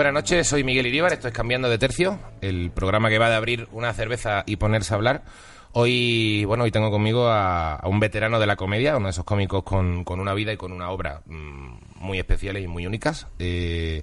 Buenas 0.00 0.14
noches, 0.14 0.48
soy 0.48 0.64
Miguel 0.64 0.86
Iríbar, 0.86 1.12
esto 1.12 1.28
es 1.28 1.34
Cambiando 1.34 1.68
de 1.68 1.76
Tercio, 1.76 2.18
el 2.40 2.70
programa 2.70 3.10
que 3.10 3.18
va 3.18 3.28
de 3.28 3.36
abrir 3.36 3.68
una 3.70 3.92
cerveza 3.92 4.44
y 4.46 4.56
ponerse 4.56 4.94
a 4.94 4.96
hablar. 4.96 5.24
Hoy, 5.72 6.42
bueno, 6.46 6.64
hoy 6.64 6.70
tengo 6.70 6.90
conmigo 6.90 7.28
a, 7.28 7.82
un 7.84 8.00
veterano 8.00 8.40
de 8.40 8.46
la 8.46 8.56
comedia, 8.56 8.96
uno 8.96 9.08
de 9.08 9.10
esos 9.10 9.26
cómicos 9.26 9.62
con, 9.62 10.04
con 10.04 10.18
una 10.18 10.32
vida 10.32 10.54
y 10.54 10.56
con 10.56 10.72
una 10.72 10.88
obra 10.88 11.20
mm, 11.26 11.96
muy 11.96 12.18
especiales 12.18 12.64
y 12.64 12.66
muy 12.66 12.86
únicas. 12.86 13.26
Eh, 13.38 14.02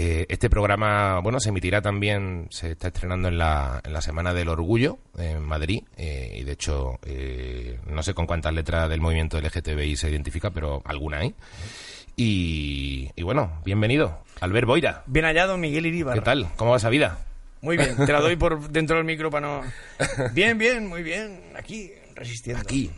eh, 0.00 0.26
este 0.28 0.48
programa, 0.48 1.18
bueno, 1.18 1.40
se 1.40 1.48
emitirá 1.48 1.82
también, 1.82 2.46
se 2.50 2.70
está 2.70 2.86
estrenando 2.86 3.26
en 3.26 3.36
la, 3.36 3.80
en 3.82 3.92
la 3.92 4.00
Semana 4.00 4.32
del 4.32 4.48
Orgullo 4.48 4.98
en 5.18 5.42
Madrid, 5.42 5.82
eh, 5.96 6.36
y 6.38 6.44
de 6.44 6.52
hecho, 6.52 7.00
eh, 7.04 7.80
no 7.88 8.04
sé 8.04 8.14
con 8.14 8.28
cuántas 8.28 8.54
letras 8.54 8.88
del 8.88 9.00
movimiento 9.00 9.40
LGTBI 9.40 9.96
se 9.96 10.08
identifica, 10.08 10.50
pero 10.50 10.82
alguna 10.84 11.18
hay. 11.18 11.34
Y, 12.20 13.12
y 13.14 13.22
bueno, 13.22 13.60
bienvenido, 13.64 14.24
Albert 14.40 14.66
Boira. 14.66 15.04
Bien 15.06 15.24
hallado, 15.24 15.56
Miguel 15.56 15.86
Iríbar. 15.86 16.14
¿Qué 16.16 16.20
tal? 16.20 16.48
¿Cómo 16.56 16.72
va 16.72 16.76
esa 16.78 16.88
vida? 16.88 17.16
Muy 17.60 17.76
bien, 17.76 17.94
te 17.94 18.12
la 18.12 18.20
doy 18.20 18.34
por 18.34 18.58
dentro 18.70 18.96
del 18.96 19.04
micro 19.04 19.30
para 19.30 19.46
no... 19.46 19.62
Bien, 20.32 20.58
bien, 20.58 20.88
muy 20.88 21.04
bien. 21.04 21.40
Aquí, 21.56 21.92
resistiendo. 22.16 22.60
Aquí. 22.60 22.90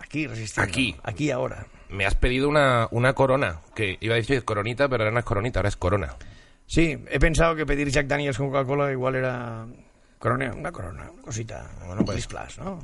Aquí, 0.00 0.26
resistiendo. 0.26 0.70
Aquí. 0.72 0.96
Aquí, 1.02 1.30
ahora. 1.30 1.66
Me 1.90 2.06
has 2.06 2.14
pedido 2.14 2.48
una, 2.48 2.88
una 2.92 3.12
corona, 3.12 3.60
que 3.74 3.98
iba 4.00 4.14
a 4.14 4.16
decir 4.16 4.42
coronita, 4.42 4.88
pero 4.88 5.02
ahora 5.04 5.12
no 5.12 5.18
es 5.18 5.26
coronita, 5.26 5.58
ahora 5.58 5.68
es 5.68 5.76
corona. 5.76 6.16
Sí, 6.66 6.96
he 7.10 7.18
pensado 7.20 7.56
que 7.56 7.66
pedir 7.66 7.90
Jack 7.90 8.06
Daniels 8.06 8.38
con 8.38 8.46
Coca-Cola 8.48 8.90
igual 8.90 9.16
era... 9.16 9.66
Corona, 10.18 10.54
una 10.54 10.72
corona, 10.72 11.10
una 11.12 11.22
cosita. 11.22 11.70
Bueno, 11.84 12.06
pues- 12.06 12.16
un 12.16 12.22
splash, 12.22 12.58
¿no? 12.60 12.82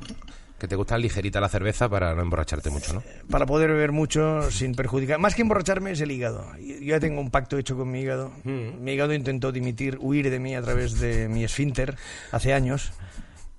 Que 0.63 0.69
te 0.69 0.77
gusta 0.77 0.97
ligerita 0.97 1.41
la 1.41 1.49
cerveza 1.49 1.89
para 1.89 2.15
no 2.15 2.21
emborracharte 2.21 2.69
mucho, 2.69 2.93
¿no? 2.93 3.03
Para 3.29 3.45
poder 3.45 3.69
beber 3.69 3.91
mucho 3.91 4.49
sin 4.49 4.75
perjudicar. 4.75 5.19
Más 5.19 5.35
que 5.35 5.41
emborracharme 5.41 5.91
es 5.91 5.99
el 5.99 6.09
hígado. 6.09 6.55
Yo 6.57 6.79
ya 6.79 7.01
tengo 7.01 7.19
un 7.19 7.31
pacto 7.31 7.57
hecho 7.57 7.75
con 7.75 7.91
mi 7.91 7.99
hígado. 7.99 8.31
Mm. 8.45 8.81
Mi 8.81 8.93
hígado 8.93 9.13
intentó 9.13 9.51
dimitir, 9.51 9.97
huir 9.99 10.29
de 10.29 10.39
mí 10.39 10.55
a 10.55 10.61
través 10.61 11.01
de 11.01 11.27
mi 11.27 11.43
esfínter 11.43 11.97
hace 12.31 12.53
años, 12.53 12.93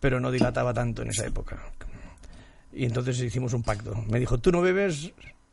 pero 0.01 0.19
no 0.19 0.31
dilataba 0.31 0.73
tanto 0.73 1.03
en 1.03 1.11
esa 1.11 1.27
época. 1.27 1.59
Y 2.73 2.87
entonces 2.87 3.21
hicimos 3.21 3.53
un 3.53 3.63
pacto. 3.63 3.95
Me 4.09 4.19
dijo, 4.19 4.39
tú 4.39 4.51
no 4.51 4.63
bebes 4.63 5.13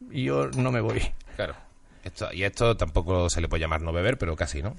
y 0.09 0.23
yo 0.23 0.51
no 0.51 0.71
me 0.71 0.79
voy. 0.79 1.01
Claro. 1.35 1.55
Esto, 2.03 2.33
y 2.33 2.43
esto 2.43 2.75
tampoco 2.77 3.29
se 3.29 3.41
le 3.41 3.47
puede 3.47 3.61
llamar 3.61 3.81
no 3.81 3.93
beber, 3.93 4.17
pero 4.17 4.35
casi, 4.35 4.63
¿no? 4.63 4.75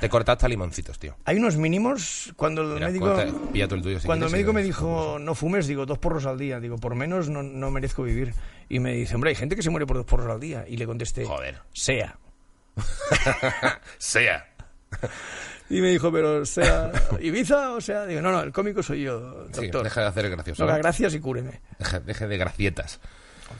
Te 0.00 0.08
corta 0.08 0.32
hasta 0.32 0.46
limoncitos, 0.46 0.98
tío. 1.00 1.16
Hay 1.24 1.36
unos 1.38 1.56
mínimos 1.56 2.32
cuando 2.36 2.62
el 2.62 2.74
Mira, 2.74 2.86
médico... 2.88 3.06
corta- 3.06 3.52
pilla 3.52 3.66
tú 3.66 3.74
el 3.74 3.82
tuyo 3.82 3.98
si 3.98 4.06
Cuando 4.06 4.26
el 4.26 4.30
quieres, 4.32 4.46
médico 4.46 4.52
y- 4.52 4.54
me 4.54 4.62
dijo, 4.62 5.18
no 5.20 5.34
fumes, 5.34 5.66
digo, 5.66 5.84
dos 5.84 5.98
porros 5.98 6.26
al 6.26 6.38
día. 6.38 6.60
Digo, 6.60 6.76
por 6.78 6.94
menos 6.94 7.28
no, 7.28 7.42
no 7.42 7.70
merezco 7.72 8.04
vivir. 8.04 8.34
Y 8.68 8.78
me 8.78 8.92
dice, 8.94 9.16
hombre, 9.16 9.30
hay 9.30 9.36
gente 9.36 9.56
que 9.56 9.62
se 9.62 9.70
muere 9.70 9.84
por 9.86 9.96
dos 9.96 10.06
porros 10.06 10.28
al 10.28 10.38
día. 10.38 10.64
Y 10.68 10.76
le 10.76 10.86
contesté, 10.86 11.24
Joder. 11.24 11.58
sea. 11.72 12.16
Sea. 13.98 14.46
Y 15.68 15.80
me 15.80 15.88
dijo, 15.88 16.10
pero 16.10 16.44
sea 16.44 16.90
Ibiza 17.20 17.72
o 17.72 17.80
sea... 17.80 18.06
Digo, 18.06 18.20
no, 18.20 18.32
no, 18.32 18.40
el 18.42 18.52
cómico 18.52 18.82
soy 18.82 19.02
yo, 19.02 19.46
Sí, 19.52 19.62
doctor. 19.62 19.84
deja 19.84 20.00
de 20.02 20.06
hacer 20.08 20.24
el 20.24 20.30
gracioso. 20.32 20.66
no 20.66 20.74
gracias 20.76 21.14
y 21.14 21.20
cúreme. 21.20 21.60
Deje, 21.78 22.00
deje 22.00 22.26
de 22.28 22.36
gracietas. 22.38 23.00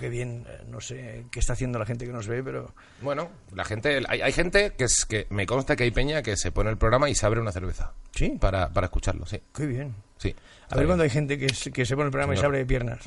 Qué 0.00 0.08
bien, 0.08 0.46
eh, 0.48 0.62
no 0.66 0.80
sé 0.80 1.26
qué 1.30 1.38
está 1.40 1.52
haciendo 1.52 1.78
la 1.78 1.84
gente 1.86 2.06
que 2.06 2.12
nos 2.12 2.26
ve, 2.26 2.42
pero... 2.42 2.74
Bueno, 3.02 3.28
la 3.54 3.64
gente, 3.64 4.00
hay, 4.08 4.22
hay 4.22 4.32
gente 4.32 4.72
que 4.76 4.84
es 4.84 5.04
que 5.04 5.26
me 5.30 5.44
consta 5.46 5.76
que 5.76 5.84
hay 5.84 5.90
peña 5.90 6.22
que 6.22 6.36
se 6.38 6.50
pone 6.52 6.70
el 6.70 6.78
programa 6.78 7.08
y 7.10 7.14
se 7.14 7.26
abre 7.26 7.38
una 7.40 7.52
cerveza. 7.52 7.92
Sí. 8.14 8.30
Para, 8.40 8.70
para 8.70 8.86
escucharlo, 8.86 9.26
sí. 9.26 9.40
Qué 9.54 9.66
bien. 9.66 9.94
Sí. 10.16 10.34
A 10.70 10.76
ver 10.76 10.86
cuando 10.86 11.04
hay 11.04 11.10
gente 11.10 11.38
que, 11.38 11.50
se- 11.54 11.70
que 11.70 11.84
se 11.84 11.94
pone 11.96 12.06
el 12.06 12.12
programa 12.12 12.32
y 12.34 12.38
se 12.38 12.46
abre 12.46 12.58
de 12.58 12.66
piernas. 12.66 13.00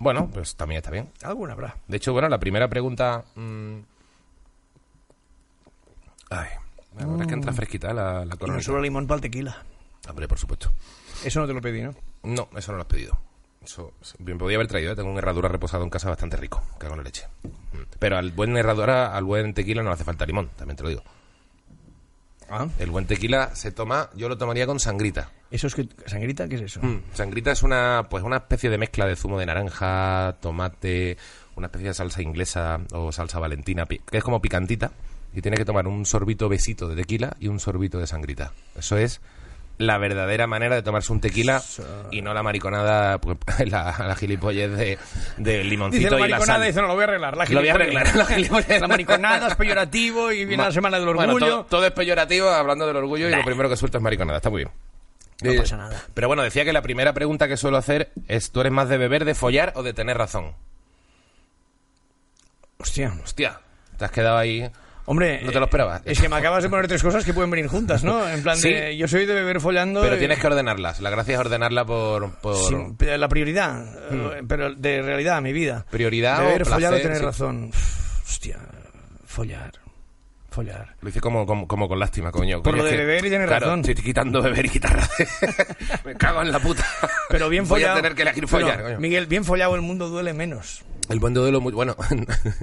Bueno, 0.00 0.28
pues 0.34 0.56
también 0.56 0.78
está 0.78 0.90
bien. 0.90 1.10
Alguna 1.22 1.52
habrá. 1.52 1.76
De 1.86 1.96
hecho, 1.96 2.12
bueno, 2.12 2.28
la 2.28 2.40
primera 2.40 2.66
pregunta. 2.68 3.24
mm, 3.36 3.78
Ay, 6.30 6.48
la 6.96 7.06
verdad 7.06 7.20
es 7.22 7.26
que 7.28 7.34
entra 7.34 7.52
fresquita 7.52 7.92
la, 7.92 8.24
la 8.24 8.34
Y 8.34 8.38
corona. 8.38 8.56
no 8.56 8.62
solo 8.62 8.80
limón 8.80 9.06
para 9.06 9.16
el 9.16 9.22
tequila. 9.22 9.62
Hombre, 10.08 10.26
por 10.26 10.38
supuesto. 10.38 10.72
Eso 11.24 11.40
no 11.40 11.46
te 11.46 11.52
lo 11.52 11.60
pedí, 11.60 11.82
¿no? 11.82 11.94
No, 12.24 12.48
eso 12.56 12.72
no 12.72 12.78
lo 12.78 12.82
has 12.82 12.88
pedido. 12.88 13.16
Eso 13.64 13.92
bien 14.18 14.38
podía 14.38 14.56
haber 14.56 14.68
traído. 14.68 14.92
¿eh? 14.92 14.96
Tengo 14.96 15.10
un 15.10 15.18
herradura 15.18 15.48
reposado 15.48 15.84
en 15.84 15.90
casa 15.90 16.08
bastante 16.08 16.36
rico. 16.36 16.62
Cago 16.78 16.94
en 16.94 16.98
la 16.98 17.04
leche. 17.04 17.26
Mm. 17.42 17.78
Pero 17.98 18.16
al 18.16 18.32
buen 18.32 18.56
herradura, 18.56 19.16
al 19.16 19.24
buen 19.24 19.54
tequila 19.54 19.82
no 19.82 19.90
le 19.90 19.94
hace 19.94 20.04
falta 20.04 20.26
limón, 20.26 20.50
también 20.56 20.76
te 20.76 20.82
lo 20.82 20.88
digo. 20.88 21.02
Ah. 22.50 22.68
El 22.78 22.90
buen 22.90 23.06
tequila 23.06 23.54
se 23.54 23.72
toma, 23.72 24.10
yo 24.14 24.28
lo 24.28 24.36
tomaría 24.36 24.66
con 24.66 24.78
sangrita. 24.78 25.30
¿Eso 25.50 25.68
es 25.68 25.74
que... 25.74 25.88
¿Sangrita? 26.06 26.48
¿Qué 26.48 26.56
es 26.56 26.62
eso? 26.62 26.80
Mm, 26.82 27.02
Sangrita 27.14 27.52
es 27.52 27.62
una, 27.62 28.06
pues 28.10 28.22
una 28.22 28.36
especie 28.36 28.68
de 28.68 28.76
mezcla 28.76 29.06
de 29.06 29.16
zumo 29.16 29.38
de 29.38 29.46
naranja, 29.46 30.36
tomate, 30.40 31.16
una 31.56 31.68
especie 31.68 31.88
de 31.88 31.94
salsa 31.94 32.20
inglesa 32.20 32.80
o 32.92 33.10
salsa 33.10 33.38
valentina, 33.38 33.86
que 33.86 34.18
es 34.18 34.24
como 34.24 34.42
picantita. 34.42 34.92
Y 35.34 35.40
tiene 35.40 35.56
que 35.56 35.64
tomar 35.64 35.86
un 35.86 36.04
sorbito 36.04 36.48
besito 36.50 36.88
de 36.88 36.96
tequila 36.96 37.36
y 37.40 37.48
un 37.48 37.58
sorbito 37.58 37.98
de 37.98 38.06
sangrita. 38.06 38.52
Eso 38.76 38.98
es 38.98 39.22
la 39.78 39.98
verdadera 39.98 40.46
manera 40.46 40.76
de 40.76 40.82
tomarse 40.82 41.12
un 41.12 41.20
tequila 41.20 41.60
y 42.10 42.22
no 42.22 42.32
la 42.34 42.42
mariconada, 42.42 43.18
pues, 43.18 43.36
la, 43.70 43.94
la 44.06 44.14
gilipollez 44.16 44.70
de, 44.70 44.98
de 45.38 45.52
Dice 45.58 45.64
limoncito 45.64 46.10
la 46.18 46.26
y 46.26 46.30
la 46.30 46.36
mariconada, 46.36 46.58
sal. 46.60 46.66
dice, 46.66 46.80
no, 46.82 46.86
lo 46.88 46.94
voy 46.94 47.02
a 47.02 47.04
arreglar. 47.04 47.36
La 47.36 47.44
Lo 47.46 47.60
voy 47.60 47.68
a 47.68 47.74
arreglar, 47.74 48.14
la 48.16 48.26
gilipollez. 48.26 48.80
La 48.80 48.88
mariconada 48.88 49.48
es 49.48 49.54
peyorativo 49.56 50.30
y 50.30 50.44
viene 50.44 50.62
la 50.62 50.72
semana 50.72 50.98
del 50.98 51.06
Bueno, 51.14 51.34
orgullo. 51.34 51.46
todo, 51.46 51.64
todo 51.66 51.86
es 51.86 51.92
peyorativo 51.92 52.48
hablando 52.48 52.86
del 52.86 52.96
orgullo 52.96 53.28
y 53.28 53.34
lo 53.34 53.44
primero 53.44 53.68
que 53.68 53.76
suelto 53.76 53.98
es 53.98 54.02
mariconada. 54.04 54.38
Está 54.38 54.50
muy 54.50 54.64
bien. 54.64 54.70
No 55.42 55.50
Eh, 55.50 55.56
pasa 55.58 55.76
nada. 55.76 56.00
Pero 56.14 56.28
bueno, 56.28 56.42
decía 56.44 56.64
que 56.64 56.72
la 56.72 56.82
primera 56.82 57.12
pregunta 57.12 57.48
que 57.48 57.56
suelo 57.56 57.76
hacer 57.76 58.12
es: 58.28 58.52
¿tú 58.52 58.60
eres 58.60 58.72
más 58.72 58.88
de 58.88 58.96
beber, 58.98 59.24
de 59.24 59.34
follar 59.34 59.72
o 59.74 59.82
de 59.82 59.92
tener 59.92 60.16
razón? 60.16 60.54
Hostia. 62.78 63.12
Hostia, 63.24 63.60
te 63.96 64.04
has 64.04 64.10
quedado 64.10 64.36
ahí. 64.38 64.70
Hombre, 65.04 65.40
No 65.42 65.50
te 65.50 65.58
lo 65.58 65.64
esperabas. 65.64 66.02
Es 66.04 66.20
que 66.20 66.28
me 66.28 66.36
acabas 66.36 66.62
de 66.62 66.68
poner 66.70 66.86
tres 66.86 67.02
cosas 67.02 67.24
que 67.24 67.34
pueden 67.34 67.50
venir 67.50 67.66
juntas, 67.66 68.04
¿no? 68.04 68.28
En 68.28 68.42
plan 68.42 68.56
Sí. 68.56 68.72
de, 68.72 68.96
yo 68.96 69.08
soy 69.08 69.26
de 69.26 69.34
beber 69.34 69.60
follando. 69.60 70.00
Pero 70.00 70.14
y- 70.14 70.18
tienes 70.20 70.38
que 70.38 70.46
ordenarlas. 70.46 71.00
La 71.00 71.10
gracia 71.10 71.34
es 71.34 71.40
ordenarla 71.40 71.84
por, 71.84 72.30
por 72.40 72.54
Sí, 72.56 72.76
la 73.16 73.28
prioridad, 73.28 73.84
eh, 74.12 74.42
pero 74.46 74.74
de 74.74 75.02
realidad, 75.02 75.42
mi 75.42 75.52
vida. 75.52 75.84
prioridad 75.90 76.40
o 76.42 76.46
beber, 76.46 76.64
follar 76.66 76.76
o 76.76 76.96
placer, 76.96 77.02
tener 77.02 77.18
sí. 77.18 77.24
razón. 77.24 77.64
Uf, 77.70 78.22
Hostia, 78.30 78.58
follar. 79.26 79.72
Follar. 80.50 80.94
Lo 81.00 81.08
hice 81.08 81.18
como, 81.20 81.46
como, 81.46 81.66
como 81.66 81.88
con 81.88 81.98
lástima, 81.98 82.30
coño. 82.30 82.62
Por 82.62 82.72
Coño, 82.74 82.82
lo 82.84 82.90
de 82.90 82.96
beber 82.98 83.24
y 83.24 83.30
tener 83.30 83.48
claro, 83.48 83.66
razón. 83.66 83.80
Estoy 83.80 83.94
quitando 83.94 84.42
beber 84.42 84.66
y 84.66 84.68
quitar 84.68 84.94
razón. 84.96 85.26
Me 86.04 86.14
cago 86.14 86.42
en 86.42 86.52
la 86.52 86.58
puta. 86.60 86.84
Pero 87.30 87.48
bien 87.48 87.64
Voy 87.64 87.80
follado. 87.80 87.94
a 87.94 88.02
tener 88.02 88.14
que 88.14 88.20
elegir 88.22 88.46
follar, 88.46 88.82
coño. 88.82 89.00
Miguel, 89.00 89.26
bien 89.26 89.44
follado 89.46 89.74
el 89.74 89.80
mundo 89.80 90.08
duele 90.10 90.34
menos. 90.34 90.84
El 91.08 91.18
buen 91.20 91.34
duelo 91.34 91.60
muy 91.60 91.72
bueno. 91.72 91.96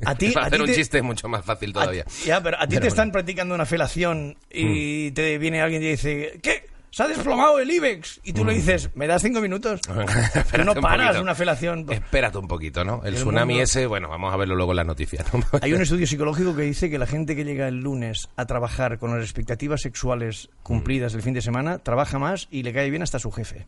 A 0.05 0.15
ti- 0.15 0.31
Para 0.33 0.45
a 0.45 0.47
hacer 0.47 0.61
un 0.61 0.67
te- 0.67 0.75
chiste 0.75 0.97
es 0.99 1.03
mucho 1.03 1.27
más 1.27 1.43
fácil 1.45 1.73
todavía. 1.73 2.03
A- 2.03 2.25
ya, 2.25 2.41
pero 2.41 2.57
a 2.57 2.61
ti 2.61 2.67
Pero 2.67 2.69
te 2.69 2.75
bueno. 2.77 2.87
están 2.87 3.11
practicando 3.11 3.53
una 3.55 3.65
felación 3.65 4.29
Mm. 4.29 4.35
y 4.51 5.11
te 5.11 5.37
viene 5.37 5.61
alguien 5.61 5.81
y 5.81 5.85
te 5.85 5.91
dice, 5.91 6.39
¿qué? 6.41 6.67
Se 6.91 7.03
ha 7.03 7.07
desplomado 7.07 7.59
el 7.59 7.69
IBEX. 7.69 8.19
Y 8.23 8.33
tú 8.33 8.43
le 8.43 8.53
dices, 8.55 8.89
¿me 8.95 9.05
das 9.05 9.21
cinco 9.21 9.41
minutos? 9.41 9.79
Tú 9.81 9.93
Mm. 9.93 9.99
Espérate 10.09 10.63
no 10.65 10.73
paras 10.81 11.19
una 11.19 11.35
felación. 11.35 11.85
Espérate 11.87 12.39
un 12.39 12.47
poquito, 12.47 12.83
¿no? 12.83 13.01
El, 13.03 13.09
El 13.09 13.15
tsunami 13.15 13.53
mundo- 13.53 13.63
ese, 13.63 13.85
bueno, 13.85 14.09
vamos 14.09 14.33
a 14.33 14.37
verlo 14.37 14.55
luego 14.55 14.71
en 14.71 14.77
las 14.77 14.85
noticias. 14.87 15.31
¿no? 15.31 15.43
Hay 15.61 15.71
un 15.73 15.81
estudio 15.83 16.07
psicológico 16.07 16.55
que 16.55 16.63
dice 16.63 16.89
que 16.89 16.97
la 16.97 17.05
gente 17.05 17.35
que 17.35 17.43
llega 17.45 17.67
el 17.67 17.81
lunes 17.81 18.29
a 18.37 18.45
trabajar 18.45 18.97
con 18.97 19.13
las 19.13 19.23
expectativas 19.23 19.81
sexuales 19.81 20.49
cumplidas 20.63 21.13
el 21.13 21.21
fin 21.21 21.35
de 21.35 21.41
semana 21.43 21.77
trabaja 21.77 22.17
más 22.17 22.47
y 22.49 22.63
le 22.63 22.73
cae 22.73 22.89
bien 22.89 23.03
hasta 23.03 23.19
su 23.19 23.31
jefe. 23.31 23.67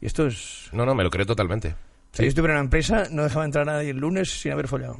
Y 0.00 0.06
esto 0.06 0.26
es... 0.26 0.68
No, 0.72 0.86
no, 0.86 0.94
me 0.94 1.02
lo 1.04 1.10
creo 1.10 1.26
totalmente. 1.26 1.74
Si 2.18 2.22
yo 2.24 2.28
estuviera 2.28 2.54
en 2.54 2.58
una 2.58 2.64
empresa, 2.66 3.04
no 3.10 3.22
dejaba 3.24 3.44
entrar 3.44 3.68
a 3.68 3.72
nadie 3.72 3.90
el 3.90 3.96
lunes 3.98 4.30
sin 4.40 4.52
haber 4.52 4.68
follado. 4.68 4.96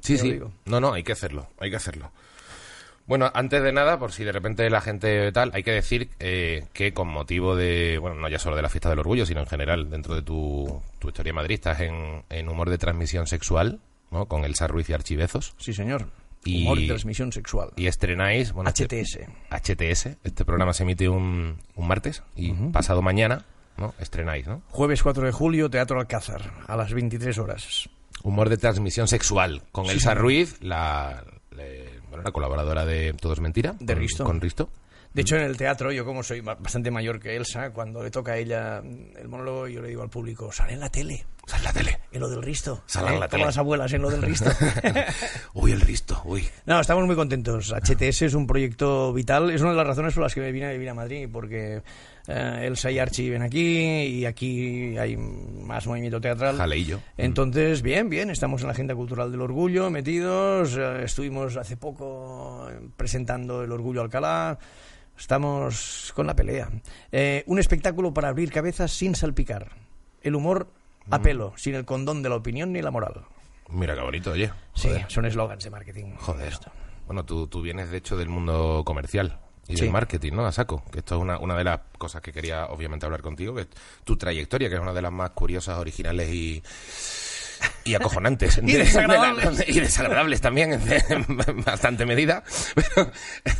Sí, 0.00 0.14
Te 0.14 0.18
sí. 0.22 0.32
digo. 0.32 0.52
No, 0.66 0.80
no, 0.80 0.92
hay 0.92 1.02
que 1.02 1.12
hacerlo, 1.12 1.48
hay 1.58 1.70
que 1.70 1.76
hacerlo. 1.76 2.12
Bueno, 3.06 3.30
antes 3.34 3.62
de 3.62 3.72
nada, 3.72 3.98
por 3.98 4.12
si 4.12 4.22
de 4.22 4.32
repente 4.32 4.68
la 4.68 4.82
gente 4.82 5.32
tal, 5.32 5.50
hay 5.54 5.62
que 5.62 5.70
decir 5.72 6.10
eh, 6.20 6.66
que 6.74 6.92
con 6.92 7.08
motivo 7.08 7.56
de, 7.56 7.96
bueno, 7.98 8.16
no 8.16 8.28
ya 8.28 8.38
solo 8.38 8.54
de 8.54 8.60
la 8.62 8.68
fiesta 8.68 8.90
del 8.90 8.98
orgullo, 8.98 9.24
sino 9.24 9.40
en 9.40 9.46
general, 9.46 9.88
dentro 9.88 10.14
de 10.14 10.20
tu, 10.22 10.82
tu 10.98 11.08
historia 11.08 11.32
Madrid, 11.32 11.54
estás 11.54 11.80
en, 11.80 12.22
en 12.28 12.48
humor 12.50 12.68
de 12.68 12.76
transmisión 12.76 13.26
sexual, 13.26 13.80
¿no? 14.10 14.26
Con 14.26 14.44
Elsa 14.44 14.66
Ruiz 14.66 14.90
y 14.90 14.92
Archivezos. 14.92 15.54
Sí, 15.56 15.72
señor. 15.72 16.08
Y- 16.44 16.64
Humor 16.66 16.78
y 16.80 16.86
transmisión 16.86 17.32
sexual. 17.32 17.70
Y 17.76 17.86
estrenáis, 17.86 18.52
bueno, 18.52 18.68
este- 18.68 18.84
HTS. 19.02 19.20
HTS. 19.50 20.18
Este 20.22 20.44
programa 20.44 20.74
se 20.74 20.82
emite 20.82 21.08
un, 21.08 21.56
un 21.76 21.88
martes 21.88 22.22
y 22.36 22.52
pasado 22.52 23.00
mañana, 23.00 23.46
¿no? 23.78 23.94
Estrenáis, 23.98 24.46
¿no? 24.46 24.62
Jueves 24.68 25.02
4 25.02 25.24
de 25.26 25.32
julio, 25.32 25.70
Teatro 25.70 26.00
Alcázar, 26.00 26.52
a 26.66 26.76
las 26.76 26.92
23 26.92 27.38
horas. 27.38 27.88
Humor 28.22 28.48
de 28.48 28.56
transmisión 28.58 29.06
sexual 29.08 29.62
con 29.72 29.86
Sí, 29.86 29.92
Elsa. 29.92 30.14
Ruiz, 30.14 30.56
la, 30.60 31.22
le- 31.56 32.00
bueno, 32.08 32.24
la 32.24 32.32
colaboradora 32.32 32.84
de 32.84 33.12
Todo 33.14 33.32
es 33.34 33.40
Mentira. 33.40 33.74
De 33.78 33.94
con- 33.94 34.02
Risto. 34.02 34.24
Con 34.24 34.40
Risto. 34.40 34.70
De 35.14 35.22
hecho, 35.22 35.36
en 35.36 35.42
el 35.42 35.56
teatro, 35.56 35.90
yo 35.90 36.04
como 36.04 36.22
soy 36.22 36.40
ba- 36.42 36.56
bastante 36.56 36.90
mayor 36.90 37.18
que 37.18 37.34
Elsa, 37.34 37.70
cuando 37.70 38.02
le 38.02 38.10
toca 38.10 38.32
a 38.32 38.36
ella 38.36 38.78
el 38.78 39.26
monólogo, 39.28 39.66
yo 39.66 39.80
le 39.80 39.88
digo 39.88 40.02
al 40.02 40.10
público, 40.10 40.52
sale 40.52 40.74
en 40.74 40.80
la 40.80 40.90
tele, 40.90 41.24
Sale 41.46 41.60
en 41.60 41.64
la 41.64 41.72
tele. 41.72 41.98
en 42.12 42.20
lo 42.20 42.28
del 42.28 42.42
Risto. 42.42 42.82
Sale 42.86 43.14
en 43.14 43.20
la 43.20 43.26
Como 43.26 43.28
tele. 43.30 43.44
las 43.46 43.58
abuelas, 43.58 43.92
en 43.94 44.02
lo 44.02 44.10
del 44.10 44.20
Risto. 44.22 44.50
Uy, 45.54 45.72
el 45.72 45.80
Risto, 45.80 46.20
uy. 46.26 46.46
No, 46.66 46.78
estamos 46.80 47.06
muy 47.06 47.16
contentos. 47.16 47.72
HTS 47.72 48.22
es 48.26 48.34
un 48.34 48.46
proyecto 48.46 49.12
vital. 49.14 49.50
Es 49.50 49.62
una 49.62 49.70
de 49.70 49.76
las 49.76 49.86
razones 49.86 50.12
por 50.14 50.22
las 50.24 50.34
que 50.34 50.40
me 50.40 50.52
vine 50.52 50.66
a 50.66 50.72
vivir 50.72 50.90
a 50.90 50.94
Madrid, 50.94 51.28
porque 51.32 51.82
eh, 52.28 52.66
Elsa 52.66 52.90
y 52.90 52.98
Archie 52.98 53.24
viven 53.24 53.42
aquí 53.42 53.78
y 53.78 54.24
aquí 54.26 54.96
hay 54.98 55.16
más 55.16 55.86
movimiento 55.86 56.20
teatral. 56.20 56.56
Jaleillo. 56.56 57.00
Entonces, 57.16 57.80
bien, 57.82 58.10
bien, 58.10 58.28
estamos 58.30 58.60
en 58.60 58.66
la 58.68 58.74
agenda 58.74 58.94
cultural 58.94 59.32
del 59.32 59.40
orgullo, 59.40 59.88
metidos. 59.90 60.76
eh, 60.76 61.04
estuvimos 61.04 61.56
hace 61.56 61.76
poco 61.78 62.68
presentando 62.96 63.64
el 63.64 63.72
Orgullo 63.72 64.02
Alcalá. 64.02 64.58
Estamos 65.18 66.12
con 66.14 66.26
la 66.26 66.36
pelea. 66.36 66.68
Eh, 67.10 67.42
un 67.46 67.58
espectáculo 67.58 68.14
para 68.14 68.28
abrir 68.28 68.52
cabezas 68.52 68.92
sin 68.92 69.14
salpicar. 69.14 69.70
El 70.22 70.36
humor 70.36 70.68
a 71.10 71.20
pelo, 71.22 71.54
sin 71.56 71.74
el 71.74 71.84
condón 71.84 72.22
de 72.22 72.28
la 72.28 72.36
opinión 72.36 72.72
ni 72.72 72.82
la 72.82 72.90
moral. 72.90 73.22
Mira 73.70 73.94
qué 73.94 74.00
bonito, 74.02 74.32
oye. 74.32 74.52
Sí, 74.74 74.90
son 75.08 75.24
eslogans 75.26 75.64
de 75.64 75.70
marketing. 75.70 76.14
Joder. 76.18 76.48
Esto. 76.48 76.70
Bueno, 77.06 77.24
tú, 77.24 77.46
tú 77.46 77.62
vienes 77.62 77.90
de 77.90 77.96
hecho 77.96 78.16
del 78.16 78.28
mundo 78.28 78.82
comercial 78.84 79.40
y 79.68 79.76
Sí. 79.76 79.82
del 79.82 79.92
marketing, 79.92 80.32
¿no? 80.32 80.46
A 80.46 80.52
saco. 80.52 80.82
Que 80.90 81.00
esto 81.00 81.16
es 81.16 81.20
una, 81.20 81.38
una 81.38 81.56
de 81.56 81.64
las 81.64 81.80
cosas 81.98 82.22
que 82.22 82.32
quería 82.32 82.66
obviamente 82.66 83.04
hablar 83.06 83.20
contigo, 83.22 83.54
que 83.54 83.62
es 83.62 83.68
tu 84.04 84.16
trayectoria, 84.16 84.68
que 84.68 84.76
es 84.76 84.80
una 84.80 84.92
de 84.94 85.02
las 85.02 85.12
más 85.12 85.30
curiosas, 85.30 85.78
originales 85.78 86.30
y 86.32 86.62
y 87.84 87.94
acojonantes 87.96 88.58
Y 88.62 88.72
desagradables. 88.72 89.64
y 89.68 89.80
desagradables 89.80 90.40
también 90.40 90.74
en, 90.74 91.64
bastante 91.64 92.06
medida 92.06 92.44
Pero, 92.74 93.10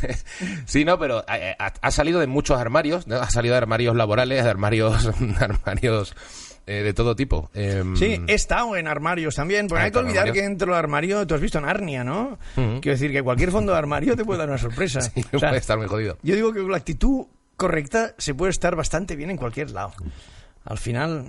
sí 0.65 0.85
no 0.85 0.97
pero 0.97 1.25
eh, 1.27 1.53
ha, 1.59 1.73
ha 1.81 1.91
salido 1.91 2.21
de 2.21 2.27
muchos 2.27 2.57
armarios 2.57 3.07
¿no? 3.07 3.17
ha 3.17 3.29
salido 3.29 3.53
de 3.53 3.57
armarios 3.57 3.95
laborales 3.97 4.45
de 4.45 4.49
armarios 4.49 5.03
de 5.19 5.43
armarios 5.43 6.15
eh, 6.69 6.83
de 6.83 6.93
todo 6.93 7.15
tipo 7.15 7.49
Em, 7.53 7.95
Sí, 7.95 8.21
he 8.27 8.33
estado 8.33 8.75
en 8.75 8.87
armarios 8.87 9.35
también, 9.35 9.67
porque 9.67 9.81
Ah, 9.81 9.85
hay 9.85 9.91
que 9.91 9.97
¿estás 9.99 10.03
en 10.13 10.17
olvidar 10.19 10.33
que 10.33 10.41
dentro 10.43 10.67
del 10.67 10.79
armario, 10.79 11.25
tú 11.25 11.35
has 11.35 11.41
visto 11.41 11.59
Narnia, 11.59 12.03
¿no? 12.03 12.37
Quiero 12.55 12.79
decir 12.81 13.11
que 13.11 13.23
cualquier 13.23 13.51
fondo 13.51 13.71
de 13.71 13.77
armario 13.77 14.15
te 14.15 14.23
puede 14.23 14.39
dar 14.39 14.49
una 14.49 14.57
sorpresa. 14.57 15.01
sí, 15.15 15.21
O 15.33 15.39
sea, 15.39 15.49
puede 15.49 15.59
estar 15.61 15.77
muy 15.77 15.87
jodido 15.87 16.17
Yo 16.21 16.35
digo 16.35 16.53
que 16.53 16.61
con 16.61 16.71
la 16.71 16.77
actitud 16.77 17.25
correcta 17.55 18.13
se 18.17 18.33
puede 18.35 18.51
estar 18.51 18.75
bastante 18.75 19.15
bien 19.15 19.31
en 19.31 19.37
cualquier 19.37 19.71
lado. 19.71 19.91
Al 20.65 20.77
final, 20.77 21.25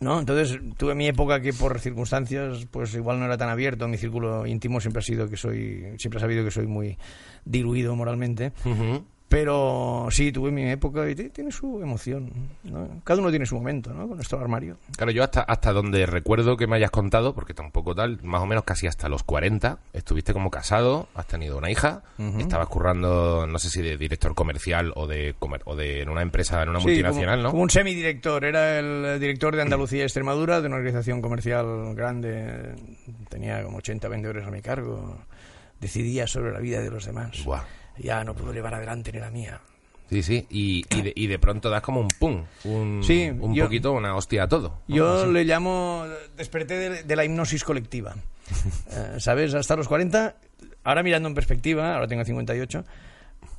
¿no? 0.00 0.18
Entonces 0.20 0.58
tuve 0.76 0.94
mi 0.94 1.08
época 1.08 1.40
que 1.40 1.52
por 1.52 1.78
circunstancias, 1.80 2.66
pues 2.70 2.94
igual 2.94 3.18
no 3.18 3.24
era 3.26 3.36
tan 3.36 3.48
abierto. 3.48 3.88
Mi 3.88 3.96
círculo 3.98 4.46
íntimo 4.46 4.80
siempre 4.80 5.00
ha 5.00 5.04
sido 5.04 5.28
que 5.28 5.36
soy, 5.36 5.84
siempre 5.98 6.18
ha 6.18 6.20
sabido 6.20 6.44
que 6.44 6.50
soy 6.50 6.66
muy 6.66 6.96
diluido 7.44 7.94
moralmente. 7.96 8.52
Ujú. 8.64 9.04
Pero 9.32 10.08
sí, 10.10 10.30
tuve 10.30 10.50
mi 10.50 10.68
época 10.70 11.08
y 11.08 11.14
tiene 11.14 11.50
su 11.50 11.80
emoción. 11.82 12.30
¿no? 12.64 13.00
Cada 13.02 13.20
uno 13.20 13.30
tiene 13.30 13.46
su 13.46 13.54
momento, 13.54 13.90
¿no? 13.94 14.06
Con 14.06 14.16
nuestro 14.18 14.38
armario. 14.38 14.76
Claro, 14.94 15.10
yo 15.10 15.24
hasta, 15.24 15.40
hasta 15.40 15.72
donde 15.72 16.04
recuerdo 16.04 16.58
que 16.58 16.66
me 16.66 16.76
hayas 16.76 16.90
contado, 16.90 17.34
porque 17.34 17.54
tampoco 17.54 17.94
tal, 17.94 18.18
más 18.22 18.42
o 18.42 18.46
menos 18.46 18.64
casi 18.64 18.86
hasta 18.86 19.08
los 19.08 19.22
40, 19.22 19.78
estuviste 19.94 20.34
como 20.34 20.50
casado, 20.50 21.08
has 21.14 21.26
tenido 21.28 21.56
una 21.56 21.70
hija, 21.70 22.02
estabas 22.38 22.68
currando, 22.68 23.46
no 23.46 23.58
sé 23.58 23.70
si 23.70 23.80
de 23.80 23.96
director 23.96 24.34
comercial 24.34 24.92
o 24.96 25.06
de, 25.06 25.34
comer- 25.38 25.62
o 25.64 25.76
de 25.76 26.02
en 26.02 26.10
una 26.10 26.20
empresa, 26.20 26.62
en 26.62 26.68
una 26.68 26.80
Sí, 26.80 26.88
multinacional, 26.88 27.36
como, 27.38 27.42
¿no? 27.44 27.50
como 27.52 27.62
un 27.62 27.70
semidirector. 27.70 28.44
Era 28.44 28.78
el 28.80 29.18
director 29.18 29.56
de 29.56 29.62
Andalucía 29.62 30.00
y 30.00 30.02
Extremadura 30.02 30.60
de 30.60 30.66
una 30.66 30.76
organización 30.76 31.22
comercial 31.22 31.94
grande. 31.94 32.74
Tenía 33.30 33.62
como 33.64 33.78
80 33.78 34.08
vendedores 34.08 34.46
a 34.46 34.50
mi 34.50 34.60
cargo. 34.60 35.16
Decidía 35.80 36.26
sobre 36.26 36.52
la 36.52 36.58
vida 36.60 36.82
de 36.82 36.90
los 36.90 37.06
demás. 37.06 37.42
Buah. 37.46 37.62
Ya 37.98 38.24
no 38.24 38.34
puedo 38.34 38.52
llevar 38.52 38.74
adelante 38.74 39.12
ni 39.12 39.18
la 39.20 39.30
mía. 39.30 39.60
Sí, 40.10 40.22
sí, 40.22 40.46
y, 40.50 40.84
y, 40.94 41.02
de, 41.02 41.12
y 41.16 41.26
de 41.26 41.38
pronto 41.38 41.70
das 41.70 41.80
como 41.82 42.00
un 42.00 42.08
pum, 42.08 42.44
un, 42.64 43.02
Sí, 43.02 43.30
un 43.30 43.54
yo- 43.54 43.64
poquito, 43.64 43.92
una 43.92 44.14
hostia 44.14 44.42
a 44.42 44.48
todo. 44.48 44.80
Yo 44.86 45.24
le 45.26 45.44
llamo 45.44 46.04
desperté 46.36 46.74
de, 46.76 47.02
de 47.04 47.16
la 47.16 47.24
hipnosis 47.24 47.64
colectiva. 47.64 48.14
Eh, 48.90 49.16
¿Sabes? 49.18 49.54
Hasta 49.54 49.74
los 49.76 49.88
40, 49.88 50.36
ahora 50.84 51.02
mirando 51.02 51.28
en 51.28 51.34
perspectiva, 51.34 51.94
ahora 51.94 52.06
tengo 52.06 52.24
58. 52.24 52.84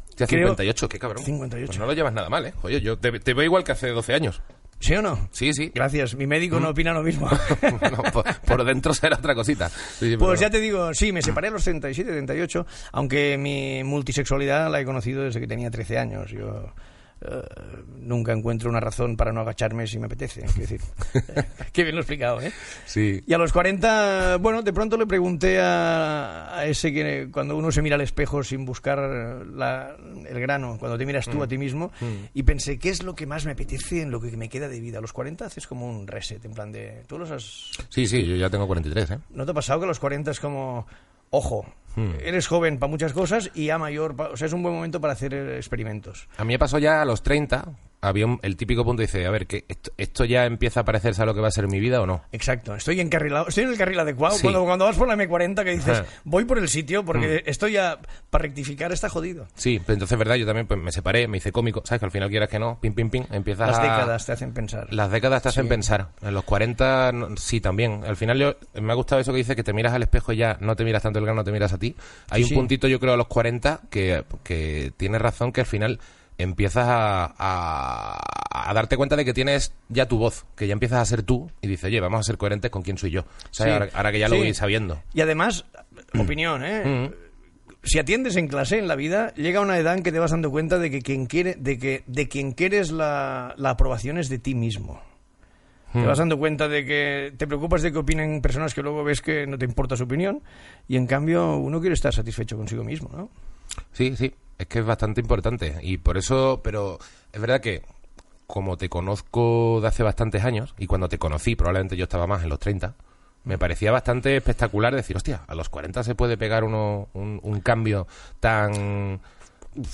Hostia, 0.09 0.27
creo- 0.27 0.49
58, 0.49 0.89
qué 0.89 0.99
cabrón. 0.99 1.23
58. 1.23 1.65
Pues 1.65 1.79
no 1.79 1.87
lo 1.87 1.93
llevas 1.93 2.13
nada 2.13 2.29
mal, 2.29 2.45
¿eh? 2.45 2.53
Oye, 2.61 2.79
yo 2.81 2.99
te, 2.99 3.19
te 3.19 3.33
veo 3.33 3.43
igual 3.45 3.63
que 3.63 3.71
hace 3.71 3.87
12 3.89 4.13
años. 4.13 4.41
¿Sí 4.83 4.93
o 4.95 5.01
no? 5.01 5.29
Sí, 5.31 5.53
sí. 5.53 5.71
Gracias. 5.73 6.13
Mi 6.15 6.27
médico 6.27 6.59
no 6.59 6.69
opina 6.69 6.91
lo 6.91 7.03
mismo. 7.03 7.29
Bueno, 7.61 8.03
por, 8.11 8.25
por 8.41 8.63
dentro 8.65 8.93
será 8.93 9.15
otra 9.17 9.33
cosita. 9.33 9.69
Sí, 9.69 10.09
sí, 10.11 10.17
Pues 10.17 10.39
pero- 10.39 10.41
ya 10.41 10.49
te 10.49 10.59
digo, 10.59 10.93
sí, 10.93 11.13
me 11.13 11.21
separé 11.21 11.47
a 11.47 11.51
los 11.51 11.63
37, 11.63 12.11
38, 12.11 12.65
aunque 12.91 13.37
mi 13.37 13.81
multisexualidad 13.85 14.69
la 14.69 14.81
he 14.81 14.85
conocido 14.85 15.23
desde 15.23 15.39
que 15.39 15.47
tenía 15.47 15.71
13 15.71 15.97
años. 15.99 16.31
Yo 16.31 16.73
eh, 17.25 17.41
nunca 17.99 18.31
encuentro 18.33 18.69
una 18.69 18.79
razón 18.79 19.15
para 19.17 19.31
no 19.31 19.41
agacharme 19.41 19.87
si 19.87 19.97
me 19.99 20.05
apetece. 20.07 20.41
Quiero 20.41 20.59
decir, 20.59 20.81
qué 21.73 21.83
bien 21.83 21.95
lo 21.95 22.01
he 22.01 22.03
explicado, 22.03 22.41
¿eh? 22.41 22.51
Sí. 22.85 23.23
Y 23.25 23.33
a 23.33 23.37
los 23.37 23.51
40, 23.53 24.37
bueno, 24.37 24.61
de 24.61 24.73
pronto 24.73 24.97
le 24.97 25.05
pregunté 25.05 25.59
a, 25.61 26.57
a 26.57 26.65
ese 26.65 26.91
que 26.93 27.29
cuando 27.31 27.55
uno 27.57 27.71
se 27.71 27.81
mira 27.81 27.95
al 27.95 28.01
espejo 28.01 28.43
sin 28.43 28.65
buscar 28.65 28.99
la- 28.99 29.95
el 30.27 30.39
grano, 30.39 30.77
cuando 30.79 30.97
te 30.97 31.05
miras 31.05 31.25
tú 31.27 31.41
a 31.43 31.47
ti 31.47 31.57
mismo, 31.57 31.91
y 32.33 32.43
pensé, 32.43 32.77
¿qué 32.79 32.89
es 32.89 33.03
lo 33.03 33.15
que 33.15 33.25
más 33.25 33.45
me 33.45 33.51
apetece 33.51 34.01
en 34.01 34.11
lo 34.11 34.19
que 34.21 34.35
me 34.37 34.49
queda 34.49 34.67
de 34.67 34.79
vida? 34.79 34.97
A 34.97 35.01
los 35.01 35.13
40 35.13 35.45
haces 35.45 35.67
como 35.67 35.87
un 35.89 36.07
reset, 36.07 36.43
en 36.45 36.53
plan 36.53 36.71
de... 36.71 37.03
¿Tú 37.07 37.17
los 37.17 37.31
has 37.31 37.71
Sí, 37.89 38.07
sí, 38.07 38.25
yo 38.25 38.35
ya 38.35 38.49
tengo 38.49 38.67
43, 38.67 39.11
¿eh? 39.11 39.19
¿No 39.31 39.45
te 39.45 39.51
ha 39.51 39.53
pasado 39.53 39.79
que 39.79 39.85
a 39.85 39.87
los 39.87 39.99
40 39.99 40.31
es 40.31 40.39
como, 40.39 40.85
ojo, 41.29 41.65
eres 42.23 42.47
joven 42.47 42.79
para 42.79 42.89
muchas 42.89 43.13
cosas 43.13 43.51
y 43.53 43.65
ya 43.67 43.77
mayor, 43.77 44.15
pa- 44.15 44.29
o 44.29 44.37
sea, 44.37 44.47
es 44.47 44.53
un 44.53 44.63
buen 44.63 44.73
momento 44.75 44.99
para 45.01 45.13
hacer 45.13 45.33
eh, 45.33 45.57
experimentos? 45.57 46.27
A 46.37 46.43
mí 46.43 46.53
me 46.53 46.59
pasó 46.59 46.79
ya 46.79 47.01
a 47.01 47.05
los 47.05 47.21
30, 47.23 47.65
había 48.03 48.25
un- 48.25 48.39
el 48.43 48.57
típico 48.57 48.83
punto, 48.83 49.01
dice, 49.01 49.25
a 49.25 49.31
ver, 49.31 49.47
que 49.47 49.65
esto, 49.67 49.91
esto 49.97 50.25
ya 50.25 50.45
empieza 50.45 50.81
a 50.81 50.85
parecerse 50.85 51.21
a 51.21 51.25
lo 51.25 51.33
que 51.33 51.41
va 51.41 51.47
a 51.47 51.51
ser 51.51 51.67
mi 51.67 51.79
vida 51.79 52.01
o 52.01 52.05
no? 52.05 52.21
Exacto, 52.31 52.75
estoy 52.75 52.99
encarrilado, 52.99 53.47
estoy 53.47 53.63
en 53.63 53.69
el 53.71 53.77
carril 53.77 53.99
adecuado. 53.99 54.35
Sí. 54.35 54.41
Cuando, 54.43 54.63
cuando 54.65 54.85
vas 54.85 54.97
por 54.97 55.07
la 55.07 55.15
M40 55.15 55.63
que 55.63 55.71
dices, 55.71 55.99
Ajá. 55.99 56.05
voy 56.23 56.45
por 56.45 56.57
el 56.57 56.67
sitio 56.69 57.03
porque 57.05 57.43
esto 57.45 57.67
ya, 57.67 57.97
para 58.29 58.43
rectificar, 58.43 58.91
está 58.91 59.09
jodido. 59.09 59.47
Sí, 59.55 59.79
pero 59.79 59.93
entonces, 59.93 60.17
¿verdad? 60.17 60.35
Yo 60.35 60.45
también 60.45 60.67
pues, 60.67 60.79
me 60.79 60.91
separé, 60.91 61.27
me 61.27 61.37
hice 61.37 61.51
cómico, 61.51 61.81
¿sabes? 61.85 61.99
Que 61.99 62.05
al 62.05 62.11
final 62.11 62.29
quieras 62.29 62.49
que 62.49 62.59
no, 62.59 62.77
pim, 62.81 62.93
pim, 62.93 63.09
pim, 63.09 63.25
empiezas 63.31 63.69
Las 63.69 63.79
a... 63.79 63.81
décadas 63.83 64.25
te 64.25 64.31
hacen 64.33 64.53
pensar. 64.53 64.93
Las 64.93 65.09
décadas 65.11 65.41
te 65.43 65.49
hacen 65.49 65.67
pensar. 65.67 66.09
En 66.21 66.33
los 66.33 66.43
40, 66.43 67.11
no- 67.13 67.37
sí, 67.37 67.61
también. 67.61 68.03
Al 68.05 68.15
final, 68.17 68.37
yo, 68.37 68.55
me 68.81 68.91
ha 68.91 68.95
gustado 68.95 69.21
eso 69.21 69.31
que 69.31 69.37
dice 69.37 69.55
que 69.55 69.63
te 69.63 69.73
miras 69.73 69.93
al 69.93 70.03
espejo 70.03 70.33
y 70.33 70.37
ya 70.37 70.57
no 70.59 70.75
te 70.75 70.83
miras 70.83 71.03
tanto 71.03 71.19
el 71.19 71.25
grano, 71.25 71.43
te 71.43 71.51
miras 71.51 71.71
a 71.73 71.77
ti. 71.77 71.95
Hay 72.29 72.43
Sí, 72.43 72.53
un 72.53 72.59
puntito, 72.61 72.87
yo 72.87 72.99
creo, 72.99 73.13
a 73.13 73.17
los 73.17 73.27
40 73.27 73.81
que, 73.89 74.23
que 74.43 74.91
tienes 74.97 75.21
razón 75.21 75.51
que 75.51 75.61
al 75.61 75.67
final 75.67 75.99
empiezas 76.37 76.87
a, 76.87 77.33
a, 77.37 78.19
a 78.53 78.73
darte 78.73 78.97
cuenta 78.97 79.15
de 79.15 79.25
que 79.25 79.33
tienes 79.33 79.73
ya 79.89 80.07
tu 80.07 80.17
voz, 80.17 80.45
que 80.55 80.67
ya 80.67 80.73
empiezas 80.73 80.99
a 80.99 81.05
ser 81.05 81.23
tú 81.23 81.49
y 81.61 81.67
dices, 81.67 81.85
oye, 81.85 81.99
vamos 81.99 82.21
a 82.21 82.23
ser 82.23 82.37
coherentes 82.37 82.71
con 82.71 82.81
quién 82.81 82.97
soy 82.97 83.11
yo. 83.11 83.25
Ahora, 83.59 83.89
ahora 83.93 84.11
que 84.11 84.19
ya 84.19 84.29
lo 84.29 84.37
voy 84.37 84.53
sabiendo. 84.53 85.01
Y 85.13 85.21
además, 85.21 85.65
opinión, 86.19 86.63
¿eh? 86.63 87.09
Mm. 87.09 87.23
Si 87.85 87.99
atiendes 87.99 88.37
en 88.37 88.47
clase, 88.47 88.77
en 88.77 88.87
la 88.87 88.95
vida, 88.95 89.33
llega 89.33 89.59
una 89.59 89.77
edad 89.77 89.95
en 89.95 90.03
que 90.03 90.11
te 90.11 90.19
vas 90.19 90.31
dando 90.31 90.51
cuenta 90.51 90.79
de 90.79 90.89
que 90.89 91.01
quien 91.01 91.25
quiere, 91.25 91.55
de 91.55 91.77
que 91.77 92.03
de 92.07 92.29
quien 92.29 92.53
quieres 92.53 92.91
la, 92.91 93.53
la 93.57 93.71
aprobación 93.71 94.17
es 94.17 94.29
de 94.29 94.39
ti 94.39 94.55
mismo. 94.55 95.01
Te 95.91 96.03
vas 96.07 96.17
dando 96.17 96.39
cuenta 96.39 96.67
de 96.67 96.85
que 96.85 97.33
te 97.37 97.45
preocupas 97.45 97.83
de 97.83 97.91
que 97.91 97.99
opinen 97.99 98.41
personas 98.41 98.73
que 98.73 98.81
luego 98.81 99.03
ves 99.03 99.21
que 99.21 99.45
no 99.45 99.59
te 99.59 99.65
importa 99.65 99.95
su 99.95 100.05
opinión 100.05 100.41
y 100.87 100.97
en 100.97 101.05
cambio 101.05 101.57
uno 101.57 101.79
quiere 101.81 101.93
estar 101.93 102.11
satisfecho 102.11 102.57
consigo 102.57 102.83
mismo, 102.83 103.11
¿no? 103.15 103.29
Sí, 103.91 104.15
sí, 104.15 104.33
es 104.57 104.67
que 104.67 104.79
es 104.79 104.85
bastante 104.85 105.21
importante. 105.21 105.77
Y 105.81 105.97
por 105.97 106.17
eso, 106.17 106.61
pero 106.63 106.99
es 107.31 107.41
verdad 107.41 107.61
que 107.61 107.81
como 108.47 108.77
te 108.77 108.89
conozco 108.89 109.79
de 109.81 109.87
hace 109.87 110.03
bastantes 110.03 110.43
años, 110.43 110.75
y 110.77 110.87
cuando 110.87 111.09
te 111.09 111.17
conocí, 111.17 111.55
probablemente 111.55 111.97
yo 111.97 112.03
estaba 112.03 112.27
más 112.27 112.43
en 112.43 112.49
los 112.49 112.59
30, 112.59 112.93
me 113.45 113.57
parecía 113.57 113.91
bastante 113.91 114.37
espectacular 114.37 114.95
decir, 114.95 115.15
hostia, 115.15 115.41
a 115.47 115.55
los 115.55 115.69
40 115.69 116.03
se 116.03 116.15
puede 116.15 116.37
pegar 116.37 116.63
uno, 116.63 117.09
un, 117.13 117.39
un 117.43 117.61
cambio 117.61 118.07
tan 118.39 119.19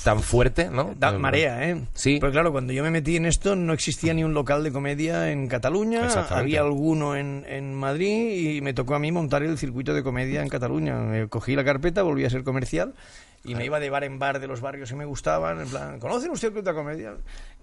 tan 0.04 0.22
fuerte, 0.22 0.70
¿no? 0.70 0.94
Da 0.98 1.12
Eh, 1.12 1.18
marea, 1.18 1.70
¿eh? 1.70 1.82
Sí. 1.94 2.18
Pero 2.20 2.34
claro, 2.34 2.51
cuando 2.51 2.74
yo 2.74 2.84
me 2.84 2.92
metí 2.92 3.16
en 3.16 3.25
esto 3.25 3.56
no 3.56 3.72
existía 3.72 4.13
ni 4.13 4.25
un 4.25 4.34
local 4.34 4.63
de 4.63 4.74
comedia 4.74 5.32
en 5.32 5.48
Cataluña, 5.48 6.08
había 6.32 6.60
alguno 6.62 7.16
en, 7.16 7.46
en 7.48 7.74
Madrid 7.74 8.56
y 8.58 8.62
me 8.62 8.74
tocó 8.74 8.96
a 8.96 9.00
mí 9.00 9.12
montar 9.12 9.44
el 9.44 9.58
circuito 9.58 9.94
de 9.94 10.04
comedia 10.04 10.42
en 10.42 10.50
Cataluña. 10.50 11.28
Cogí 11.30 11.56
la 11.56 11.63
carpeta, 11.63 12.04
volví 12.04 12.25
a 12.25 12.30
ser 12.30 12.44
comercial 12.44 12.94
y 13.43 13.55
me 13.55 13.65
iba 13.65 13.79
de 13.79 13.89
bar 13.89 14.03
en 14.03 14.19
bar 14.19 14.39
de 14.39 14.48
los 14.48 14.62
barrios 14.62 14.89
que 14.89 14.96
me 14.96 15.05
gustaban, 15.05 15.62
en 15.62 15.67
plan, 15.69 16.00
¿conocen 16.00 16.31
usted 16.31 16.50
el 16.50 16.53
club 16.55 16.65
de 16.65 16.74
comedia? 16.74 17.13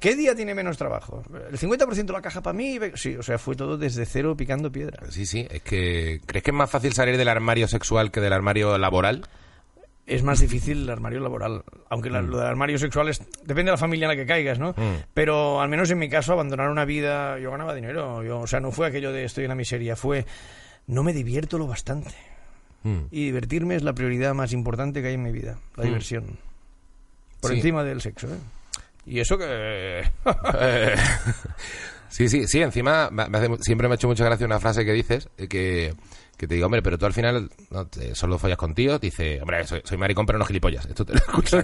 ¿Qué 0.00 0.14
día 0.16 0.34
tiene 0.34 0.54
menos 0.54 0.78
trabajo? 0.78 1.22
¿El 1.50 1.58
50% 1.58 2.06
de 2.06 2.12
la 2.12 2.22
caja 2.22 2.42
para 2.42 2.56
mí? 2.56 2.78
Sí, 2.94 3.16
o 3.16 3.22
sea, 3.22 3.38
fue 3.38 3.54
todo 3.56 3.76
desde 3.76 4.06
cero 4.06 4.36
picando 4.36 4.72
piedra. 4.72 5.10
Sí, 5.10 5.26
sí, 5.26 5.46
es 5.50 5.62
que 5.62 6.20
¿crees 6.26 6.42
que 6.42 6.50
es 6.50 6.56
más 6.56 6.70
fácil 6.70 6.92
salir 6.92 7.16
del 7.16 7.28
armario 7.28 7.68
sexual 7.68 8.10
que 8.10 8.20
del 8.20 8.32
armario 8.32 8.78
laboral? 8.78 9.26
es 10.06 10.22
más 10.22 10.38
difícil 10.38 10.82
el 10.84 10.90
armario 10.90 11.18
laboral. 11.18 11.64
Aunque 11.88 12.10
la- 12.10 12.22
lo 12.22 12.38
del 12.38 12.46
armario 12.46 12.78
sexual 12.78 13.08
es, 13.08 13.18
depende 13.42 13.64
de 13.64 13.70
la 13.72 13.76
familia 13.76 14.04
en 14.04 14.10
la 14.10 14.14
que 14.16 14.24
caigas, 14.24 14.56
¿no? 14.56 14.70
Mm. 14.76 15.02
Pero 15.12 15.60
al 15.60 15.68
menos 15.68 15.90
en 15.90 15.98
mi 15.98 16.08
caso, 16.08 16.32
abandonar 16.32 16.70
una 16.70 16.84
vida. 16.84 17.40
Yo 17.40 17.50
ganaba 17.50 17.74
dinero. 17.74 18.22
Yo, 18.22 18.38
o 18.38 18.46
sea, 18.46 18.60
no 18.60 18.70
fue 18.70 18.86
aquello 18.86 19.10
de 19.10 19.24
estoy 19.24 19.46
en 19.46 19.48
la 19.48 19.56
miseria. 19.56 19.96
Fue 19.96 20.24
no 20.86 21.02
me 21.02 21.12
divierto 21.12 21.58
lo 21.58 21.66
bastante. 21.66 22.14
Mm. 22.86 23.06
Y 23.10 23.24
divertirme 23.26 23.74
es 23.76 23.82
la 23.82 23.94
prioridad 23.94 24.34
más 24.34 24.52
importante 24.52 25.02
que 25.02 25.08
hay 25.08 25.14
en 25.14 25.22
mi 25.22 25.32
vida. 25.32 25.58
La 25.76 25.84
diversión. 25.84 26.38
Por 27.40 27.50
Sí. 27.50 27.56
encima 27.56 27.82
del 27.84 28.00
sexo, 28.00 28.28
¿eh? 28.28 28.38
Y 29.06 29.20
eso 29.20 29.36
que. 29.38 29.44
Eh, 30.60 30.94
sí, 32.08 32.28
sí, 32.28 32.46
sí, 32.46 32.62
encima 32.62 33.08
me- 33.10 33.24
hace 33.24 33.48
siempre 33.60 33.88
me 33.88 33.94
ha 33.94 33.96
hecho 33.96 34.08
mucha 34.08 34.24
gracia 34.24 34.46
una 34.46 34.60
frase 34.60 34.84
que 34.84 34.92
dices, 34.92 35.28
eh, 35.38 35.48
que, 35.48 35.94
que 36.36 36.46
te 36.46 36.54
diga, 36.54 36.66
hombre, 36.66 36.82
pero 36.82 36.98
tú 36.98 37.06
al 37.06 37.12
final 37.12 37.50
no, 37.70 37.86
te- 37.86 38.14
solo 38.14 38.38
follas 38.38 38.56
contigo, 38.58 38.98
te 38.98 39.06
dice, 39.06 39.40
hombre, 39.40 39.64
soy, 39.66 39.80
soy 39.84 39.96
maricón, 39.98 40.26
pero 40.26 40.38
no 40.38 40.44
gilipollas. 40.44 40.86
Esto 40.86 41.04
te 41.04 41.12
lo 41.12 41.18
escucho. 41.18 41.58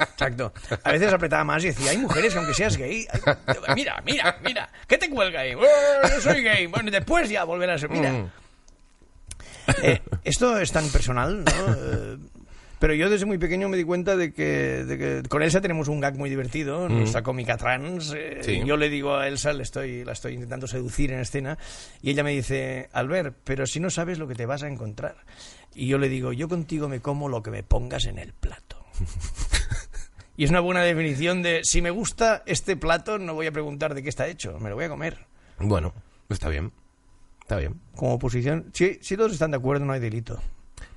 Exacto. 0.00 0.52
A 0.84 0.92
veces 0.92 1.12
apretaba 1.12 1.44
más 1.44 1.62
y 1.64 1.68
decía, 1.68 1.90
hay 1.92 1.98
mujeres 1.98 2.32
que 2.32 2.38
aunque 2.38 2.54
seas 2.54 2.76
gay, 2.76 3.06
ay, 3.10 3.20
mira, 3.76 4.02
mira, 4.04 4.38
mira, 4.44 4.68
¿qué 4.86 4.98
te 4.98 5.10
cuelga 5.10 5.40
ahí? 5.40 5.54
"Oh, 5.54 6.08
yo 6.08 6.20
soy 6.20 6.42
gay. 6.42 6.66
Bueno, 6.66 6.88
y 6.88 6.92
después 6.92 7.28
ya 7.28 7.44
volverás 7.44 7.76
a 7.76 7.86
ser, 7.86 7.90
mira. 7.90 8.12
Mm. 8.12 8.30
Eh, 9.82 10.00
esto 10.24 10.58
es 10.58 10.70
tan 10.72 10.88
personal, 10.90 11.44
¿no? 11.44 11.50
Eh, 11.50 12.18
pero 12.78 12.92
yo 12.94 13.08
desde 13.08 13.24
muy 13.24 13.38
pequeño 13.38 13.68
me 13.70 13.76
di 13.78 13.84
cuenta 13.84 14.16
de 14.16 14.32
que, 14.34 14.84
de 14.84 14.98
que 14.98 15.28
con 15.28 15.42
Elsa 15.42 15.60
tenemos 15.62 15.88
un 15.88 15.98
gag 16.00 16.16
muy 16.16 16.28
divertido, 16.28 16.88
nuestra 16.90 17.22
cómica 17.22 17.56
trans. 17.56 18.12
eh, 18.14 18.38
Sí. 18.42 18.62
Yo 18.66 18.76
le 18.76 18.90
digo 18.90 19.16
a 19.16 19.28
Elsa, 19.28 19.52
le 19.54 19.62
estoy, 19.62 20.04
la 20.04 20.12
estoy 20.12 20.34
intentando 20.34 20.66
seducir 20.66 21.10
en 21.12 21.20
escena, 21.20 21.56
y 22.02 22.10
ella 22.10 22.22
me 22.22 22.32
dice, 22.32 22.88
Albert, 22.92 23.34
pero 23.44 23.66
si 23.66 23.80
no 23.80 23.88
sabes 23.90 24.18
lo 24.18 24.28
que 24.28 24.34
te 24.34 24.44
vas 24.46 24.62
a 24.62 24.68
encontrar. 24.68 25.16
Y 25.74 25.88
yo 25.88 25.96
le 25.98 26.08
digo, 26.10 26.32
yo 26.32 26.48
contigo 26.48 26.88
me 26.88 27.00
como 27.00 27.28
lo 27.28 27.42
que 27.42 27.50
me 27.50 27.62
pongas 27.62 28.04
en 28.06 28.18
el 28.18 28.32
plato. 28.34 28.76
y 30.36 30.44
es 30.44 30.50
una 30.50 30.60
buena 30.60 30.82
definición 30.82 31.42
de, 31.42 31.60
si 31.64 31.80
me 31.80 31.90
gusta 31.90 32.42
este 32.46 32.76
plato, 32.76 33.18
no 33.18 33.32
voy 33.34 33.46
a 33.46 33.52
preguntar 33.52 33.94
de 33.94 34.02
qué 34.02 34.10
está 34.10 34.26
hecho, 34.28 34.58
me 34.60 34.68
lo 34.68 34.74
voy 34.76 34.84
a 34.84 34.88
comer. 34.90 35.26
Bueno, 35.58 35.94
está 36.28 36.50
bien. 36.50 36.72
Está 37.46 37.58
bien. 37.58 37.80
Como 37.94 38.14
oposición, 38.14 38.72
si, 38.72 38.98
si 39.00 39.16
todos 39.16 39.30
están 39.32 39.52
de 39.52 39.58
acuerdo, 39.58 39.84
no 39.84 39.92
hay 39.92 40.00
delito. 40.00 40.40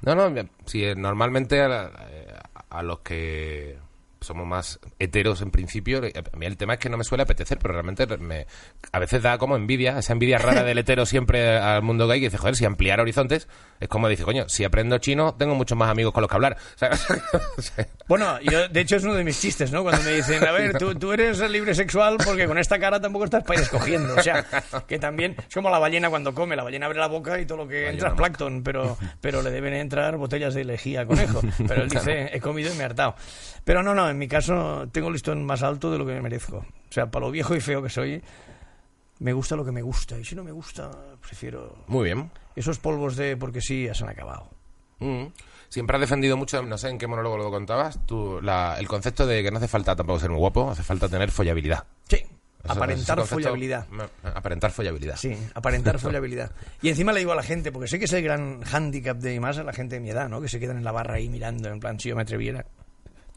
No, 0.01 0.15
no, 0.15 0.49
si 0.65 0.83
eh, 0.83 0.95
normalmente 0.95 1.61
a, 1.61 1.91
a 2.71 2.81
los 2.81 3.01
que 3.01 3.77
somos 4.21 4.45
más 4.45 4.79
heteros 4.99 5.41
en 5.41 5.51
principio, 5.51 6.03
eh, 6.03 6.13
a 6.15 6.37
mí 6.37 6.45
el 6.45 6.57
tema 6.57 6.73
es 6.73 6.79
que 6.79 6.89
no 6.89 6.97
me 6.97 7.03
suele 7.03 7.23
apetecer, 7.23 7.57
pero 7.59 7.73
realmente 7.73 8.05
me, 8.17 8.47
a 8.91 8.99
veces 8.99 9.21
da 9.21 9.37
como 9.37 9.55
envidia, 9.55 9.99
esa 9.99 10.13
envidia 10.13 10.37
rara 10.37 10.63
del 10.63 10.77
hetero 10.77 11.05
siempre 11.05 11.57
al 11.57 11.81
mundo 11.81 12.07
gay, 12.07 12.19
que 12.19 12.27
dice, 12.27 12.37
joder, 12.37 12.55
si 12.55 12.65
ampliar 12.65 12.99
horizontes, 12.99 13.47
es 13.79 13.87
como 13.87 14.07
dice, 14.07 14.23
coño, 14.23 14.49
si 14.49 14.63
aprendo 14.63 14.97
chino, 14.97 15.35
tengo 15.35 15.55
muchos 15.55 15.77
más 15.77 15.89
amigos 15.89 16.13
con 16.13 16.21
los 16.21 16.29
que 16.29 16.35
hablar. 16.35 16.57
Bueno, 18.07 18.39
yo, 18.41 18.67
de 18.67 18.81
hecho 18.81 18.95
es 18.95 19.03
uno 19.03 19.13
de 19.13 19.23
mis 19.23 19.39
chistes, 19.39 19.71
¿no? 19.71 19.83
Cuando 19.83 20.01
me 20.01 20.15
dicen, 20.15 20.43
a 20.43 20.51
ver, 20.51 20.75
tú, 20.79 20.95
tú 20.95 21.13
eres 21.13 21.39
libre 21.47 21.75
sexual 21.75 22.17
porque 22.25 22.47
con 22.47 22.57
esta 22.57 22.79
cara 22.79 22.99
tampoco 22.99 23.25
estás 23.25 23.43
para 23.43 23.59
ir 23.59 23.65
escogiendo. 23.65 24.15
O 24.15 24.23
sea, 24.23 24.43
que 24.87 24.97
también 24.97 25.35
es 25.37 25.53
como 25.53 25.69
la 25.69 25.77
ballena 25.77 26.09
cuando 26.09 26.33
come, 26.33 26.55
la 26.55 26.63
ballena 26.63 26.87
abre 26.87 26.97
la 26.97 27.07
boca 27.07 27.39
y 27.39 27.45
todo 27.45 27.59
lo 27.59 27.67
que 27.67 27.87
entra 27.87 28.09
es 28.09 28.15
plancton, 28.15 28.63
pero, 28.63 28.97
pero 29.21 29.43
le 29.43 29.51
deben 29.51 29.75
entrar 29.75 30.17
botellas 30.17 30.55
de 30.55 30.63
lejía 30.63 31.01
a 31.01 31.05
conejo. 31.05 31.41
Pero 31.67 31.83
él 31.83 31.89
dice, 31.89 32.29
he 32.33 32.41
comido 32.41 32.73
y 32.73 32.77
me 32.77 32.81
he 32.81 32.85
hartado. 32.85 33.15
Pero 33.63 33.83
no, 33.83 33.93
no, 33.93 34.08
en 34.11 34.17
mi 34.17 34.27
caso 34.27 34.87
tengo 34.91 35.07
el 35.07 35.13
listón 35.13 35.43
más 35.45 35.63
alto 35.63 35.91
de 35.91 35.97
lo 35.97 36.05
que 36.05 36.13
me 36.13 36.21
merezco. 36.21 36.57
O 36.57 36.91
sea, 36.91 37.09
para 37.09 37.25
lo 37.25 37.31
viejo 37.31 37.55
y 37.55 37.61
feo 37.61 37.81
que 37.83 37.89
soy, 37.89 38.21
me 39.19 39.33
gusta 39.33 39.55
lo 39.55 39.65
que 39.65 39.71
me 39.71 39.81
gusta. 39.81 40.17
Y 40.17 40.23
si 40.25 40.35
no 40.35 40.43
me 40.43 40.51
gusta, 40.51 40.91
prefiero... 41.21 41.83
muy 41.87 42.05
bien. 42.05 42.31
Esos 42.55 42.79
polvos 42.79 43.15
de 43.15 43.37
porque 43.37 43.61
sí 43.61 43.85
ya 43.85 43.93
se 43.93 44.03
han 44.03 44.09
acabado. 44.09 44.49
Mm. 44.99 45.25
Siempre 45.69 45.95
has 45.95 46.01
defendido 46.01 46.35
mucho, 46.35 46.61
no 46.63 46.77
sé 46.77 46.89
en 46.89 46.97
qué 46.97 47.05
monólogo 47.07 47.37
lo 47.37 47.51
contabas, 47.51 47.99
tú, 48.07 48.39
la- 48.41 48.75
el 48.79 48.87
concepto 48.87 49.27
de 49.27 49.43
que 49.43 49.51
no 49.51 49.57
hace 49.59 49.67
falta 49.67 49.95
tampoco 49.95 50.19
ser 50.19 50.29
muy 50.31 50.39
guapo, 50.39 50.71
hace 50.71 50.81
falta 50.83 51.07
tener 51.07 51.29
follabilidad. 51.29 51.85
Sí, 52.09 52.15
Eso- 52.17 52.73
aparentar 52.73 53.19
concepto- 53.19 53.35
follabilidad. 53.35 53.85
Aparentar 54.23 54.71
follabilidad. 54.71 55.15
Sí, 55.17 55.37
aparentar 55.53 55.99
follabilidad. 55.99 56.51
Y 56.81 56.89
encima 56.89 57.13
le 57.13 57.19
digo 57.19 57.33
a 57.33 57.35
la 57.35 57.43
gente, 57.43 57.71
porque 57.71 57.87
sé 57.87 57.99
que 57.99 58.05
es 58.05 58.13
el 58.13 58.23
gran 58.23 58.63
hándicap 58.63 59.17
de 59.19 59.39
más 59.39 59.59
a 59.59 59.63
la 59.63 59.71
gente 59.71 59.95
de 59.95 60.01
mi 60.01 60.09
edad, 60.09 60.27
¿no? 60.27 60.41
Que 60.41 60.49
se 60.49 60.59
quedan 60.59 60.77
en 60.77 60.83
la 60.83 60.91
barra 60.91 61.13
ahí 61.15 61.29
mirando, 61.29 61.69
en 61.69 61.79
plan, 61.79 61.99
si 61.99 62.09
yo 62.09 62.15
me 62.15 62.23
atreviera. 62.23 62.65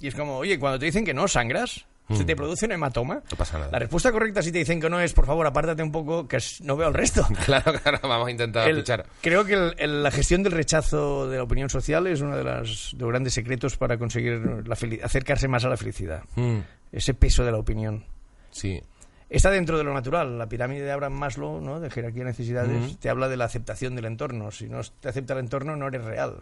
Y 0.03 0.09
es 0.09 0.15
como, 0.15 0.37
oye, 0.37 0.59
cuando 0.59 0.79
te 0.79 0.85
dicen 0.87 1.05
que 1.05 1.15
no, 1.15 1.27
sangras, 1.29 1.87
se 2.11 2.25
te 2.25 2.37
produce 2.37 2.67
un 2.67 2.73
hematoma. 2.73 3.15
Mm. 3.15 3.23
No 3.31 3.37
pasa 3.39 3.59
nada. 3.59 3.71
La 3.73 3.79
respuesta 3.79 4.13
correcta 4.13 4.43
si 4.43 4.53
te 4.53 4.59
dicen 4.59 4.81
que 4.81 4.91
no 4.91 5.01
es, 5.01 5.15
por 5.15 5.25
favor, 5.25 5.47
apártate 5.47 5.83
un 5.83 5.91
poco, 5.93 6.29
que 6.29 6.39
no 6.63 6.77
veo 6.77 6.89
el 6.89 6.95
resto. 6.95 7.27
Claro, 7.47 7.73
claro, 7.81 8.01
vamos 8.03 8.29
a 8.29 8.31
intentar 8.31 8.69
El- 8.69 8.79
fichar. 8.79 9.07
creo 9.23 9.45
que 9.47 9.55
el- 9.55 9.75
el- 9.79 10.03
la 10.03 10.11
gestión 10.11 10.43
del 10.43 10.53
rechazo 10.53 11.27
de 11.31 11.39
la 11.39 11.45
opinión 11.45 11.71
social 11.71 12.07
es 12.09 12.21
uno 12.21 12.37
de, 12.37 12.45
las- 12.45 12.91
de 12.93 12.99
los 12.99 13.09
grandes 13.09 13.33
secretos 13.33 13.79
para 13.79 13.97
conseguir 13.97 14.43
la 14.67 14.77
acercarse 15.05 15.49
más 15.49 15.65
a 15.65 15.69
la 15.71 15.77
felicidad. 15.79 16.23
Mm, 16.35 16.59
Ese 16.91 17.15
peso 17.15 17.45
de 17.45 17.53
la 17.53 17.59
opinión. 17.59 18.05
sí. 18.51 18.83
Está 19.31 19.51
dentro 19.51 19.79
de 19.79 19.85
lo 19.85 19.95
natural. 19.95 20.37
La 20.37 20.47
pirámide 20.47 20.85
de 20.85 20.93
Abraham 20.93 21.15
Maslow, 21.15 21.59
¿no? 21.63 21.81
de 21.81 21.89
jerarquía 21.89 22.23
de 22.23 22.29
necesidades, 22.33 22.99
te 22.99 23.09
habla 23.09 23.31
de 23.31 23.39
la 23.39 23.47
aceptación 23.47 23.95
del 23.97 24.05
entorno. 24.05 24.51
Si 24.51 24.69
no 24.69 24.83
te 25.01 25.09
acepta 25.09 25.33
el 25.33 25.39
entorno, 25.39 25.75
no 25.75 25.89
eres 25.89 26.05
real. 26.05 26.41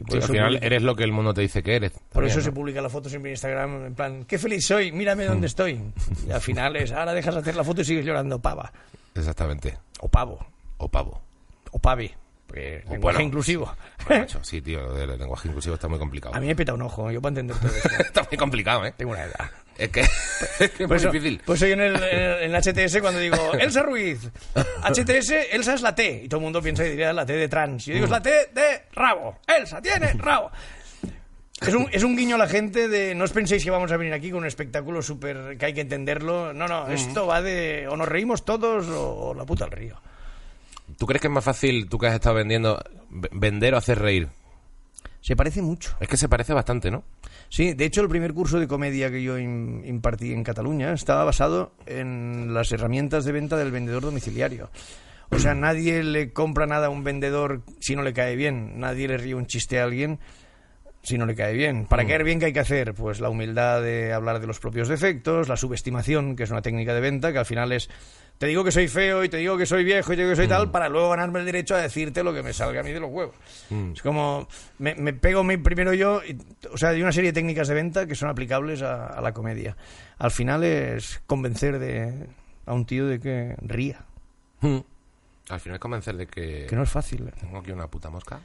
Y 0.00 0.04
por 0.04 0.14
al 0.14 0.18
eso, 0.22 0.32
final 0.32 0.46
publica, 0.48 0.66
eres 0.66 0.82
lo 0.82 0.96
que 0.96 1.04
el 1.04 1.12
mundo 1.12 1.34
te 1.34 1.42
dice 1.42 1.62
que 1.62 1.76
eres. 1.76 1.92
por 2.10 2.24
eso 2.24 2.40
se 2.40 2.50
publica 2.52 2.80
la 2.80 2.88
foto 2.88 3.10
siempre 3.10 3.30
en 3.30 3.34
Instagram, 3.34 3.84
en 3.86 3.94
plan, 3.94 4.24
qué 4.24 4.38
feliz 4.38 4.66
soy, 4.66 4.92
mírame 4.92 5.26
dónde 5.26 5.46
estoy. 5.46 5.78
Y 6.26 6.30
al 6.32 6.40
final 6.40 6.74
es, 6.76 6.90
ahora 6.92 7.12
dejas 7.12 7.34
de 7.34 7.40
hacer 7.40 7.54
la 7.54 7.64
foto 7.64 7.82
y 7.82 7.84
sigues 7.84 8.04
llorando, 8.06 8.38
pava. 8.40 8.72
Exactamente. 9.14 9.76
O 10.00 10.08
pavo. 10.08 10.38
O 10.78 10.88
pavo. 10.88 11.20
O 11.72 11.78
pave. 11.78 12.16
Porque 12.46 12.82
O 12.86 12.92
lenguaje 12.92 12.98
bueno, 13.16 13.20
inclusivo. 13.20 13.72
Bueno, 14.08 14.26
sí, 14.42 14.60
tío, 14.62 14.80
lo 14.80 14.94
del 14.94 15.18
lenguaje 15.18 15.48
inclusivo 15.48 15.74
está 15.74 15.86
muy 15.86 15.98
complicado. 15.98 16.34
A 16.34 16.40
mí 16.40 16.46
me 16.46 16.56
peta 16.56 16.72
un 16.74 16.82
ojo, 16.82 17.10
yo 17.10 17.20
para 17.20 17.30
entender 17.30 17.56
todo 17.60 17.70
esto. 17.70 17.88
está 18.02 18.26
muy 18.30 18.38
complicado, 18.38 18.86
¿eh? 18.86 18.94
Tengo 18.96 19.12
una 19.12 19.24
edad. 19.24 19.50
Es 20.60 20.70
que 20.70 20.84
es, 20.84 20.88
muy 20.88 20.96
eso, 20.96 21.10
difícil. 21.10 21.40
pues 21.44 21.60
soy 21.60 21.72
en 21.72 21.80
el, 21.80 21.96
en 22.02 22.54
el 22.54 22.62
HTS 22.62 23.00
cuando 23.00 23.20
digo 23.20 23.36
Elsa 23.58 23.82
Ruiz. 23.82 24.30
HTS, 24.82 25.30
Elsa 25.52 25.74
es 25.74 25.82
la 25.82 25.94
T. 25.94 26.22
Y 26.24 26.28
todo 26.28 26.38
el 26.40 26.44
mundo 26.44 26.60
piensa 26.62 26.82
que 26.82 26.90
diría 26.90 27.12
la 27.12 27.24
T 27.26 27.32
de 27.32 27.48
trans. 27.48 27.86
Y 27.86 27.90
yo 27.90 27.94
digo, 27.94 28.04
es 28.06 28.10
la 28.10 28.22
T 28.22 28.30
de 28.52 28.82
rabo. 28.92 29.38
Elsa 29.46 29.80
tiene 29.80 30.12
rabo. 30.14 30.50
Es 31.60 31.74
un, 31.74 31.88
es 31.92 32.02
un 32.02 32.16
guiño 32.16 32.36
a 32.36 32.38
la 32.38 32.48
gente 32.48 32.88
de 32.88 33.14
no 33.14 33.24
os 33.24 33.32
penséis 33.32 33.62
que 33.62 33.70
vamos 33.70 33.92
a 33.92 33.98
venir 33.98 34.14
aquí 34.14 34.30
con 34.30 34.40
un 34.40 34.46
espectáculo 34.46 35.02
súper 35.02 35.58
que 35.58 35.66
hay 35.66 35.74
que 35.74 35.82
entenderlo. 35.82 36.54
No, 36.54 36.66
no, 36.66 36.88
esto 36.88 37.26
va 37.26 37.42
de 37.42 37.86
o 37.88 37.96
nos 37.96 38.08
reímos 38.08 38.46
todos 38.46 38.86
o, 38.88 39.28
o 39.28 39.34
la 39.34 39.44
puta 39.44 39.66
al 39.66 39.70
río. 39.70 40.00
¿Tú 40.98 41.06
crees 41.06 41.20
que 41.20 41.28
es 41.28 41.32
más 41.32 41.44
fácil, 41.44 41.86
tú 41.88 41.98
que 41.98 42.06
has 42.06 42.14
estado 42.14 42.36
vendiendo, 42.36 42.82
vender 43.10 43.74
o 43.74 43.76
hacer 43.76 43.98
reír? 43.98 44.28
Se 45.20 45.36
parece 45.36 45.60
mucho. 45.60 45.94
Es 46.00 46.08
que 46.08 46.16
se 46.16 46.28
parece 46.30 46.54
bastante, 46.54 46.90
¿no? 46.90 47.04
Sí, 47.50 47.74
de 47.74 47.84
hecho 47.84 48.00
el 48.00 48.08
primer 48.08 48.32
curso 48.32 48.58
de 48.60 48.68
comedia 48.68 49.10
que 49.10 49.22
yo 49.22 49.36
im- 49.36 49.84
impartí 49.84 50.32
en 50.32 50.44
Cataluña 50.44 50.92
estaba 50.92 51.24
basado 51.24 51.72
en 51.84 52.54
las 52.54 52.70
herramientas 52.70 53.24
de 53.24 53.32
venta 53.32 53.56
del 53.56 53.72
vendedor 53.72 54.02
domiciliario. 54.04 54.70
O 55.32 55.38
sea, 55.38 55.54
nadie 55.54 56.02
le 56.04 56.32
compra 56.32 56.66
nada 56.66 56.86
a 56.86 56.90
un 56.90 57.02
vendedor 57.04 57.62
si 57.80 57.96
no 57.96 58.02
le 58.02 58.12
cae 58.12 58.36
bien, 58.36 58.78
nadie 58.78 59.08
le 59.08 59.16
ríe 59.18 59.34
un 59.34 59.46
chiste 59.46 59.80
a 59.80 59.84
alguien 59.84 60.20
si 61.02 61.18
no 61.18 61.26
le 61.26 61.34
cae 61.34 61.54
bien. 61.54 61.86
Para 61.86 62.06
caer 62.06 62.24
bien, 62.24 62.38
¿qué 62.38 62.46
hay 62.46 62.52
que 62.52 62.60
hacer? 62.60 62.94
Pues 62.94 63.20
la 63.20 63.30
humildad 63.30 63.82
de 63.82 64.12
hablar 64.12 64.38
de 64.40 64.46
los 64.46 64.60
propios 64.60 64.86
defectos, 64.88 65.48
la 65.48 65.56
subestimación, 65.56 66.36
que 66.36 66.42
es 66.44 66.50
una 66.50 66.62
técnica 66.62 66.94
de 66.94 67.00
venta, 67.00 67.32
que 67.32 67.38
al 67.38 67.46
final 67.46 67.72
es, 67.72 67.88
te 68.40 68.46
digo 68.46 68.64
que 68.64 68.72
soy 68.72 68.88
feo 68.88 69.22
y 69.22 69.28
te 69.28 69.36
digo 69.36 69.58
que 69.58 69.66
soy 69.66 69.84
viejo 69.84 70.14
y 70.14 70.16
te 70.16 70.22
digo 70.22 70.32
que 70.32 70.36
soy 70.36 70.48
tal, 70.48 70.70
para 70.70 70.88
luego 70.88 71.10
ganarme 71.10 71.40
el 71.40 71.44
derecho 71.44 71.74
a 71.74 71.78
decirte 71.82 72.24
lo 72.24 72.32
que 72.32 72.42
me 72.42 72.54
salga 72.54 72.80
a 72.80 72.82
mí 72.82 72.90
de 72.90 72.98
los 72.98 73.10
huevos. 73.10 73.34
Es 73.94 74.00
como, 74.00 74.48
me, 74.78 74.94
me 74.94 75.12
pego 75.12 75.44
mi- 75.44 75.58
primero 75.58 75.92
yo, 75.92 76.22
y- 76.24 76.38
o 76.72 76.78
sea, 76.78 76.88
hay 76.88 77.02
una 77.02 77.12
serie 77.12 77.32
de 77.32 77.34
técnicas 77.34 77.68
de 77.68 77.74
venta 77.74 78.06
que 78.06 78.14
son 78.14 78.30
aplicables 78.30 78.80
a, 78.80 79.08
a 79.08 79.20
la 79.20 79.32
comedia. 79.34 79.76
Al 80.18 80.30
final 80.30 80.64
es 80.64 81.20
convencer 81.26 81.78
de, 81.78 82.28
a 82.64 82.72
un 82.72 82.86
tío 82.86 83.06
de 83.06 83.20
que 83.20 83.56
ría, 83.60 84.06
Mm. 84.62 84.78
Al 85.50 85.60
final 85.60 85.78
convencer 85.78 86.16
de 86.16 86.26
que, 86.26 86.66
que 86.66 86.76
no 86.76 86.84
es 86.84 86.90
fácil. 86.90 87.30
tengo 87.38 87.58
aquí 87.58 87.72
una 87.72 87.88
puta 87.88 88.08
mosca. 88.08 88.40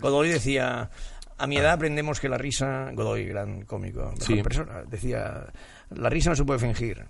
Godoy 0.00 0.28
decía, 0.30 0.90
a 1.36 1.46
mi 1.46 1.56
edad 1.58 1.72
aprendemos 1.72 2.20
que 2.20 2.28
la 2.28 2.38
risa, 2.38 2.90
Godoy, 2.94 3.26
gran 3.26 3.62
cómico, 3.66 4.00
mejor 4.12 4.22
Sí. 4.22 4.42
persona, 4.42 4.82
decía, 4.86 5.46
la 5.90 6.08
risa 6.08 6.30
no 6.30 6.36
se 6.36 6.44
puede 6.44 6.60
fingir. 6.60 7.04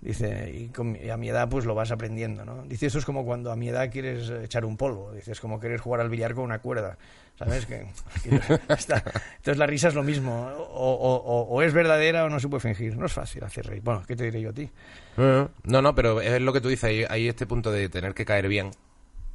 Dice, 0.00 0.52
y, 0.54 0.68
con 0.68 0.92
mi- 0.92 0.98
y 1.00 1.10
a 1.10 1.16
mi 1.16 1.28
edad 1.30 1.48
pues 1.48 1.64
lo 1.64 1.74
vas 1.74 1.90
aprendiendo, 1.90 2.44
¿no? 2.44 2.62
Dice, 2.64 2.86
eso 2.86 2.98
es 2.98 3.04
como 3.04 3.24
cuando 3.24 3.50
a 3.50 3.56
mi 3.56 3.68
edad 3.68 3.90
quieres 3.90 4.28
echar 4.30 4.64
un 4.64 4.76
polvo. 4.76 5.12
Dice, 5.12 5.32
es 5.32 5.40
como 5.40 5.58
querer 5.58 5.80
jugar 5.80 6.00
al 6.00 6.10
billar 6.10 6.34
con 6.34 6.44
una 6.44 6.58
cuerda. 6.60 6.96
¿Sabes? 7.38 7.66
Que, 7.66 7.86
que 8.22 8.30
está- 8.72 9.02
Entonces 9.36 9.58
la 9.58 9.66
risa 9.66 9.88
es 9.88 9.94
lo 9.94 10.02
mismo. 10.02 10.46
O, 10.58 10.62
o- 10.92 11.16
o- 11.16 11.42
o 11.48 11.62
es 11.62 11.72
verdadera 11.74 12.24
o 12.24 12.28
no 12.30 12.40
se 12.40 12.48
puede 12.48 12.60
fingir. 12.62 12.96
No 12.96 13.06
es 13.06 13.12
fácil 13.12 13.42
hacer 13.44 13.66
reír. 13.66 13.82
Bueno, 13.82 14.02
¿qué 14.06 14.16
te 14.16 14.24
diré 14.24 14.40
yo 14.40 14.50
a 14.50 14.54
ti? 14.54 14.70
Eh, 15.18 15.46
No, 15.64 15.82
no, 15.82 15.94
pero 15.94 16.20
es 16.20 16.40
lo 16.40 16.52
que 16.52 16.60
tú 16.60 16.68
dices, 16.68 16.84
hay, 16.84 17.04
hay 17.08 17.28
este 17.28 17.46
punto 17.46 17.70
de 17.72 17.88
tener 17.88 18.14
que 18.14 18.24
caer 18.24 18.48
bien, 18.48 18.70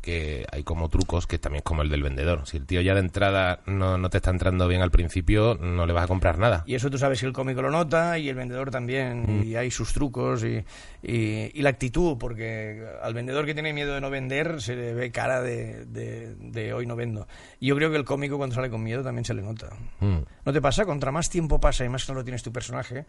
que 0.01 0.45
hay 0.51 0.63
como 0.63 0.89
trucos 0.89 1.27
que 1.27 1.37
también 1.39 1.59
es 1.59 1.63
como 1.63 1.81
el 1.83 1.89
del 1.89 2.01
vendedor. 2.03 2.47
Si 2.47 2.57
el 2.57 2.65
tío 2.65 2.81
ya 2.81 2.93
de 2.93 2.99
entrada 3.01 3.59
no, 3.67 3.97
no 3.97 4.09
te 4.09 4.17
está 4.17 4.31
entrando 4.31 4.67
bien 4.67 4.81
al 4.81 4.91
principio, 4.91 5.55
no 5.61 5.85
le 5.85 5.93
vas 5.93 6.05
a 6.05 6.07
comprar 6.07 6.39
nada. 6.39 6.63
Y 6.65 6.75
eso 6.75 6.89
tú 6.89 6.97
sabes 6.97 7.19
que 7.19 7.25
el 7.27 7.33
cómico 7.33 7.61
lo 7.61 7.69
nota 7.71 8.17
y 8.17 8.27
el 8.29 8.35
vendedor 8.35 8.71
también, 8.71 9.43
y 9.45 9.55
hay 9.55 9.69
sus 9.71 9.93
trucos 9.93 10.43
y, 10.43 10.63
y- 11.03 11.51
y 11.53 11.61
la 11.61 11.69
actitud, 11.69 12.17
porque 12.17 12.83
al 13.01 13.13
vendedor 13.13 13.45
que 13.45 13.53
tiene 13.53 13.73
miedo 13.73 13.93
de 13.93 14.01
no 14.01 14.09
vender 14.09 14.61
se 14.61 14.75
le 14.75 14.93
ve 14.93 15.11
cara 15.11 15.41
de, 15.41 15.85
de- 15.85 16.35
de 16.35 16.73
hoy 16.73 16.85
no 16.85 16.95
vendo. 16.95 17.27
Y 17.59 17.67
yo 17.67 17.75
creo 17.75 17.91
que 17.91 17.97
el 17.97 18.05
cómico 18.05 18.37
cuando 18.37 18.55
sale 18.55 18.69
con 18.69 18.81
miedo 18.83 19.03
también 19.03 19.25
se 19.25 19.33
le 19.33 19.41
nota. 19.43 19.69
Mm. 19.99 20.17
¿No 20.45 20.53
te 20.53 20.61
pasa? 20.61 20.85
Contra 20.85 21.11
más 21.11 21.29
tiempo 21.29 21.59
pasa 21.59 21.85
y 21.85 21.89
más 21.89 22.05
claro 22.05 22.23
tienes 22.23 22.41
tu 22.43 22.51
personaje, 22.51 23.05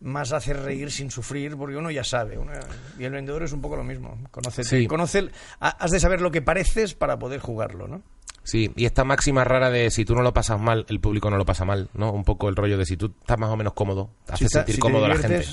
más 0.00 0.32
hace 0.32 0.52
reír 0.52 0.90
sin 0.92 1.10
sufrir, 1.10 1.56
porque 1.56 1.76
uno 1.76 1.90
ya 1.90 2.04
sabe. 2.04 2.38
uno- 2.38 2.52
y 2.98 3.04
el 3.04 3.12
vendedor 3.12 3.42
es 3.42 3.52
un 3.52 3.60
poco 3.60 3.76
lo 3.76 3.84
mismo. 3.84 4.18
Conoce, 4.30 4.62
Sí. 4.64 4.86
conoce 4.86 5.28
has 5.60 5.90
de 5.90 5.98
saber 6.00 6.20
lo 6.20 6.30
que 6.30 6.40
pareces 6.42 6.94
para 6.94 7.18
poder 7.18 7.40
jugarlo, 7.40 7.88
¿no? 7.88 8.02
Sí, 8.44 8.72
y 8.76 8.86
esta 8.86 9.04
máxima 9.04 9.44
rara 9.44 9.70
de 9.70 9.90
si 9.90 10.04
tú 10.04 10.14
no 10.14 10.22
lo 10.22 10.32
pasas 10.32 10.58
mal, 10.60 10.86
el 10.88 11.00
público 11.00 11.28
no 11.30 11.36
lo 11.36 11.44
pasa 11.44 11.64
mal, 11.64 11.90
¿no? 11.94 12.12
Un 12.12 12.24
poco 12.24 12.48
el 12.48 12.56
rollo 12.56 12.78
de 12.78 12.86
si 12.86 12.96
tú 12.96 13.12
estás 13.20 13.38
más 13.38 13.50
o 13.50 13.56
menos 13.56 13.74
cómodo, 13.74 14.10
te 14.24 14.32
hace 14.32 14.38
Si 14.38 14.44
está- 14.46 14.58
sentir 14.60 14.74
si 14.76 14.80
cómodo 14.80 15.04
a 15.04 15.08
la 15.08 15.16
gente. 15.16 15.44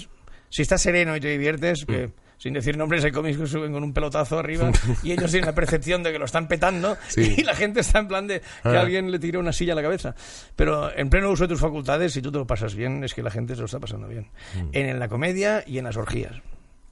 Si 0.49 0.61
estás 0.61 0.81
sereno 0.81 1.15
y 1.17 1.19
te 1.19 1.27
diviertes, 1.27 1.85
que 1.85 2.11
sin 2.45 2.53
decir 2.53 2.77
nombres, 2.77 3.03
hay 3.03 3.11
cómics 3.11 3.39
que 3.39 3.47
suben 3.47 3.73
con 3.73 3.83
un 3.83 3.91
pelotazo 3.91 4.37
arriba 4.37 4.69
y 5.03 5.13
ellos 5.13 5.31
tienen 5.31 5.47
la 5.47 5.55
percepción 5.55 6.03
de 6.03 6.11
que 6.11 6.19
lo 6.19 6.25
están 6.25 6.47
petando 6.47 6.95
Sí. 7.07 7.33
y 7.39 7.41
la 7.43 7.55
gente 7.55 7.79
está 7.79 7.97
en 7.97 8.07
plan 8.07 8.27
de 8.27 8.39
que 8.41 8.45
Ah. 8.69 8.81
alguien 8.81 9.09
le 9.09 9.17
tire 9.17 9.39
una 9.39 9.51
silla 9.51 9.73
a 9.73 9.75
la 9.75 9.81
cabeza. 9.81 10.13
Pero 10.55 10.95
en 10.95 11.09
pleno 11.09 11.31
uso 11.31 11.45
de 11.45 11.47
tus 11.47 11.59
facultades, 11.59 12.13
si 12.13 12.21
tú 12.21 12.31
te 12.31 12.37
lo 12.37 12.45
pasas 12.45 12.75
bien, 12.75 13.03
es 13.03 13.15
que 13.15 13.23
la 13.23 13.31
gente 13.31 13.55
se 13.55 13.61
lo 13.61 13.65
está 13.65 13.79
pasando 13.79 14.07
bien. 14.07 14.27
Mm. 14.53 14.69
En, 14.73 14.85
en 14.89 14.99
la 14.99 15.07
comedia 15.07 15.63
y 15.65 15.79
en 15.79 15.85
las 15.85 15.97
orgías. 15.97 16.33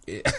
Eh, 0.07 0.24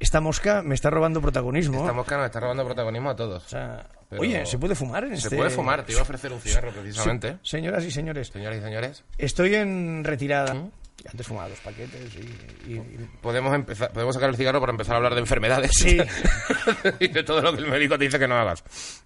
Esta 0.00 0.20
mosca 0.20 0.62
me 0.62 0.74
está 0.74 0.90
robando 0.90 1.20
protagonismo. 1.20 1.80
Esta 1.80 1.92
mosca 1.92 2.16
nos 2.16 2.26
está 2.26 2.40
robando 2.40 2.64
protagonismo 2.64 3.10
a 3.10 3.14
todos. 3.16 3.44
O 3.44 3.48
sea, 3.48 3.86
Pero- 4.08 4.22
Oye, 4.22 4.44
¿se 4.46 4.58
puede 4.58 4.74
fumar 4.74 5.04
en 5.04 5.10
Se 5.16 5.24
este- 5.28 5.36
puede 5.36 5.50
fumar, 5.50 5.84
te 5.84 5.92
iba 5.92 6.00
a 6.00 6.02
ofrecer 6.02 6.32
un 6.32 6.40
cigarro 6.40 6.70
precisamente. 6.72 7.36
Señoras 7.42 7.84
y 7.84 7.90
señores, 7.90 8.28
Señoras 8.28 8.58
y 8.58 8.62
señores, 8.62 9.04
estoy 9.18 9.54
en 9.54 10.02
retirada. 10.02 10.54
¿Mm? 10.54 10.70
Antes 11.10 11.26
fumaba 11.26 11.48
dos 11.48 11.58
paquetes 11.60 12.14
y- 12.14 12.72
y- 12.72 12.76
y 12.76 13.08
podemos 13.20 13.54
empezar, 13.54 13.92
podemos 13.92 14.14
sacar 14.14 14.30
el 14.30 14.36
cigarro 14.36 14.60
para 14.60 14.72
empezar 14.72 14.94
a 14.94 14.96
hablar 14.98 15.14
de 15.14 15.20
enfermedades. 15.20 15.70
Sí. 15.74 15.98
y 17.00 17.08
de 17.08 17.22
todo 17.24 17.40
lo 17.42 17.52
que 17.54 17.60
el 17.62 17.68
médico 17.68 17.98
te 17.98 18.04
dice 18.04 18.18
que 18.18 18.28
no 18.28 18.36
hagas. 18.36 18.62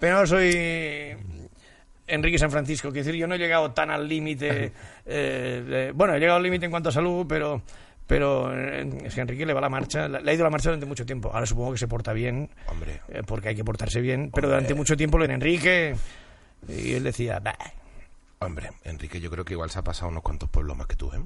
Pero 0.00 0.26
soy 0.26 1.16
Enrique 2.06 2.38
San 2.38 2.50
Francisco. 2.50 2.88
Quiero 2.90 3.04
decir, 3.04 3.20
yo 3.20 3.26
no 3.26 3.34
he 3.34 3.38
llegado 3.38 3.72
tan 3.72 3.90
al 3.90 4.08
límite. 4.08 4.72
eh, 5.06 5.92
bueno, 5.94 6.14
he 6.14 6.18
llegado 6.20 6.36
al 6.36 6.42
límite 6.42 6.64
en 6.66 6.70
cuanto 6.70 6.88
a 6.88 6.92
salud, 6.92 7.26
pero. 7.28 7.62
Pero 8.06 8.50
eh, 8.58 8.88
es 9.04 9.14
que 9.14 9.20
a 9.20 9.22
Enrique 9.24 9.44
le 9.44 9.52
va 9.52 9.60
la 9.60 9.68
marcha, 9.68 10.08
le 10.08 10.30
ha 10.30 10.34
ido 10.34 10.42
la 10.42 10.48
marcha 10.48 10.70
durante 10.70 10.86
mucho 10.86 11.04
tiempo. 11.04 11.30
Ahora 11.30 11.44
supongo 11.44 11.72
que 11.72 11.78
se 11.78 11.86
porta 11.88 12.14
bien, 12.14 12.48
Hombre, 12.68 13.02
eh, 13.08 13.20
porque 13.26 13.50
hay 13.50 13.54
que 13.54 13.64
portarse 13.64 14.00
bien. 14.00 14.30
Pero 14.34 14.48
durante 14.48 14.72
mucho 14.72 14.96
tiempo 14.96 15.18
lo 15.18 15.26
en 15.26 15.32
Enrique. 15.32 15.94
Y 16.68 16.94
él 16.94 17.04
decía, 17.04 17.38
"Bah". 17.38 17.54
Hombre, 18.40 18.70
Enrique, 18.84 19.20
yo 19.20 19.30
creo 19.30 19.44
que 19.44 19.54
igual 19.54 19.70
se 19.70 19.78
ha 19.78 19.82
pasado 19.82 20.08
unos 20.10 20.22
cuantos 20.22 20.48
pueblos 20.48 20.76
más 20.76 20.86
que 20.86 20.96
tú, 20.96 21.10
¿eh? 21.12 21.20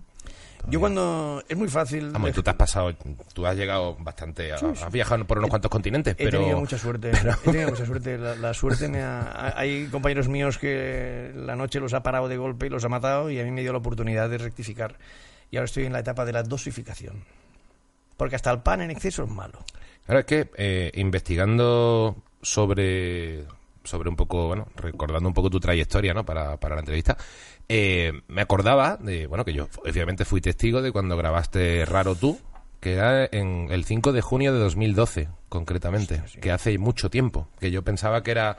Yo 0.69 0.79
cuando. 0.79 1.43
Es 1.49 1.57
muy 1.57 1.67
fácil. 1.69 2.11
Vamos, 2.13 2.31
y 2.31 2.33
tú 2.33 2.43
te 2.43 2.51
has 2.51 2.57
pasado, 2.57 2.95
tú 3.35 3.45
has 3.47 3.57
llegado 3.57 3.97
bastante, 3.99 4.53
a- 4.53 4.57
has 4.57 4.93
viajado 4.93 5.27
por 5.27 5.39
unos 5.39 5.51
cuantos 5.51 5.69
continentes, 5.71 6.15
He 6.17 6.25
pero... 6.25 6.39
tenido 6.39 6.61
mucha 6.61 6.79
suerte. 6.79 7.11
He 7.45 7.51
tenido 7.51 7.71
mucha 7.71 7.85
suerte. 7.85 8.17
La, 8.17 8.37
la 8.37 8.55
suerte 8.55 8.87
me 8.89 9.03
ha... 9.03 9.55
Hay 9.57 9.89
compañeros 9.89 10.29
míos 10.29 10.59
que 10.59 11.33
la 11.35 11.57
noche 11.57 11.81
los 11.81 11.95
ha 11.95 12.05
parado 12.05 12.29
de 12.29 12.37
golpe 12.37 12.67
y 12.67 12.69
los 12.69 12.85
ha 12.85 12.89
matado 12.89 13.29
y 13.29 13.41
a 13.41 13.45
mí 13.45 13.51
me 13.51 13.63
dio 13.63 13.73
la 13.73 13.79
oportunidad 13.79 14.31
de 14.31 14.39
rectificar. 14.39 14.99
Y 15.51 15.57
ahora 15.57 15.65
estoy 15.65 15.85
en 15.85 15.93
la 15.93 15.99
etapa 15.99 16.25
de 16.25 16.33
la 16.33 16.45
dosificación. 16.45 17.25
Porque 18.17 18.37
hasta 18.37 18.53
el 18.53 18.61
pan 18.61 18.83
en 18.83 18.93
exceso 18.93 19.25
es 19.25 19.31
malo. 19.31 19.59
Claro, 20.07 20.21
es 20.21 20.27
que 20.27 20.49
eh, 20.57 20.93
investigando 20.95 22.17
sobre, 22.41 23.45
sobre 23.85 24.09
un 24.09 24.17
poco, 24.17 24.49
bueno, 24.49 24.69
recordando 24.77 25.29
un 25.29 25.35
poco 25.35 25.51
tu 25.51 25.61
trayectoria, 25.61 26.15
¿no? 26.15 26.25
Para, 26.25 26.57
para 26.59 26.75
la 26.75 26.81
entrevista, 26.81 27.17
eh, 27.69 28.13
me 28.29 28.43
acordaba 28.43 28.97
de, 28.97 29.27
bueno, 29.27 29.45
que 29.45 29.53
yo 29.53 29.69
obviamente 29.85 30.25
fui 30.25 30.41
testigo 30.41 30.83
de 30.83 30.93
cuando 30.93 31.17
grabaste 31.17 31.85
Raro 31.85 32.15
Tú, 32.15 32.39
que 32.81 32.95
era 32.95 33.29
en 33.31 33.69
el 33.71 33.85
5 33.85 34.13
de 34.13 34.21
junio 34.21 34.53
de 34.53 34.59
2012, 34.59 35.29
concretamente, 35.49 36.23
que 36.41 36.51
hace 36.51 36.77
mucho 36.79 37.11
tiempo, 37.11 37.49
que 37.61 37.71
yo 37.71 37.83
pensaba 37.83 38.23
que 38.23 38.33
era 38.33 38.59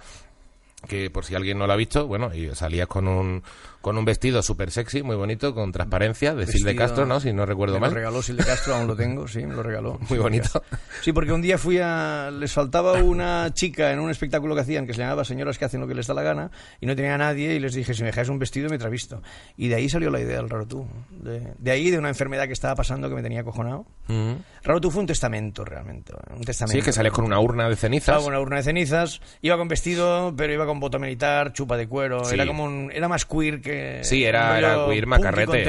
que 0.88 1.10
por 1.10 1.26
si 1.26 1.36
alguien 1.36 1.58
no 1.58 1.68
lo 1.68 1.74
ha 1.74 1.78
visto, 1.78 2.08
bueno, 2.08 2.34
y 2.34 2.54
salías 2.56 2.88
con 2.88 3.08
un 3.08 3.44
con 3.84 3.98
un 3.98 4.06
vestido 4.06 4.42
súper 4.42 4.72
sexy, 4.72 5.04
muy 5.04 5.18
bonito, 5.18 5.54
con 5.54 5.74
transparencia, 5.74 6.34
de 6.34 6.46
Sil 6.48 6.64
de 6.64 6.72
Vestido- 6.72 6.78
Castro, 6.86 7.06
¿no? 7.06 7.20
Si 7.20 7.34
no 7.34 7.46
recuerdo 7.46 7.74
me 7.76 7.82
mal. 7.82 7.90
lo 7.90 7.96
regaló 7.98 8.22
Sil 8.24 8.38
de 8.40 8.46
Castro, 8.46 8.76
aún 8.76 8.88
lo 8.88 8.96
tengo, 8.96 9.28
sí, 9.28 9.46
me 9.46 9.54
lo 9.54 9.62
regaló. 9.62 10.00
Muy 10.10 10.20
bonito. 10.20 10.64
Sí, 11.02 11.12
porque 11.12 11.34
un 11.34 11.42
día 11.42 11.58
fui 11.58 11.80
a... 11.80 12.32
Les 12.32 12.54
faltaba 12.54 12.94
una 12.94 13.54
chica 13.54 13.92
en 13.92 14.00
un 14.00 14.10
espectáculo 14.10 14.56
que 14.56 14.62
hacían 14.62 14.88
que 14.88 14.94
se 14.94 15.02
llamaba 15.02 15.26
Señoras 15.26 15.58
que 15.58 15.66
hacen 15.66 15.82
lo 15.82 15.88
que 15.88 15.96
les 15.96 16.08
da 16.08 16.14
la 16.14 16.24
gana 16.24 16.50
y 16.80 16.86
no 16.86 16.96
tenía 16.96 17.16
a 17.16 17.18
nadie 17.18 17.54
y 17.56 17.60
les 17.60 17.74
dije, 17.74 17.94
si 17.94 18.04
me 18.04 18.08
dejáis 18.08 18.30
un 18.30 18.40
vestido 18.40 18.70
me 18.70 18.78
travisto. 18.78 19.22
Y 19.58 19.68
de 19.68 19.76
ahí 19.76 19.90
salió 19.90 20.10
la 20.10 20.22
idea 20.22 20.38
del 20.38 20.50
Raro 20.50 20.66
Tú. 20.66 20.88
De, 21.12 21.54
de 21.60 21.72
ahí, 21.72 21.92
de 21.92 21.98
una 22.00 22.08
enfermedad 22.08 22.48
que 22.48 22.54
estaba 22.54 22.76
pasando 22.76 23.10
que 23.10 23.16
me 23.16 23.22
tenía 23.22 23.42
acojonado. 23.42 23.86
Ujú. 24.08 24.38
Raro 24.64 24.80
Tú 24.80 24.92
fue 24.92 25.02
un 25.02 25.08
testamento, 25.08 25.66
realmente. 25.66 26.14
Un 26.34 26.42
testamento. 26.46 26.72
Sí, 26.72 26.80
es 26.80 26.86
que 26.86 26.94
sales 26.94 27.12
con 27.12 27.26
una 27.26 27.38
urna 27.42 27.68
de 27.68 27.76
cenizas. 27.76 28.16
Estaba 28.16 28.26
una 28.28 28.40
urna 28.40 28.56
de 28.56 28.64
cenizas, 28.64 29.20
iba 29.42 29.58
con 29.58 29.68
vestido, 29.68 30.34
pero 30.38 30.54
iba 30.54 30.66
con 30.66 30.80
bota 30.80 31.00
militar, 31.00 31.52
chupa 31.52 31.76
de 31.76 31.86
cuero. 31.90 32.24
Sí. 32.24 32.36
Era 32.36 32.46
como 32.48 32.64
un, 32.64 32.90
era 32.94 33.10
más 33.10 33.26
queer 33.26 33.60
que. 33.60 33.73
Sí, 34.04 34.24
era, 34.24 34.58
era 34.58 34.86
queer 34.88 35.06
macarrete. 35.08 35.64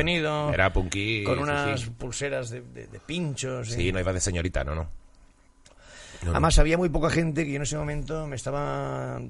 Era 0.52 0.72
punky. 0.72 1.24
con 1.24 1.38
unas 1.38 1.80
sí. 1.80 1.90
pulseras 1.90 2.50
de, 2.50 2.60
de- 2.62 2.86
de 2.86 3.00
pinchos. 3.00 3.70
Sí, 3.70 3.88
¿eh? 3.88 3.92
no 3.92 4.00
iba 4.00 4.12
de 4.12 4.20
señorita, 4.20 4.64
no, 4.64 4.74
no. 4.74 4.82
No, 6.22 6.26
no. 6.26 6.30
Además, 6.32 6.58
había 6.58 6.78
muy 6.78 6.88
poca 6.88 7.10
gente 7.10 7.44
que 7.44 7.50
yo 7.50 7.56
en 7.56 7.62
ese 7.62 7.76
momento 7.76 8.26
me 8.26 8.36
estaba. 8.36 9.20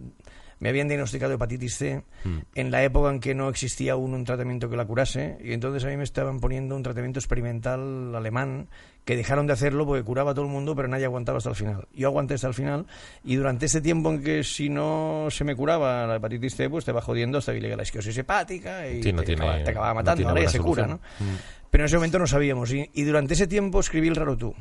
Me 0.60 0.68
habían 0.68 0.88
diagnosticado 0.88 1.34
hepatitis 1.34 1.76
C 1.76 2.02
Hmm. 2.24 2.38
en 2.54 2.70
la 2.70 2.82
época 2.82 3.10
en 3.10 3.20
que 3.20 3.34
no 3.34 3.48
existía 3.48 3.92
aún 3.92 4.14
un 4.14 4.24
tratamiento 4.24 4.70
que 4.70 4.76
la 4.76 4.84
curase, 4.86 5.36
y 5.42 5.52
entonces 5.52 5.84
a 5.84 5.88
mí 5.88 5.96
me 5.96 6.04
estaban 6.04 6.40
poniendo 6.40 6.74
un 6.76 6.82
tratamiento 6.82 7.18
experimental 7.20 8.14
alemán 8.14 8.68
que 9.04 9.16
dejaron 9.16 9.46
de 9.46 9.52
hacerlo 9.52 9.84
porque 9.84 10.02
curaba 10.02 10.30
a 10.30 10.34
todo 10.34 10.46
el 10.46 10.50
mundo, 10.50 10.74
pero 10.74 10.88
nadie 10.88 11.04
aguantaba 11.04 11.36
hasta 11.38 11.50
el 11.50 11.56
final. 11.56 11.86
Yo 11.92 12.08
aguanté 12.08 12.34
hasta 12.34 12.48
el 12.48 12.54
final, 12.54 12.86
y 13.22 13.36
durante 13.36 13.66
ese 13.66 13.82
tiempo 13.82 14.10
en 14.10 14.22
que 14.22 14.42
si 14.44 14.70
no 14.70 15.26
se 15.30 15.44
me 15.44 15.54
curaba 15.54 16.06
la 16.06 16.16
hepatitis 16.16 16.54
C, 16.56 16.70
pues 16.70 16.84
te 16.86 16.92
va 16.92 17.02
jodiendo 17.02 17.36
hasta 17.38 17.52
que 17.52 17.60
llega 17.60 17.76
la 17.76 17.82
esquiosis 17.82 18.16
hepática 18.16 18.88
y 18.88 19.02
Sí, 19.02 19.12
no 19.12 19.20
te, 19.20 19.26
tiene- 19.26 19.42
acaba, 19.44 19.64
te 19.64 19.70
acababa 19.70 19.90
no 19.92 19.94
matando. 19.96 20.16
tiene 20.16 20.30
Ahora 20.30 20.42
ya 20.42 20.48
se 20.48 20.58
cura, 20.60 20.86
¿no? 20.86 21.00
solución. 21.18 21.38
Pero 21.70 21.82
en 21.82 21.86
ese 21.86 21.96
momento 21.96 22.18
no 22.18 22.26
sabíamos, 22.26 22.72
y, 22.72 22.88
y 22.94 23.02
durante 23.02 23.34
ese 23.34 23.46
tiempo 23.46 23.80
escribí 23.80 24.08
el 24.08 24.16
raro 24.16 24.36
tú. 24.38 24.54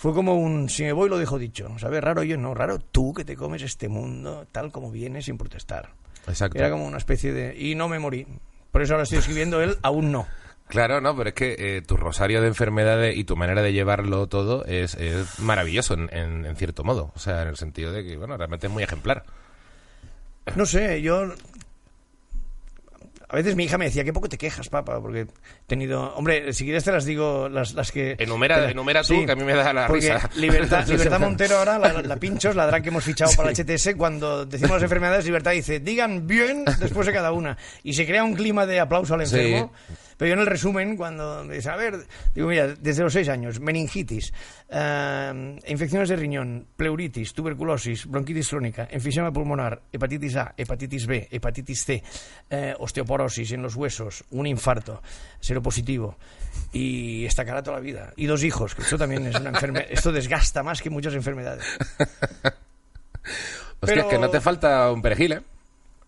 Fue 0.00 0.14
como 0.14 0.36
un, 0.36 0.68
si 0.68 0.84
me 0.84 0.92
voy 0.92 1.08
lo 1.08 1.18
dejo 1.18 1.40
dicho. 1.40 1.68
¿Sabes? 1.80 2.00
Raro 2.04 2.22
yo, 2.22 2.36
no. 2.36 2.54
Raro 2.54 2.78
tú 2.78 3.12
que 3.12 3.24
te 3.24 3.34
comes 3.34 3.62
este 3.62 3.88
mundo 3.88 4.46
tal 4.52 4.70
como 4.70 4.92
viene 4.92 5.22
sin 5.22 5.36
protestar. 5.36 5.90
Exacto. 6.28 6.56
Era 6.56 6.70
como 6.70 6.86
una 6.86 6.98
especie 6.98 7.32
de... 7.32 7.56
Y 7.58 7.74
no 7.74 7.88
me 7.88 7.98
morí. 7.98 8.24
Por 8.70 8.82
eso 8.82 8.92
ahora 8.94 9.02
estoy 9.02 9.18
escribiendo 9.18 9.60
él, 9.60 9.76
aún 9.82 10.12
no. 10.12 10.28
Claro, 10.68 11.00
no, 11.00 11.16
pero 11.16 11.30
es 11.30 11.34
que 11.34 11.56
eh, 11.58 11.82
tu 11.82 11.96
rosario 11.96 12.40
de 12.40 12.46
enfermedades 12.46 13.16
y 13.16 13.24
tu 13.24 13.34
manera 13.34 13.60
de 13.60 13.72
llevarlo 13.72 14.28
todo 14.28 14.64
es, 14.66 14.94
es 14.94 15.40
maravilloso 15.40 15.94
en, 15.94 16.08
en- 16.14 16.46
en 16.46 16.54
cierto 16.54 16.84
modo. 16.84 17.10
O 17.16 17.18
sea, 17.18 17.42
en 17.42 17.48
el 17.48 17.56
sentido 17.56 17.90
de 17.90 18.04
que, 18.04 18.16
bueno, 18.16 18.36
realmente 18.36 18.68
es 18.68 18.72
muy 18.72 18.84
ejemplar. 18.84 19.24
No 20.54 20.64
sé, 20.64 21.02
yo... 21.02 21.32
A 23.30 23.36
veces 23.36 23.56
mi 23.56 23.64
hija 23.64 23.76
me 23.76 23.84
decía, 23.84 24.04
qué 24.04 24.12
poco 24.12 24.28
te 24.28 24.38
quejas, 24.38 24.68
papá, 24.70 25.00
porque 25.02 25.20
he 25.20 25.26
tenido... 25.66 26.14
Hombre, 26.14 26.52
si 26.54 26.64
quieres 26.64 26.82
te 26.84 26.92
las 26.92 27.04
digo 27.04 27.48
las, 27.50 27.74
las 27.74 27.92
que... 27.92 28.16
Enumera- 28.18 28.64
te 28.64 28.70
enumera 28.72 29.02
tú, 29.02 29.26
que 29.26 29.32
a 29.32 29.36
mí 29.36 29.44
me 29.44 29.52
da 29.54 29.72
la 29.74 29.86
porque 29.86 30.12
risa. 30.14 30.30
Libertad, 30.36 30.86
Libertad 30.88 31.20
Montero 31.20 31.58
ahora, 31.58 31.78
la, 31.78 32.00
la 32.02 32.16
pinchos, 32.16 32.56
la 32.56 32.66
drag 32.66 32.82
que 32.82 32.88
hemos 32.88 33.04
fichado 33.04 33.30
para 33.36 33.50
la 33.52 33.54
HTS, 33.54 33.94
cuando 33.98 34.46
decimos 34.46 34.72
las 34.76 34.82
enfermedades, 34.84 35.26
Libertad 35.26 35.50
dice, 35.52 35.78
digan 35.80 36.26
bien 36.26 36.64
después 36.80 37.06
de 37.06 37.12
cada 37.12 37.32
una. 37.32 37.58
Y 37.82 37.92
se 37.92 38.06
crea 38.06 38.24
un 38.24 38.34
clima 38.34 38.64
de 38.64 38.80
aplauso 38.80 39.12
al 39.14 39.26
Sí. 39.26 39.62
Pero 40.18 40.30
yo 40.30 40.34
en 40.34 40.40
el 40.40 40.46
resumen, 40.46 40.96
cuando 40.96 41.44
dice, 41.44 41.70
a 41.70 41.76
ver, 41.76 42.04
digo, 42.34 42.48
mira, 42.48 42.66
desde 42.66 43.04
los 43.04 43.12
seis 43.12 43.28
años, 43.28 43.60
meningitis, 43.60 44.32
eh, 44.68 45.58
infecciones 45.68 46.08
de 46.08 46.16
riñón, 46.16 46.66
pleuritis, 46.76 47.32
tuberculosis, 47.32 48.04
bronquitis 48.04 48.48
crónica, 48.48 48.88
enfisema 48.90 49.32
pulmonar, 49.32 49.80
hepatitis 49.92 50.34
A, 50.36 50.54
hepatitis 50.56 51.06
B, 51.06 51.28
hepatitis 51.30 51.84
C, 51.84 52.02
eh, 52.50 52.74
osteoporosis 52.78 53.52
en 53.52 53.62
los 53.62 53.76
huesos, 53.76 54.24
un 54.30 54.48
infarto, 54.48 55.00
seropositivo, 55.38 56.18
y 56.72 57.24
esta 57.24 57.44
cara 57.44 57.62
toda 57.62 57.76
la 57.76 57.82
vida. 57.82 58.12
Y 58.16 58.26
dos 58.26 58.42
hijos, 58.42 58.74
que 58.74 58.82
esto 58.82 58.98
también 58.98 59.24
es 59.24 59.36
una 59.36 59.50
enfermedad, 59.50 59.86
esto 59.90 60.10
desgasta 60.10 60.64
más 60.64 60.82
que 60.82 60.90
muchas 60.90 61.14
enfermedades. 61.14 61.64
Hostia, 62.42 62.56
Pero- 63.80 64.00
es 64.00 64.06
que 64.08 64.18
no 64.18 64.30
te 64.30 64.40
falta 64.40 64.90
un 64.90 65.00
perejil, 65.00 65.32
¿eh? 65.34 65.42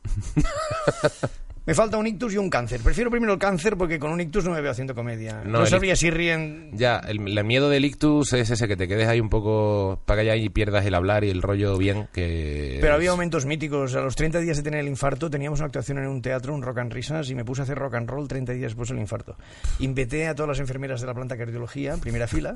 Me 1.70 1.74
falta 1.76 1.98
un 1.98 2.06
ictus 2.08 2.34
y 2.34 2.36
un 2.36 2.50
cáncer. 2.50 2.80
Prefiero 2.80 3.12
primero 3.12 3.32
el 3.32 3.38
cáncer 3.38 3.76
porque 3.76 4.00
con 4.00 4.10
un 4.10 4.20
ictus 4.20 4.44
no 4.44 4.50
me 4.50 4.60
veo 4.60 4.72
haciendo 4.72 4.92
comedia. 4.92 5.42
No, 5.44 5.60
No, 5.60 5.66
sabría 5.66 5.94
si 5.94 6.10
ríen 6.10 6.70
Ya, 6.72 6.96
el, 6.98 7.20
el 7.38 7.44
miedo 7.44 7.70
del 7.70 7.84
ictus 7.84 8.32
es 8.32 8.50
ese, 8.50 8.66
que 8.66 8.76
te 8.76 8.88
quedes 8.88 9.06
ahí 9.06 9.20
un 9.20 9.28
poco 9.28 10.00
para 10.04 10.22
allá 10.22 10.34
y 10.34 10.48
pierdas 10.48 10.84
el 10.84 10.96
hablar 10.96 11.22
y 11.22 11.30
el 11.30 11.42
rollo 11.42 11.78
bien 11.78 12.08
que... 12.12 12.78
Pero 12.80 12.94
es- 12.94 12.96
había 12.96 13.12
momentos 13.12 13.46
míticos. 13.46 13.94
A 13.94 14.00
los 14.00 14.16
30 14.16 14.40
días 14.40 14.56
de 14.56 14.64
tener 14.64 14.80
el 14.80 14.88
infarto 14.88 15.30
teníamos 15.30 15.60
una 15.60 15.66
actuación 15.66 15.98
en 15.98 16.08
un 16.08 16.20
teatro, 16.22 16.52
un 16.56 16.62
rock 16.62 16.78
and 16.78 16.92
risas, 16.92 17.30
y 17.30 17.36
me 17.36 17.44
puse 17.44 17.60
a 17.60 17.62
hacer 17.62 17.78
rock 17.78 17.94
and 17.94 18.10
roll 18.10 18.26
30 18.26 18.52
días 18.52 18.72
después 18.72 18.88
del 18.88 18.98
infarto. 18.98 19.36
Inveté 19.78 20.26
a 20.26 20.34
todas 20.34 20.48
las 20.48 20.58
enfermeras 20.58 21.00
de 21.00 21.06
la 21.06 21.14
planta 21.14 21.36
de 21.36 21.38
cardiología, 21.44 21.98
primera 21.98 22.26
fila, 22.26 22.52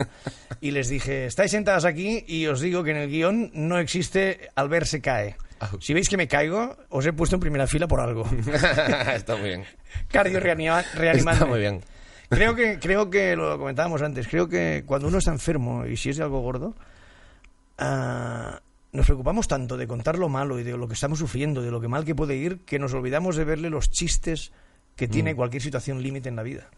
y 0.61 0.73
les 0.73 0.89
dije, 0.89 1.27
estáis 1.27 1.53
sentadas 1.53 1.85
aquí 1.85 2.25
y 2.27 2.47
os 2.49 2.61
digo 2.61 2.83
que 2.83 2.91
en 2.91 2.97
el 2.97 3.09
guion 3.11 3.53
no 3.55 3.79
existe 3.79 4.49
al 4.57 4.69
ver 4.69 4.87
se 4.89 5.01
cae. 5.01 5.37
Si 5.81 5.95
veis 5.95 6.09
que 6.09 6.17
me 6.17 6.29
caigo, 6.29 6.77
os 6.91 7.05
he 7.07 7.13
puesto 7.13 7.37
en 7.37 7.41
primera 7.41 7.67
fila 7.67 7.87
por 7.89 8.01
algo. 8.01 8.25
Está 9.15 9.37
muy 9.37 9.49
bien. 9.49 9.65
Cardio 10.09 10.41
reanima- 10.41 10.85
reanimante. 10.95 11.33
Está 11.39 11.47
muy 11.47 11.61
bien. 11.61 11.81
Creo 12.29 12.55
que, 12.55 12.79
creo 12.81 13.11
que 13.11 13.37
lo 13.37 13.59
comentábamos 13.59 14.03
antes, 14.03 14.27
creo 14.29 14.49
que 14.49 14.83
cuando 14.87 15.09
uno 15.09 15.19
está 15.19 15.31
enfermo 15.31 15.87
y 15.87 15.97
si 15.97 16.11
es 16.11 16.17
de 16.17 16.23
algo 16.25 16.41
gordo, 16.41 16.75
ah, 17.79 18.61
nos 18.93 19.07
preocupamos 19.07 19.47
tanto 19.49 19.77
de 19.77 19.87
contar 19.87 20.19
lo 20.19 20.29
malo 20.29 20.59
y 20.59 20.63
de 20.63 20.77
lo 20.77 20.89
que 20.89 20.95
estamos 20.95 21.19
sufriendo, 21.19 21.63
de 21.63 21.71
lo 21.71 21.81
que 21.81 21.89
mal 21.89 22.05
que 22.05 22.15
puede 22.15 22.37
ir, 22.37 22.61
que 22.65 22.79
nos 22.79 22.95
olvidamos 22.95 23.37
de 23.37 23.45
verle 23.45 23.71
los 23.71 23.91
chistes 23.91 24.53
que 24.97 25.09
tiene 25.09 25.35
cualquier 25.35 25.63
situación 25.63 26.03
límite 26.03 26.29
en 26.29 26.37
la 26.37 26.43
vida. 26.43 26.69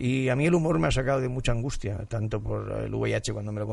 Y 0.00 0.28
a 0.28 0.36
mí 0.36 0.46
el 0.46 0.54
humor 0.54 0.78
me 0.78 0.86
ha 0.86 0.90
sacado 0.92 1.20
de 1.20 1.28
mucha 1.28 1.50
angustia, 1.50 1.98
tanto 2.08 2.40
por 2.40 2.70
el 2.70 2.94
VIH 2.94 3.32
cuando 3.32 3.50
me 3.50 3.58
lo 3.60 3.66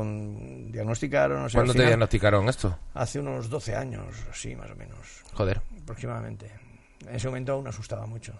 diagnosticaron, 0.72 1.44
o 1.44 1.48
sea, 1.48 1.58
¿Cuándo 1.60 1.72
te 1.72 1.78
final, 1.78 1.90
diagnosticaron 1.90 2.48
esto? 2.48 2.76
hace 2.94 3.20
unos 3.20 3.48
12 3.48 3.76
años, 3.76 4.04
así 4.28 4.56
más 4.56 4.68
o 4.70 4.74
menos, 4.74 5.22
Joder. 5.34 5.60
aproximadamente. 5.82 6.50
En 7.06 7.14
ese 7.14 7.28
momento 7.28 7.52
aún 7.52 7.68
asustaba 7.68 8.06
mucho. 8.06 8.32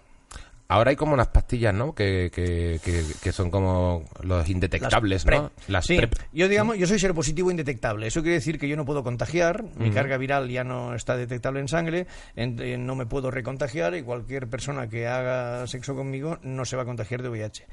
Ahora 0.69 0.89
hay 0.89 0.95
como 0.97 1.13
unas 1.13 1.27
pastillas, 1.27 1.73
¿no? 1.73 1.95
Que, 1.95 2.29
que, 2.33 2.79
que, 2.83 3.03
que 3.21 3.31
son 3.31 3.49
como 3.49 4.03
los 4.21 4.49
indetectables, 4.49 5.23
Las 5.25 5.41
¿no? 5.41 5.51
Las 5.69 5.85
Sí, 5.85 5.95
PrEP. 5.95 6.13
yo 6.33 6.49
digamos, 6.49 6.77
yo 6.77 6.87
soy 6.87 6.99
seropositivo 6.99 7.49
indetectable. 7.51 8.07
Eso 8.07 8.21
quiere 8.21 8.35
decir 8.35 8.59
que 8.59 8.67
yo 8.67 8.75
no 8.75 8.83
puedo 8.85 9.01
contagiar, 9.03 9.63
mi 9.77 9.91
carga 9.91 10.17
viral 10.17 10.49
ya 10.49 10.65
no 10.65 10.93
está 10.93 11.15
detectable 11.15 11.61
en 11.61 11.69
sangre, 11.69 12.07
en- 12.35 12.59
en- 12.61 12.85
no 12.85 12.95
me 12.95 13.05
puedo 13.05 13.31
recontagiar 13.31 13.95
y 13.95 14.01
cualquier 14.03 14.47
persona 14.47 14.89
que 14.89 15.07
haga 15.07 15.65
sexo 15.67 15.95
conmigo 15.95 16.37
no 16.43 16.65
se 16.65 16.75
va 16.75 16.81
a 16.81 16.85
contagiar 16.85 17.21
de 17.23 17.29
VIH. 17.29 17.65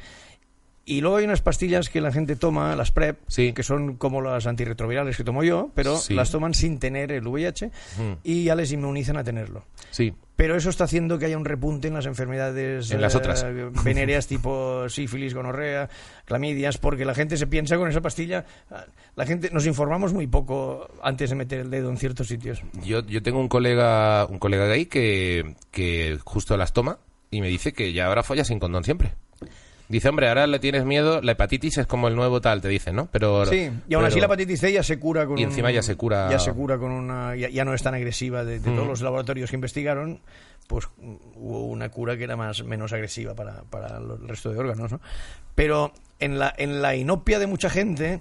Y 0.87 1.01
luego 1.01 1.16
hay 1.16 1.25
unas 1.25 1.40
pastillas 1.40 1.88
que 1.88 2.01
la 2.03 2.12
gente 2.12 2.37
toma, 2.37 2.77
las 2.77 2.90
PrEP, 2.90 3.18
Sí. 3.27 3.55
que 3.55 3.62
son 3.62 3.97
como 3.97 4.20
las 4.20 4.47
antirretrovirales 4.47 5.16
que 5.16 5.25
tomo 5.25 5.42
yo, 5.42 5.70
pero 5.75 5.97
Sí. 5.97 6.12
las 6.12 6.31
toman 6.31 6.53
sin 6.53 6.79
tener 6.79 7.11
el 7.11 7.27
VIH 7.27 7.70
y 8.23 8.44
ya 8.44 8.55
les 8.55 8.70
inmunizan 8.70 9.16
a 9.16 9.25
tenerlo. 9.25 9.64
Sí. 9.90 10.12
Pero 10.37 10.57
eso 10.57 10.68
está 10.68 10.85
haciendo 10.85 11.18
que 11.18 11.27
haya 11.27 11.38
un 11.38 11.44
repunte 11.44 11.88
en 11.88 11.94
las 11.94 12.07
enfermedades 12.07 12.90
En 12.90 13.01
las 13.01 13.14
eh, 13.14 13.18
otras. 13.18 13.47
venéreas 13.85 14.27
tipo 14.27 14.87
sífilis, 14.90 15.33
gonorrea, 15.33 15.88
clamidias, 16.27 16.77
porque 16.77 17.05
la 17.07 17.14
gente 17.14 17.37
se 17.38 17.47
piensa 17.47 17.77
con 17.79 17.88
esa 17.88 18.01
pastilla, 18.03 18.44
ah, 18.70 18.85
la 19.16 19.25
gente 19.27 19.51
nos 19.53 19.64
informamos 19.66 20.12
muy 20.12 20.27
poco 20.27 20.88
antes 21.03 21.31
de 21.31 21.37
meter 21.37 21.61
el 21.61 21.70
dedo 21.70 21.88
en 21.88 21.97
ciertos 21.97 22.27
sitios. 22.29 22.62
Yo, 22.85 23.07
yo 23.07 23.23
tengo 23.23 23.38
un 23.40 23.49
colega, 23.49 24.27
un 24.27 24.38
colega 24.38 24.66
gay 24.66 24.85
que, 24.87 25.55
que 25.70 26.18
justo 26.25 26.57
las 26.59 26.73
toma 26.75 26.99
y 27.31 27.40
me 27.40 27.49
dice 27.49 27.73
que 27.73 27.92
ya 27.92 28.07
ahora 28.07 28.23
folla 28.23 28.44
sin 28.44 28.59
condón 28.59 28.85
siempre. 28.85 29.12
Dice, 29.88 30.09
hombre, 30.09 30.29
ahora 30.29 30.47
le 30.47 30.59
tienes 30.59 30.85
miedo, 30.87 31.20
la 31.20 31.33
hepatitis 31.33 31.77
es 31.79 31.87
como 31.87 32.09
el 32.09 32.16
nuevo 32.16 32.40
tal, 32.40 32.61
te 32.62 32.68
dicen, 32.68 32.97
¿no? 32.97 33.07
Pero 33.12 33.44
Sí, 33.47 33.70
y 33.88 33.94
aún 33.94 34.05
así 34.05 34.14
pero- 34.14 34.20
la 34.29 34.35
hepatitis 34.35 34.61
C 34.61 34.73
ya 34.73 34.83
se 34.83 34.99
cura 34.99 35.27
con 35.27 35.38
Y 35.38 35.42
encima 35.42 35.68
un- 35.68 35.75
ya 35.75 35.83
se 35.83 35.94
cura- 35.97 36.31
ya 36.31 36.38
se 36.38 36.53
cura 36.53 36.79
con 36.79 36.90
una 36.90 37.37
ya, 37.37 37.51
ya 37.51 37.64
no 37.66 37.75
es 37.75 37.83
tan 37.83 37.94
agresiva 37.94 38.44
de, 38.44 38.61
de 38.61 38.70
Mm. 38.70 38.75
todos 38.77 38.88
los 38.88 39.01
laboratorios 39.03 39.51
que 39.51 39.57
investigaron 39.57 40.20
pues 40.66 40.87
hubo 41.37 41.66
una 41.66 41.90
cura 41.90 42.16
que 42.16 42.25
era 42.25 42.37
más 42.37 42.64
menos 42.64 42.94
agresiva 42.94 43.35
para, 43.35 43.64
para 43.64 43.99
el 43.99 44.27
resto 44.27 44.51
de 44.51 44.59
órganos 44.59 44.90
¿no? 44.92 45.01
pero 45.55 45.92
en 46.20 46.38
la 46.38 46.55
en 46.57 46.81
la 46.81 46.97
inopia 46.97 47.38
de 47.38 47.47
mucha 47.47 47.68
gente 47.68 48.20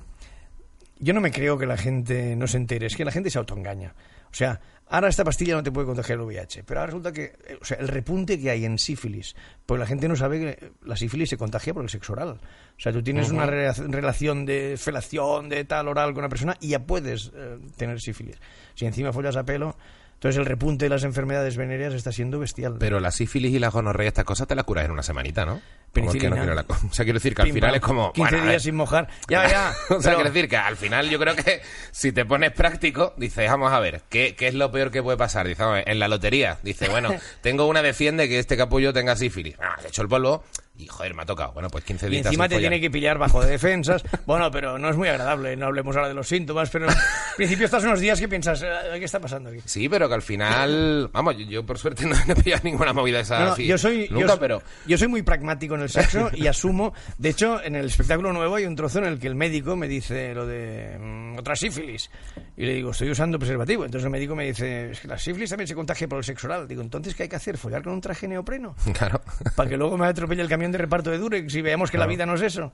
yo 0.99 1.13
no 1.13 1.21
me 1.21 1.31
creo 1.31 1.57
que 1.57 1.65
la 1.65 1.77
gente 1.77 2.35
no 2.35 2.47
se 2.47 2.57
entere 2.57 2.87
es 2.87 2.97
que 2.97 3.05
la 3.05 3.11
gente 3.11 3.29
se 3.29 3.37
autoengaña 3.39 3.93
o 4.33 4.35
sea 4.35 4.59
ahora 4.89 5.07
esta 5.07 5.23
pastilla 5.23 5.55
no 5.55 5.63
te 5.63 5.71
puede 5.71 5.87
contagiar 5.87 6.19
el 6.19 6.25
VIH 6.25 6.63
pero 6.63 6.79
ahora 6.79 6.87
resulta 6.87 7.11
que 7.11 7.35
eh, 7.45 7.57
o 7.61 7.63
sea 7.63 7.77
el 7.77 7.87
repunte 7.87 8.39
que 8.39 8.49
hay 8.49 8.65
en 8.65 8.79
sífilis 8.79 9.35
pues 9.65 9.79
la 9.79 9.85
gente 9.85 10.07
no 10.07 10.15
sabe 10.15 10.39
que 10.39 10.71
la 10.83 10.97
sífilis 10.97 11.29
se 11.29 11.37
contagia 11.37 11.73
por 11.73 11.83
el 11.83 11.89
sexo 11.89 12.13
oral. 12.13 12.39
O 12.75 12.79
sea 12.79 12.91
tú 12.91 13.01
tienes 13.03 13.29
una 13.29 13.45
relación 13.45 14.45
de 14.45 14.75
felación 14.77 15.47
de 15.47 15.63
tal 15.63 15.87
oral 15.87 16.13
con 16.13 16.19
una 16.19 16.29
persona 16.29 16.57
y 16.59 16.69
ya 16.69 16.79
puedes 16.79 17.31
eh, 17.35 17.59
tener 17.77 18.01
sífilis. 18.01 18.37
Si 18.73 18.85
encima 18.85 19.13
follas 19.13 19.37
a 19.37 19.43
pelo 19.43 19.77
entonces 20.23 20.39
el 20.39 20.45
repunte 20.45 20.85
de 20.85 20.89
las 20.89 21.03
enfermedades 21.03 21.57
venéreas 21.57 21.93
está 21.93 22.13
siendo 22.13 22.39
bestial 22.39 22.77
Pero 22.79 23.01
la 23.01 23.11
sífilis 23.11 23.51
y 23.53 23.59
la 23.59 23.67
gonorrea, 23.67 24.07
estas 24.07 24.23
cosas 24.23 24.47
te 24.47 24.55
las 24.55 24.63
curas 24.63 24.85
en 24.85 24.91
una 24.91 25.03
semanita, 25.03 25.45
¿no? 25.45 25.55
No 25.55 25.61
Penicilina. 25.91 26.37
quiere 26.37 26.55
la 26.55 26.61
O 26.89 26.93
sea, 26.93 27.03
quiero 27.03 27.19
decir 27.19 27.35
que 27.35 27.41
al 27.41 27.47
Pim, 27.49 27.55
final 27.55 27.75
es 27.75 27.81
como... 27.81 28.13
15 28.13 28.21
bueno, 28.31 28.37
a 28.37 28.41
ver. 28.45 28.49
días 28.51 28.63
sin 28.63 28.75
mojar 28.75 29.09
ya 29.27 29.49
ya 29.49 29.73
o 29.89 30.01
sea, 30.01 30.11
pero- 30.11 30.15
quiero 30.15 30.31
decir 30.31 30.49
que 30.49 30.55
al 30.55 30.77
final 30.77 31.09
yo 31.09 31.19
creo 31.19 31.35
que 31.35 31.61
si 31.91 32.13
te 32.13 32.23
pones 32.23 32.53
práctico, 32.53 33.13
dices, 33.17 33.49
vamos 33.49 33.73
a 33.73 33.81
ver, 33.81 34.01
¿qué, 34.07 34.33
qué 34.37 34.47
es 34.47 34.53
lo 34.53 34.71
peor 34.71 34.91
que 34.91 35.03
puede 35.03 35.17
pasar? 35.17 35.45
Dice, 35.45 35.61
vamos 35.61 35.73
a 35.73 35.79
ver, 35.79 35.89
en 35.89 35.99
la 35.99 36.07
lotería, 36.07 36.57
dice, 36.63 36.87
bueno, 36.87 37.09
tengo 37.41 37.67
una 37.67 37.81
defiende 37.81 38.29
que 38.29 38.39
este 38.39 38.55
capullo 38.55 38.93
tenga 38.93 39.17
sífilis. 39.17 39.55
Ah, 39.61 39.75
le 39.81 39.89
echo 39.89 40.01
el 40.03 40.07
polvo 40.07 40.45
y, 40.75 40.87
joder, 40.87 41.13
me 41.13 41.21
ha 41.21 41.25
tocado. 41.25 41.53
Bueno, 41.53 41.69
pues 41.69 41.83
15 41.83 42.07
Y 42.07 42.09
días 42.09 42.25
encima 42.25 42.45
sin 42.45 42.49
te 42.49 42.55
follar. 42.55 42.69
tiene 42.71 42.81
que 42.81 42.89
pillar 42.91 43.17
bajo 43.19 43.43
de 43.43 43.51
defensas. 43.51 44.03
Bueno, 44.25 44.49
pero 44.51 44.77
no 44.77 44.89
es 44.89 44.95
muy 44.95 45.07
agradable. 45.09 45.55
No 45.57 45.65
hablemos 45.67 45.95
ahora 45.95 46.07
de 46.07 46.13
los 46.13 46.27
síntomas, 46.27 46.69
pero 46.69 46.87
al 46.89 46.95
principio 47.35 47.65
estás 47.65 47.83
unos 47.83 47.99
días 47.99 48.19
que 48.19 48.27
piensas, 48.27 48.61
"Eh, 48.63 48.67
¿qué 48.97 49.05
está 49.05 49.19
pasando 49.19 49.49
aquí? 49.49 49.59
Sí, 49.65 49.87
pero 49.89 50.07
que 50.07 50.15
al 50.15 50.21
final, 50.21 51.09
vamos, 51.11 51.37
yo, 51.37 51.45
yo 51.45 51.65
por 51.65 51.77
suerte 51.77 52.05
no 52.05 52.15
he 52.27 52.35
pillado 52.35 52.61
ninguna 52.63 52.93
movida 52.93 53.19
esa 53.19 53.39
No, 53.39 53.45
no, 53.47 53.51
así. 53.53 53.67
yo 53.67 53.77
soy 53.77 54.07
Nunca, 54.09 54.27
yo, 54.33 54.39
pero... 54.39 54.61
yo 54.87 54.97
soy 54.97 55.07
muy 55.09 55.21
pragmático 55.21 55.75
en 55.75 55.81
el 55.81 55.89
sexo 55.89 56.29
y 56.33 56.47
asumo. 56.47 56.93
De 57.17 57.29
hecho, 57.29 57.61
en 57.63 57.75
el 57.75 57.85
espectáculo 57.85 58.31
nuevo 58.33 58.55
hay 58.55 58.65
un 58.65 58.75
trozo 58.75 58.99
en 58.99 59.05
el 59.05 59.19
que 59.19 59.27
el 59.27 59.35
médico 59.35 59.75
me 59.75 59.87
dice 59.87 60.33
lo 60.33 60.45
de 60.47 60.97
mm, 60.99 61.37
otra 61.39 61.55
sífilis 61.55 62.09
y 62.55 62.65
le 62.65 62.73
digo 62.75 62.91
estoy 62.91 63.11
usando 63.11 63.37
preservativo. 63.37 63.85
Entonces 63.85 64.05
el 64.05 64.11
médico 64.11 64.35
me 64.35 64.45
dice 64.45 64.91
es 64.91 64.99
que 65.01 65.07
la 65.07 65.17
sífilis 65.17 65.49
también 65.49 65.67
se 65.67 65.75
contagia 65.75 66.07
por 66.07 66.17
el 66.17 66.23
sexo 66.23 66.47
oral. 66.47 66.67
Digo 66.67 66.81
entonces 66.81 67.13
qué 67.13 67.23
hay 67.23 67.29
que 67.29 67.35
hacer 67.35 67.57
follar 67.57 67.83
con 67.83 67.93
un 67.93 68.01
traje 68.01 68.27
neopreno 68.27 68.75
Claro. 68.97 69.21
para 69.55 69.69
que 69.69 69.77
luego 69.77 69.97
me 69.97 70.07
atropelle 70.07 70.41
el 70.41 70.47
camión 70.63 70.71
de 70.71 70.77
reparto 70.77 71.11
de 71.11 71.17
Durex 71.17 71.53
y 71.55 71.61
veamos 71.61 71.91
que 71.91 71.97
la 71.97 72.07
vida 72.07 72.25
no 72.25 72.35
es 72.35 72.41
eso. 72.41 72.71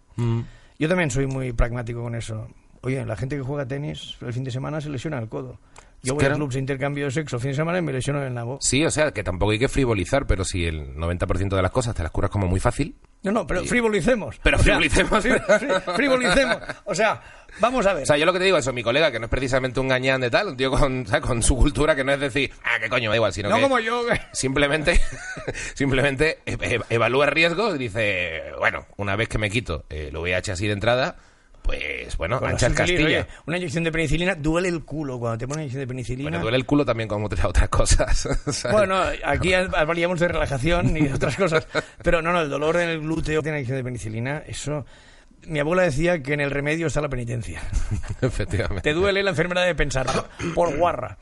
Yo 0.78 0.88
también 0.88 1.10
soy 1.10 1.26
muy 1.26 1.54
pragmático 1.54 2.04
con 2.04 2.14
eso. 2.14 2.48
Oye, 2.82 3.04
la 3.04 3.16
gente 3.16 3.36
que 3.36 3.42
juega 3.42 3.66
tenis 3.68 4.16
el 4.22 4.32
fin 4.32 4.44
de 4.44 4.52
semana 4.52 4.80
se 4.80 4.90
lesiona 4.90 5.18
el 5.18 5.28
codo. 5.28 5.60
Yo 6.02 6.14
voy 6.14 6.20
Claro. 6.22 6.36
a 6.36 6.38
clubs 6.38 6.54
de 6.54 6.60
intercambio 6.62 7.06
de 7.06 7.12
sexo 7.12 7.40
fin 7.40 7.52
de 7.52 7.56
semana 7.58 7.80
y 7.80 7.82
me 7.82 7.92
lesiono 7.92 8.24
el 8.24 8.34
nabo. 8.34 8.58
Sí, 8.62 8.86
o 8.86 8.92
sea, 8.92 9.12
que 9.12 9.24
tampoco 9.24 9.52
hay 9.52 9.60
que 9.60 9.68
frivolizar, 9.68 10.26
pero 10.28 10.46
si 10.46 10.66
el 10.66 10.96
90% 10.96 11.56
de 11.56 11.62
las 11.62 11.72
cosas 11.72 11.94
te 11.96 12.04
las 12.04 12.12
curas 12.12 12.32
como 12.32 12.48
muy 12.48 12.60
fácil, 12.60 12.96
No, 13.22 13.34
no, 13.34 13.46
pero 13.46 13.66
frivolicemos. 13.66 14.40
Pero 14.42 14.58
O 14.58 14.64
sea, 14.64 14.76
frivolicemos. 14.78 15.26
fri- 15.26 15.42
fri- 15.46 15.94
frivolicemos. 15.96 16.58
O 16.86 16.96
sea, 16.96 17.22
vamos 17.60 17.86
a 17.86 17.94
ver. 17.94 18.04
O 18.04 18.06
sea, 18.06 18.16
yo 18.16 18.26
lo 18.26 18.32
que 18.32 18.40
te 18.40 18.46
digo 18.46 18.56
es 18.58 18.64
eso, 18.64 18.72
mi 18.72 18.82
colega, 18.82 19.12
que 19.12 19.20
no 19.20 19.26
es 19.26 19.30
precisamente 19.30 19.82
un 19.82 19.90
gañán 19.90 20.22
de 20.22 20.30
tal, 20.30 20.48
un 20.48 20.56
tío 20.56 20.72
con, 20.72 21.06
¿sabes? 21.06 21.26
con 21.26 21.44
su 21.44 21.58
cultura, 21.58 21.98
que 21.98 22.06
no 22.06 22.14
es 22.14 22.20
decir, 22.22 22.50
ah, 22.64 22.78
qué 22.82 22.88
coño, 22.88 23.10
da 23.10 23.18
igual, 23.18 23.34
sino 23.34 23.50
no 23.50 23.58
que 23.58 23.62
como 23.64 23.80
yo. 23.80 24.06
simplemente, 24.32 25.02
simplemente 25.76 26.40
e- 26.46 26.58
e- 26.62 26.80
evalúa 26.90 27.26
riesgos 27.28 27.76
y 27.76 27.78
dice, 27.78 28.42
bueno, 28.58 28.86
una 28.98 29.16
vez 29.16 29.28
que 29.28 29.38
me 29.38 29.50
quito 29.50 29.84
el 29.90 30.16
VIH 30.16 30.54
así 30.54 30.68
de 30.68 30.74
entrada, 30.74 31.18
pues 31.62 32.18
bueno, 32.18 32.40
sífilis, 32.40 32.78
Castilla. 32.78 33.06
oye, 33.06 33.26
una 33.46 33.58
inyección 33.58 33.84
de 33.84 33.92
penicilina 33.92 34.36
duele 34.36 34.70
el 34.70 34.84
culo 34.84 35.20
cuando 35.20 35.38
te 35.38 35.48
ponen 35.48 35.60
una 35.60 35.64
inyección 35.64 35.82
de 35.82 35.88
penicilina. 35.88 36.30
Bueno, 36.30 36.42
duele 36.42 36.58
el 36.58 36.66
culo 36.66 36.86
también 36.86 37.08
como 37.08 37.26
otras 37.26 37.46
otras 37.46 37.70
cosas. 37.70 38.18
¿sabes? 38.46 38.68
Bueno, 38.72 39.02
aquí 39.24 39.54
hablaríamos 39.54 40.20
de 40.20 40.28
relajación 40.28 40.96
y 40.98 41.02
de 41.02 41.14
otras 41.14 41.36
cosas. 41.36 41.68
Pero 42.04 42.22
no, 42.22 42.32
no, 42.32 42.42
el 42.42 42.50
dolor 42.50 42.78
en 42.78 42.90
el 42.90 43.02
glúteo 43.02 43.42
de 43.42 43.50
una 43.50 43.60
inyección 43.60 43.78
de 43.78 43.84
penicilina, 43.84 44.44
eso... 44.48 44.86
Mi 45.48 45.60
abuela 45.60 45.84
decía 45.84 46.22
que 46.22 46.34
en 46.34 46.42
el 46.42 46.52
remedio 46.52 46.88
está 46.88 47.00
la 47.00 47.08
penitencia. 47.08 47.62
Efectivamente. 48.22 48.82
Te 48.82 48.94
duele 48.94 49.24
la 49.24 49.30
enfermedad 49.30 49.66
de 49.66 49.74
pensar, 49.74 50.06
por 50.54 50.76
guarra. 50.78 51.18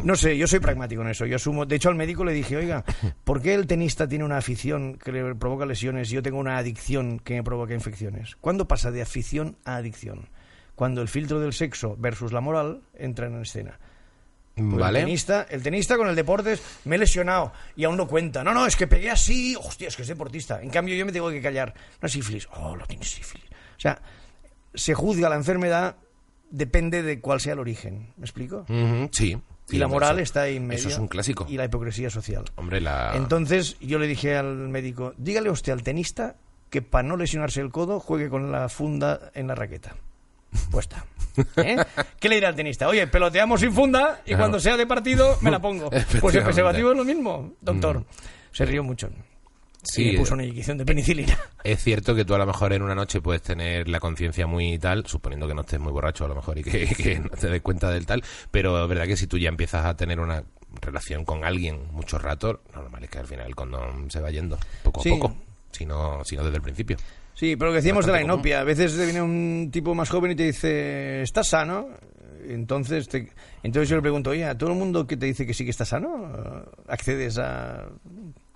No 0.04 0.16
sé, 0.16 0.36
yo 0.36 0.46
soy 0.46 0.60
pragmático 0.60 1.02
en 1.02 1.08
eso. 1.08 1.26
Yo 1.26 1.36
asumo. 1.36 1.66
De 1.66 1.76
hecho, 1.76 1.88
al 1.88 1.94
médico 1.94 2.24
le 2.24 2.32
dije, 2.32 2.56
oiga, 2.56 2.84
¿por 3.24 3.40
qué 3.40 3.54
el 3.54 3.66
tenista 3.66 4.08
tiene 4.08 4.24
una 4.24 4.36
afición 4.36 4.96
que 4.96 5.12
le 5.12 5.34
provoca 5.34 5.66
lesiones 5.66 6.10
y 6.10 6.14
yo 6.14 6.22
tengo 6.22 6.38
una 6.38 6.58
adicción 6.58 7.18
que 7.18 7.34
me 7.34 7.42
provoca 7.42 7.74
infecciones? 7.74 8.36
¿Cuándo 8.36 8.66
pasa 8.66 8.90
de 8.90 9.02
afición 9.02 9.56
a 9.64 9.76
adicción? 9.76 10.28
Cuando 10.74 11.02
el 11.02 11.08
filtro 11.08 11.40
del 11.40 11.52
sexo 11.52 11.96
versus 11.98 12.32
la 12.32 12.40
moral 12.40 12.82
entran 12.94 13.34
en 13.34 13.42
escena. 13.42 13.78
El 14.56 14.66
¿Vale? 14.66 15.00
tenista, 15.00 15.46
el 15.50 15.62
tenista 15.62 15.96
con 15.96 16.08
el 16.08 16.14
deporte 16.14 16.52
es, 16.52 16.62
me 16.84 16.94
he 16.94 16.98
lesionado 16.98 17.52
y 17.74 17.84
aún 17.84 17.96
no 17.96 18.06
cuenta. 18.06 18.44
No, 18.44 18.54
no, 18.54 18.66
es 18.66 18.76
que 18.76 18.86
pegué 18.86 19.10
así, 19.10 19.56
hostia, 19.56 19.88
es 19.88 19.96
que 19.96 20.02
es 20.02 20.08
deportista. 20.08 20.62
En 20.62 20.70
cambio, 20.70 20.94
yo 20.94 21.04
me 21.04 21.12
tengo 21.12 21.30
que 21.30 21.42
callar. 21.42 21.74
No 22.00 22.08
sífilis, 22.08 22.46
oh, 22.52 22.76
lo 22.76 22.86
tienes 22.86 23.10
sífilis. 23.10 23.48
O 23.50 23.80
sea, 23.80 24.00
se 24.72 24.94
juzga 24.94 25.28
la 25.28 25.36
enfermedad, 25.36 25.96
depende 26.50 27.02
de 27.02 27.20
cuál 27.20 27.40
sea 27.40 27.54
el 27.54 27.58
origen. 27.58 28.12
¿Me 28.16 28.24
explico? 28.24 28.64
Sí. 29.10 29.36
Y 29.70 29.78
la 29.78 29.88
moral 29.88 30.18
está 30.20 30.42
ahí 30.42 30.56
en 30.56 30.66
medio. 30.66 30.80
Eso 30.80 30.88
es 30.90 30.98
un 30.98 31.08
clásico. 31.08 31.46
Y 31.48 31.56
la 31.56 31.64
hipocresía 31.64 32.10
social. 32.10 32.44
Hombre, 32.56 32.80
la... 32.80 33.12
Entonces, 33.14 33.76
yo 33.80 33.98
le 33.98 34.06
dije 34.06 34.36
al 34.36 34.54
médico, 34.68 35.14
dígale 35.16 35.50
usted 35.50 35.72
al 35.72 35.82
tenista 35.82 36.36
que 36.70 36.82
para 36.82 37.06
no 37.06 37.16
lesionarse 37.16 37.60
el 37.60 37.70
codo 37.70 38.00
juegue 38.00 38.28
con 38.28 38.50
la 38.52 38.68
funda 38.68 39.30
en 39.34 39.46
la 39.46 39.54
raqueta. 39.54 39.94
Puesta. 40.70 41.04
¿Eh? 41.56 41.76
¿Qué 42.20 42.28
le 42.28 42.36
dirá 42.36 42.48
al 42.48 42.54
tenista? 42.54 42.88
Oye, 42.88 43.06
peloteamos 43.06 43.60
sin 43.60 43.72
funda 43.72 44.20
y 44.24 44.28
Claro. 44.28 44.42
cuando 44.42 44.60
sea 44.60 44.76
de 44.76 44.86
partido 44.86 45.36
me 45.40 45.50
la 45.50 45.60
pongo. 45.60 45.90
Pues 46.20 46.34
el. 46.34 46.42
Mm. 46.42 46.44
preservativo 46.44 46.90
es 46.92 46.96
lo 46.96 47.04
mismo, 47.04 47.54
doctor. 47.60 48.04
Se 48.52 48.64
rió 48.64 48.82
mucho. 48.84 49.08
Sí, 49.84 50.12
puso 50.16 50.32
eh, 50.32 50.34
una 50.34 50.44
inyección 50.44 50.78
de 50.78 50.84
penicilina. 50.84 51.38
Es 51.64 51.82
cierto 51.82 52.14
que 52.14 52.24
tú 52.24 52.34
a 52.34 52.38
lo 52.38 52.46
mejor 52.46 52.72
en 52.72 52.82
una 52.82 52.94
noche 52.94 53.20
puedes 53.20 53.40
tener 53.42 53.88
la 53.88 54.00
conciencia 54.00 54.46
muy 54.46 54.78
tal, 54.78 55.06
suponiendo 55.06 55.46
que 55.48 55.54
no 55.54 55.62
estés 55.62 55.80
muy 55.80 55.92
borracho 55.92 56.24
a 56.24 56.28
lo 56.28 56.34
mejor 56.34 56.58
y 56.58 56.62
que, 56.64 56.86
que 56.96 57.18
no 57.20 57.28
te 57.30 57.48
des 57.48 57.62
cuenta 57.62 57.90
del 57.90 58.04
tal, 58.06 58.22
pero 58.50 58.82
es 58.82 58.88
verdad 58.88 59.06
que 59.06 59.16
si 59.16 59.26
tú 59.26 59.38
ya 59.38 59.48
empiezas 59.48 59.84
a 59.86 59.96
tener 59.96 60.20
una 60.20 60.42
relación 60.82 61.24
con 61.24 61.44
alguien 61.44 61.86
mucho 61.92 62.18
rato, 62.18 62.60
lo 62.74 62.82
normal 62.82 63.04
es 63.04 63.10
que 63.10 63.18
al 63.18 63.26
final 63.26 63.46
el 63.46 63.54
condón 63.54 64.10
se 64.10 64.20
va 64.20 64.30
yendo 64.30 64.58
poco 64.82 65.02
Sí. 65.02 65.10
a 65.10 65.12
poco, 65.12 65.36
si 65.70 65.86
no, 65.86 66.22
si 66.24 66.36
no 66.36 66.42
desde 66.44 66.56
el 66.56 66.62
principio. 66.62 66.96
Sí, 67.32 67.56
pero 67.56 67.70
lo 67.70 67.72
que 67.72 67.78
decíamos 67.80 68.06
de 68.06 68.12
la 68.12 68.22
inopia. 68.22 68.60
A 68.60 68.64
veces 68.64 68.96
te 68.96 69.04
viene 69.04 69.20
un 69.22 69.70
tipo 69.72 69.94
más 69.94 70.08
joven 70.10 70.32
y 70.32 70.36
te 70.36 70.44
dice, 70.44 71.22
¿estás 71.22 71.48
sano? 71.48 71.88
Entonces, 72.46 73.08
te- 73.08 73.30
entonces 73.62 73.88
yo 73.88 73.96
le 73.96 74.02
pregunto, 74.02 74.30
oye, 74.30 74.44
¿a 74.44 74.56
todo 74.56 74.70
el 74.70 74.76
mundo 74.76 75.06
que 75.06 75.16
te 75.16 75.26
dice 75.26 75.46
que 75.46 75.54
sí 75.54 75.64
que 75.64 75.70
está 75.70 75.84
sano? 75.84 76.30
¿Accedes 76.88 77.38
a 77.38 77.88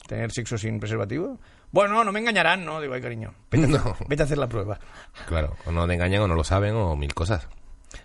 tener 0.09 0.33
sexo 0.33 0.59
sin 0.59 0.81
preservativo? 0.81 1.39
Bueno, 1.71 2.03
no 2.03 2.11
me 2.11 2.19
engañarán, 2.19 2.65
¿no? 2.65 2.81
Digo, 2.81 2.95
ay, 2.95 3.01
cariño, 3.01 3.33
vete, 3.51 3.69
No. 3.69 3.97
vete 4.09 4.23
a 4.23 4.27
hacer 4.27 4.39
la 4.39 4.49
prueba. 4.49 4.81
Claro, 5.29 5.55
o 5.67 5.71
no 5.71 5.87
te 5.87 5.95
engañan 5.95 6.23
o 6.23 6.27
no 6.29 6.35
lo 6.35 6.43
saben 6.43 6.75
o 6.75 6.97
mil 6.97 7.15
cosas. 7.15 7.47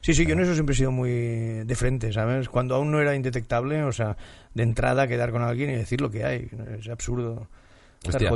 Sí, 0.02 0.14
sí, 0.14 0.26
yo 0.26 0.34
en 0.34 0.42
eso 0.42 0.54
siempre 0.54 0.74
he 0.74 0.78
sido 0.78 0.92
muy 0.92 1.10
de 1.12 1.76
frente, 1.76 2.14
¿sabes? 2.14 2.48
Cuando 2.48 2.76
aún 2.76 2.92
no 2.92 3.02
era 3.02 3.16
indetectable, 3.16 3.84
o 3.84 3.92
sea, 3.92 4.16
de 4.54 4.64
entrada 4.64 5.08
quedar 5.08 5.32
con 5.32 5.42
alguien 5.42 5.72
y 5.72 5.76
decir 5.76 6.00
lo 6.02 6.10
que 6.12 6.24
hay. 6.24 6.50
Es 6.80 6.88
absurdo. 6.90 7.48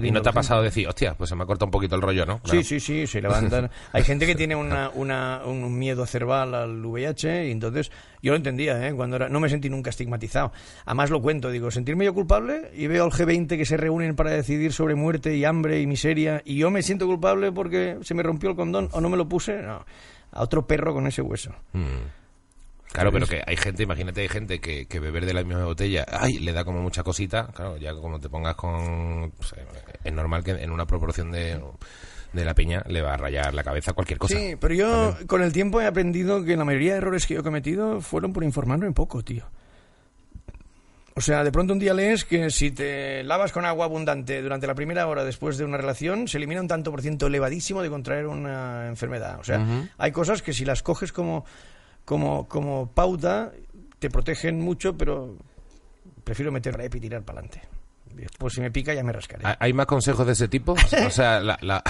Y 0.08 0.12
no 0.12 0.22
te 0.22 0.30
ha 0.30 0.32
pasado 0.34 0.62
decir, 0.62 0.88
hostia, 0.88 1.14
pues 1.16 1.30
se 1.30 1.36
me 1.36 1.44
ha 1.44 1.46
cortado 1.46 1.66
un 1.68 1.72
poquito 1.72 1.96
el 1.96 2.02
rollo, 2.02 2.26
¿no? 2.26 2.40
Claro. 2.40 2.60
Sí, 2.60 2.64
sí, 2.64 2.80
sí, 2.80 3.08
se 3.08 3.22
levantan. 3.22 3.70
Hay 3.94 4.04
gente 4.04 4.26
que 4.26 4.36
tiene 4.36 4.56
una, 4.56 4.90
una- 4.94 5.42
un 5.46 5.78
miedo 5.78 6.06
cerval 6.06 6.56
al 6.56 6.86
VIH 6.86 7.48
y 7.48 7.52
entonces 7.52 7.92
yo 8.22 8.32
lo 8.32 8.38
entendía, 8.38 8.88
¿eh? 8.88 8.94
Cuando 8.94 9.16
era, 9.18 9.30
no 9.30 9.40
me 9.40 9.50
sentí 9.50 9.70
nunca 9.70 9.90
estigmatizado. 9.90 10.52
Además 10.86 11.10
lo 11.10 11.22
cuento, 11.22 11.50
digo, 11.52 11.70
sentirme 11.72 12.06
yo 12.06 12.14
culpable 12.14 12.72
y 12.76 12.88
veo 12.88 13.04
al 13.06 13.12
G20 13.12 13.58
que 13.58 13.66
se 13.66 13.78
reúnen 13.78 14.16
para 14.16 14.32
decidir 14.32 14.74
sobre 14.74 14.96
muerte 14.96 15.36
y 15.36 15.46
hambre 15.46 15.82
y 15.82 15.88
miseria 15.88 16.42
y 16.46 16.58
yo 16.58 16.72
me 16.72 16.82
siento 16.82 17.06
culpable 17.06 17.52
porque 17.52 17.98
se 18.02 18.14
me 18.14 18.24
rompió 18.24 18.50
el 18.50 18.56
condón 18.56 18.90
o 18.94 19.02
no 19.02 19.10
me 19.10 19.18
lo 19.18 19.28
puse, 19.28 19.62
no. 19.62 19.86
A 20.32 20.42
otro 20.44 20.66
perro 20.68 20.94
con 20.94 21.08
ese 21.08 21.22
hueso. 21.22 21.52
Mm. 21.74 21.86
Claro, 22.92 23.12
pero 23.12 23.28
que 23.28 23.44
hay 23.46 23.58
gente, 23.58 23.84
imagínate, 23.84 24.22
hay 24.22 24.30
gente 24.30 24.60
que, 24.60 24.88
que 24.88 25.00
beber 25.00 25.26
de 25.26 25.34
la 25.34 25.44
misma 25.44 25.66
botella, 25.66 26.06
ay, 26.10 26.40
le 26.40 26.54
da 26.54 26.64
como 26.64 26.82
mucha 26.82 27.04
cosita, 27.04 27.48
claro, 27.54 27.78
ya 27.78 27.94
como 27.94 28.20
te 28.20 28.30
pongas 28.30 28.56
con... 28.56 29.32
pues, 29.38 29.54
es 30.04 30.14
normal 30.14 30.44
que 30.44 30.52
en 30.52 30.72
una 30.72 30.88
proporción 30.88 31.32
de, 31.32 31.62
de 32.34 32.46
la 32.46 32.54
peña 32.54 32.84
le 32.88 33.02
va 33.02 33.14
a 33.14 33.18
rayar 33.18 33.54
la 33.54 33.64
cabeza 33.64 33.94
cualquier 33.94 34.18
cosa. 34.18 34.36
Sí, 34.36 34.56
pero 34.60 34.74
yo 34.74 35.18
con 35.28 35.44
el 35.44 35.52
tiempo 35.52 35.82
he 35.82 35.86
aprendido 35.86 36.44
que 36.44 36.56
la 36.56 36.66
mayoría 36.66 36.94
de 36.94 36.98
errores 37.00 37.28
que 37.28 37.36
yo 37.36 37.42
he 37.42 37.44
cometido 37.44 38.02
fueron 38.02 38.34
por 38.34 38.44
informarme 38.44 38.92
poco, 38.92 39.24
tío. 39.24 39.46
O 41.16 41.22
sea, 41.22 41.44
de 41.44 41.52
pronto 41.52 41.74
un 41.74 41.80
día 41.80 41.96
lees 41.96 42.26
que 42.26 42.52
si 42.52 42.70
te 42.70 43.24
lavas 43.24 43.52
con 43.52 43.66
agua 43.66 43.86
abundante 43.86 44.40
durante 44.40 44.68
la 44.68 44.76
primera 44.76 45.08
hora 45.08 45.24
después 45.24 45.58
de 45.58 45.66
una 45.66 45.78
relación, 45.78 46.28
se 46.28 46.38
elimina 46.38 46.62
un 46.62 46.68
tanto 46.68 46.92
por 46.92 47.02
ciento 47.02 47.26
elevadísimo 47.26 47.82
de 47.82 47.90
contraer 47.90 48.28
una 48.28 48.88
enfermedad. 48.88 49.40
O 49.40 49.44
sea, 49.44 49.66
hay 49.98 50.12
cosas 50.12 50.44
que 50.44 50.54
si 50.54 50.64
las 50.64 50.84
coges 50.84 51.12
como, 51.12 51.44
como, 52.08 52.48
como 52.48 52.90
pauta, 52.94 53.52
te 54.00 54.10
protegen 54.10 54.62
mucho, 54.62 54.96
pero 54.98 55.36
prefiero 56.24 56.54
meter 56.54 56.74
rep 56.78 56.96
y 56.96 57.02
tirar 57.02 57.22
para 57.24 57.40
adelante. 57.42 57.68
Después 58.14 58.54
si 58.54 58.62
me 58.62 58.72
pica 58.72 58.94
ya 58.94 59.04
me 59.04 59.12
rascaré. 59.12 59.46
¿Hay- 59.46 59.56
¿Hay 59.60 59.74
más 59.74 59.86
consejos 59.88 60.26
de 60.26 60.32
ese 60.32 60.48
tipo? 60.48 60.74
O 61.06 61.10
sea, 61.10 61.42
la, 61.42 61.58
la- 61.62 61.84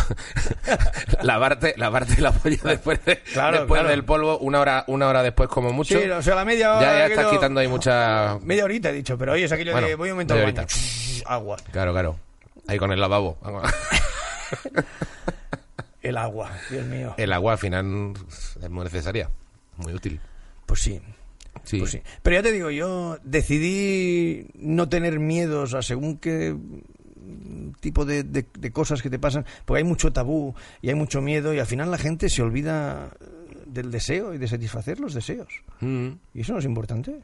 lavarte, 1.21 1.75
lavarte 1.77 2.19
la 2.19 2.31
polla 2.31 2.57
después, 2.63 3.05
de- 3.05 3.19
Claro, 3.31 3.59
después 3.59 3.79
claro. 3.79 3.89
del 3.89 4.03
polvo, 4.03 4.39
una 4.39 4.59
hora, 4.59 4.83
una 4.87 5.07
hora 5.07 5.21
después 5.21 5.47
como 5.49 5.71
mucho. 5.71 5.99
Sí, 6.01 6.09
o 6.09 6.21
sea, 6.23 6.33
la 6.33 6.43
media 6.45 6.73
hora... 6.77 6.81
ya, 6.93 6.97
ya 6.97 7.05
estás 7.13 7.27
quitando 7.27 7.59
ahí 7.59 7.67
mucha... 7.67 8.39
Media 8.41 8.63
horita 8.65 8.89
he 8.89 8.93
dicho, 8.93 9.17
pero 9.19 9.33
oye, 9.33 9.43
es 9.45 9.51
aquello 9.51 9.71
Bueno, 9.73 9.87
de 9.87 9.93
voy 9.95 10.11
media 10.13 10.43
baño. 10.43 10.65
Agua. 11.27 11.57
Claro, 11.71 11.91
claro. 11.93 12.19
Ahí 12.67 12.79
con 12.79 12.91
el 12.91 12.99
lavabo. 12.99 13.37
El 16.01 16.17
agua, 16.17 16.51
Dios 16.69 16.85
mío. 16.85 17.13
El 17.17 17.33
agua 17.33 17.53
al 17.53 17.57
final 17.57 18.13
es 18.61 18.69
muy 18.69 18.83
necesaria, 18.85 19.29
muy 19.77 19.93
útil. 19.93 20.19
Pues 20.65 20.81
sí, 20.81 20.99
Sí. 21.63 21.79
pues 21.79 21.91
sí. 21.91 22.01
Pero 22.21 22.35
ya 22.37 22.43
te 22.43 22.51
digo, 22.51 22.69
yo 22.71 23.17
decidí 23.23 24.47
no 24.55 24.89
tener 24.89 25.19
miedos 25.19 25.73
a 25.73 25.81
según 25.81 26.17
qué 26.17 26.55
tipo 27.79 28.05
de, 28.05 28.23
de- 28.23 28.45
de 28.57 28.71
cosas 28.71 29.01
que 29.01 29.09
te 29.09 29.19
pasan, 29.19 29.45
porque 29.65 29.79
hay 29.79 29.83
mucho 29.83 30.13
tabú 30.13 30.55
y 30.81 30.89
hay 30.89 30.95
mucho 30.95 31.21
miedo 31.21 31.53
y 31.53 31.59
al 31.59 31.65
final 31.67 31.91
la 31.91 31.97
gente 31.97 32.29
se 32.29 32.41
olvida 32.41 33.11
del 33.65 33.91
deseo 33.91 34.33
y 34.33 34.37
de 34.37 34.47
satisfacer 34.47 34.99
los 34.99 35.13
deseos. 35.13 35.47
Mm. 35.81 36.07
Y 36.33 36.41
eso 36.41 36.53
no 36.53 36.59
es 36.59 36.65
importante. 36.65 37.19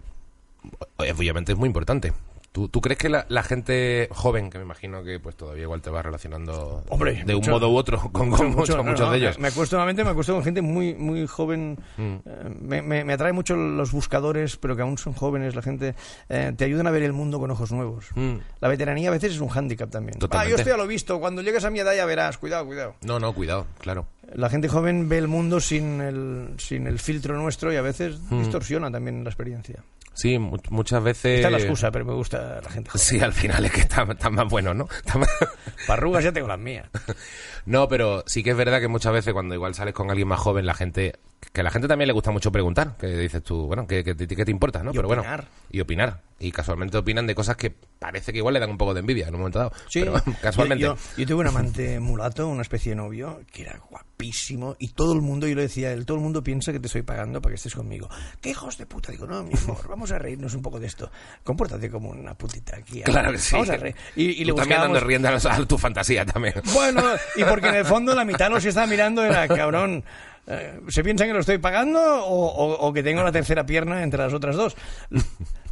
Obviamente 0.97 1.51
es 1.53 1.57
muy 1.57 1.67
importante. 1.67 2.11
¿Tú, 2.53 2.69
tú 2.69 2.81
crees 2.81 2.99
que 2.99 3.09
la, 3.09 3.25
la 3.29 3.41
gente 3.41 4.07
joven, 4.11 4.49
que 4.51 4.59
me 4.59 4.63
imagino 4.63 5.03
que 5.03 5.19
pues 5.19 5.35
todavía 5.35 5.63
igual 5.63 5.81
te 5.81 5.89
va 5.89 6.03
relacionando 6.03 6.83
Hombre, 6.87 7.23
de 7.25 7.33
un 7.33 7.43
modo 7.49 7.67
u 7.71 7.75
otro 7.75 7.97
con, 8.11 8.29
con 8.29 8.29
Mucho, 8.29 8.43
muchos, 8.45 8.75
no, 8.77 9.05
no, 9.07 9.11
de 9.11 9.17
ellos? 9.17 9.39
Me 9.39 9.47
acuesto 9.47 9.75
nuevamente, 9.75 10.03
me 10.03 10.11
acuesto 10.11 10.35
con 10.35 10.43
gente 10.43 10.61
muy, 10.61 10.93
muy 10.93 11.25
joven. 11.25 11.79
Mm. 11.97 12.13
Eh, 12.23 12.55
me, 12.61 12.81
me- 12.83 13.03
me 13.03 13.13
atrae 13.13 13.33
mucho 13.33 13.55
los 13.55 13.91
buscadores, 13.91 14.55
pero 14.57 14.75
que 14.75 14.83
aún 14.83 14.99
son 14.99 15.13
jóvenes. 15.13 15.55
La 15.55 15.63
gente 15.63 15.95
eh, 16.29 16.53
te 16.55 16.63
ayudan 16.65 16.85
a 16.85 16.91
ver 16.91 17.01
el 17.01 17.11
mundo 17.13 17.39
con 17.39 17.49
ojos 17.49 17.71
nuevos. 17.71 18.05
Mm. 18.13 18.35
La 18.61 18.67
veteranía 18.67 19.09
a 19.09 19.13
veces 19.13 19.33
es 19.33 19.39
un 19.41 19.49
hándicap 19.49 19.89
también. 19.89 20.19
Totalmente. 20.19 20.47
Ah, 20.47 20.49
yo 20.51 20.55
estoy 20.55 20.73
a 20.73 20.77
lo 20.77 20.85
visto. 20.85 21.19
Cuando 21.19 21.41
llegues 21.41 21.65
a 21.65 21.71
mi 21.71 21.79
edad 21.79 21.95
ya 21.95 22.05
verás. 22.05 22.37
Cuidado, 22.37 22.67
cuidado. 22.67 22.95
No, 23.01 23.19
no, 23.19 23.33
cuidado, 23.33 23.65
claro. 23.79 24.05
La 24.31 24.49
gente 24.49 24.67
joven 24.67 25.09
ve 25.09 25.17
el 25.17 25.27
mundo 25.27 25.59
sin 25.59 26.01
el, 26.01 26.49
sin 26.59 26.85
el 26.85 26.99
filtro 26.99 27.35
nuestro 27.35 27.73
y 27.73 27.77
a 27.77 27.81
veces 27.81 28.19
Mm. 28.29 28.39
distorsiona 28.41 28.91
también 28.91 29.23
la 29.23 29.31
experiencia. 29.31 29.83
Sí, 30.13 30.37
mu- 30.37 30.57
muchas 30.69 31.03
veces... 31.03 31.37
Esta 31.37 31.47
es 31.47 31.51
la 31.51 31.57
excusa, 31.57 31.91
pero 31.91 32.05
me 32.05 32.13
gusta 32.13 32.61
la 32.63 32.69
gente 32.69 32.89
joven. 32.91 33.03
Sí, 33.05 33.19
al 33.19 33.33
final 33.33 33.65
es 33.65 33.71
que 33.71 33.81
están 33.81 34.11
está 34.11 34.29
más 34.29 34.47
buenos, 34.47 34.75
¿no? 34.75 34.87
Más- 35.15 35.29
Parrugas 35.87 36.23
ya 36.23 36.31
tengo 36.31 36.47
las 36.47 36.59
mías. 36.59 36.87
No, 37.65 37.87
pero 37.87 38.23
sí 38.27 38.43
que 38.43 38.49
es 38.49 38.57
verdad 38.57 38.81
que 38.81 38.89
muchas 38.89 39.13
veces 39.13 39.31
cuando 39.33 39.55
igual 39.55 39.73
sales 39.73 39.93
con 39.93 40.09
alguien 40.09 40.27
más 40.27 40.39
joven, 40.39 40.65
la 40.65 40.73
gente... 40.73 41.15
Que 41.53 41.61
a 41.61 41.63
la 41.63 41.71
gente 41.71 41.87
también 41.87 42.07
le 42.07 42.13
gusta 42.13 42.29
mucho 42.31 42.51
preguntar, 42.51 42.95
que 42.99 43.07
dices 43.07 43.41
tú, 43.41 43.67
bueno, 43.67 43.87
¿qué, 43.87 44.03
qué, 44.03 44.15
te- 44.15 44.27
qué 44.27 44.43
te 44.43 44.51
importa, 44.51 44.83
no? 44.83 44.91
Y 44.91 44.95
pero 44.95 45.07
opinar. 45.07 45.25
bueno, 45.25 45.43
y 45.71 45.79
opinar. 45.79 46.19
Y 46.45 46.51
casualmente 46.51 46.97
opinan 46.97 47.25
de 47.25 47.33
cosas 47.35 47.55
que 47.55 47.69
parece 47.71 48.31
que 48.33 48.39
igual 48.39 48.53
le 48.53 48.59
dan 48.59 48.69
un 48.69 48.77
poco 48.77 48.93
de 48.93 48.99
envidia 48.99 49.27
en 49.29 49.33
un 49.35 49.39
momento 49.39 49.59
dado. 49.59 49.71
Sí, 49.89 50.01
pero 50.01 50.13
casualmente. 50.41 50.83
Yo, 50.83 50.95
yo- 50.95 51.01
yo 51.17 51.25
tuve 51.25 51.41
un 51.41 51.47
amante 51.47 51.99
mulato, 52.01 52.47
una 52.49 52.61
especie 52.63 52.89
de 52.91 52.95
novio, 52.97 53.41
que 53.51 53.61
era 53.61 53.79
guapísimo, 53.89 54.75
y 54.77 54.89
todo 54.89 55.13
el 55.13 55.21
mundo, 55.21 55.47
yo 55.47 55.55
le 55.55 55.61
decía 55.63 55.87
a 55.87 55.91
él, 55.93 56.05
todo 56.05 56.17
el 56.17 56.23
mundo 56.23 56.43
piensa 56.43 56.73
que 56.73 56.79
te 56.81 56.87
estoy 56.87 57.01
pagando 57.03 57.41
para 57.41 57.51
que 57.53 57.55
estés 57.55 57.75
conmigo. 57.75 58.09
¿Qué 58.41 58.49
hijos 58.49 58.77
de 58.77 58.85
puta? 58.85 59.11
Digo, 59.11 59.25
no, 59.25 59.41
mi 59.43 59.53
amor, 59.57 59.85
vamos 59.89 60.11
a 60.11 60.19
reírnos 60.19 60.53
un 60.53 60.61
poco 60.61 60.79
de 60.81 60.87
esto. 60.87 61.09
Compórtate 61.43 61.89
como 61.89 62.09
una 62.09 62.33
putita 62.35 62.75
aquí. 62.75 63.01
Claro 63.03 63.31
que 63.31 63.37
sí. 63.37 63.53
Vamos 63.53 63.69
a 63.69 63.77
reír. 63.77 63.95
Y, 64.17 64.41
y 64.41 64.45
le 64.45 64.53
también 64.53 64.81
dando 64.81 64.99
rienda 64.99 65.29
a, 65.29 65.31
los- 65.31 65.45
a 65.45 65.65
tu 65.65 65.77
fantasía 65.77 66.25
también. 66.25 66.55
Bueno, 66.73 67.01
y 67.37 67.43
porque 67.45 67.69
en 67.69 67.75
el 67.75 67.85
fondo 67.85 68.13
la 68.13 68.25
mitad 68.25 68.49
nos 68.49 68.65
está 68.65 68.85
mirando 68.85 69.23
era, 69.23 69.47
cabrón, 69.47 70.03
eh, 70.47 70.81
¿se 70.89 71.03
piensan 71.05 71.27
que 71.27 71.33
lo 71.33 71.39
estoy 71.39 71.57
pagando 71.59 72.01
o, 72.25 72.47
o- 72.47 72.87
o 72.87 72.91
que 72.93 73.01
tengo 73.01 73.23
la 73.23 73.31
tercera 73.31 73.65
pierna 73.65 74.03
entre 74.03 74.19
las 74.19 74.33
otras 74.33 74.57
dos? 74.57 74.75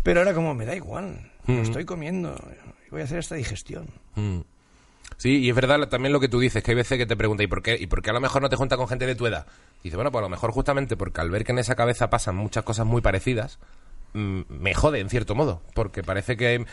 Pero 0.04 0.22
era 0.22 0.34
como, 0.34 0.54
me 0.54 0.66
da 0.66 0.76
igual, 0.76 1.32
lo 1.48 1.62
estoy 1.62 1.86
comiendo, 1.86 2.36
voy 2.90 3.02
a 3.02 3.04
hacer 3.04 3.20
esta 3.20 3.36
digestión. 3.36 3.88
Mm. 4.16 4.40
Sí, 5.18 5.40
y 5.40 5.50
es 5.50 5.56
verdad 5.56 5.88
también 5.88 6.14
lo 6.14 6.20
que 6.20 6.30
tú 6.30 6.40
dices, 6.40 6.64
que 6.64 6.72
hay 6.72 6.76
veces 6.76 6.98
que 6.98 7.06
te 7.06 7.16
preguntan, 7.16 7.44
¿y 7.44 7.48
por 7.48 7.62
qué? 7.62 7.78
¿Y 7.80 7.88
por 7.88 8.02
qué 8.02 8.10
a 8.10 8.14
lo 8.14 8.22
mejor 8.22 8.42
no 8.42 8.50
te 8.50 8.56
juntas 8.56 8.78
con 8.78 8.88
gente 8.88 9.06
de 9.06 9.16
tu 9.16 9.28
edad? 9.28 9.46
Y 9.82 9.84
dices, 9.84 9.96
bueno, 9.96 10.12
pues 10.12 10.20
a 10.20 10.24
lo 10.24 10.30
mejor 10.30 10.52
justamente 10.52 10.98
porque 10.98 11.22
al 11.22 11.30
ver 11.30 11.44
que 11.44 11.52
en 11.52 11.60
esa 11.60 11.76
cabeza 11.76 12.10
pasan 12.10 12.36
muchas 12.36 12.64
cosas 12.64 12.88
muy 12.88 13.02
parecidas, 13.02 13.60
mm, 14.14 14.42
me 14.50 14.74
jode 14.74 15.00
en 15.00 15.10
cierto 15.10 15.36
modo, 15.36 15.62
porque 15.76 16.02
parece 16.02 16.38
que 16.38 16.66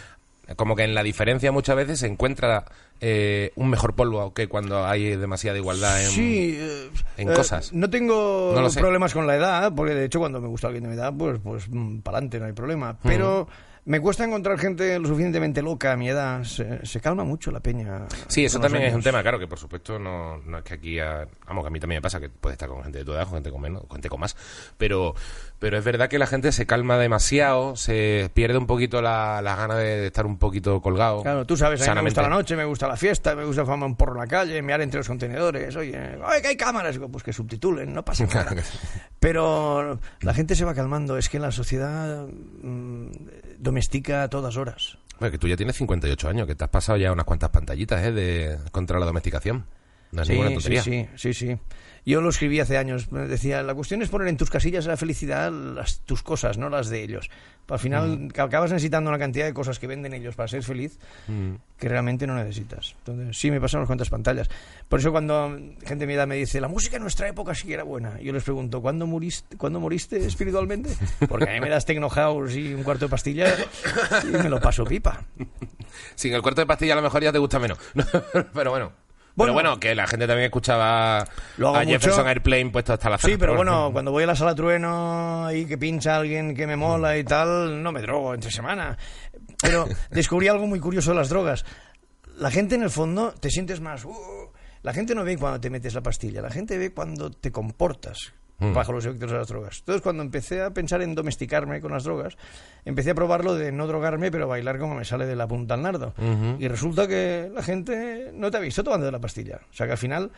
como 0.56 0.76
que 0.76 0.84
en 0.84 0.94
la 0.94 1.02
diferencia 1.02 1.52
muchas 1.52 1.76
veces 1.76 2.00
se 2.00 2.06
encuentra 2.06 2.64
eh, 3.00 3.52
un 3.54 3.70
mejor 3.70 3.94
polvo 3.94 4.32
que 4.32 4.48
cuando 4.48 4.86
hay 4.86 5.16
demasiada 5.16 5.58
igualdad 5.58 6.02
en... 6.02 6.10
Sí, 6.10 6.56
eh, 6.58 6.90
en 7.16 7.30
eh, 7.30 7.34
cosas. 7.34 7.72
No 7.72 7.90
tengo 7.90 8.54
No 8.54 8.68
problemas 8.70 9.12
con 9.12 9.26
la 9.26 9.36
edad, 9.36 9.72
porque 9.74 9.94
de 9.94 10.06
hecho 10.06 10.18
cuando 10.18 10.40
me 10.40 10.48
gusta 10.48 10.68
alguien 10.68 10.84
de 10.84 10.90
mi 10.90 10.96
edad, 10.96 11.12
pues, 11.16 11.38
pues 11.42 11.68
para 12.02 12.18
adelante, 12.18 12.40
no 12.40 12.46
hay 12.46 12.52
problema. 12.52 12.98
Pero 13.02 13.48
me 13.88 14.00
cuesta 14.00 14.22
encontrar 14.24 14.58
gente 14.58 14.98
lo 14.98 15.08
suficientemente 15.08 15.62
loca 15.62 15.92
a 15.92 15.96
mi 15.96 16.10
edad. 16.10 16.44
Se, 16.44 16.84
se 16.86 17.00
calma 17.00 17.24
mucho 17.24 17.50
la 17.50 17.60
peña. 17.60 18.06
Sí, 18.28 18.44
eso 18.44 18.60
también 18.60 18.84
es 18.84 18.94
un 18.94 19.02
tema, 19.02 19.22
claro, 19.22 19.38
que 19.38 19.46
por 19.48 19.58
supuesto 19.58 19.98
no, 19.98 20.36
no 20.38 20.58
es 20.58 20.64
que 20.64 20.74
aquí, 20.74 20.98
a- 21.00 21.26
vamos, 21.46 21.64
que 21.64 21.68
a 21.68 21.70
mí 21.70 21.80
también 21.80 21.98
me 21.98 22.02
pasa 22.02 22.20
que 22.20 22.28
puede 22.28 22.52
estar 22.52 22.68
con 22.68 22.82
gente 22.82 22.98
de 22.98 23.04
tu 23.04 23.12
edad, 23.14 23.24
con 23.24 23.34
gente 23.34 23.50
con 23.50 23.60
menos, 23.62 23.80
con 23.82 23.92
gente 23.96 24.10
con 24.10 24.20
más, 24.20 24.36
pero, 24.76 25.14
pero 25.58 25.78
es 25.78 25.84
verdad 25.84 26.08
que 26.10 26.18
la 26.18 26.26
gente 26.26 26.52
se 26.52 26.66
calma 26.66 26.98
demasiado, 26.98 27.76
se 27.76 28.30
pierde 28.34 28.58
un 28.58 28.66
poquito 28.66 29.00
la, 29.00 29.40
la 29.42 29.56
gana 29.56 29.76
de 29.76 30.06
estar 30.08 30.26
un 30.26 30.36
poquito 30.38 30.80
colgado. 30.82 31.22
Claro, 31.22 31.46
tú 31.46 31.56
sabes, 31.56 31.80
a 31.88 31.94
mí 31.94 32.02
me 32.02 32.04
gusta 32.10 32.22
la 32.22 32.28
noche, 32.28 32.56
me 32.56 32.66
gusta 32.66 32.86
la 32.88 32.96
fiesta, 32.96 33.34
me 33.34 33.44
gusta 33.46 33.64
fumar 33.64 33.88
un 33.88 33.96
porro 33.96 34.12
en 34.14 34.20
la 34.20 34.26
calle, 34.26 34.60
mear 34.60 34.82
entre 34.82 34.98
los 34.98 35.08
contenedores, 35.08 35.74
oye, 35.76 35.98
oye, 36.22 36.42
que 36.42 36.48
hay 36.48 36.56
cámaras, 36.56 36.94
Digo, 36.94 37.08
pues 37.08 37.24
que 37.24 37.32
subtitulen, 37.32 37.92
no 37.94 38.04
pasa 38.04 38.26
nada. 38.34 38.54
Pero 39.18 39.98
la 40.20 40.34
gente 40.34 40.54
se 40.54 40.64
va 40.64 40.74
calmando, 40.74 41.16
es 41.18 41.28
que 41.28 41.38
la 41.38 41.50
sociedad 41.50 42.26
mm, 42.62 43.06
domestica 43.58 44.22
a 44.24 44.28
todas 44.28 44.56
horas. 44.56 44.98
Bueno, 45.18 45.32
que 45.32 45.38
tú 45.38 45.48
ya 45.48 45.56
tienes 45.56 45.76
58 45.76 46.28
años, 46.28 46.46
que 46.46 46.54
te 46.54 46.64
has 46.64 46.70
pasado 46.70 46.96
ya 46.98 47.12
unas 47.12 47.24
cuantas 47.24 47.50
pantallitas, 47.50 48.04
¿eh? 48.04 48.12
De, 48.12 48.58
contra 48.70 48.98
la 49.00 49.06
domesticación. 49.06 49.66
No 50.12 50.22
es 50.22 50.28
ninguna 50.28 50.48
Sí, 50.48 50.54
tontería. 50.54 50.82
sí, 50.82 51.08
sí, 51.16 51.32
sí, 51.34 51.46
sí. 51.48 51.58
Yo 52.08 52.22
lo 52.22 52.30
escribí 52.30 52.58
hace 52.58 52.78
años. 52.78 53.08
Decía, 53.10 53.62
la 53.62 53.74
cuestión 53.74 54.00
es 54.00 54.08
poner 54.08 54.28
en 54.28 54.38
tus 54.38 54.48
casillas 54.48 54.86
de 54.86 54.92
la 54.92 54.96
felicidad 54.96 55.52
las, 55.52 56.00
tus 56.00 56.22
cosas, 56.22 56.56
no 56.56 56.70
las 56.70 56.88
de 56.88 57.02
ellos. 57.02 57.28
Al 57.68 57.78
final 57.78 58.30
que 58.32 58.40
acabas 58.40 58.72
necesitando 58.72 59.10
una 59.10 59.18
cantidad 59.18 59.44
de 59.44 59.52
cosas 59.52 59.78
que 59.78 59.86
venden 59.86 60.14
ellos 60.14 60.34
para 60.34 60.48
ser 60.48 60.62
feliz 60.62 60.98
Mm. 61.26 61.56
que 61.76 61.86
realmente 61.86 62.26
no 62.26 62.34
necesitas. 62.34 62.94
Entonces, 63.00 63.38
sí, 63.38 63.50
me 63.50 63.60
pasan 63.60 63.80
unas 63.80 63.88
cuantas 63.88 64.08
pantallas. 64.08 64.48
Por 64.88 65.00
eso 65.00 65.12
cuando 65.12 65.50
gente 65.84 65.98
de 65.98 66.06
mi 66.06 66.14
edad 66.14 66.26
me 66.26 66.36
dice, 66.36 66.62
la 66.62 66.68
música 66.68 66.96
en 66.96 67.02
nuestra 67.02 67.28
época 67.28 67.54
sí 67.54 67.66
que 67.66 67.74
era 67.74 67.82
buena, 67.82 68.18
yo 68.22 68.32
les 68.32 68.42
pregunto, 68.42 68.80
¿cuándo 68.80 69.06
moriste, 69.06 69.58
¿cuándo 69.58 69.78
moriste 69.78 70.16
espiritualmente? 70.24 70.88
Porque 71.28 71.50
a 71.50 71.52
mí 71.52 71.60
me 71.60 71.68
das 71.68 71.84
techno 71.84 72.08
house 72.08 72.56
y 72.56 72.72
un 72.72 72.84
cuarto 72.84 73.04
de 73.04 73.10
pastilla 73.10 73.54
y 74.24 74.28
me 74.28 74.48
lo 74.48 74.58
paso 74.60 74.84
pipa. 74.84 75.24
Sin 76.14 76.32
el 76.32 76.40
cuarto 76.40 76.62
de 76.62 76.66
pastilla 76.66 76.94
a 76.94 76.96
lo 76.96 77.02
mejor 77.02 77.22
ya 77.22 77.32
te 77.32 77.38
gusta 77.38 77.58
menos. 77.58 77.78
pero 78.54 78.70
bueno. 78.70 79.07
Bueno. 79.38 79.52
pero 79.54 79.68
bueno, 79.68 79.80
que 79.80 79.94
la 79.94 80.06
gente 80.06 80.26
también 80.26 80.46
escuchaba 80.46 81.24
Lo 81.56 81.68
hago 81.68 81.76
a 81.76 81.80
mucho. 81.80 81.90
Jefferson 81.92 82.26
Airplane 82.26 82.70
puesto 82.70 82.92
hasta 82.92 83.08
la 83.08 83.18
Sí, 83.18 83.36
pero 83.38 83.54
bueno, 83.54 83.90
cuando 83.92 84.10
voy 84.10 84.24
a 84.24 84.26
la 84.26 84.34
sala 84.34 84.54
trueno 84.54 85.48
y 85.52 85.64
que 85.64 85.78
pincha 85.78 86.16
alguien 86.16 86.54
que 86.54 86.66
me 86.66 86.74
mola 86.76 87.16
y 87.16 87.22
tal, 87.24 87.82
no 87.82 87.92
me 87.92 88.02
drogo 88.02 88.34
entre 88.34 88.50
semana. 88.50 88.98
Pero 89.62 89.86
descubrí 90.10 90.48
algo 90.48 90.66
muy 90.66 90.80
curioso 90.80 91.10
de 91.12 91.16
las 91.16 91.28
drogas. 91.28 91.64
La 92.36 92.50
gente 92.50 92.74
en 92.74 92.82
el 92.82 92.90
fondo 92.90 93.32
te 93.32 93.48
sientes 93.50 93.80
más... 93.80 94.04
"Uh". 94.04 94.50
la 94.82 94.92
gente 94.92 95.14
no 95.14 95.24
ve 95.24 95.36
cuando 95.38 95.60
te 95.60 95.70
metes 95.70 95.94
la 95.94 96.02
pastilla, 96.02 96.42
la 96.42 96.50
gente 96.50 96.76
ve 96.76 96.92
cuando 96.92 97.30
te 97.30 97.50
comportas 97.52 98.32
Mm. 98.60 98.72
bajo 98.74 98.92
los 98.92 99.04
efectos 99.06 99.30
de 99.30 99.36
las 99.38 99.46
drogas. 99.48 99.78
Entonces, 99.78 100.02
cuando 100.02 100.22
empecé 100.22 100.62
a 100.62 100.70
pensar 100.70 101.00
en 101.02 101.14
domesticarme 101.14 101.80
con 101.80 101.92
las 101.92 102.04
drogas, 102.04 102.36
empecé 102.84 103.10
a 103.10 103.14
probarlo 103.14 103.54
de 103.54 103.70
no 103.70 103.86
drogarme, 103.86 104.30
pero 104.32 104.48
bailar 104.48 104.78
como 104.78 104.94
me 104.96 105.04
sale 105.04 105.26
de 105.26 105.36
la 105.36 105.46
punta 105.46 105.74
al 105.74 105.82
nardo. 105.82 106.14
Ujú. 106.18 106.56
Y 106.58 106.66
resulta 106.68 107.06
que 107.06 107.50
la 107.54 107.62
gente 107.62 108.30
no 108.34 108.50
te 108.50 108.56
ha 108.56 108.60
visto 108.60 108.82
tomando 108.82 109.06
de 109.06 109.12
la 109.12 109.20
pastilla. 109.20 109.60
O 109.70 109.72
sea, 109.72 109.86
que 109.86 109.92
al 109.92 109.98
final 109.98 110.32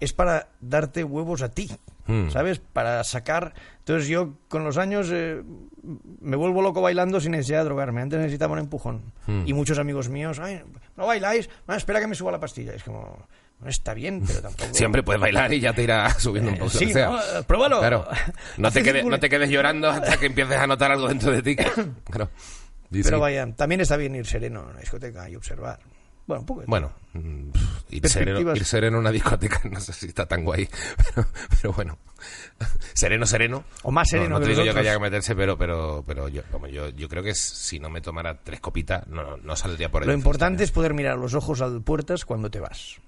es 0.00 0.12
para 0.12 0.48
darte 0.60 1.04
huevos 1.04 1.42
a 1.42 1.50
ti, 1.50 1.70
Mm. 2.06 2.28
¿sabes? 2.28 2.58
Para 2.58 3.02
sacar... 3.04 3.54
Entonces 3.78 4.08
yo 4.08 4.34
con 4.48 4.62
los 4.64 4.76
años 4.76 5.08
eh, 5.10 5.42
me 6.20 6.36
vuelvo 6.36 6.60
loco 6.60 6.82
bailando 6.82 7.18
sin 7.20 7.32
necesidad 7.32 7.60
de 7.60 7.64
drogarme. 7.64 8.02
Antes 8.02 8.18
necesitaba 8.18 8.52
un 8.52 8.58
empujón. 8.58 9.12
Mm. 9.26 9.44
Y 9.46 9.52
muchos 9.54 9.78
amigos 9.78 10.10
míos, 10.10 10.38
Ay, 10.38 10.60
no 10.96 11.06
bailáis, 11.06 11.48
Ah, 11.66 11.76
espera 11.76 12.00
que 12.00 12.06
me 12.06 12.14
suba 12.14 12.30
la 12.32 12.40
pastilla. 12.40 12.74
Es 12.74 12.82
como, 12.84 13.26
no 13.64 13.70
está 13.70 13.94
bien, 13.94 14.22
pero 14.26 14.42
tampoco... 14.42 14.72
Siempre 14.74 15.02
puedes 15.02 15.20
bailar 15.20 15.52
y 15.52 15.60
ya 15.60 15.72
te 15.72 15.82
irá 15.82 16.10
subiendo 16.18 16.52
un 16.52 16.58
poco. 16.58 16.70
Sí, 16.70 16.92
sea. 16.92 17.08
no, 17.08 17.18
eh, 17.18 17.42
pruébalo. 17.46 17.80
Claro. 17.80 18.06
No 18.58 18.70
te, 18.70 18.82
quedes, 18.82 19.04
no 19.04 19.18
te 19.18 19.28
quedes 19.28 19.48
llorando 19.50 19.88
hasta 19.88 20.18
que 20.18 20.26
empieces 20.26 20.56
a 20.56 20.66
notar 20.66 20.92
algo 20.92 21.08
dentro 21.08 21.32
de 21.32 21.42
ti. 21.42 21.56
Claro. 22.04 22.30
Pero 22.90 23.18
vaya, 23.18 23.50
también 23.56 23.80
está 23.80 23.96
bien 23.96 24.14
ir 24.14 24.26
sereno 24.26 24.60
a 24.60 24.70
una 24.70 24.78
discoteca 24.78 25.28
y 25.28 25.34
observar. 25.34 25.80
Bueno, 26.26 26.40
un 26.40 26.46
poco. 26.46 26.62
Bueno, 26.66 26.92
mm, 27.12 27.48
ir 27.90 28.08
sereno, 28.08 28.54
ir 28.54 28.64
sereno 28.64 28.98
una 28.98 29.10
discoteca 29.10 29.60
no 29.70 29.80
sé 29.80 29.92
si 29.92 30.06
está 30.06 30.26
tan 30.26 30.44
guay, 30.44 30.68
pero, 30.96 31.26
pero 31.50 31.72
bueno. 31.72 31.98
Sereno, 32.94 33.26
sereno. 33.26 33.64
O 33.82 33.90
más 33.90 34.08
sereno 34.08 34.30
No, 34.30 34.34
no 34.36 34.40
que 34.40 34.46
te 34.46 34.50
digo 34.52 34.64
yo 34.64 34.72
que 34.72 34.80
haya 34.80 34.94
que 34.94 35.00
meterse, 35.00 35.34
pero, 35.34 35.58
pero, 35.58 36.04
pero 36.06 36.28
yo, 36.28 36.42
como 36.50 36.68
yo, 36.68 36.88
yo 36.90 37.08
creo 37.08 37.22
que 37.22 37.34
si 37.34 37.80
no 37.80 37.90
me 37.90 38.00
tomara 38.00 38.38
tres 38.42 38.60
copitas, 38.60 39.06
no, 39.08 39.36
no 39.38 39.56
saldría 39.56 39.90
por 39.90 40.02
ahí. 40.02 40.08
Lo 40.08 40.14
importante 40.14 40.62
es 40.62 40.70
poder 40.70 40.94
mirar 40.94 41.18
los 41.18 41.34
ojos 41.34 41.60
al 41.60 41.82
puertas 41.82 42.24
cuando 42.24 42.50
te 42.50 42.60
vas. 42.60 43.00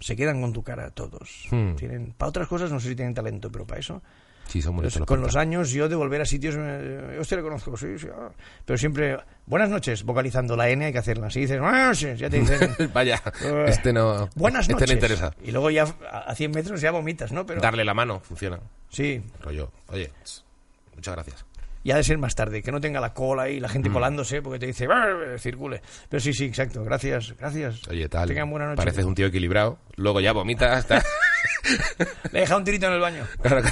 Se 0.00 0.16
quedan 0.16 0.40
con 0.40 0.52
tu 0.52 0.62
cara 0.62 0.90
todos. 0.90 1.46
Hmm. 1.50 1.76
Tienen, 1.76 2.12
para 2.12 2.30
otras 2.30 2.48
cosas 2.48 2.72
no 2.72 2.80
sé 2.80 2.88
si 2.88 2.96
tienen 2.96 3.14
talento, 3.14 3.50
pero 3.52 3.66
para 3.66 3.80
eso. 3.80 4.02
Sí, 4.46 4.60
son 4.60 4.82
los 4.82 4.98
con 5.06 5.20
los 5.20 5.36
años 5.36 5.70
yo 5.70 5.88
de 5.88 5.94
volver 5.94 6.20
a 6.22 6.24
sitios, 6.26 6.56
eh, 6.58 7.16
hostia, 7.20 7.36
le 7.36 7.42
conozco, 7.44 7.76
sí, 7.76 7.96
sí, 8.00 8.08
ah. 8.12 8.30
pero 8.64 8.76
siempre, 8.76 9.16
buenas 9.46 9.68
noches, 9.70 10.02
vocalizando 10.02 10.56
la 10.56 10.68
N 10.68 10.86
hay 10.86 10.92
que 10.92 10.98
hacerla. 10.98 11.30
Si 11.30 11.42
dices, 11.42 11.60
buenas 11.60 11.86
noches, 11.88 12.18
ya 12.18 12.28
te 12.28 12.40
dicen, 12.40 12.74
Vaya, 12.92 13.22
Eh, 13.44 13.66
este 13.68 13.92
no, 13.92 14.28
buenas 14.34 14.62
este 14.62 14.72
noches. 14.72 14.88
no 14.88 14.94
interesa. 14.94 15.34
Y 15.44 15.52
luego 15.52 15.70
ya 15.70 15.84
a 16.10 16.18
a 16.30 16.34
100 16.34 16.50
metros 16.50 16.80
ya 16.80 16.90
vomitas, 16.90 17.30
¿no? 17.30 17.46
Pero 17.46 17.60
Darle 17.60 17.84
la 17.84 17.94
mano, 17.94 18.18
funciona. 18.18 18.58
sí, 18.88 19.22
Rollo, 19.40 19.70
oye, 19.86 20.10
muchas 20.96 21.14
gracias. 21.14 21.44
Ya 21.84 21.94
ha 21.94 21.96
de 21.98 22.04
ser 22.04 22.18
más 22.18 22.34
tarde, 22.34 22.62
que 22.62 22.72
no 22.72 22.80
tenga 22.80 23.00
la 23.00 23.14
cola 23.14 23.48
y 23.48 23.60
la 23.60 23.68
gente 23.68 23.88
Mm. 23.88 23.92
colándose 23.92 24.42
porque 24.42 24.58
te 24.58 24.66
dice, 24.66 24.86
circule. 25.38 25.80
Pero 26.08 26.20
sí, 26.20 26.32
sí, 26.32 26.44
exacto, 26.44 26.84
gracias, 26.84 27.34
gracias. 27.38 27.86
Oye, 27.88 28.08
tal, 28.08 28.28
Tengan 28.28 28.50
buena 28.50 28.66
noche. 28.66 28.76
pareces 28.76 29.04
un 29.04 29.14
tío 29.14 29.26
equilibrado, 29.26 29.78
luego 29.96 30.20
ya 30.20 30.32
vomitas. 30.32 30.86
Le 32.32 32.38
he 32.38 32.40
dejado 32.42 32.58
un 32.58 32.64
tirito 32.64 32.86
en 32.86 32.92
el 32.94 33.00
baño. 33.00 33.26
Claro. 33.42 33.62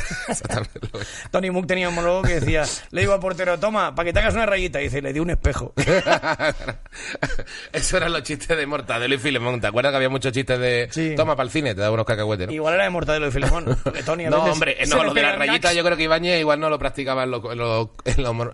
Tony 1.31 1.51
Mook 1.51 1.67
tenía 1.67 1.89
un 1.89 1.95
monólogo 1.95 2.23
que 2.23 2.41
decía, 2.41 2.65
le 2.91 3.01
digo 3.03 3.13
al 3.13 3.21
portero, 3.21 3.59
toma, 3.59 3.95
para 3.95 4.07
que 4.07 4.13
te 4.13 4.19
hagas 4.21 4.35
una 4.35 4.47
rayita. 4.47 4.81
Y 4.81 4.85
dice, 4.85 5.03
le 5.03 5.13
di 5.13 5.21
un 5.21 5.31
espejo. 5.31 5.73
Eso 7.73 7.97
eran 7.97 8.13
los 8.13 8.23
chistes 8.23 8.57
de 8.57 8.67
Mortadelo 8.67 9.15
y 9.15 9.19
Filemón. 9.19 9.61
¿Te 9.61 9.67
acuerdas 9.67 9.93
que 9.93 9.97
había 9.97 10.09
muchos 10.09 10.33
chistes 10.33 10.59
de 10.59 10.89
Sí. 10.91 11.15
toma 11.17 11.37
para 11.37 11.45
el 11.47 11.51
cine, 11.51 11.75
te 11.75 11.81
da 11.81 11.91
unos 11.91 12.07
cacahuetes? 12.07 12.47
¿no? 12.49 12.53
Igual 12.53 12.75
era 12.75 12.85
de 12.85 12.91
Mortadelo 12.91 13.29
y 13.29 13.31
Filemón. 13.31 13.77
Tony 14.05 14.27
a 14.27 14.31
No, 14.31 14.39
veces 14.39 14.53
hombre, 14.53 14.77
no, 14.89 15.05
lo 15.05 15.15
de 15.15 15.23
rayitas 15.23 15.63
gags. 15.63 15.77
yo 15.77 15.85
creo 15.85 15.97
que 15.97 16.03
Ibañez 16.05 16.41
igual 16.41 16.61
no 16.61 16.71
lo 16.71 16.79
practicaba 16.79 17.25
en 17.25 17.31
los 17.31 17.45
en 17.45 17.59
los- 17.59 17.89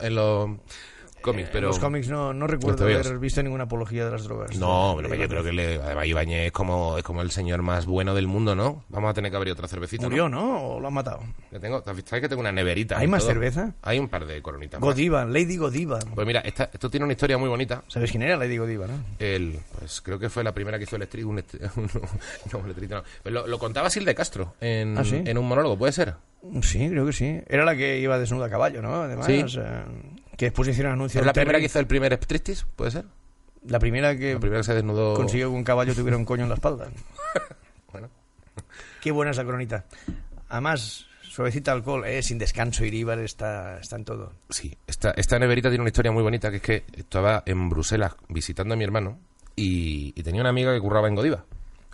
en 0.02 0.14
los 0.14 0.50
cómics, 1.24 1.48
pero... 1.52 1.66
En 1.66 1.70
los 1.70 1.78
cómics 1.78 2.08
no, 2.08 2.32
no 2.32 2.46
recuerdo 2.46 2.84
haber 2.84 3.18
visto 3.18 3.42
ninguna 3.42 3.64
apología 3.64 4.04
de 4.04 4.10
las 4.12 4.24
drogas. 4.24 4.56
No, 4.56 4.94
pero 4.96 5.14
yo 5.14 5.28
creo 5.28 5.42
que 5.42 5.52
le, 5.52 5.82
además 5.82 6.06
Ibañez 6.06 6.46
es 6.46 6.52
como, 6.52 6.98
es 6.98 7.02
como 7.02 7.22
el 7.22 7.30
señor 7.30 7.62
más 7.62 7.87
bueno 7.87 8.14
del 8.14 8.26
mundo, 8.26 8.54
¿no? 8.54 8.84
Vamos 8.88 9.10
a 9.10 9.14
tener 9.14 9.30
que 9.30 9.37
abrir 9.37 9.52
otra 9.52 9.66
cervecita. 9.66 10.04
Murió, 10.04 10.28
¿no? 10.28 10.34
¿no? 10.44 10.62
¿O 10.74 10.80
lo 10.80 10.88
han 10.88 10.94
matado? 10.94 11.20
Que 11.50 11.58
tengo, 11.58 11.82
¿Sabes 11.82 12.04
que 12.04 12.28
tengo 12.28 12.40
una 12.40 12.52
neverita? 12.52 12.98
¿Hay 12.98 13.06
más 13.06 13.22
todo? 13.22 13.32
cerveza? 13.32 13.72
Hay 13.82 13.98
un 13.98 14.08
par 14.08 14.26
de 14.26 14.40
coronitas 14.42 14.80
más. 14.80 14.87
Godiva, 14.90 15.24
Lady 15.24 15.56
Godiva. 15.56 15.98
Pues 16.14 16.26
mira, 16.26 16.40
esta- 16.40 16.70
esto 16.72 16.90
tiene 16.90 17.04
una 17.04 17.12
historia 17.14 17.38
muy 17.38 17.48
bonita. 17.48 17.82
¿Sabes 17.88 18.10
quién 18.10 18.22
era 18.22 18.37
Lady 18.37 18.56
Godiva, 18.58 18.87
no? 18.87 18.94
El, 19.18 19.58
pues 19.78 20.00
creo 20.00 20.18
que 20.18 20.28
fue 20.28 20.44
la 20.44 20.52
primera 20.52 20.76
que 20.78 20.84
hizo 20.84 20.96
el 20.96 21.02
street, 21.02 21.24
un 21.26 21.37
no, 21.37 21.42
no. 22.66 23.02
Pues 23.22 23.32
lo, 23.34 23.46
lo 23.46 23.58
contaba 23.58 23.88
Sil 23.90 24.04
de 24.04 24.14
Castro 24.14 24.54
en, 24.60 24.98
¿Ah, 24.98 25.04
sí? 25.04 25.22
en 25.24 25.38
un 25.38 25.46
monólogo, 25.48 25.76
¿puede 25.78 25.92
ser? 25.92 26.14
Sí, 26.62 26.88
creo 26.90 27.06
que 27.06 27.12
sí. 27.12 27.40
Era 27.48 27.64
la 27.64 27.74
que 27.74 27.98
iba 28.00 28.18
desnuda 28.18 28.46
a 28.46 28.50
caballo, 28.50 28.82
¿no? 28.82 29.02
Además, 29.02 29.26
Sí. 29.26 29.42
Que 30.37 30.47
después 30.47 30.68
hicieron 30.68 30.92
anuncio. 30.92 31.20
¿Es 31.20 31.27
la 31.27 31.33
primera 31.33 31.59
que 31.59 31.66
hizo 31.66 31.79
el 31.79 31.87
primer 31.87 32.12
striptease? 32.14 32.64
¿Puede 32.77 32.90
ser? 32.90 33.05
La 33.66 33.79
primera 33.79 34.16
que 34.18 34.35
La 34.35 34.40
primera 34.40 34.61
que 34.61 34.64
se 34.64 34.75
desnudó... 34.75 35.14
consiguió 35.14 35.49
que 35.51 35.57
un 35.57 35.64
caballo 35.64 35.94
tuviera 35.94 36.16
un 36.16 36.25
coño 36.25 36.42
en 36.44 36.49
la 36.51 36.55
espalda. 36.57 36.88
Bueno. 37.92 38.09
Qué 39.01 39.12
buena 39.12 39.31
esa 39.31 39.44
cronita. 39.44 39.85
Además, 40.49 41.07
suavecita 41.23 41.70
alcohol, 41.70 42.05
eh, 42.07 42.23
sin 42.25 42.38
descanso, 42.38 42.85
Iríbar 42.85 43.20
está, 43.20 43.79
está 43.79 43.94
en 43.97 44.05
todo. 44.05 44.33
Sí, 44.51 44.77
esta, 44.88 45.12
esta 45.12 45.38
neverita 45.38 45.68
tiene 45.68 45.83
una 45.83 45.90
historia 45.90 46.11
muy 46.11 46.23
bonita, 46.25 46.51
que 46.51 46.57
es 46.57 46.62
que 46.62 46.85
estaba 46.97 47.44
en 47.47 47.68
Bruselas 47.70 48.16
visitando 48.29 48.75
a 48.75 48.77
mi 48.77 48.83
hermano 48.83 49.18
y, 49.55 50.12
y 50.18 50.23
tenía 50.25 50.40
una 50.40 50.51
amiga 50.51 50.73
que 50.75 50.81
curraba 50.81 51.07
en 51.07 51.14
Godiva. 51.14 51.44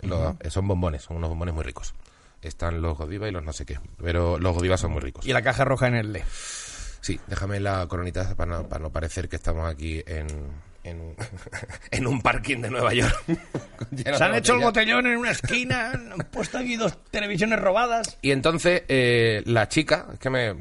Los- 0.01 0.35
son 0.51 0.67
bombones, 0.67 1.03
son 1.03 1.17
unos 1.17 1.29
bombones 1.29 1.53
muy 1.53 1.63
ricos. 1.63 1.93
Están 2.41 2.81
los 2.81 2.97
Godiva 2.97 3.27
y 3.29 3.31
los 3.31 3.43
no 3.43 3.53
sé 3.53 3.65
qué, 3.67 3.79
pero 4.01 4.39
los 4.39 4.55
Godiva 4.55 4.75
son 4.77 4.91
muy 4.93 5.01
ricos. 5.01 5.23
Y 5.27 5.33
la 5.33 5.43
caja 5.43 5.63
roja 5.63 5.87
en 5.87 5.93
el 5.93 6.11
le. 6.13 6.23
Sí, 7.01 7.19
déjame 7.27 7.59
la 7.59 7.87
coronita 7.87 8.35
para 8.35 8.57
no, 8.57 8.69
para 8.69 8.81
no 8.81 8.91
parecer 8.91 9.27
que 9.27 9.35
estamos 9.35 9.69
aquí 9.69 10.03
en, 10.05 10.27
en, 10.83 11.15
en 11.91 12.07
un 12.07 12.21
parking 12.21 12.61
de 12.61 12.69
Nueva 12.69 12.93
York. 12.93 13.23
Se 13.95 14.23
han 14.23 14.35
hecho 14.35 14.53
el 14.53 14.61
botellón 14.61 15.07
en 15.07 15.17
una 15.17 15.31
esquina, 15.31 15.91
han 15.91 16.27
puesto 16.31 16.59
aquí 16.59 16.75
dos 16.75 16.97
televisiones 17.09 17.59
robadas. 17.59 18.17
Y 18.21 18.31
entonces 18.31 18.83
eh, 18.87 19.41
la 19.45 19.67
chica, 19.67 20.07
es 20.13 20.19
que 20.19 20.29
me... 20.29 20.55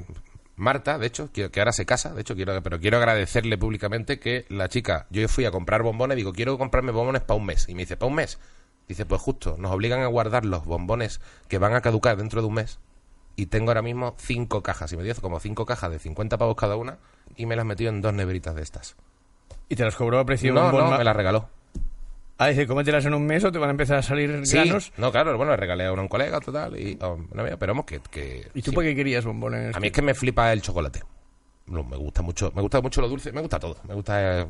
Marta, 0.57 0.99
de 0.99 1.07
hecho, 1.07 1.33
que, 1.33 1.51
que 1.51 1.61
ahora 1.61 1.73
se 1.73 1.87
casa, 1.87 2.13
de 2.13 2.21
hecho, 2.21 2.35
quiero, 2.37 2.63
pero 2.63 2.79
quiero 2.79 2.99
agradecerle 2.99 3.57
públicamente 3.57 4.21
que 4.21 4.45
la 4.51 4.69
chica, 4.69 5.07
yo 5.09 5.27
fui 5.27 5.47
a 5.47 5.51
comprar 5.51 5.83
bombones, 5.83 6.19
digo, 6.19 6.35
quiero 6.35 6.59
comprarme 6.59 6.93
bombones 6.93 7.23
para 7.23 7.39
un 7.39 7.47
mes. 7.47 7.67
Y 7.71 7.75
me 7.75 7.85
dice, 7.85 7.97
¿para 7.97 8.11
un 8.11 8.17
mes? 8.17 8.39
Dice, 8.87 9.07
pues 9.07 9.23
justo, 9.23 9.57
nos 9.57 9.73
obligan 9.73 10.03
a 10.03 10.07
guardar 10.09 10.45
los 10.45 10.67
bombones 10.67 11.23
que 11.49 11.57
van 11.57 11.75
a 11.75 11.81
caducar 11.81 12.19
dentro 12.19 12.43
de 12.43 12.49
un 12.49 12.55
mes. 12.55 12.79
Y 13.41 13.47
tengo 13.47 13.71
ahora 13.71 13.81
mismo 13.81 14.15
cinco 14.19 14.63
cajas. 14.63 14.93
Y 14.93 14.99
me 14.99 15.03
dio 15.03 15.15
como 15.15 15.41
cinco 15.41 15.65
cajas 15.65 15.91
de 15.91 15.99
50 15.99 16.37
pavos 16.37 16.57
cada 16.57 16.77
una. 16.77 16.99
Y 17.37 17.47
me 17.47 17.57
las 17.57 17.65
metió 17.65 17.89
en 17.89 18.03
dos 18.03 18.13
neveritas 18.13 18.55
de 18.55 18.61
estas. 18.61 18.97
Y 19.71 19.77
te 19.77 19.83
las 19.83 19.97
cobró 19.97 20.19
a 20.19 20.27
precio 20.27 20.53
no, 20.53 20.71
no, 20.71 20.99
me 20.99 21.03
las 21.03 21.17
regaló. 21.17 21.49
Ah, 22.37 22.49
dice, 22.49 22.67
cómetelas 22.67 23.07
en 23.07 23.15
un 23.15 23.25
mes 23.25 23.43
o 23.45 23.51
te 23.51 23.59
van 23.59 23.69
a 23.69 23.71
empezar 23.71 23.97
a 23.97 24.03
salir 24.03 24.47
Sí, 24.47 24.57
granos. 24.57 24.93
no, 24.99 25.11
claro, 25.11 25.35
bueno, 25.39 25.53
le 25.53 25.57
regalé 25.57 25.87
a 25.87 25.93
un 25.93 26.09
colega, 26.09 26.39
total. 26.41 26.79
Y, 26.79 26.99
oh, 27.01 27.17
no, 27.33 27.45
pero 27.59 27.73
vamos, 27.73 27.87
que... 27.87 28.01
que 28.11 28.47
¿Y 28.53 28.61
tú 28.61 28.73
sí. 28.73 28.75
por 28.75 28.85
qué 28.85 28.95
querías 28.95 29.25
bombones? 29.25 29.75
A 29.75 29.81
mí 29.81 29.87
es 29.87 29.93
que 29.93 30.03
me 30.03 30.13
flipa 30.13 30.53
el 30.53 30.61
chocolate. 30.61 31.03
No, 31.67 31.83
me 31.83 31.97
gusta 31.97 32.21
mucho, 32.21 32.53
me 32.55 32.61
gusta 32.61 32.83
mucho 32.83 33.01
lo 33.01 33.09
dulce, 33.09 33.33
me 33.33 33.41
gusta 33.41 33.59
todo. 33.59 33.77
Me 33.89 33.95
gusta, 33.95 34.41
eh, 34.41 34.47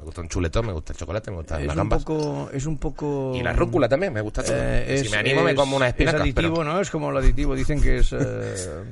me 0.00 0.04
gusta 0.06 0.20
un 0.22 0.28
chuletón, 0.28 0.66
me 0.66 0.72
gusta 0.72 0.92
el 0.94 0.98
chocolate, 0.98 1.30
me 1.30 1.36
gustan 1.36 1.60
es 1.60 1.66
las 1.68 1.76
un 1.76 1.88
poco, 1.90 2.50
es 2.52 2.66
un 2.66 2.78
poco... 2.78 3.32
Y 3.36 3.42
la 3.42 3.52
rúcula 3.52 3.88
también, 3.88 4.12
me 4.12 4.20
gusta 4.22 4.42
todo. 4.42 4.56
Eh, 4.58 4.96
si 4.98 5.06
es- 5.06 5.10
me 5.12 5.18
animo 5.18 5.42
me 5.42 5.50
es- 5.50 5.56
como 5.56 5.76
unas 5.76 5.88
Es 5.88 5.94
espinacas, 5.94 6.20
aditivo, 6.22 6.54
pero 6.56 6.64
¿no? 6.72 6.80
Es 6.80 6.90
como 6.90 7.10
el 7.10 7.16
aditivo. 7.18 7.54
Dicen 7.54 7.80
que 7.82 7.98
es 7.98 8.12
eh, 8.12 8.82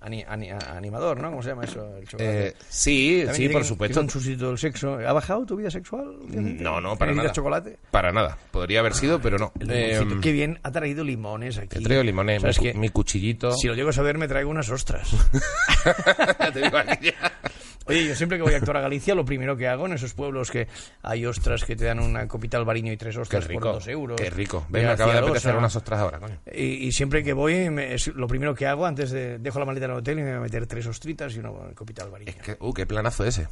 ani- 0.00 0.24
ani- 0.26 0.48
animador, 0.50 1.20
¿no? 1.20 1.30
¿Cómo 1.30 1.42
se 1.42 1.50
llama 1.50 1.64
eso? 1.64 1.96
El 1.98 2.08
chocolate. 2.08 2.48
eh, 2.48 2.54
sí, 2.68 3.16
También 3.18 3.34
sí, 3.34 3.42
dicen 3.42 3.52
por 3.52 3.64
supuesto. 3.64 4.00
Es 4.00 4.04
un 4.04 4.10
sustituto 4.10 4.48
del 4.48 4.58
sexo. 4.58 4.94
¿Ha 5.06 5.12
bajado 5.12 5.44
tu 5.44 5.56
vida 5.56 5.70
sexual? 5.70 6.16
No, 6.28 6.80
no, 6.80 6.96
para 6.96 7.10
¿Necesitas 7.10 7.14
nada. 7.24 7.32
chocolate? 7.32 7.78
Para 7.90 8.12
nada. 8.12 8.38
Podría 8.50 8.80
haber 8.80 8.94
sido, 8.94 9.20
pero 9.20 9.36
no. 9.36 9.52
El 9.60 9.70
Eh. 9.70 10.06
Qué 10.22 10.32
bien, 10.32 10.58
ha 10.62 10.70
traído 10.72 11.04
limones 11.04 11.58
aquí. 11.58 11.68
te 11.78 11.80
traigo 11.80 12.02
limones, 12.02 12.42
mi, 12.62 12.72
mi 12.74 12.88
cuchillito. 12.88 13.52
Si 13.52 13.66
lo 13.68 13.74
llego 13.74 13.90
a 13.90 13.92
saber, 13.92 14.16
me 14.16 14.28
traigo 14.28 14.48
unas 14.50 14.70
ostras. 14.70 15.10
Te 16.54 16.60
digo 16.60 16.78
aquí 16.78 17.06
ya. 17.10 17.32
Oye, 17.88 18.04
yo 18.06 18.14
siempre 18.16 18.36
que 18.38 18.42
voy 18.42 18.54
a 18.54 18.56
actuar 18.56 18.78
a 18.78 18.80
Galicia, 18.80 19.14
lo 19.14 19.24
primero 19.24 19.56
que 19.56 19.68
hago 19.68 19.86
en 19.86 19.92
esos 19.92 20.12
pueblos 20.14 20.50
que 20.50 20.66
hay 21.02 21.24
ostras 21.24 21.64
que 21.64 21.76
te 21.76 21.84
dan 21.84 22.00
una 22.00 22.26
copita 22.26 22.56
albariño 22.58 22.92
y 22.92 22.96
tres 22.96 23.16
ostras 23.16 23.44
por 23.44 23.50
rico. 23.52 23.72
dos 23.72 23.86
euros. 23.88 24.20
Qué 24.20 24.28
rico. 24.30 24.66
Ven, 24.68 24.84
me 24.86 24.90
acaba 24.90 25.12
de 25.12 25.18
apetecer 25.20 25.54
unas 25.56 25.76
ostras 25.76 26.00
ahora, 26.00 26.18
coño. 26.18 26.38
Y, 26.52 26.64
y 26.86 26.92
siempre 26.92 27.22
que 27.22 27.32
voy, 27.32 27.70
me- 27.70 27.94
es 27.94 28.08
lo 28.08 28.26
primero 28.26 28.54
que 28.54 28.66
hago 28.66 28.86
antes 28.86 29.10
de 29.12 29.38
dejo 29.38 29.58
la 29.60 29.64
maleta 29.66 29.86
en 29.86 29.92
el 29.92 29.96
hotel 29.98 30.18
y 30.18 30.22
me 30.22 30.30
voy 30.30 30.38
a 30.38 30.40
meter 30.40 30.66
tres 30.66 30.86
ostritas 30.86 31.34
y 31.36 31.38
una 31.38 31.50
copita 31.74 32.02
albariño. 32.02 32.30
Es 32.32 32.36
que, 32.42 32.56
uh, 32.58 32.72
qué 32.74 32.86
planazo 32.86 33.24
ese. 33.24 33.46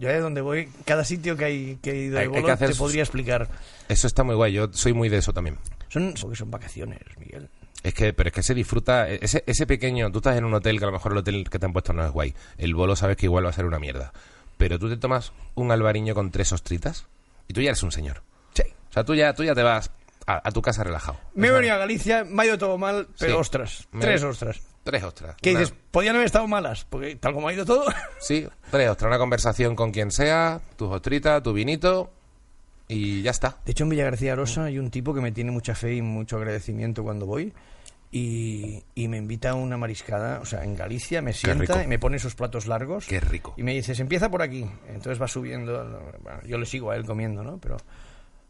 Yo 0.00 0.08
de 0.08 0.20
donde 0.20 0.40
voy, 0.40 0.68
cada 0.84 1.04
sitio 1.04 1.36
que 1.36 1.44
hay 1.44 1.76
que 1.82 1.90
he 1.92 1.96
ido 2.04 2.14
de 2.14 2.18
Hay- 2.20 2.24
hay 2.26 2.28
bolo, 2.28 2.46
que 2.46 2.52
hacer 2.52 2.68
te 2.68 2.74
sus- 2.74 2.78
podría 2.80 3.02
explicar. 3.02 3.48
Eso 3.88 4.06
está 4.06 4.22
muy 4.24 4.34
guay. 4.34 4.52
Yo 4.52 4.68
soy 4.72 4.92
muy 4.92 5.08
de 5.08 5.18
eso 5.18 5.32
también. 5.32 5.56
Son, 5.88 6.14
porque 6.20 6.36
son 6.36 6.50
vacaciones, 6.50 7.00
Miguel. 7.18 7.48
Es 7.82 7.94
que, 7.94 8.12
pero 8.12 8.28
es 8.28 8.34
que 8.34 8.42
se 8.42 8.54
disfruta, 8.54 9.08
ese, 9.08 9.44
ese 9.46 9.66
pequeño, 9.66 10.10
tú 10.10 10.18
estás 10.18 10.36
en 10.36 10.44
un 10.44 10.52
hotel 10.54 10.78
que 10.78 10.84
a 10.84 10.88
lo 10.88 10.92
mejor 10.92 11.12
el 11.12 11.18
hotel 11.18 11.48
que 11.48 11.58
te 11.58 11.66
han 11.66 11.72
puesto 11.72 11.92
no 11.92 12.04
es 12.04 12.10
guay, 12.10 12.34
el 12.58 12.74
bolo 12.74 12.96
sabes 12.96 13.16
que 13.16 13.26
igual 13.26 13.44
va 13.46 13.50
a 13.50 13.52
ser 13.52 13.66
una 13.66 13.78
mierda, 13.78 14.12
pero 14.56 14.78
tú 14.78 14.88
te 14.88 14.96
tomas 14.96 15.32
un 15.54 15.70
albariño 15.70 16.14
con 16.14 16.30
tres 16.32 16.52
ostritas 16.52 17.06
y 17.46 17.54
tú 17.54 17.60
ya 17.60 17.70
eres 17.70 17.82
un 17.84 17.92
señor. 17.92 18.22
Sí. 18.54 18.64
O 18.90 18.92
sea, 18.92 19.04
tú 19.04 19.14
ya, 19.14 19.32
tú 19.32 19.44
ya 19.44 19.54
te 19.54 19.62
vas 19.62 19.90
a, 20.26 20.46
a 20.48 20.50
tu 20.50 20.60
casa 20.60 20.82
relajado. 20.82 21.18
Me 21.34 21.48
he 21.48 21.52
venido 21.52 21.74
a 21.74 21.78
Galicia, 21.78 22.24
me 22.24 22.42
ha 22.42 22.46
ido 22.46 22.58
todo 22.58 22.76
mal, 22.78 23.06
pero 23.18 23.34
Sí. 23.34 23.38
ostras. 23.40 23.88
Me- 23.92 24.00
Tres 24.00 24.22
ostras. 24.24 24.60
Tres 24.82 25.02
ostras. 25.04 25.36
¿Qué 25.40 25.50
Una- 25.52 25.60
dices? 25.60 25.74
¿Podían 25.92 26.16
haber 26.16 26.26
estado 26.26 26.48
malas? 26.48 26.84
Porque 26.90 27.14
tal 27.16 27.32
como 27.32 27.46
ha 27.48 27.52
ido 27.52 27.64
todo... 27.64 27.84
Sí, 28.20 28.46
tres 28.72 28.88
ostras, 28.90 29.08
una 29.08 29.18
conversación 29.18 29.76
con 29.76 29.92
quien 29.92 30.10
sea, 30.10 30.60
tus 30.76 30.88
ostritas, 30.90 31.42
tu 31.42 31.52
vinito 31.52 32.10
y 32.88 33.22
ya 33.22 33.30
está. 33.30 33.58
De 33.64 33.72
hecho, 33.72 33.84
en 33.84 33.90
Villa 33.90 34.04
García 34.04 34.34
Rosa 34.34 34.64
hay 34.64 34.78
un 34.78 34.90
tipo 34.90 35.14
que 35.14 35.20
me 35.20 35.30
tiene 35.32 35.50
mucha 35.50 35.74
fe 35.74 35.94
y 35.94 36.02
mucho 36.02 36.36
agradecimiento 36.38 37.02
cuando 37.02 37.26
voy, 37.26 37.52
y, 38.10 38.82
y 38.94 39.08
me 39.08 39.18
invita 39.18 39.50
a 39.50 39.54
una 39.54 39.76
mariscada, 39.76 40.40
o 40.40 40.44
sea, 40.44 40.64
en 40.64 40.74
Galicia, 40.74 41.20
me 41.20 41.32
sienta 41.32 41.84
y 41.84 41.86
me 41.86 41.98
pone 41.98 42.16
esos 42.16 42.34
platos 42.34 42.66
largos. 42.66 43.06
Qué 43.06 43.20
rico. 43.20 43.54
Y 43.56 43.62
me 43.62 43.74
dices, 43.74 44.00
empieza 44.00 44.30
por 44.30 44.42
aquí. 44.42 44.66
Entonces 44.88 45.20
va 45.20 45.28
subiendo. 45.28 46.12
bueno, 46.22 46.40
yo 46.46 46.58
le 46.58 46.66
sigo 46.66 46.90
a 46.90 46.96
él 46.96 47.04
comiendo, 47.04 47.42
¿no? 47.42 47.58
Pero 47.58 47.76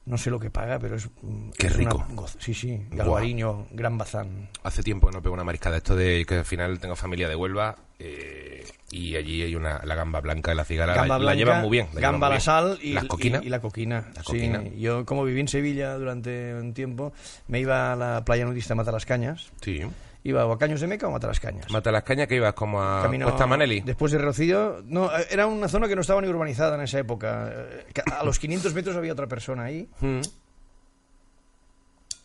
no 0.09 0.18
sé 0.18 0.30
lo 0.30 0.40
que 0.40 0.50
paga, 0.50 0.78
pero 0.78 0.96
es. 0.96 1.09
Qué 1.56 1.66
es 1.68 1.76
rico. 1.76 2.04
sí, 2.38 2.54
sí. 2.54 2.80
Galvariño, 2.90 3.66
Gran 3.70 3.96
Bazán. 3.98 4.48
Hace 4.62 4.82
tiempo 4.82 5.06
que 5.09 5.14
no 5.14 5.22
pego 5.22 5.34
una 5.34 5.44
mariscada. 5.44 5.76
Esto 5.76 5.94
de 5.94 6.24
que 6.26 6.36
al 6.36 6.44
final 6.44 6.80
tengo 6.80 6.96
familia 6.96 7.28
de 7.28 7.36
Huelva 7.36 7.76
eh, 7.98 8.64
y 8.90 9.16
allí 9.16 9.42
hay 9.42 9.54
una 9.54 9.80
la 9.84 9.94
gamba 9.94 10.20
blanca 10.20 10.52
y 10.52 10.56
la 10.56 10.64
cigara. 10.64 10.94
la- 10.94 11.00
Gamba 11.02 11.18
la, 11.18 11.34
llevan 11.34 11.61
muy 11.62 11.70
bien. 11.70 11.88
la 11.94 12.00
gamba 12.00 12.28
la 12.28 12.34
bien. 12.36 12.40
sal 12.40 12.78
y, 12.82 12.92
Las 12.94 13.04
y- 13.04 13.09
coquinas. 13.09 13.42
y 13.44 13.48
la 13.50 13.61
coquina. 13.61 14.04
La 14.14 14.22
Sí, 14.22 14.26
coquina. 14.26 14.64
yo, 14.76 15.04
como 15.04 15.24
viví 15.24 15.40
en 15.40 15.48
Sevilla 15.48 15.94
durante 15.94 16.54
un 16.54 16.72
tiempo, 16.74 17.12
me 17.46 17.61
iba 17.61 17.92
a 17.92 17.96
la 17.96 18.24
playa 18.24 18.44
nudista 18.46 18.74
Cañas. 19.06 19.52
Sí. 19.61 19.82
Iba 20.28 20.44
o 20.46 20.52
a 20.52 20.58
Caños 20.58 20.80
de 20.80 20.86
Meca 20.86 21.06
o 21.06 21.10
a 21.10 21.12
Mata 21.14 21.26
las 21.26 21.40
Cañas. 21.40 21.70
Mata 21.70 21.90
las 21.90 22.02
cañas 22.02 22.28
que 22.28 22.34
ibas 22.36 22.52
como 22.52 22.82
a 22.82 23.02
Camino- 23.02 23.24
Cuesta 23.26 23.46
Maneli. 23.46 23.80
Después 23.80 24.12
de 24.12 24.18
Rocío. 24.18 24.82
No, 24.84 25.10
era 25.30 25.46
una 25.46 25.68
zona 25.68 25.88
que 25.88 25.94
no 25.94 26.02
estaba 26.02 26.20
ni 26.20 26.28
urbanizada 26.28 26.74
en 26.74 26.82
esa 26.82 26.98
época. 26.98 27.50
Eh, 27.50 27.86
A 28.18 28.24
los 28.24 28.38
500 28.38 28.74
metros 28.74 28.94
había 28.96 29.12
otra 29.14 29.26
persona 29.26 29.64
ahí. 29.64 29.88
Mm. 30.00 30.20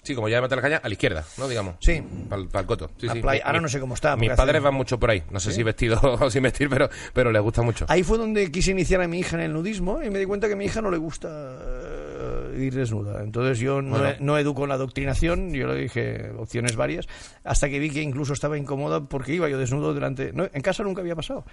Sí, 0.02 0.16
como 0.16 0.28
ya 0.28 0.36
de 0.36 0.42
Mata 0.42 0.56
las 0.58 0.64
cañas, 0.64 0.82
a 0.84 0.88
la 0.90 0.94
izquierda, 0.94 1.24
¿no? 1.38 1.48
Digamos. 1.48 1.76
Sí. 1.80 2.04
Para 2.28 2.42
el 2.60 2.66
coto. 2.68 2.92
Sí, 2.98 3.08
La 3.08 3.14
sí. 3.14 3.22
playa- 3.22 3.42
Mi- 3.42 3.48
ahora 3.48 3.62
no 3.62 3.70
sé 3.70 3.80
cómo 3.80 3.94
está, 3.94 4.18
Mis 4.18 4.32
padres 4.32 4.56
hace- 4.58 4.66
van 4.66 4.74
mucho 4.74 5.00
por 5.00 5.10
ahí. 5.10 5.24
No 5.32 5.40
sé 5.40 5.54
si 5.54 5.64
vestido 5.64 5.98
o 6.20 6.30
sin 6.30 6.44
vestir, 6.44 6.68
pero, 6.70 6.90
pero 7.14 7.32
les 7.32 7.42
gusta 7.42 7.62
mucho. 7.62 7.86
Ahí 7.88 8.04
fue 8.04 8.18
donde 8.18 8.52
quise 8.52 8.72
iniciar 8.72 9.00
a 9.02 9.08
mi 9.08 9.20
hija 9.20 9.38
en 9.38 9.44
el 9.44 9.54
nudismo 9.54 10.04
y 10.04 10.10
me 10.10 10.20
di 10.20 10.26
cuenta 10.26 10.48
que 10.48 10.54
a 10.54 10.58
mi 10.58 10.66
hija 10.66 10.82
no 10.82 10.92
le 10.92 10.98
gusta 10.98 11.30
eh, 11.30 12.33
ir 12.58 12.74
desnuda. 12.74 13.22
Entonces 13.24 13.60
yo 13.60 13.82
no, 13.82 13.98
Bueno. 13.98 14.16
no 14.20 14.38
educo 14.38 14.64
en 14.64 14.70
la 14.70 14.76
adoctrinación, 14.76 15.54
yo 15.54 15.68
le 15.68 15.76
dije 15.76 16.32
opciones 16.38 16.76
varias, 16.76 17.08
hasta 17.44 17.70
que 17.70 17.80
vi 17.80 17.90
que 17.90 18.02
incluso 18.02 18.34
estaba 18.34 18.58
incómoda 18.58 19.02
porque 19.02 19.34
iba 19.34 19.50
yo 19.50 19.58
desnudo 19.58 19.94
delante... 19.94 20.32
No, 20.34 20.48
en 20.52 20.62
casa 20.62 20.84
nunca 20.84 21.02
había 21.02 21.16
pasado, 21.16 21.46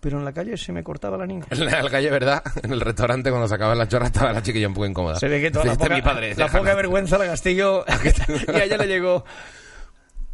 pero 0.00 0.18
en 0.18 0.24
la 0.24 0.32
calle 0.32 0.56
se 0.56 0.72
me 0.72 0.82
cortaba 0.82 1.16
la 1.16 1.26
niña. 1.26 1.44
En 1.50 1.64
la 1.66 1.90
calle, 1.90 2.10
¿verdad? 2.10 2.42
En 2.62 2.72
el 2.72 2.80
restaurante, 2.80 3.30
cuando 3.30 3.48
sacaban 3.48 3.78
las 3.78 3.88
chorras, 3.88 4.10
estaba 4.12 4.32
la 4.32 4.42
chiquilla 4.42 4.68
un 4.68 4.74
poco 4.74 4.86
incómoda. 4.86 5.16
Se 5.18 5.28
ve 5.28 5.40
que 5.40 5.50
toda 5.50 5.64
la 5.64 5.74
poca, 5.76 5.94
mi 5.94 6.02
padre. 6.02 6.34
la 6.34 6.48
poca 6.48 6.74
vergüenza 6.74 7.18
la 7.18 7.24
gasté 7.26 7.54
yo 7.54 7.84
y 8.48 8.56
a 8.56 8.64
ella 8.64 8.76
le 8.76 8.86
llegó. 8.86 9.24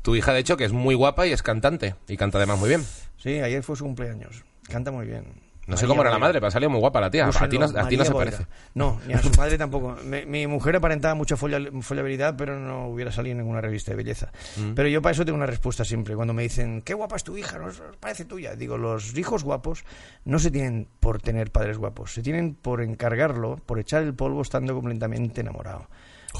Tu 0.02 0.16
hija, 0.16 0.32
de 0.32 0.40
hecho, 0.40 0.56
que 0.56 0.64
es 0.64 0.72
muy 0.72 0.94
guapa 0.94 1.26
y 1.26 1.32
es 1.32 1.42
cantante. 1.42 1.94
Y 2.06 2.16
canta 2.16 2.38
además 2.38 2.58
muy 2.58 2.68
bien. 2.68 2.82
Sí, 3.18 3.40
ayer 3.40 3.62
fue 3.62 3.76
su 3.76 3.84
cumpleaños. 3.84 4.44
Canta 4.68 4.90
muy 4.90 5.06
bien. 5.06 5.24
No 5.68 5.76
sé 5.76 5.86
cómo 5.86 6.00
era 6.00 6.10
la 6.10 6.18
madre, 6.18 6.40
pero 6.40 6.50
salía 6.50 6.68
muy 6.68 6.80
guapa 6.80 7.00
la 7.00 7.10
tía. 7.10 7.26
A 7.26 7.48
ti 7.48 7.58
no, 7.58 7.64
a 7.66 7.68
ti 7.70 7.76
no 7.76 7.82
María 7.84 8.04
se 8.04 8.12
parece. 8.14 8.46
No, 8.74 9.00
ni 9.06 9.12
a 9.14 9.22
su 9.22 9.30
madre 9.36 9.56
tampoco. 9.58 9.96
Mi, 10.02 10.24
mi 10.26 10.46
mujer 10.46 10.76
aparentaba 10.76 11.14
mucha 11.14 11.36
folla- 11.36 11.70
follabilidad, 11.82 12.34
pero 12.36 12.58
no 12.58 12.88
hubiera 12.88 13.12
salido 13.12 13.32
en 13.32 13.38
ninguna 13.38 13.60
revista 13.60 13.90
de 13.92 13.96
belleza. 13.98 14.32
Mm. 14.56 14.72
Pero 14.74 14.88
yo 14.88 15.02
para 15.02 15.12
eso 15.12 15.24
tengo 15.24 15.36
una 15.36 15.46
respuesta 15.46 15.84
siempre. 15.84 16.16
Cuando 16.16 16.32
me 16.34 16.42
dicen, 16.42 16.82
qué 16.82 16.94
guapa 16.94 17.16
es 17.16 17.24
tu 17.24 17.36
hija, 17.36 17.58
nos 17.58 17.82
parece 18.00 18.24
tuya. 18.24 18.56
Digo, 18.56 18.78
los 18.78 19.16
hijos 19.16 19.44
guapos 19.44 19.84
no 20.24 20.38
se 20.38 20.50
tienen 20.50 20.88
por 21.00 21.20
tener 21.20 21.50
padres 21.52 21.76
guapos, 21.78 22.12
se 22.14 22.22
tienen 22.22 22.54
por 22.54 22.80
encargarlo, 22.82 23.56
por 23.56 23.78
echar 23.78 24.02
el 24.02 24.14
polvo 24.14 24.42
estando 24.42 24.74
completamente 24.74 25.42
enamorado. 25.42 25.86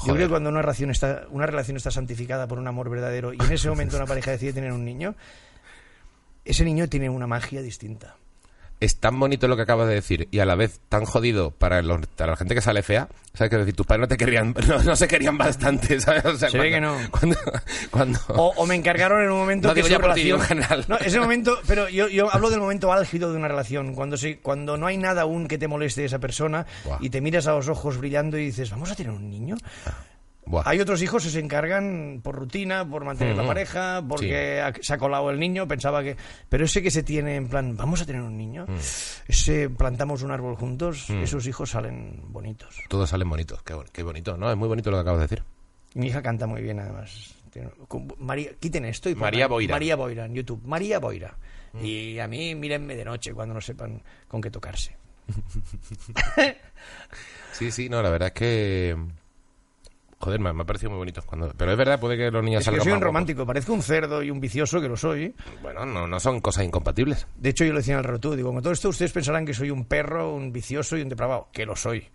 Yo 0.05 0.13
creo 0.13 0.27
que 0.27 0.31
cuando 0.31 0.49
una 0.49 0.61
relación, 0.61 0.91
está, 0.91 1.23
una 1.29 1.45
relación 1.45 1.75
está 1.77 1.91
santificada 1.91 2.47
por 2.47 2.57
un 2.59 2.67
amor 2.67 2.89
verdadero 2.89 3.33
y 3.33 3.37
en 3.39 3.51
ese 3.51 3.69
momento 3.69 3.95
una 3.97 4.05
pareja 4.07 4.31
decide 4.31 4.53
tener 4.53 4.71
un 4.71 4.85
niño, 4.85 5.15
ese 6.45 6.63
niño 6.63 6.87
tiene 6.87 7.09
una 7.09 7.27
magia 7.27 7.61
distinta. 7.61 8.15
Es 8.81 8.95
tan 8.95 9.19
bonito 9.19 9.49
lo 9.49 9.57
que 9.57 9.63
acabas 9.63 9.89
de 9.89 9.95
decir 9.95 10.29
y 10.31 10.39
a 10.39 10.45
la 10.45 10.55
vez 10.55 10.79
tan 10.87 11.03
jodido 11.03 11.51
para, 11.51 11.81
los- 11.81 12.05
para 12.07 12.31
la 12.31 12.37
gente 12.37 12.55
que 12.55 12.61
sale 12.61 12.81
fea. 12.81 13.09
¿Sabes 13.33 13.49
qué 13.51 13.57
decir? 13.57 13.75
Tus 13.75 13.85
padres 13.85 14.01
no 14.01 14.07
te 14.07 14.15
querían, 14.15 14.55
no, 14.67 14.81
no 14.83 14.95
se 14.95 15.07
querían 15.07 15.37
bastante, 15.37 15.99
¿sabes? 15.99 16.23
O 16.25 16.37
sea, 16.37 16.49
Se 16.49 16.57
ve 16.57 16.71
cuando- 16.71 16.97
que 16.97 17.03
no. 17.03 17.11
Cuando, 17.11 17.37
cuando- 17.91 18.19
O, 18.29 18.53
o 18.55 18.65
me 18.65 18.75
encargaron 18.75 19.21
en 19.21 19.31
un 19.31 19.37
momento 19.39 19.67
No 19.67 19.73
que 19.73 19.83
digo 19.83 19.93
su 19.93 20.01
relación... 20.01 20.39
en 20.39 20.45
general. 20.45 20.85
No, 20.87 20.97
ese 20.97 21.19
momento, 21.19 21.59
pero 21.67 21.89
yo, 21.89 22.07
yo 22.07 22.33
hablo 22.33 22.49
del 22.49 22.61
momento 22.61 22.93
álgido 22.93 23.31
de 23.31 23.37
una 23.37 23.49
relación, 23.49 23.95
cuando 23.95 24.15
se, 24.15 24.37
cuando 24.39 24.77
no 24.77 24.87
hay 24.87 24.97
nada 24.97 25.23
aún 25.23 25.47
que 25.49 25.57
te 25.57 25.67
moleste 25.67 26.01
de 26.01 26.07
esa 26.07 26.19
persona 26.19 26.65
y 27.01 27.09
te 27.09 27.19
miras 27.19 27.47
a 27.47 27.51
los 27.51 27.67
ojos 27.67 27.97
brillando 27.97 28.37
y 28.37 28.45
dices, 28.45 28.69
¿vamos 28.71 28.89
a 28.91 28.95
tener 28.95 29.11
un 29.11 29.29
niño? 29.29 29.57
Buah. 30.49 30.63
Hay 30.65 30.79
otros 30.79 31.01
hijos 31.03 31.23
que 31.23 31.29
se 31.29 31.39
encargan 31.39 32.21
por 32.23 32.35
rutina, 32.35 32.83
por 32.89 33.05
mantener 33.05 33.35
la 33.37 33.45
pareja, 33.45 34.03
porque 34.09 34.61
se 34.81 34.93
ha 34.93 34.97
colado 34.97 35.29
el 35.29 35.39
niño, 35.39 35.67
pensaba 35.67 36.01
que... 36.03 36.17
Pero 36.49 36.65
ese 36.65 36.81
que 36.81 36.89
se 36.89 37.03
tiene 37.03 37.35
en 37.35 37.47
plan, 37.47 37.77
¿vamos 37.77 38.01
a 38.01 38.05
tener 38.07 38.21
un 38.23 38.35
niño? 38.35 38.65
Mm. 38.67 38.75
Ese 39.27 39.69
plantamos 39.69 40.23
un 40.23 40.31
árbol 40.31 40.55
juntos, 40.55 41.07
esos 41.11 41.45
hijos 41.45 41.69
salen 41.69 42.23
bonitos. 42.29 42.75
Todos 42.89 43.11
salen 43.11 43.29
bonitos. 43.29 43.61
Qué, 43.61 43.75
bon- 43.75 43.85
qué 43.93 44.01
bonito, 44.01 44.35
¿no? 44.37 44.49
Es 44.49 44.57
muy 44.57 44.67
bonito 44.67 44.89
lo 44.89 44.97
que 44.97 45.01
acabas 45.01 45.19
de 45.19 45.27
decir. 45.27 45.43
Mi 45.93 46.07
hija 46.07 46.21
canta 46.23 46.47
muy 46.47 46.61
bien, 46.63 46.79
además. 46.79 47.35
María, 48.17 48.51
quiten 48.59 48.85
esto 48.85 49.09
y 49.09 49.13
pongan 49.13 49.27
María 49.27 49.47
Boira. 49.47 49.75
María 49.75 49.95
Boira 49.95 50.25
en 50.25 50.33
YouTube. 50.33 50.61
María 50.65 50.97
Boira. 50.99 51.35
Y 51.79 52.17
a 52.17 52.27
mí, 52.27 52.55
mírenme 52.55 52.95
de 52.95 53.05
noche 53.05 53.33
cuando 53.35 53.53
no 53.53 53.61
sepan 53.61 54.01
con 54.27 54.41
qué 54.41 54.49
tocarse. 54.49 54.95
Sí, 57.51 57.71
sí, 57.71 57.89
no, 57.89 58.01
la 58.01 58.09
verdad 58.09 58.27
es 58.27 58.33
que... 58.33 58.97
Joder, 60.19 60.39
me, 60.39 60.51
me 60.51 60.63
ha 60.63 60.65
parecido 60.65 60.89
muy 60.91 60.97
bonito. 60.99 61.21
Cuando... 61.25 61.53
Pero 61.55 61.71
es 61.71 61.77
verdad, 61.77 61.99
puede 61.99 62.17
que 62.17 62.29
los 62.29 62.43
niños 62.43 62.61
Es 62.61 62.65
que 62.67 62.71
yo 62.71 62.77
salgan 62.81 62.83
soy 62.83 62.97
un 62.97 63.01
romántico, 63.01 63.45
parezco 63.45 63.71
un 63.73 63.81
cerdo 63.81 64.21
y 64.21 64.29
un 64.29 64.39
vicioso, 64.41 64.81
que 64.81 64.89
lo 64.89 64.97
soy. 64.97 65.33
Bueno, 65.61 65.85
no, 65.85 66.07
no 66.07 66.19
son 66.19 66.41
cosas 66.41 66.65
incompatibles. 66.65 67.25
De 67.37 67.49
hecho, 67.49 67.63
yo 67.63 67.71
lo 67.71 67.79
decía 67.79 67.93
en 67.93 67.99
el 67.99 68.05
rotudo, 68.05 68.35
digo, 68.35 68.51
con 68.53 68.61
todo 68.61 68.73
esto 68.73 68.89
ustedes 68.89 69.13
pensarán 69.13 69.45
que 69.45 69.53
soy 69.53 69.69
un 69.71 69.85
perro, 69.85 70.33
un 70.33 70.51
vicioso 70.51 70.97
y 70.97 71.01
un 71.01 71.09
depravado, 71.09 71.47
que 71.53 71.65
lo 71.65 71.75
soy. 71.75 72.07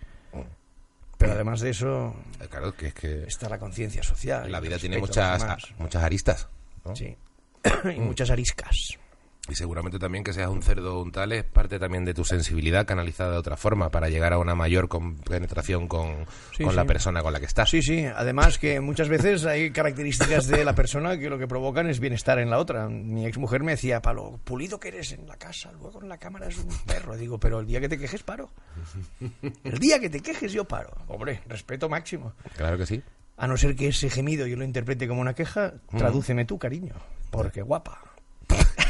Pero 1.17 1.33
además 1.33 1.61
de 1.61 1.71
eso, 1.71 2.15
Eh, 2.41 2.49
Claro, 2.51 2.75
que 2.77 2.89
es 2.89 2.95
que 2.95 3.23
está 3.25 3.49
la 3.49 3.59
conciencia 3.59 4.03
social. 4.03 4.51
la 4.53 4.61
vida 4.61 4.79
tiene 4.79 4.97
a 4.97 4.99
muchas, 4.99 5.43
muchas 5.79 6.03
aristas. 6.03 6.49
¿no? 6.85 6.95
Sí. 6.95 7.17
y 7.97 8.01
muchas 8.01 8.29
ariscas. 8.31 8.99
Y 9.49 9.55
seguramente 9.57 9.99
también 9.99 10.25
que 10.25 10.33
seas 10.33 10.49
un 10.49 10.63
cerdo 10.63 10.97
o 10.97 11.03
un 11.03 11.13
tal 11.13 11.33
es 11.33 11.45
parte 11.45 11.79
también 11.79 12.07
de 12.07 12.15
tu 12.15 12.25
sensibilidad 12.25 12.87
canalizada 12.87 13.33
de 13.33 13.37
otra 13.37 13.59
forma 13.59 13.91
para 13.91 14.09
llegar 14.09 14.33
a 14.33 14.39
una 14.39 14.55
mayor 14.55 14.89
penetración 15.29 15.87
con, 15.87 16.25
Sí, 16.57 16.65
con 16.65 16.75
la 16.75 16.87
persona 16.87 17.23
con 17.23 17.33
la 17.33 17.41
que 17.41 17.47
estás. 17.47 17.69
Sí, 17.69 17.83
sí. 17.83 18.07
Además 18.07 18.59
que 18.59 18.81
muchas 18.81 19.11
veces 19.11 19.45
hay 19.45 19.71
características 19.71 20.47
de 20.47 20.65
la 20.65 20.75
persona 20.75 21.19
que 21.19 21.29
lo 21.29 21.39
que 21.39 21.47
provocan 21.47 21.91
es 21.91 22.01
bienestar 22.01 22.39
en 22.39 22.49
la 22.49 22.59
otra. 22.59 22.89
Mi 22.89 23.27
exmujer 23.27 23.63
me 23.63 23.73
decía, 23.73 24.01
Palo, 24.01 24.41
pulido 24.45 24.81
que 24.81 24.89
eres 24.89 25.13
en 25.13 25.27
la 25.27 25.37
casa, 25.37 25.71
luego 25.73 26.01
en 26.01 26.09
la 26.09 26.17
cámara 26.17 26.49
es 26.49 26.57
un 26.57 26.69
perro. 26.87 27.15
Digo, 27.17 27.39
pero 27.39 27.61
el 27.61 27.67
día 27.67 27.81
que 27.81 27.89
te 27.91 27.99
quejes 27.99 28.23
paro. 28.23 28.51
El 29.63 29.79
día 29.79 30.01
que 30.01 30.09
te 30.09 30.21
quejes 30.21 30.53
yo 30.53 30.65
paro. 30.65 30.91
Hombre, 31.09 31.43
respeto 31.49 31.91
máximo. 31.91 32.33
Claro 32.57 32.79
que 32.79 32.87
sí. 32.87 33.03
A 33.37 33.47
no 33.47 33.57
ser 33.59 33.77
que 33.77 33.89
ese 33.89 34.09
gemido 34.09 34.47
yo 34.47 34.57
lo 34.57 34.65
interprete 34.65 35.07
como 35.07 35.21
una 35.21 35.35
queja, 35.35 35.75
tradúceme 35.91 36.45
tú, 36.47 36.59
cariño. 36.59 36.95
Porque 37.31 37.61
guapa. 37.63 38.01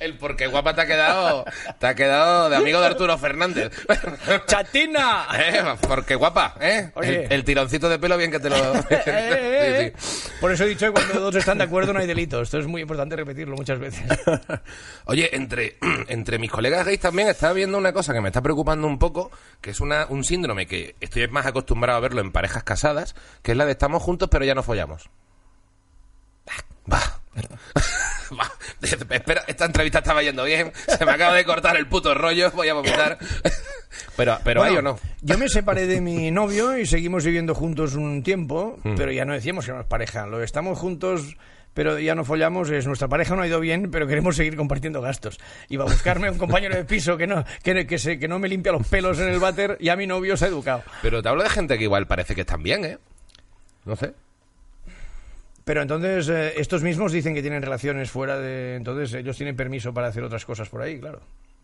El 0.00 0.18
porque 0.18 0.46
guapa 0.48 0.74
te 0.74 0.82
ha 0.82 0.86
quedado, 0.86 1.46
te 1.78 1.86
ha 1.86 1.94
quedado 1.94 2.50
de 2.50 2.56
amigo 2.56 2.78
de 2.78 2.86
Arturo 2.86 3.16
Fernández. 3.16 3.72
¡Chatina! 4.46 5.26
¿Eh? 5.38 5.62
Porque 5.88 6.14
guapa, 6.14 6.56
¿eh? 6.60 6.90
Oye. 6.94 7.24
El, 7.24 7.32
el 7.32 7.44
tironcito 7.44 7.88
de 7.88 7.98
pelo 7.98 8.18
bien 8.18 8.30
que 8.30 8.38
te 8.38 8.50
lo... 8.50 8.56
Eh, 8.94 9.02
eh, 9.06 9.86
eh. 9.86 9.92
Sí, 9.96 10.12
sí. 10.26 10.32
Por 10.40 10.52
eso 10.52 10.64
he 10.64 10.68
dicho 10.68 10.86
que 10.86 10.92
cuando 10.92 11.20
dos 11.20 11.34
están 11.36 11.58
de 11.58 11.64
acuerdo 11.64 11.92
no 11.92 12.00
hay 12.00 12.06
delito. 12.06 12.42
Esto 12.42 12.58
es 12.58 12.66
muy 12.66 12.82
importante 12.82 13.16
repetirlo 13.16 13.56
muchas 13.56 13.78
veces. 13.78 14.04
Oye, 15.06 15.34
entre, 15.34 15.78
entre 16.08 16.38
mis 16.38 16.50
colegas 16.50 16.84
gays 16.84 17.00
también 17.00 17.28
está 17.28 17.52
viendo 17.52 17.78
una 17.78 17.92
cosa 17.92 18.12
que 18.12 18.20
me 18.20 18.28
está 18.28 18.42
preocupando 18.42 18.86
un 18.86 18.98
poco, 18.98 19.30
que 19.60 19.70
es 19.70 19.80
una, 19.80 20.06
un 20.08 20.22
síndrome 20.24 20.66
que 20.66 20.96
estoy 21.00 21.26
más 21.28 21.46
acostumbrado 21.46 21.98
a 21.98 22.00
verlo 22.00 22.20
en 22.20 22.30
parejas 22.30 22.62
casadas, 22.62 23.14
que 23.42 23.52
es 23.52 23.56
la 23.56 23.64
de 23.64 23.72
estamos 23.72 24.02
juntos 24.02 24.28
pero 24.30 24.44
ya 24.44 24.54
no 24.54 24.62
follamos. 24.62 25.08
Va. 26.48 26.92
Va. 26.92 27.23
Espera, 29.10 29.42
esta 29.46 29.64
entrevista 29.64 29.98
estaba 29.98 30.22
yendo 30.22 30.44
bien, 30.44 30.72
se 30.86 31.04
me 31.04 31.12
acaba 31.12 31.34
de 31.34 31.44
cortar 31.44 31.76
el 31.76 31.86
puto 31.86 32.14
rollo, 32.14 32.50
voy 32.52 32.68
a 32.68 32.74
vomitar. 32.74 33.18
Pero, 34.16 34.38
pero 34.44 34.62
hay 34.62 34.76
o 34.76 34.82
no. 34.82 34.98
Yo 35.22 35.38
me 35.38 35.48
separé 35.48 35.86
de 35.86 36.00
mi 36.00 36.30
novio 36.32 36.76
y 36.78 36.86
seguimos 36.86 37.24
viviendo 37.24 37.54
juntos 37.54 37.94
un 37.94 38.22
tiempo, 38.24 38.76
Hmm. 38.82 38.94
pero 38.96 39.10
ya 39.12 39.24
no 39.24 39.34
decíamos 39.34 39.64
que 39.64 39.70
éramos 39.70 39.86
pareja. 39.88 40.26
Lo 40.26 40.42
estamos 40.42 40.78
juntos, 40.78 41.36
pero 41.74 41.98
ya 42.00 42.14
no 42.16 42.24
follamos, 42.24 42.70
es 42.70 42.86
nuestra 42.86 43.06
pareja 43.08 43.34
no 43.36 43.42
ha 43.42 43.46
ido 43.46 43.60
bien, 43.60 43.90
pero 43.92 44.06
queremos 44.08 44.34
seguir 44.36 44.56
compartiendo 44.56 45.00
gastos. 45.00 45.38
Iba 45.68 45.84
a 45.84 45.88
buscarme 45.88 46.28
un 46.30 46.38
compañero 46.38 46.74
de 46.76 46.84
piso 46.84 47.16
que 47.16 47.26
no, 47.28 47.44
que, 47.62 47.86
que, 47.86 47.98
se, 47.98 48.18
que 48.18 48.26
no 48.28 48.38
me 48.40 48.48
limpia 48.48 48.72
los 48.72 48.86
pelos 48.86 49.18
en 49.20 49.28
el 49.28 49.38
váter, 49.38 49.78
ya 49.80 49.94
mi 49.96 50.06
novio 50.08 50.36
se 50.36 50.46
ha 50.46 50.48
educado. 50.48 50.82
Pero 51.02 51.22
te 51.22 51.28
hablo 51.28 51.42
de 51.44 51.50
gente 51.50 51.76
que 51.78 51.84
igual 51.84 52.06
parece 52.06 52.34
que 52.34 52.40
están 52.42 52.62
bien, 52.64 52.84
¿eh? 52.84 52.98
No 53.84 53.94
sé. 53.96 54.12
Pero 55.64 55.82
entonces 55.82 56.28
eh, 56.28 56.54
estos 56.56 56.82
mismos 56.82 57.12
dicen 57.12 57.34
que 57.34 57.42
tienen 57.42 57.62
relaciones 57.62 58.10
fuera 58.10 58.38
de... 58.38 58.76
Entonces 58.76 59.14
ellos 59.14 59.36
tienen 59.36 59.56
permiso 59.56 59.94
para 59.94 60.08
hacer 60.08 60.22
otras 60.22 60.44
cosas 60.44 60.68
por 60.68 60.82
ahí, 60.82 61.00
claro. 61.00 61.20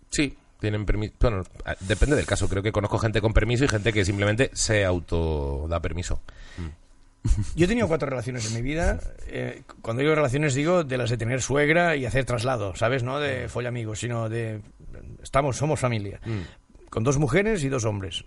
Sí, 0.08 0.36
tienen 0.58 0.86
permiso. 0.86 1.14
Bueno, 1.20 1.42
depende 1.80 2.16
del 2.16 2.26
caso. 2.26 2.48
Creo 2.48 2.62
que 2.62 2.72
conozco 2.72 2.98
gente 2.98 3.20
con 3.20 3.32
permiso 3.32 3.64
y 3.64 3.68
gente 3.68 3.92
que 3.92 4.04
simplemente 4.04 4.50
se 4.54 4.84
auto 4.84 5.66
da 5.68 5.80
permiso. 5.80 6.20
Yo 7.54 7.66
he 7.66 7.68
tenido 7.68 7.88
cuatro 7.88 8.08
relaciones 8.08 8.46
en 8.46 8.54
mi 8.54 8.62
vida. 8.62 9.00
Eh, 9.26 9.62
cuando 9.82 10.00
digo 10.00 10.14
relaciones 10.14 10.54
digo 10.54 10.84
de 10.84 10.96
las 10.96 11.10
de 11.10 11.18
tener 11.18 11.42
suegra 11.42 11.96
y 11.96 12.06
hacer 12.06 12.24
traslado, 12.24 12.74
¿sabes? 12.76 13.02
No 13.02 13.20
de 13.20 13.48
follamigos, 13.48 14.00
sino 14.00 14.28
de 14.28 14.62
estamos, 15.22 15.56
somos 15.56 15.78
familia. 15.80 16.20
Con 16.88 17.04
dos 17.04 17.18
mujeres 17.18 17.62
y 17.62 17.68
dos 17.68 17.84
hombres. 17.84 18.24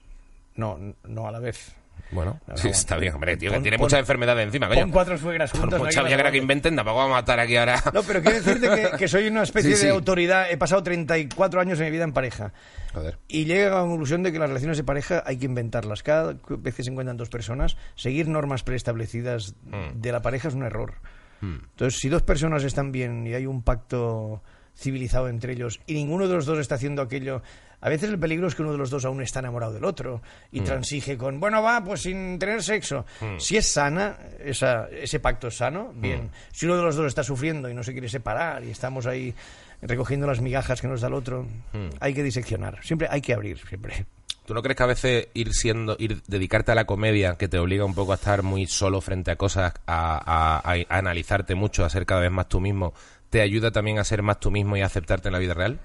No, 0.55 0.77
no 1.03 1.27
a 1.27 1.31
la 1.31 1.39
vez. 1.39 1.75
Bueno, 2.11 2.39
No, 2.47 2.55
sí, 2.57 2.67
no, 2.67 2.71
está 2.73 2.97
bien, 2.97 3.13
hombre, 3.15 3.37
tío, 3.37 3.51
que 3.51 3.59
tiene 3.59 3.77
pon- 3.77 3.85
muchas 3.85 3.99
enfermedades 4.01 4.45
encima, 4.45 4.67
coño. 4.67 4.81
Pon 4.81 4.91
cuatro 4.91 5.17
suegras 5.17 5.51
juntas. 5.51 5.79
no 5.79 5.85
mucha 5.85 6.03
viagra 6.03 6.31
que 6.31 6.37
inventen, 6.37 6.75
tampoco 6.75 6.97
vamos 6.97 7.13
a 7.13 7.21
matar 7.21 7.39
aquí 7.39 7.55
ahora. 7.57 7.81
No, 7.93 8.03
pero 8.03 8.21
quiero 8.21 8.37
decirte 8.41 8.69
que, 8.91 8.97
que 8.97 9.07
soy 9.07 9.27
una 9.27 9.43
especie 9.43 9.71
Sí, 9.71 9.77
sí. 9.81 9.85
de 9.87 9.91
autoridad. 9.93 10.51
He 10.51 10.57
pasado 10.57 10.83
34 10.83 11.59
años 11.61 11.79
de 11.79 11.85
mi 11.85 11.91
vida 11.91 12.03
en 12.03 12.13
pareja. 12.13 12.53
Joder. 12.93 13.17
Y 13.27 13.45
llego 13.45 13.75
a 13.77 13.81
la 13.81 13.87
conclusión 13.87 14.21
de 14.21 14.31
que 14.31 14.37
las 14.39 14.47
relaciones 14.49 14.77
de 14.77 14.83
pareja 14.83 15.23
hay 15.25 15.37
que 15.37 15.45
inventarlas. 15.45 16.03
Cada 16.03 16.35
vez 16.49 16.75
que 16.75 16.83
se 16.83 16.91
encuentran 16.91 17.17
dos 17.17 17.29
personas, 17.29 17.77
seguir 17.95 18.27
normas 18.27 18.63
preestablecidas 18.63 19.55
Mm. 19.65 19.99
de 20.01 20.11
la 20.11 20.21
pareja 20.21 20.49
es 20.49 20.53
un 20.53 20.63
error. 20.63 20.95
Entonces, 21.41 21.99
si 21.99 22.07
dos 22.07 22.21
personas 22.21 22.63
están 22.63 22.91
bien 22.93 23.27
y 23.27 23.33
hay 23.33 23.45
un 23.47 23.63
pacto 23.63 24.41
civilizado 24.75 25.27
entre 25.27 25.53
ellos 25.53 25.81
y 25.85 25.93
ninguno 25.93 26.27
de 26.27 26.35
los 26.35 26.45
dos 26.45 26.57
está 26.59 26.75
haciendo 26.75 27.01
aquello, 27.01 27.41
a 27.85 27.89
veces 27.89 28.09
el 28.09 28.17
peligro 28.17 28.47
es 28.47 28.55
que 28.55 28.61
uno 28.61 28.71
de 28.71 28.77
los 28.77 28.89
dos 28.89 29.03
aún 29.03 29.21
está 29.21 29.39
enamorado 29.39 29.73
del 29.73 29.83
otro 29.83 30.21
y 30.53 30.61
Mm. 30.61 30.63
transige 30.63 31.17
con, 31.17 31.39
bueno, 31.41 31.61
va, 31.61 31.83
pues 31.83 32.01
sin 32.03 32.39
tener 32.39 32.63
sexo. 32.63 33.05
Si 33.37 33.57
es 33.57 33.67
sana, 33.71 34.17
esa, 34.39 34.87
ese 34.89 35.19
pacto 35.19 35.49
es 35.49 35.57
sano, 35.57 35.91
Mm. 35.93 36.01
bien. 36.01 36.29
Si 36.53 36.65
uno 36.65 36.77
de 36.77 36.83
los 36.83 36.95
dos 36.95 37.07
está 37.07 37.23
sufriendo 37.23 37.69
y 37.69 37.73
no 37.73 37.83
se 37.83 37.91
quiere 37.91 38.07
separar 38.07 38.63
y 38.63 38.71
estamos 38.71 39.05
ahí 39.05 39.35
recogiendo 39.81 40.25
las 40.25 40.39
migajas 40.39 40.79
que 40.79 40.87
nos 40.87 41.01
da 41.01 41.09
el 41.09 41.13
otro, 41.13 41.43
Mm. 41.73 41.89
hay 41.99 42.13
que 42.13 42.23
diseccionar. 42.23 42.79
Siempre 42.83 43.07
hay 43.11 43.19
que 43.19 43.33
abrir, 43.33 43.57
siempre. 43.67 44.05
¿Tú 44.45 44.53
no 44.53 44.61
crees 44.61 44.75
que 44.77 44.83
a 44.83 44.87
veces 44.87 45.27
ir 45.33 45.53
siendo, 45.53 45.95
ir 45.99 46.21
dedicarte 46.27 46.71
a 46.71 46.75
la 46.75 46.85
comedia, 46.85 47.35
que 47.35 47.47
te 47.47 47.59
obliga 47.59 47.85
un 47.85 47.93
poco 47.95 48.11
a 48.11 48.15
estar 48.15 48.43
muy 48.43 48.65
solo 48.65 48.99
frente 49.01 49.31
a 49.31 49.35
cosas, 49.37 49.73
a- 49.87 50.61
a 50.73 50.97
analizarte 50.97 51.55
mucho, 51.55 51.85
a 51.85 51.89
ser 51.89 52.05
cada 52.05 52.21
vez 52.21 52.31
más 52.31 52.47
tú 52.49 52.59
mismo, 52.59 52.93
te 53.29 53.41
ayuda 53.41 53.71
también 53.71 53.99
a 53.99 54.03
ser 54.03 54.21
más 54.21 54.39
tú 54.39 54.51
mismo 54.51 54.75
y 54.77 54.81
a 54.81 54.85
aceptarte 54.85 55.29
en 55.29 55.33
la 55.33 55.39
vida 55.39 55.53
real? 55.53 55.79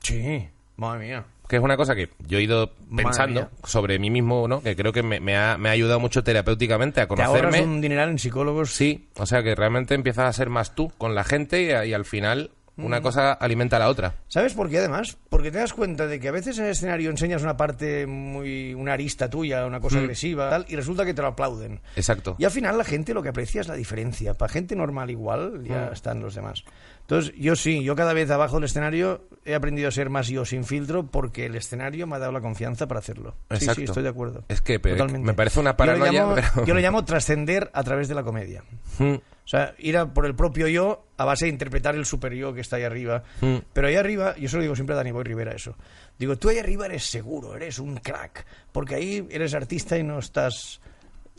Sí, 0.00 0.48
madre 0.76 1.06
mía. 1.06 1.24
Que 1.48 1.56
es 1.56 1.62
una 1.62 1.76
cosa 1.76 1.94
que 1.94 2.08
yo 2.26 2.38
he 2.38 2.42
ido 2.42 2.72
pensando 2.96 3.50
sobre 3.64 3.98
mí 3.98 4.08
mismo, 4.10 4.48
¿no? 4.48 4.62
Que 4.62 4.74
creo 4.74 4.92
que 4.92 5.02
me, 5.02 5.20
me 5.20 5.36
ha, 5.36 5.58
me 5.58 5.68
ha 5.68 5.72
ayudado 5.72 6.00
mucho 6.00 6.24
terapéuticamente 6.24 7.00
a 7.02 7.04
Te 7.04 7.08
conocerme. 7.08 7.60
un 7.62 7.80
dineral 7.82 8.08
en 8.08 8.18
psicólogos. 8.18 8.70
Sí, 8.70 9.08
o 9.16 9.26
sea 9.26 9.42
que 9.42 9.54
realmente 9.54 9.94
empiezas 9.94 10.26
a 10.26 10.32
ser 10.32 10.48
más 10.48 10.74
tú 10.74 10.90
con 10.96 11.14
la 11.14 11.22
gente 11.22 11.62
y, 11.84 11.90
y 11.90 11.92
al 11.92 12.06
final. 12.06 12.50
Una 12.76 13.00
cosa 13.00 13.32
alimenta 13.32 13.76
a 13.76 13.78
la 13.80 13.88
otra. 13.88 14.14
¿Sabes 14.28 14.54
por 14.54 14.68
qué 14.68 14.78
además? 14.78 15.16
Porque 15.28 15.50
te 15.52 15.58
das 15.58 15.72
cuenta 15.72 16.06
de 16.06 16.18
que 16.18 16.28
a 16.28 16.32
veces 16.32 16.58
en 16.58 16.64
el 16.64 16.70
escenario 16.72 17.10
enseñas 17.10 17.42
una 17.42 17.56
parte 17.56 18.06
muy. 18.06 18.74
una 18.74 18.94
arista 18.94 19.30
tuya, 19.30 19.64
una 19.66 19.80
cosa 19.80 19.98
agresiva, 19.98 20.50
tal, 20.50 20.66
y 20.68 20.76
resulta 20.76 21.04
que 21.04 21.14
te 21.14 21.22
lo 21.22 21.28
aplauden. 21.28 21.80
Exacto. 21.96 22.36
Y 22.38 22.44
al 22.44 22.50
final 22.50 22.76
la 22.78 22.84
gente 22.84 23.14
lo 23.14 23.22
que 23.22 23.28
aprecia 23.28 23.60
es 23.60 23.68
la 23.68 23.74
diferencia. 23.74 24.34
Para 24.34 24.52
gente 24.52 24.74
normal 24.76 25.10
igual, 25.10 25.62
ya 25.64 25.88
están 25.88 26.20
los 26.20 26.34
demás. 26.34 26.64
Entonces, 27.02 27.34
yo 27.36 27.54
sí, 27.54 27.84
yo 27.84 27.94
cada 27.96 28.14
vez 28.14 28.30
abajo 28.30 28.56
del 28.56 28.64
escenario 28.64 29.28
he 29.44 29.54
aprendido 29.54 29.88
a 29.88 29.90
ser 29.90 30.08
más 30.08 30.26
yo 30.28 30.46
sin 30.46 30.64
filtro 30.64 31.06
porque 31.06 31.44
el 31.46 31.54
escenario 31.54 32.06
me 32.06 32.16
ha 32.16 32.18
dado 32.18 32.32
la 32.32 32.40
confianza 32.40 32.88
para 32.88 33.00
hacerlo. 33.00 33.34
Sí, 33.50 33.56
Exacto. 33.56 33.74
sí, 33.80 33.84
estoy 33.84 34.02
de 34.02 34.08
acuerdo. 34.08 34.44
Es 34.48 34.62
que 34.62 34.80
pero 34.80 35.06
me 35.06 35.34
parece 35.34 35.60
una 35.60 35.72
Yo 35.72 35.76
paranoia, 35.76 36.12
llamo- 36.12 36.34
pero- 36.54 36.66
yo 36.66 36.74
le 36.74 36.80
llamo 36.80 37.04
trascender 37.04 37.70
a 37.74 37.82
través 37.84 38.08
de 38.08 38.14
la 38.14 38.22
comedia. 38.22 38.62
Mm. 38.98 39.16
O 39.44 39.48
sea, 39.48 39.74
ir 39.78 39.96
a 39.98 40.12
por 40.12 40.24
el 40.24 40.34
propio 40.34 40.68
yo 40.68 41.06
a 41.18 41.24
base 41.24 41.44
de 41.44 41.50
interpretar 41.50 41.94
el 41.94 42.06
super 42.06 42.32
yo 42.32 42.54
que 42.54 42.62
está 42.62 42.76
ahí 42.76 42.84
arriba. 42.84 43.22
Mm. 43.40 43.56
Pero 43.72 43.88
ahí 43.88 43.96
arriba, 43.96 44.34
yo 44.36 44.48
se 44.48 44.56
lo 44.56 44.62
digo 44.62 44.74
siempre 44.74 44.94
a 44.94 44.96
Dani 44.96 45.12
Boy 45.12 45.24
Rivera 45.24 45.52
eso. 45.52 45.76
Digo, 46.18 46.36
tú 46.36 46.48
ahí 46.48 46.58
arriba 46.58 46.86
eres 46.86 47.04
seguro, 47.04 47.54
eres 47.54 47.78
un 47.78 47.96
crack. 47.96 48.46
Porque 48.72 48.94
ahí 48.94 49.26
eres 49.30 49.54
artista 49.54 49.98
y 49.98 50.02
no 50.02 50.18
estás 50.18 50.80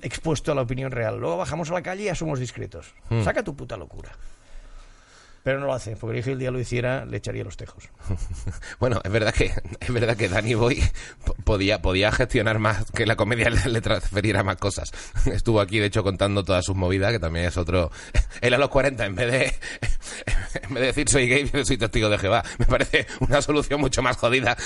expuesto 0.02 0.52
a 0.52 0.56
la 0.56 0.62
opinión 0.62 0.92
real. 0.92 1.18
Luego 1.18 1.38
bajamos 1.38 1.72
a 1.72 1.74
la 1.74 1.82
calle 1.82 2.04
y 2.04 2.06
ya 2.06 2.16
somos 2.16 2.40
discretos. 2.40 2.94
Mm. 3.10 3.24
Saca 3.24 3.44
tu 3.44 3.56
puta 3.56 3.76
locura. 3.76 4.12
Pero 5.46 5.60
no 5.60 5.68
lo 5.68 5.74
hace, 5.74 5.96
porque 5.96 6.18
dije 6.18 6.32
el 6.34 6.40
día 6.40 6.50
lo 6.52 6.60
hiciera, 6.60 7.06
le 7.06 7.18
echaría 7.18 7.44
los 7.46 7.56
tejos. 7.56 7.86
Bueno, 8.80 9.00
es 9.04 9.12
verdad 9.12 9.34
que 9.34 9.52
es 9.80 9.94
verdad 9.94 10.18
que 10.18 10.28
Danny 10.28 10.54
Boy 10.56 10.82
po- 11.24 11.36
podía 11.44 11.82
podía 11.82 12.12
gestionar 12.12 12.60
más 12.60 12.92
que 12.92 13.06
la 13.06 13.16
comedia 13.16 13.50
le, 13.52 13.70
le 13.70 13.80
transferiera 13.82 14.44
más 14.44 14.58
cosas. 14.58 14.92
Estuvo 15.26 15.62
aquí 15.62 15.80
de 15.80 15.86
hecho 15.86 16.04
contando 16.04 16.44
todas 16.44 16.66
sus 16.66 16.76
movidas, 16.76 17.12
que 17.14 17.20
también 17.20 17.46
es 17.46 17.58
otro 17.58 17.92
él 18.42 18.54
a 18.54 18.58
los 18.58 18.70
40 18.70 19.06
en 19.06 19.16
vez 19.16 19.32
de 19.32 19.46
en 20.64 20.74
vez 20.74 20.82
de 20.82 20.88
decir 20.88 21.10
soy 21.10 21.28
gay, 21.28 21.50
soy 21.64 21.78
testigo 21.78 22.10
de 22.10 22.18
Jehová. 22.18 22.44
Me 22.58 22.66
parece 22.66 23.06
una 23.20 23.42
solución 23.42 23.80
mucho 23.80 24.02
más 24.02 24.18
jodida 24.18 24.58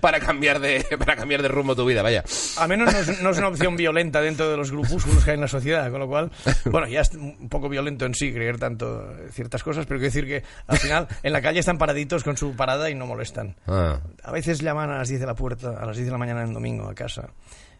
para 0.00 0.20
cambiar 0.20 0.60
de 0.60 0.84
para 0.98 1.16
cambiar 1.16 1.42
de 1.42 1.48
rumbo 1.48 1.74
tu 1.74 1.86
vida, 1.86 2.02
vaya. 2.02 2.24
A 2.58 2.68
menos 2.68 2.92
no 2.92 2.98
es, 2.98 3.22
no 3.22 3.30
es 3.30 3.38
una 3.38 3.48
opción 3.48 3.76
violenta 3.76 4.20
dentro 4.20 4.50
de 4.50 4.56
los 4.56 4.70
grupúsculos 4.70 5.24
que 5.24 5.30
hay 5.30 5.34
en 5.36 5.40
la 5.40 5.48
sociedad, 5.48 5.90
con 5.90 6.00
lo 6.00 6.08
cual, 6.08 6.30
bueno, 6.66 6.86
ya 6.88 7.00
es 7.00 7.12
un 7.14 7.48
poco 7.48 7.68
violento 7.68 8.04
en 8.04 8.14
sí 8.14 8.32
creer 8.32 8.58
tanto 8.58 9.14
ciertas 9.32 9.62
cosas, 9.62 9.86
pero 9.86 9.98
quiero 9.98 10.12
decir 10.12 10.25
que 10.26 10.42
al 10.66 10.78
final 10.78 11.08
en 11.22 11.32
la 11.32 11.40
calle 11.40 11.60
están 11.60 11.78
paraditos 11.78 12.24
con 12.24 12.36
su 12.36 12.54
parada 12.56 12.90
y 12.90 12.94
no 12.94 13.06
molestan. 13.06 13.56
Ah. 13.66 14.00
A 14.22 14.32
veces 14.32 14.60
llaman 14.60 14.90
a 14.90 14.98
las 14.98 15.08
10 15.08 15.20
de 15.20 15.26
la 15.26 15.34
puerta, 15.34 15.70
a 15.78 15.86
las 15.86 15.96
10 15.96 16.06
de 16.06 16.12
la 16.12 16.18
mañana 16.18 16.42
en 16.42 16.52
domingo 16.52 16.88
a 16.88 16.94
casa. 16.94 17.28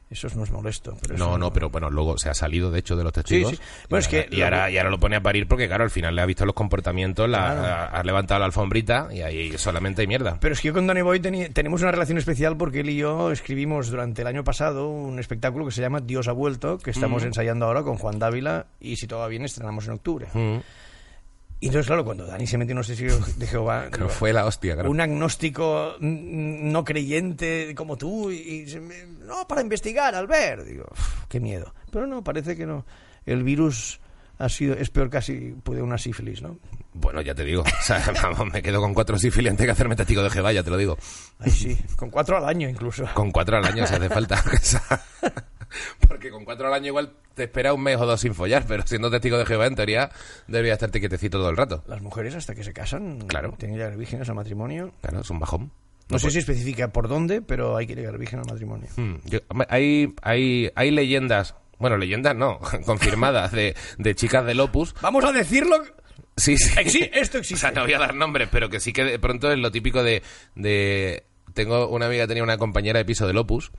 Eso 0.09 0.29
no 0.37 0.45
es 0.45 0.53
molesto. 0.53 0.97
Pero 1.03 1.17
No, 1.19 1.37
no, 1.37 1.53
pero 1.53 1.69
bueno, 1.69 1.91
luego 1.91 2.17
se 2.17 2.29
ha 2.29 2.35
salido 2.35 2.71
de 2.71 2.79
hecho 2.79 2.95
de 2.95 3.03
los 3.03 3.13
testigos. 3.13 3.51
Sí, 3.51 3.57
sí. 3.57 3.63
Bueno, 3.91 3.99
y 3.99 4.07
es 4.07 4.07
ahora- 4.15 4.29
que 4.29 4.37
y, 4.37 4.39
lo- 4.39 4.45
ahora, 4.45 4.71
y 4.71 4.79
ahora 4.79 4.91
lo 4.91 5.01
pone 5.01 5.17
a 5.17 5.21
parir 5.21 5.49
porque, 5.49 5.67
claro, 5.67 5.83
al 5.83 5.91
final 5.91 6.15
le 6.15 6.23
ha 6.23 6.27
visto 6.27 6.47
los 6.47 6.55
comportamientos, 6.55 7.29
la, 7.29 7.39
Claro. 7.39 7.61
ha, 7.67 7.85
ha 7.87 8.03
levantado 8.05 8.39
la 8.39 8.47
alfombrita 8.47 9.09
y 9.11 9.23
ahí 9.23 9.59
solamente 9.59 10.03
hay 10.03 10.07
mierda. 10.07 10.39
Pero 10.41 10.55
es 10.55 10.61
que 10.61 10.69
yo 10.69 10.75
con 10.75 10.87
Danny 10.87 11.03
Boy 11.03 11.19
tenemos 11.19 11.83
una 11.83 11.91
relación 11.91 12.19
especial 12.19 12.57
porque 12.57 12.81
él 12.83 12.91
y 12.91 12.99
yo 12.99 13.33
escribimos 13.33 13.91
durante 13.91 14.23
el 14.23 14.29
año 14.29 14.45
pasado 14.45 14.89
un 14.89 15.19
espectáculo 15.19 15.65
que 15.65 15.73
se 15.73 15.81
llama 15.81 15.99
Dios 15.99 16.29
ha 16.29 16.33
vuelto, 16.33 16.79
que 16.79 16.93
estamos 16.93 17.25
ensayando 17.25 17.67
ahora 17.67 17.83
con 17.83 17.97
Juan 17.99 18.21
Dávila 18.21 18.67
y 18.79 18.95
si 18.95 19.09
todo 19.09 19.19
va 19.19 19.27
bien 19.27 19.45
estrenamos 19.45 19.87
en 19.89 19.95
octubre. 19.95 20.29
Mm. 20.33 20.59
Y 21.59 21.67
entonces, 21.67 21.87
claro, 21.87 22.05
cuando 22.05 22.27
Dani 22.27 22.47
se 22.47 22.59
metió 22.59 22.73
en 22.73 22.79
los 22.79 22.87
testigos 22.87 23.39
de 23.39 23.47
Jehová, 23.47 23.89
digo, 23.93 24.09
fue 24.11 24.33
la 24.33 24.45
hostia, 24.45 24.75
claro. 24.75 24.91
un 24.91 25.01
agnóstico 25.01 25.95
no 26.01 26.85
creyente 26.85 27.75
como 27.75 27.97
tú, 27.97 28.31
y, 28.31 28.37
y 28.37 28.69
se 28.69 28.81
me- 28.81 29.05
no, 29.25 29.49
para 29.49 29.63
investigar, 29.63 30.15
Albert. 30.15 30.65
Digo, 30.67 30.85
"Uf, 30.91 31.25
qué 31.29 31.41
miedo. 31.41 31.75
Pero 31.91 32.07
no, 32.07 32.23
parece 32.23 32.57
que 32.57 32.67
no. 32.67 32.85
El 33.25 33.43
virus 33.43 34.01
ha 34.39 34.51
sido, 34.51 34.75
es 34.75 34.91
peor 34.91 35.09
casi 35.09 35.55
puede 35.63 35.81
una 35.81 35.97
sífilis, 35.97 36.43
¿no? 36.43 36.59
Bueno, 36.93 37.23
ya 37.23 37.35
te 37.35 37.43
digo. 37.45 37.63
O 37.63 37.83
sea, 37.83 38.03
vamos, 38.23 38.53
me 38.53 38.61
quedo 38.63 38.81
con 38.83 38.93
cuatro 38.93 39.19
sífilis 39.19 39.51
antes 39.51 39.65
que 39.65 39.73
hacerme 39.73 39.97
testigo 39.97 40.23
de 40.23 40.29
Jehová, 40.31 40.53
ya 40.53 40.63
te 40.63 40.69
lo 40.71 40.77
digo. 40.77 40.99
Ay, 41.39 41.51
sí, 41.51 41.79
con 41.97 42.11
cuatro 42.11 42.37
al 42.37 42.45
año 42.45 42.69
incluso. 42.69 43.07
Con 43.15 43.31
cuatro 43.31 43.57
al 43.57 43.65
año 43.65 43.87
si 43.87 43.95
hace 43.95 44.09
falta. 44.11 44.45
Porque 46.09 46.31
con 46.31 46.45
cuatro 46.45 46.67
al 46.69 46.75
año 46.75 46.87
igual 46.89 47.12
te 47.35 47.45
espera 47.45 47.73
un 47.75 47.83
mes 47.83 47.97
o 47.99 48.07
dos 48.07 48.21
sin 48.21 48.35
follar, 48.35 48.64
pero 48.67 48.87
siendo 48.87 49.11
testigo 49.11 49.37
de 49.39 49.45
Jehová, 49.47 49.67
en 49.67 49.75
teoría, 49.75 50.11
debería 50.47 50.73
estarte 50.75 51.01
quietecito 51.01 51.39
todo 51.39 51.51
el 51.51 51.57
rato. 51.57 51.85
Las 51.87 52.01
mujeres 52.01 52.35
hasta 52.35 52.55
que 52.55 52.64
se 52.64 52.73
casan 52.73 53.19
Claro. 53.27 53.55
tienen 53.59 53.77
que 53.77 53.83
llegar 53.83 53.97
vírgenes 53.99 54.29
al 54.29 54.35
matrimonio. 54.37 54.93
Claro, 55.03 55.21
es 55.21 55.31
un 55.31 55.39
bajón. 55.39 55.71
No 56.09 56.19
sé 56.21 56.31
si 56.31 56.39
especifica 56.39 56.93
por 56.93 57.09
dónde, 57.09 57.43
pero 57.43 57.77
hay 57.77 57.87
que 57.89 57.97
llegar 57.97 58.17
virgen 58.17 58.39
al 58.39 58.47
matrimonio. 58.47 58.89
Hmm, 58.97 59.17
yo- 59.25 59.41
hay, 59.69 60.14
hay, 60.23 60.71
hay 60.77 60.91
leyendas, 60.93 61.57
bueno, 61.79 61.97
leyendas 61.97 62.37
no, 62.37 62.61
confirmadas 62.87 63.51
de, 63.51 63.75
de 63.99 64.14
chicas 64.14 64.47
del 64.47 64.61
Opus. 64.61 64.95
Vamos 65.03 65.25
a 65.25 65.33
decirlo. 65.33 65.83
Sí, 66.37 66.57
sí. 66.57 66.71
Exi- 66.77 67.11
esto 67.12 67.39
O 67.39 67.41
existe. 67.41 67.61
sea, 67.61 67.73
no 67.73 67.83
voy 67.83 67.95
a 67.95 67.99
dar 67.99 68.14
nombres, 68.14 68.49
pero 68.53 68.69
que 68.71 68.79
sí 68.79 68.93
que 68.93 69.03
de 69.05 69.19
pronto 69.19 69.51
es 69.51 69.59
lo 69.59 69.71
típico 69.73 70.03
de, 70.05 70.23
de... 70.55 71.25
Tengo 71.55 71.89
una 71.89 72.07
amiga 72.07 72.25
que 72.25 72.29
tenía 72.29 72.43
una 72.45 72.59
compañera 72.59 72.99
de 72.99 73.05
piso 73.05 73.27
del 73.27 73.39
Opus 73.39 73.73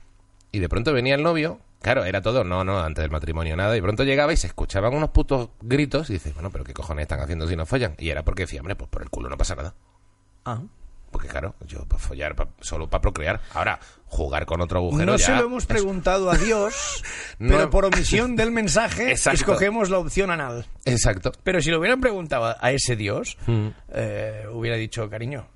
y 0.52 0.58
de 0.60 0.68
pronto 0.68 0.92
venía 0.92 1.14
el 1.14 1.22
novio, 1.22 1.60
claro, 1.82 2.04
era 2.04 2.20
todo, 2.22 2.44
no, 2.44 2.64
no, 2.64 2.80
antes 2.80 3.02
del 3.02 3.10
matrimonio 3.10 3.56
nada, 3.56 3.72
y 3.74 3.78
de 3.78 3.82
pronto 3.82 4.04
llegaba 4.04 4.32
y 4.32 4.36
se 4.36 4.46
escuchaban 4.48 4.94
unos 4.94 5.10
putos 5.10 5.50
gritos 5.60 6.10
y 6.10 6.14
dices, 6.14 6.34
bueno, 6.34 6.50
pero 6.50 6.64
¿qué 6.64 6.72
cojones 6.74 7.02
están 7.02 7.20
haciendo 7.20 7.46
si 7.46 7.56
no 7.56 7.66
follan? 7.66 7.94
Y 7.98 8.10
era 8.10 8.22
porque 8.24 8.44
decía, 8.44 8.60
hombre, 8.60 8.76
pues 8.76 8.88
por 8.90 9.02
el 9.02 9.10
culo 9.10 9.28
no 9.28 9.36
pasa 9.36 9.54
nada. 9.54 9.74
Ah. 10.44 10.62
Porque 11.10 11.26
claro, 11.28 11.54
yo 11.66 11.86
para 11.86 11.98
follar, 12.02 12.34
pa- 12.36 12.48
solo 12.60 12.86
para 12.90 13.00
procrear. 13.00 13.40
Ahora, 13.54 13.80
jugar 14.08 14.44
con 14.44 14.60
otro 14.60 14.78
agujero 14.80 15.12
No 15.12 15.16
ya... 15.16 15.24
se 15.24 15.34
lo 15.34 15.44
hemos 15.46 15.64
preguntado 15.64 16.30
a 16.30 16.36
Dios, 16.36 17.02
No. 17.38 17.56
pero 17.56 17.70
por 17.70 17.86
omisión 17.86 18.36
del 18.36 18.50
mensaje 18.50 19.10
Exacto. 19.10 19.36
escogemos 19.38 19.88
la 19.88 19.98
opción 19.98 20.30
anal. 20.30 20.66
Exacto. 20.84 21.32
Pero 21.44 21.62
si 21.62 21.70
lo 21.70 21.78
hubieran 21.78 22.02
preguntado 22.02 22.54
a 22.60 22.72
ese 22.72 22.94
Dios, 22.94 23.38
Mm. 23.46 23.68
eh, 23.94 24.44
hubiera 24.52 24.76
dicho, 24.76 25.08
cariño, 25.08 25.46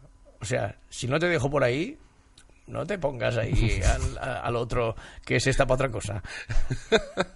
o 0.40 0.44
sea, 0.46 0.76
si 0.88 1.06
no 1.06 1.18
te 1.18 1.26
dejo 1.28 1.50
por 1.50 1.64
ahí, 1.64 1.98
no 2.72 2.86
te 2.86 2.98
pongas 2.98 3.36
ahí 3.36 3.80
al, 4.20 4.56
otro 4.56 4.96
que 5.24 5.36
es 5.36 5.46
esta 5.46 5.66
para 5.66 5.74
otra 5.74 5.90
cosa. 5.90 6.22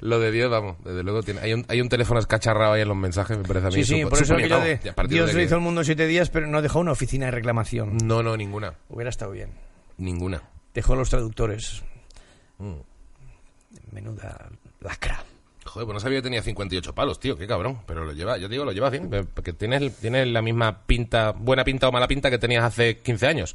Lo 0.00 0.20
de 0.20 0.30
Dios, 0.30 0.50
vamos, 0.50 0.76
desde 0.84 1.02
luego 1.02 1.22
tiene... 1.22 1.40
Hay 1.40 1.54
un, 1.54 1.64
hay 1.68 1.80
un 1.80 1.88
teléfono 1.88 2.20
escacharrado 2.20 2.74
ahí 2.74 2.82
en 2.82 2.88
los 2.88 2.96
mensajes, 2.96 3.38
me 3.38 3.44
parece 3.44 3.68
a 3.68 3.70
mí. 3.70 3.76
Sí, 3.76 3.84
sí, 3.84 4.04
por 4.04 4.20
eso 4.20 4.34
aquello 4.34 4.60
de 4.60 4.78
Dios 5.08 5.28
de 5.28 5.32
le 5.32 5.38
que- 5.40 5.44
hizo 5.44 5.54
el 5.54 5.62
mundo 5.62 5.80
en 5.80 5.84
siete 5.86 6.06
días, 6.06 6.28
pero 6.28 6.46
no 6.46 6.60
dejó 6.60 6.80
una 6.80 6.92
oficina 6.92 7.26
de 7.26 7.32
reclamación. 7.32 7.96
No, 8.04 8.22
no, 8.22 8.36
ninguna. 8.36 8.74
Hubiera 8.90 9.08
estado 9.08 9.30
bien. 9.32 9.52
Ninguna. 9.96 10.42
Dejó 10.74 10.92
a 10.92 10.96
los 10.96 11.08
traductores. 11.08 11.82
Mm. 12.58 12.74
Menuda 13.92 14.50
lacra. 14.80 15.24
Joder, 15.66 15.86
pues 15.86 15.94
no 15.94 16.00
sabía 16.00 16.18
que 16.18 16.22
tenía 16.22 16.42
58 16.42 16.94
palos, 16.94 17.20
tío, 17.20 17.36
qué 17.36 17.46
cabrón. 17.46 17.80
Pero 17.86 18.04
lo 18.04 18.12
lleva, 18.12 18.38
yo 18.38 18.48
te 18.48 18.52
digo, 18.52 18.64
lo 18.64 18.72
lleva 18.72 18.90
bien, 18.90 19.10
porque 19.34 19.52
tienes, 19.52 19.96
tienes 19.96 20.28
la 20.28 20.42
misma 20.42 20.86
pinta, 20.86 21.32
buena 21.32 21.64
pinta 21.64 21.88
o 21.88 21.92
mala 21.92 22.08
pinta 22.08 22.30
que 22.30 22.38
tenías 22.38 22.64
hace 22.64 22.98
15 22.98 23.26
años. 23.26 23.54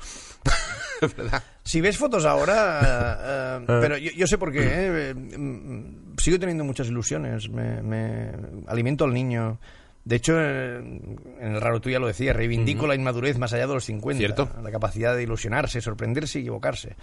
Es 1.01 1.16
verdad. 1.18 1.43
Si 1.64 1.82
ves 1.82 1.97
fotos 1.97 2.26
ahora, 2.26 3.59
eh, 3.59 3.59
eh, 3.62 3.66
pero 3.68 3.97
yo, 3.97 4.12
yo 4.12 4.28
sé 4.28 4.38
por 4.38 4.51
qué, 4.51 4.59
¿eh? 4.59 5.09
Eh, 5.09 5.14
mm, 5.14 6.18
sigo 6.18 6.39
teniendo 6.39 6.64
muchas 6.64 6.88
ilusiones, 6.88 7.49
me, 7.49 7.82
me 7.82 8.32
alimento 8.68 9.05
al 9.05 9.14
niño, 9.14 9.59
De 10.03 10.15
hecho, 10.15 10.39
en 10.41 11.37
el 11.39 11.61
raro 11.61 11.79
tú 11.79 11.89
ya 11.91 11.99
lo 11.99 12.07
decía, 12.07 12.33
reivindico 12.33 12.87
la 12.87 12.95
inmadurez 12.95 13.37
más 13.37 13.53
allá 13.53 13.67
de 13.67 13.73
los 13.75 13.85
50. 13.85 14.17
Cierto. 14.17 14.49
La 14.63 14.71
capacidad 14.71 15.15
de 15.15 15.23
ilusionarse, 15.23 15.79
sorprenderse 15.79 16.39
y 16.39 16.41
equivocarse. 16.41 16.95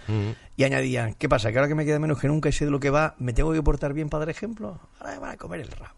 Y 0.57 0.63
añadía, 0.65 1.13
¿qué 1.17 1.29
pasa? 1.29 1.51
Que 1.51 1.57
ahora 1.59 1.69
que 1.69 1.75
me 1.75 1.85
queda 1.85 1.99
menos 1.99 2.19
que 2.19 2.27
nunca 2.27 2.49
y 2.49 2.51
sé 2.51 2.65
de 2.65 2.71
lo 2.71 2.79
que 2.81 2.89
va, 2.89 3.15
¿me 3.17 3.31
tengo 3.33 3.53
que 3.53 3.63
portar 3.63 3.93
bien 3.93 4.09
para 4.09 4.19
dar 4.25 4.29
ejemplo? 4.29 4.79
Ahora 4.99 5.13
me 5.13 5.19
van 5.19 5.31
a 5.31 5.37
comer 5.37 5.61
el 5.61 5.71
rabo. 5.71 5.95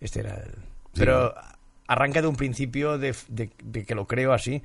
Este 0.00 0.20
era 0.20 0.34
el... 0.34 0.50
Pero 0.94 1.34
arranca 1.86 2.20
de 2.20 2.28
un 2.28 2.36
principio 2.36 2.98
de, 2.98 3.14
de- 3.28 3.50
de 3.64 3.84
que 3.86 3.94
lo 3.94 4.06
creo 4.06 4.32
así. 4.34 4.62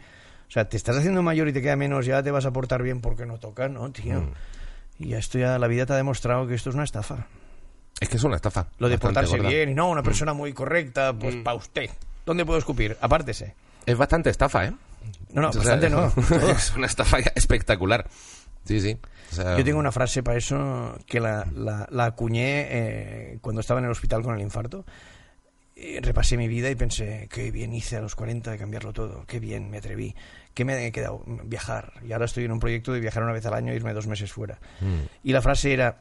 O 0.47 0.51
sea, 0.51 0.67
te 0.67 0.75
estás 0.77 0.97
haciendo 0.97 1.23
mayor 1.23 1.47
y 1.47 1.53
te 1.53 1.61
queda 1.61 1.75
menos, 1.75 2.05
ya 2.05 2.21
te 2.21 2.31
vas 2.31 2.45
a 2.45 2.51
portar 2.51 2.83
bien 2.83 2.99
porque 3.01 3.25
no 3.25 3.39
toca, 3.39 3.67
¿no, 3.69 3.91
tío? 3.91 4.29
Y 4.99 5.09
ya 5.09 5.17
esto 5.19 5.39
ya, 5.39 5.57
la 5.57 5.67
vida 5.67 5.85
te 5.85 5.93
ha 5.93 5.97
demostrado 5.97 6.47
que 6.47 6.53
esto 6.55 6.69
es 6.69 6.75
una 6.75 6.83
estafa. 6.83 7.27
Es 7.99 8.09
que 8.09 8.17
es 8.17 8.23
una 8.23 8.35
estafa. 8.35 8.67
Lo 8.79 8.89
de 8.89 8.97
portarse 8.97 9.37
gorda. 9.37 9.49
bien 9.49 9.69
y 9.69 9.73
no, 9.73 9.89
una 9.89 10.03
persona 10.03 10.33
muy 10.33 10.53
correcta, 10.53 11.13
pues 11.13 11.35
para 11.37 11.55
usted. 11.55 11.89
¿Dónde 12.25 12.45
puedo 12.45 12.59
escupir? 12.59 12.97
Apártese. 13.01 13.53
Es 13.85 13.97
bastante 13.97 14.29
estafa, 14.29 14.65
¿eh? 14.65 14.73
No, 15.31 15.41
no, 15.43 15.49
O 15.49 15.53
sea, 15.53 15.59
bastante 15.61 15.89
no. 15.89 16.07
es 16.51 16.73
una 16.75 16.87
estafa 16.87 17.19
espectacular. 17.35 18.07
Sí, 18.65 18.81
sí. 18.81 18.97
O 19.31 19.35
sea, 19.35 19.57
Yo 19.57 19.63
tengo 19.63 19.79
una 19.79 19.91
frase 19.91 20.23
para 20.23 20.37
eso 20.37 20.97
que 21.05 21.19
la, 21.19 21.45
la- 21.53 21.87
la 21.91 22.05
acuñé 22.05 22.65
eh, 22.69 23.37
cuando 23.41 23.61
estaba 23.61 23.79
en 23.79 23.85
el 23.85 23.91
hospital 23.91 24.23
con 24.23 24.35
el 24.35 24.41
infarto. 24.41 24.85
Eh, 25.75 25.99
repasé 26.01 26.37
mi 26.37 26.47
vida 26.47 26.69
y 26.69 26.75
pensé, 26.75 27.27
qué 27.31 27.51
bien 27.51 27.73
hice 27.73 27.97
a 27.97 28.01
los 28.01 28.15
40 28.15 28.49
de 28.51 28.57
cambiarlo 28.57 28.93
todo, 28.93 29.25
qué 29.27 29.39
bien 29.41 29.69
me 29.69 29.77
atreví, 29.79 30.15
qué 30.53 30.63
me 30.63 30.85
ha 30.85 30.91
quedado 30.91 31.21
viajar. 31.43 31.91
Y 32.07 32.13
ahora 32.13 32.25
estoy 32.25 32.45
en 32.45 32.53
un 32.53 32.59
proyecto 32.61 32.93
de 32.93 33.01
viajar 33.01 33.23
una 33.23 33.33
vez 33.33 33.45
al 33.45 33.53
año 33.55 33.73
e 33.73 33.75
irme 33.75 33.93
dos 33.93 34.07
meses 34.07 34.31
fuera. 34.31 34.57
Mm. 34.79 35.01
Y 35.27 35.33
la 35.33 35.41
frase 35.41 35.73
era, 35.73 35.97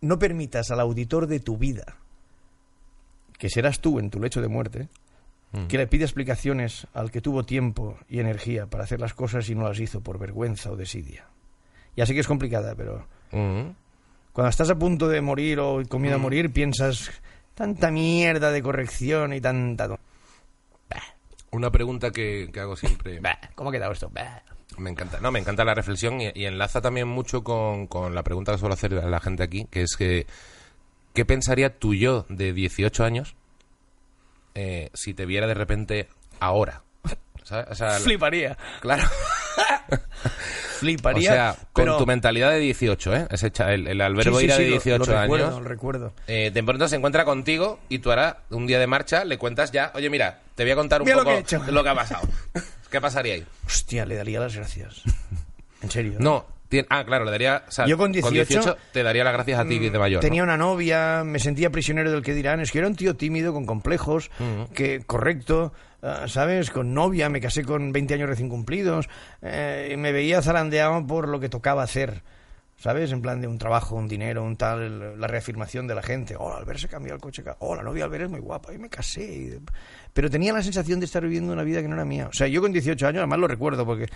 no 0.00 0.18
permitas 0.18 0.70
al 0.70 0.80
auditor 0.80 1.26
de 1.26 1.40
tu 1.40 1.56
vida, 1.56 1.96
que 3.38 3.48
serás 3.50 3.80
tú 3.80 3.98
en 3.98 4.10
tu 4.10 4.20
lecho 4.20 4.40
de 4.40 4.48
muerte, 4.48 4.88
Mm. 5.52 5.66
que 5.66 5.78
le 5.78 5.88
pida 5.88 6.04
explicaciones 6.04 6.86
al 6.94 7.10
que 7.10 7.20
tuvo 7.20 7.42
tiempo 7.44 7.98
y 8.08 8.20
energía 8.20 8.66
para 8.66 8.84
hacer 8.84 9.00
las 9.00 9.14
cosas 9.14 9.48
y 9.50 9.56
no 9.56 9.66
las 9.68 9.80
hizo 9.80 10.00
por 10.00 10.16
vergüenza 10.16 10.70
o 10.70 10.76
desidia. 10.76 11.26
Ya 11.96 12.06
sé 12.06 12.14
que 12.14 12.20
es 12.20 12.28
complicada, 12.28 12.76
pero 12.76 13.06
Mm. 13.32 13.70
cuando 14.32 14.48
estás 14.48 14.70
a 14.70 14.78
punto 14.78 15.08
de 15.08 15.20
morir 15.20 15.58
o 15.58 15.82
con 15.88 16.02
miedo 16.02 16.14
a 16.14 16.18
Mm. 16.18 16.22
morir, 16.22 16.52
piensas 16.52 17.10
tanta 17.56 17.90
mierda 17.90 18.52
de 18.52 18.62
corrección 18.62 19.32
y 19.32 19.40
tanta... 19.40 19.88
Una 21.50 21.72
pregunta 21.72 22.12
que, 22.12 22.48
que 22.52 22.60
hago 22.60 22.76
siempre. 22.76 23.20
¿Cómo 23.56 23.70
ha 23.70 23.72
quedado 23.72 23.90
esto? 23.90 24.08
Me 24.78 24.90
encanta, 24.90 25.18
no, 25.20 25.30
me 25.32 25.38
encanta 25.40 25.64
la 25.64 25.74
reflexión 25.74 26.20
y, 26.20 26.30
y 26.34 26.44
enlaza 26.46 26.80
también 26.80 27.08
mucho 27.08 27.42
con, 27.44 27.86
con 27.86 28.14
la 28.14 28.22
pregunta 28.22 28.52
que 28.52 28.58
suelo 28.58 28.74
hacer 28.74 28.94
a 28.94 29.08
la 29.08 29.20
gente 29.20 29.42
aquí, 29.42 29.66
que 29.70 29.82
es 29.82 29.96
que 29.96 30.26
¿qué 31.12 31.24
pensaría 31.24 31.78
tu 31.78 31.92
yo 31.94 32.24
de 32.28 32.52
18 32.52 33.04
años 33.04 33.34
eh, 34.54 34.90
si 34.94 35.12
te 35.14 35.26
viera 35.26 35.46
de 35.46 35.54
repente 35.54 36.08
ahora? 36.40 36.82
O 37.68 37.74
sea, 37.74 37.90
Fliparía, 37.98 38.56
claro. 38.80 39.02
O 39.92 40.82
fliparía. 40.82 41.30
sea, 41.32 41.56
con 41.74 41.84
pero- 41.84 41.98
tu 41.98 42.06
mentalidad 42.06 42.50
de 42.52 42.58
18, 42.58 43.14
¿eh? 43.16 43.26
Cha- 43.52 43.74
el, 43.74 43.86
el 43.86 44.00
Alberto 44.00 44.38
Sí, 44.38 44.48
sí, 44.48 44.62
de 44.62 44.68
lo- 44.70 44.70
18 44.80 44.98
lo 45.12 45.20
recuerdo, 45.20 45.46
años. 45.48 45.58
Lo 45.62 45.68
recuerdo. 45.68 46.12
eh, 46.26 46.50
de 46.54 46.62
pronto 46.62 46.88
se 46.88 46.96
encuentra 46.96 47.26
contigo 47.26 47.80
y 47.90 47.98
tú 47.98 48.08
ahora, 48.08 48.38
un 48.48 48.66
día 48.66 48.78
de 48.78 48.86
marcha, 48.86 49.24
le 49.26 49.36
cuentas 49.36 49.72
ya, 49.72 49.92
oye, 49.94 50.08
mira, 50.08 50.38
te 50.54 50.62
voy 50.62 50.70
a 50.72 50.76
contar 50.76 51.02
un 51.02 51.04
Mira 51.04 51.16
lo 51.18 51.24
poco 51.24 51.32
que 51.34 51.38
he 51.38 51.40
hecho". 51.42 51.62
lo 51.70 51.82
que 51.82 51.88
ha 51.90 51.94
pasado. 51.94 52.26
¿Qué 52.90 53.00
pasaría 53.00 53.34
ahí? 53.34 53.46
Hostia, 53.66 54.04
le 54.04 54.16
daría 54.16 54.40
las 54.40 54.54
gracias. 54.56 55.02
En 55.82 55.90
serio. 55.90 56.16
No, 56.18 56.44
ah, 56.90 57.04
claro, 57.04 57.24
le 57.24 57.30
daría. 57.30 57.64
o 57.66 57.70
sea, 57.70 57.86
Yo 57.86 57.96
con 57.96 58.12
18 58.12 58.76
te 58.92 59.02
daría 59.02 59.24
las 59.24 59.32
gracias 59.32 59.58
a 59.58 59.64
ti 59.66 59.78
de 59.78 59.98
mayor. 59.98 60.18
¿no? 60.18 60.28
Tenía 60.28 60.42
una 60.42 60.58
novia, 60.58 61.24
me 61.24 61.38
sentía 61.38 61.70
prisionero 61.70 62.10
del 62.10 62.22
que 62.22 62.34
dirán. 62.34 62.60
Es 62.60 62.70
que 62.70 62.78
era 62.78 62.86
un 62.86 62.96
tío 62.96 63.16
tímido, 63.16 63.52
con 63.52 63.64
complejos, 63.64 64.30
que 64.74 65.02
correcto, 65.06 65.72
ah, 66.02 66.26
¿sabes? 66.28 66.70
Con 66.70 66.92
novia, 66.92 67.30
me 67.30 67.40
casé 67.40 67.64
con 67.64 67.92
20 67.92 68.14
años 68.14 68.28
recién 68.28 68.48
cumplidos. 68.48 69.08
eh, 69.40 69.92
y 69.94 69.96
me 69.96 70.12
veía 70.12 70.42
zarandeado 70.42 71.06
por 71.06 71.28
lo 71.28 71.40
que 71.40 71.48
tocaba 71.48 71.82
hacer. 71.82 72.22
¿Sabes? 72.80 73.12
En 73.12 73.20
plan 73.20 73.42
de 73.42 73.46
un 73.46 73.58
trabajo, 73.58 73.94
un 73.94 74.08
dinero, 74.08 74.42
un 74.42 74.56
tal, 74.56 75.20
la 75.20 75.26
reafirmación 75.26 75.86
de 75.86 75.94
la 75.94 76.02
gente. 76.02 76.34
Hola, 76.38 76.56
Albert 76.56 76.80
se 76.80 76.88
cambió 76.88 77.12
el 77.12 77.20
coche. 77.20 77.44
Oh, 77.58 77.74
la 77.74 77.82
novia 77.82 78.06
Albert 78.06 78.24
es 78.24 78.30
muy 78.30 78.40
guapa. 78.40 78.72
Y 78.72 78.78
me 78.78 78.88
casé. 78.88 79.60
Pero 80.14 80.30
tenía 80.30 80.54
la 80.54 80.62
sensación 80.62 80.98
de 80.98 81.04
estar 81.04 81.22
viviendo 81.22 81.52
una 81.52 81.62
vida 81.62 81.82
que 81.82 81.88
no 81.88 81.94
era 81.94 82.06
mía. 82.06 82.28
O 82.28 82.32
sea, 82.32 82.46
yo 82.46 82.62
con 82.62 82.72
18 82.72 83.06
años, 83.06 83.18
además 83.18 83.38
lo 83.38 83.48
recuerdo 83.48 83.84
porque 83.84 84.06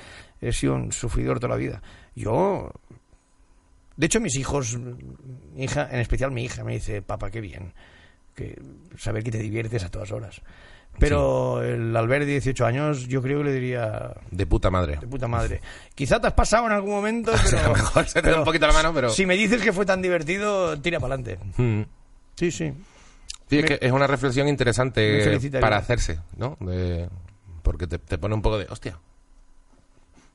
he 0.41 0.51
sido 0.53 0.77
un 0.77 0.93
sufridor 0.93 1.41
toda 1.41 1.51
la 1.51 1.57
vida. 1.57 1.83
Yo 2.17 2.73
de 3.97 4.07
hecho, 4.07 4.21
mis 4.21 4.37
hijos, 4.37 4.77
mi 4.77 5.65
hija, 5.65 5.89
en 5.91 6.01
especial 6.01 6.33
mi 6.33 6.45
hija, 6.45 6.65
me 6.65 6.73
dice, 6.73 7.01
papá, 7.01 7.31
qué 7.31 7.41
bien, 7.41 7.75
que 8.35 8.61
saber 8.99 9.23
que 9.23 9.31
te 9.31 9.39
diviertes 9.39 9.85
a 9.85 9.89
todas 9.89 10.11
horas. 10.11 10.43
Pero 10.99 11.63
el 11.63 11.97
Albert 11.97 12.25
de 12.25 12.33
18 12.33 12.65
años, 12.67 13.09
yo 13.09 13.21
creo 13.23 13.39
que 13.39 13.45
le 13.45 13.53
diría, 13.53 14.13
De 14.31 14.47
puta 14.47 14.71
madre. 14.71 14.97
de 15.01 15.07
puta 15.07 15.27
madre. 15.29 15.61
Quizá 15.95 16.21
te 16.21 16.27
has 16.29 16.33
pasado 16.35 16.67
en 16.67 16.73
algún 16.73 16.91
momento, 16.93 17.33
O 17.35 17.37
sea, 17.37 17.61
a 17.61 17.63
pero... 17.63 17.69
lo 17.69 17.75
mejor 17.83 18.07
se 18.07 18.13
te 18.15 18.21
da 18.21 18.23
pero 18.29 18.39
un 18.39 18.45
poquito 18.45 18.67
la 18.67 18.73
mano, 18.73 18.93
pero. 18.95 19.11
Si 19.11 19.27
me 19.27 19.35
dices 19.37 19.61
que 19.63 19.73
fue 19.73 19.85
tan 19.87 20.01
divertido, 20.03 20.79
tira 20.81 21.01
para 21.01 21.15
adelante. 21.15 21.39
Mm. 21.57 21.83
Sí, 22.37 22.51
sí. 22.51 22.73
Sí, 23.51 23.59
es 23.59 23.63
Me- 23.63 23.69
que 23.79 23.87
es 23.87 23.93
una 23.93 24.07
reflexión 24.07 24.49
interesante 24.49 25.39
para 25.61 25.77
hacerse, 25.77 26.19
¿no? 26.37 26.57
De- 26.61 27.09
porque 27.63 27.87
te, 27.87 27.99
te 27.99 28.19
pone 28.19 28.35
un 28.35 28.43
poco 28.43 28.59
de. 28.59 28.67
Hostia. 28.71 28.99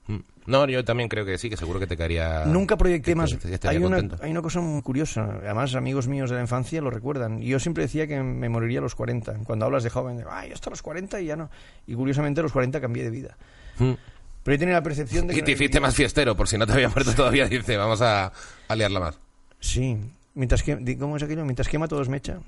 Mm. 0.09 0.17
No, 0.47 0.67
yo 0.67 0.83
también 0.83 1.07
creo 1.07 1.23
que 1.25 1.37
sí, 1.37 1.49
que 1.49 1.57
seguro 1.57 1.79
que 1.79 1.85
te 1.85 1.95
caería. 1.95 2.43
Nunca 2.45 2.75
proyecté 2.75 3.13
más. 3.13 3.29
te- 3.29 3.37
que 3.47 3.53
estaría 3.53 3.77
Hay 3.79 3.85
una, 3.85 3.97
hay 4.21 4.31
una 4.31 4.41
cosa 4.41 4.59
muy 4.59 4.81
curiosa. 4.81 5.21
Además, 5.43 5.75
amigos 5.75 6.07
míos 6.07 6.31
de 6.31 6.37
la 6.37 6.41
infancia 6.41 6.81
lo 6.81 6.89
recuerdan. 6.89 7.39
Yo 7.41 7.59
siempre 7.59 7.83
decía 7.83 8.07
que 8.07 8.19
me 8.23 8.49
moriría 8.49 8.79
a 8.79 8.81
los 8.81 8.95
40. 8.95 9.33
Cuando 9.45 9.65
hablas 9.65 9.83
de 9.83 9.91
joven, 9.91 10.17
digo, 10.17 10.29
ay, 10.31 10.51
hasta 10.51 10.71
los 10.71 10.81
40 10.81 11.21
y 11.21 11.25
ya 11.27 11.35
no. 11.35 11.51
Y 11.85 11.93
curiosamente 11.93 12.39
a 12.39 12.43
los 12.43 12.51
40 12.51 12.81
cambié 12.81 13.03
de 13.03 13.11
vida. 13.11 13.37
Mm. 13.77 13.91
Pero 14.43 14.55
yo 14.55 14.59
tenía 14.59 14.73
la 14.73 14.81
percepción 14.81 15.27
de 15.27 15.33
que... 15.35 15.41
Y 15.41 15.43
te 15.43 15.51
no- 15.51 15.55
hiciste 15.55 15.79
más 15.79 15.93
fiestero, 15.93 16.35
por 16.35 16.47
si 16.47 16.57
no 16.57 16.65
te 16.65 16.73
había 16.73 16.89
muerto 16.89 17.13
todavía, 17.13 17.45
dice, 17.49 17.77
vamos 17.77 18.01
a, 18.01 18.31
a 18.67 18.75
liarla 18.75 18.99
más. 18.99 19.19
Sí. 19.59 19.95
Mientras 20.33 20.63
que... 20.63 20.97
¿Cómo 20.97 21.17
es 21.17 21.21
aquello? 21.23 21.45
Mientras 21.45 21.67
quema 21.67 21.87
todo 21.87 22.01
es 22.01 22.09
mecha. 22.09 22.39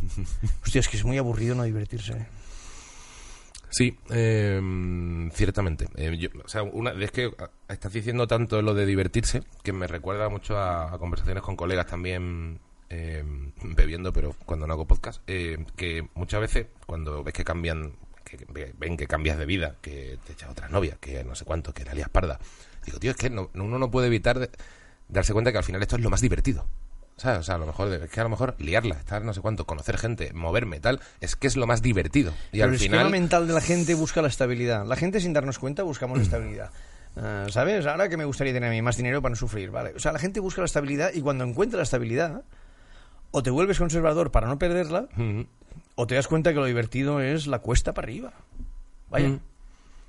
Hostia, 0.64 0.78
es 0.78 0.88
que 0.88 0.96
es 0.98 1.04
muy 1.04 1.18
aburrido 1.18 1.56
no 1.56 1.64
divertirse. 1.64 2.26
Sí, 3.70 3.96
eh, 4.10 4.60
ciertamente. 5.32 5.86
Yo- 6.18 6.28
o 6.44 6.48
sea, 6.48 6.62
una, 6.64 6.90
es 6.92 7.12
que 7.12 7.30
ah, 7.38 7.50
estás 7.68 7.92
diciendo 7.92 8.26
tanto 8.26 8.60
lo 8.62 8.74
de 8.74 8.84
divertirse 8.84 9.42
que 9.62 9.72
me 9.72 9.86
recuerda 9.86 10.28
mucho 10.28 10.58
a, 10.58 10.98
conversaciones 10.98 11.42
con 11.42 11.56
colegas 11.56 11.86
también 11.86 12.58
eh, 12.88 13.24
bebiendo, 13.62 14.12
pero 14.12 14.34
cuando 14.44 14.66
no 14.66 14.72
hago 14.72 14.86
podcast, 14.86 15.22
eh, 15.28 15.64
que 15.76 16.08
muchas 16.14 16.40
veces 16.40 16.66
cuando 16.86 17.22
ves 17.22 17.32
que 17.32 17.44
cambian, 17.44 17.92
que 18.24 18.44
ve- 18.48 18.74
ven 18.76 18.96
que 18.96 19.06
cambias 19.06 19.38
de 19.38 19.46
vida, 19.46 19.76
que 19.80 20.18
te 20.26 20.32
echas 20.32 20.50
otra 20.50 20.68
novia, 20.68 20.96
que 21.00 21.22
no 21.22 21.36
sé 21.36 21.44
cuánto, 21.44 21.72
que 21.72 21.84
la 21.84 21.94
lías 21.94 22.08
parda, 22.08 22.40
digo, 22.84 22.98
tío, 22.98 23.12
es 23.12 23.16
que 23.16 23.30
no- 23.30 23.50
uno 23.54 23.78
no 23.78 23.90
puede 23.92 24.08
evitar 24.08 24.40
de- 24.40 24.50
darse 25.08 25.32
cuenta 25.32 25.52
que 25.52 25.58
al 25.58 25.64
final 25.64 25.80
esto 25.82 25.94
es 25.96 26.02
lo 26.02 26.10
más 26.10 26.20
divertido. 26.20 26.66
¿Sabes? 27.20 27.40
O 27.40 27.42
sea, 27.42 27.56
a 27.56 27.58
lo 27.58 27.66
mejor, 27.66 27.92
es 27.92 28.08
que 28.10 28.18
a 28.20 28.22
lo 28.22 28.30
mejor 28.30 28.54
liarla, 28.58 28.94
estar 28.94 29.22
no 29.22 29.34
sé 29.34 29.42
cuánto, 29.42 29.66
conocer 29.66 29.98
gente, 29.98 30.32
moverme, 30.32 30.80
tal, 30.80 31.00
es 31.20 31.36
que 31.36 31.48
es 31.48 31.56
lo 31.56 31.66
más 31.66 31.82
divertido. 31.82 32.32
Y 32.50 32.52
Pero 32.52 32.64
al 32.64 32.72
el 32.72 32.78
final... 32.78 33.00
esquema 33.00 33.10
mental 33.10 33.46
de 33.46 33.52
la 33.52 33.60
gente 33.60 33.94
busca 33.94 34.22
la 34.22 34.28
estabilidad. 34.28 34.86
La 34.86 34.96
gente 34.96 35.20
sin 35.20 35.34
darnos 35.34 35.58
cuenta 35.58 35.82
buscamos 35.82 36.16
la 36.16 36.24
estabilidad. 36.24 36.70
Ah, 37.18 37.44
¿Sabes? 37.50 37.84
Ahora 37.84 38.08
que 38.08 38.16
me 38.16 38.24
gustaría 38.24 38.54
tener 38.54 38.70
a 38.70 38.72
mí 38.72 38.80
más 38.80 38.96
dinero 38.96 39.20
para 39.20 39.32
no 39.32 39.36
sufrir, 39.36 39.70
¿vale? 39.70 39.92
O 39.94 39.98
sea, 39.98 40.12
la 40.12 40.18
gente 40.18 40.40
busca 40.40 40.62
la 40.62 40.64
estabilidad 40.64 41.10
y 41.12 41.20
cuando 41.20 41.44
encuentra 41.44 41.76
la 41.76 41.82
estabilidad, 41.82 42.42
o 43.32 43.42
te 43.42 43.50
vuelves 43.50 43.76
conservador 43.76 44.30
para 44.30 44.46
no 44.46 44.58
perderla, 44.58 45.06
Ujú. 45.14 45.46
o 45.96 46.06
te 46.06 46.14
das 46.14 46.26
cuenta 46.26 46.54
que 46.54 46.60
lo 46.60 46.64
divertido 46.64 47.20
es 47.20 47.46
la 47.46 47.58
cuesta 47.58 47.92
para 47.92 48.06
arriba. 48.06 48.32
Vaya. 49.10 49.28
Mm. 49.28 49.40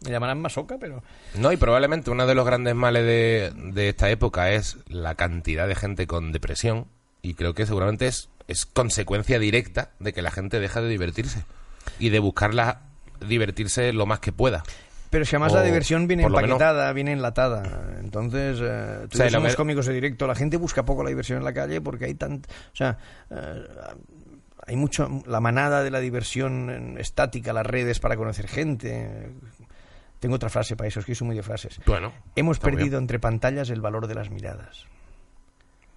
Me 0.06 0.12
llamarán 0.12 0.40
masoca, 0.42 0.78
pero... 0.80 1.04
No, 1.36 1.52
y 1.52 1.58
probablemente 1.58 2.10
uno 2.10 2.26
de 2.26 2.36
los 2.36 2.46
grandes 2.46 2.74
males 2.74 3.04
de, 3.04 3.52
de 3.74 3.90
esta 3.90 4.10
época 4.10 4.52
es 4.52 4.78
la 4.88 5.16
cantidad 5.16 5.68
de 5.68 5.76
gente 5.76 6.08
con 6.08 6.32
depresión. 6.32 6.88
Y 7.22 7.36
creo 7.36 7.54
que 7.54 7.66
seguramente 7.66 8.08
es, 8.08 8.30
es 8.48 8.66
consecuencia 8.66 9.40
directa 9.40 9.92
de 10.00 10.14
que 10.14 10.22
la 10.22 10.32
gente 10.32 10.60
deja 10.60 10.82
de 10.82 10.90
divertirse. 10.90 11.44
Y 12.00 12.10
de 12.10 12.20
buscarla 12.20 12.82
divertirse 13.28 13.94
lo 13.94 14.06
más 14.06 14.20
que 14.20 14.32
pueda. 14.32 14.64
Pero 15.10 15.26
si 15.26 15.36
además 15.36 15.52
O, 15.52 15.56
la 15.58 15.64
diversión 15.64 16.08
viene 16.08 16.24
menos- 16.24 16.40
empaquetada, 16.40 16.94
viene 16.94 17.12
enlatada. 17.12 17.98
Entonces, 18.00 18.60
eh, 18.62 19.08
tú 19.10 19.18
O 19.18 19.18
sea, 19.18 19.30
somos 19.30 19.56
cómicos 19.56 19.86
de 19.86 19.94
directo. 19.94 20.26
La 20.26 20.36
gente 20.36 20.58
busca 20.58 20.86
poco 20.86 21.04
la 21.04 21.10
diversión 21.10 21.38
en 21.38 21.44
la 21.44 21.54
calle 21.54 21.82
porque 21.82 22.06
hay 22.06 22.14
tant... 22.16 22.48
O 22.48 22.76
sea, 22.76 22.98
eh, 23.30 23.64
hay 24.66 24.76
mucho... 24.78 25.22
La 25.26 25.42
manada 25.42 25.84
de 25.84 25.92
la 25.92 26.00
diversión 26.00 26.96
estática, 26.98 27.52
las 27.52 27.66
redes 27.66 28.00
para 28.00 28.16
conocer 28.16 28.48
gente. 28.48 29.32
Tengo 30.20 30.36
otra 30.36 30.50
frase 30.50 30.76
para 30.76 30.88
eso, 30.88 31.02
es 31.02 31.06
que 31.06 31.14
soy 31.14 31.28
muy 31.28 31.36
de 31.36 31.44
frases. 31.44 31.80
Bueno. 31.86 32.14
Hemos 32.36 32.60
perdido 32.60 32.98
entre 32.98 33.20
pantallas 33.20 33.70
el 33.70 33.82
valor 33.82 34.08
de 34.08 34.16
las 34.16 34.30
miradas. 34.30 34.86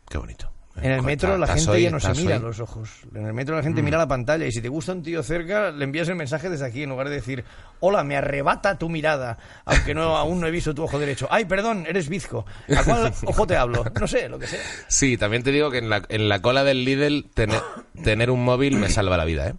Qué 0.09 0.19
bonito. 0.19 0.51
En 0.83 0.91
el 0.91 1.03
metro 1.03 1.39
la 1.39 1.47
gente 1.47 1.81
ya 1.81 1.91
no 1.91 2.01
se 2.01 2.13
mira 2.15 2.39
los 2.39 2.59
ojos. 2.59 2.91
En 3.15 3.27
el 3.27 3.33
metro 3.33 3.55
la 3.57 3.63
gente 3.63 3.81
Mm. 3.81 3.85
mira 3.85 3.99
la 3.99 4.09
pantalla 4.09 4.45
y 4.45 4.51
si 4.53 4.61
te 4.61 4.69
gusta 4.69 4.93
un 4.93 5.03
tío 5.03 5.23
cerca, 5.23 5.71
le 5.71 5.85
envías 5.85 6.09
el 6.09 6.17
mensaje 6.17 6.51
desde 6.51 6.67
aquí 6.67 6.83
en 6.83 6.91
lugar 6.91 7.09
de 7.09 7.15
decir, 7.15 7.45
hola, 7.81 8.03
me 8.03 8.17
arrebata 8.17 8.77
tu 8.77 8.89
mirada, 8.89 9.39
aunque 9.65 9.95
no 9.95 10.03
aún 10.17 10.41
no 10.41 10.47
he 10.49 10.51
visto 10.51 10.75
tu 10.75 10.83
ojo 10.83 10.99
derecho. 10.99 11.29
Ay, 11.31 11.45
perdón, 11.45 11.85
eres 11.89 12.09
bizco. 12.09 12.45
¿A 12.77 12.83
cuál 12.83 13.13
ojo 13.25 13.47
te 13.47 13.57
hablo? 13.57 13.85
No 14.01 14.09
sé, 14.09 14.29
lo 14.29 14.39
que 14.39 14.49
sea. 14.49 14.61
Sí, 14.89 15.17
también 15.17 15.43
te 15.45 15.53
digo 15.53 15.71
que 15.71 15.79
en 15.79 15.89
la, 15.91 16.03
en 16.09 16.29
la 16.29 16.43
cola 16.43 16.65
del 16.65 16.85
Lidl 16.85 17.31
tener, 17.33 17.61
tener 18.03 18.31
un 18.31 18.45
móvil 18.45 18.77
me 18.77 18.89
salva 18.89 19.17
la 19.17 19.25
vida, 19.25 19.49
¿eh? 19.49 19.55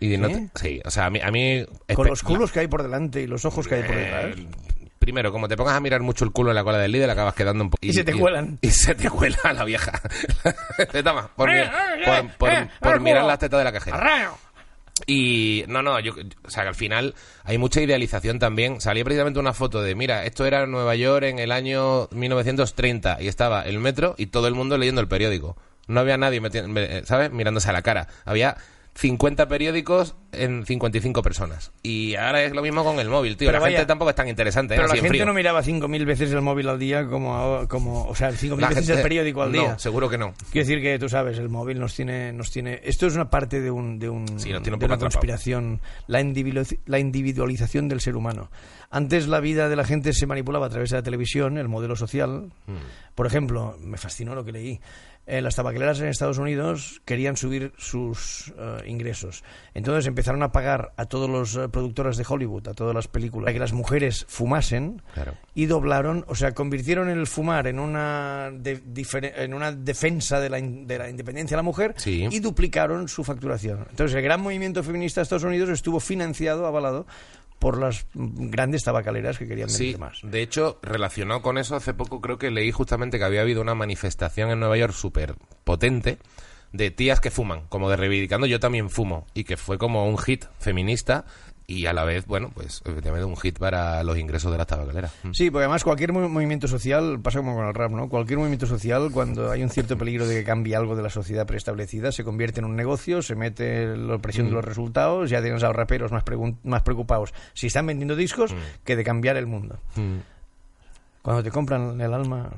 Y 0.00 0.16
no 0.16 0.28
¿Sí? 0.28 0.34
te- 0.34 0.50
sí, 0.60 0.80
o 0.84 0.90
sea, 0.90 1.06
a 1.06 1.10
mí... 1.10 1.20
A 1.20 1.30
mí 1.30 1.66
Con 1.94 2.06
los 2.06 2.22
culos 2.22 2.52
que 2.52 2.60
hay 2.60 2.68
por 2.68 2.82
delante 2.84 3.20
y 3.20 3.26
los 3.26 3.44
ojos 3.44 3.66
que 3.68 3.74
hay 3.74 3.82
por 3.82 3.96
detrás. 3.96 4.36
Eh, 5.08 5.12
primero, 5.12 5.32
como 5.32 5.48
te 5.48 5.56
pongas 5.56 5.74
a 5.74 5.80
mirar 5.80 6.02
mucho 6.02 6.24
el 6.24 6.32
culo 6.32 6.50
en 6.50 6.56
la 6.56 6.64
cola 6.64 6.78
del 6.78 6.92
líder, 6.92 7.08
acabas 7.10 7.34
quedando 7.34 7.64
un 7.64 7.70
poco... 7.70 7.78
Y 7.80 7.92
se 7.92 8.04
te 8.04 8.12
cuelan. 8.14 8.58
Y 8.60 8.70
se 8.70 8.94
te 8.94 9.08
cuela 9.08 9.38
la 9.54 9.64
vieja. 9.64 10.00
te 10.92 11.02
toma, 11.02 11.30
por, 11.34 11.48
mi- 11.50 11.58
Eh, 11.58 11.62
eh, 11.64 12.04
por, 12.04 12.30
por- 12.36 12.50
eh, 12.50 12.68
por 12.80 12.94
el 12.94 13.00
mirar 13.00 13.24
las 13.24 13.38
tetas 13.38 13.58
de 13.58 13.64
la 13.64 13.72
cajera. 13.72 13.96
Y 15.06 15.64
no, 15.68 15.80
no, 15.82 16.00
yo, 16.00 16.12
o 16.44 16.50
sea, 16.50 16.64
que 16.64 16.68
al 16.70 16.74
final 16.74 17.14
hay 17.44 17.56
mucha 17.56 17.80
idealización 17.80 18.38
también. 18.38 18.80
Salía 18.80 19.04
precisamente 19.04 19.38
una 19.38 19.52
foto 19.54 19.80
de, 19.80 19.94
mira, 19.94 20.24
esto 20.24 20.44
era 20.44 20.66
Nueva 20.66 20.96
York 20.96 21.24
en 21.24 21.38
el 21.38 21.52
año 21.52 22.08
1930 22.10 23.18
y 23.20 23.28
estaba 23.28 23.62
el 23.62 23.78
metro 23.78 24.14
y 24.18 24.26
todo 24.26 24.48
el 24.48 24.54
mundo 24.54 24.76
leyendo 24.76 25.00
el 25.00 25.08
periódico. 25.08 25.56
No 25.86 26.00
había 26.00 26.16
nadie, 26.18 26.40
me- 26.40 27.04
¿sabes? 27.06 27.30
Mirándose 27.30 27.70
a 27.70 27.72
la 27.72 27.82
cara. 27.82 28.08
Había 28.24 28.56
50 29.00 29.46
periódicos 29.46 30.16
en 30.32 30.66
55 30.66 31.22
personas. 31.22 31.70
Y 31.84 32.16
ahora 32.16 32.42
es 32.42 32.52
lo 32.52 32.62
mismo 32.62 32.82
con 32.82 32.98
el 32.98 33.08
móvil, 33.08 33.36
tío. 33.36 33.46
Pero 33.46 33.58
la 33.58 33.62
vaya, 33.62 33.76
gente 33.78 33.86
tampoco 33.86 34.10
es 34.10 34.16
tan 34.16 34.26
interesante, 34.26 34.74
¿eh? 34.74 34.76
Pero 34.76 34.88
la 34.88 34.94
gente 34.94 35.08
frío. 35.10 35.24
no 35.24 35.32
miraba 35.34 35.62
5.000 35.62 36.04
veces 36.04 36.32
el 36.32 36.40
móvil 36.42 36.68
al 36.68 36.80
día 36.80 37.06
como, 37.06 37.68
como 37.68 38.06
o 38.08 38.14
sea, 38.16 38.30
5.000 38.32 38.60
La 38.60 38.68
veces 38.70 38.86
gente- 38.86 39.00
el 39.00 39.02
periódico 39.04 39.42
al 39.42 39.52
día. 39.52 39.78
Seguro 39.78 40.08
que 40.08 40.18
no. 40.18 40.34
Quiero 40.50 40.66
decir 40.66 40.82
que 40.82 40.98
tú 40.98 41.08
sabes, 41.08 41.38
el 41.38 41.48
móvil 41.48 41.78
nos 41.78 41.94
tiene, 41.94 42.32
nos 42.32 42.50
tiene. 42.50 42.80
Esto 42.82 43.06
es 43.06 43.14
una 43.14 43.30
parte 43.30 43.60
de 43.60 43.70
un, 43.70 44.00
de 44.00 44.08
un, 44.08 44.26
Sí, 44.40 44.50
de 44.52 44.58
una 44.74 44.98
conspiración, 44.98 45.80
la, 46.08 46.20
individu- 46.20 46.80
la 46.86 46.98
individualización 46.98 47.86
del 47.88 48.00
ser 48.00 48.16
humano. 48.16 48.50
Antes 48.90 49.28
la 49.28 49.38
vida 49.38 49.68
de 49.68 49.76
la 49.76 49.84
gente 49.84 50.12
se 50.12 50.26
manipulaba 50.26 50.66
a 50.66 50.70
través 50.70 50.90
de 50.90 50.96
la 50.96 51.02
televisión, 51.04 51.56
el 51.56 51.68
modelo 51.68 51.94
social. 51.94 52.50
Hmm. 52.66 52.76
Por 53.14 53.26
ejemplo, 53.28 53.76
me 53.80 53.96
fascinó 53.96 54.34
lo 54.34 54.44
que 54.44 54.50
leí. 54.52 54.80
Eh, 55.30 55.42
las 55.42 55.56
tabacaleras 55.56 56.00
en 56.00 56.08
Estados 56.08 56.38
Unidos 56.38 57.02
querían 57.04 57.36
subir 57.36 57.72
sus 57.76 58.52
eh, 58.58 58.78
ingresos. 58.86 59.44
Entonces 59.74 60.06
empezaron 60.06 60.42
a 60.42 60.52
pagar 60.52 60.92
a 60.96 61.04
todos 61.04 61.28
los 61.28 61.54
eh, 61.54 61.68
productores 61.68 62.16
de 62.16 62.24
Hollywood, 62.26 62.66
a 62.68 62.72
todas 62.72 62.94
las 62.94 63.08
películas, 63.08 63.44
para 63.44 63.52
que 63.52 63.58
las 63.60 63.74
mujeres 63.74 64.24
fumasen 64.26 65.02
Claro. 65.12 65.34
y 65.54 65.66
doblaron, 65.66 66.24
o 66.28 66.34
sea, 66.34 66.52
convirtieron 66.54 67.10
el 67.10 67.26
fumar 67.26 67.66
en 67.66 67.78
una, 67.78 68.50
de- 68.52 68.80
en 69.36 69.52
una 69.52 69.72
defensa 69.72 70.40
de 70.40 70.48
la, 70.48 70.58
in- 70.58 70.86
de 70.86 70.96
la 70.98 71.10
independencia 71.10 71.56
de 71.56 71.58
la 71.58 71.62
mujer 71.62 71.92
Sí. 71.98 72.26
y 72.30 72.40
duplicaron 72.40 73.06
su 73.08 73.22
facturación. 73.22 73.86
Entonces, 73.90 74.16
el 74.16 74.22
gran 74.22 74.40
movimiento 74.40 74.82
feminista 74.82 75.20
de 75.20 75.24
Estados 75.24 75.44
Unidos 75.44 75.68
estuvo 75.68 76.00
financiado, 76.00 76.66
avalado 76.66 77.06
por 77.58 77.78
las 77.78 78.06
grandes 78.14 78.84
tabacaleras 78.84 79.38
que 79.38 79.48
querían 79.48 79.68
vender 79.68 79.92
Sí, 79.92 79.96
más. 79.98 80.20
de 80.22 80.42
hecho, 80.42 80.78
relacionado 80.82 81.42
con 81.42 81.58
eso, 81.58 81.74
hace 81.76 81.94
poco 81.94 82.20
creo 82.20 82.38
que 82.38 82.50
leí 82.50 82.70
justamente 82.70 83.18
que 83.18 83.24
había 83.24 83.40
habido 83.42 83.60
una 83.60 83.74
manifestación 83.74 84.50
en 84.50 84.60
Nueva 84.60 84.76
York 84.76 84.92
súper 84.92 85.34
potente 85.64 86.18
de 86.72 86.90
tías 86.90 87.20
que 87.20 87.30
fuman, 87.30 87.62
como 87.68 87.88
de 87.88 87.96
reivindicando 87.96 88.46
yo 88.46 88.60
también 88.60 88.90
fumo, 88.90 89.26
y 89.34 89.44
que 89.44 89.56
fue 89.56 89.78
como 89.78 90.06
un 90.06 90.18
hit 90.18 90.44
feminista 90.58 91.24
y 91.70 91.84
a 91.84 91.92
la 91.92 92.04
vez, 92.04 92.24
bueno, 92.24 92.50
pues 92.54 92.80
efectivamente 92.86 93.26
un 93.26 93.36
hit 93.36 93.58
para 93.58 94.02
los 94.02 94.16
ingresos 94.16 94.50
de 94.50 94.56
las 94.56 94.66
tabacaleras. 94.66 95.12
Mm. 95.22 95.32
Sí, 95.32 95.50
porque 95.50 95.64
además 95.64 95.84
cualquier 95.84 96.14
mo- 96.14 96.26
movimiento 96.26 96.66
social, 96.66 97.20
pasa 97.20 97.40
como 97.40 97.54
con 97.54 97.66
el 97.66 97.74
rap, 97.74 97.90
¿no? 97.90 98.08
Cualquier 98.08 98.38
movimiento 98.38 98.66
social, 98.66 99.10
cuando 99.12 99.50
hay 99.50 99.62
un 99.62 99.68
cierto 99.68 99.98
peligro 99.98 100.26
de 100.26 100.36
que 100.36 100.44
cambie 100.44 100.74
algo 100.74 100.96
de 100.96 101.02
la 101.02 101.10
sociedad 101.10 101.46
preestablecida, 101.46 102.10
se 102.10 102.24
convierte 102.24 102.60
en 102.60 102.64
un 102.64 102.74
negocio, 102.74 103.20
se 103.20 103.34
mete 103.34 103.86
la 103.98 104.16
presión 104.16 104.46
de 104.46 104.52
los 104.54 104.64
resultados, 104.64 105.28
ya 105.28 105.42
tienes 105.42 105.62
a 105.62 105.66
los 105.66 105.76
raperos 105.76 106.10
más, 106.10 106.24
más 106.64 106.82
preocupados 106.82 107.34
si 107.52 107.66
están 107.66 107.86
vendiendo 107.86 108.16
discos 108.16 108.54
que 108.82 108.96
de 108.96 109.04
cambiar 109.04 109.36
el 109.36 109.46
mundo. 109.46 109.78
Mm. 109.96 110.16
Cuando 111.20 111.42
te 111.42 111.50
compran 111.50 112.00
el 112.00 112.14
alma, 112.14 112.48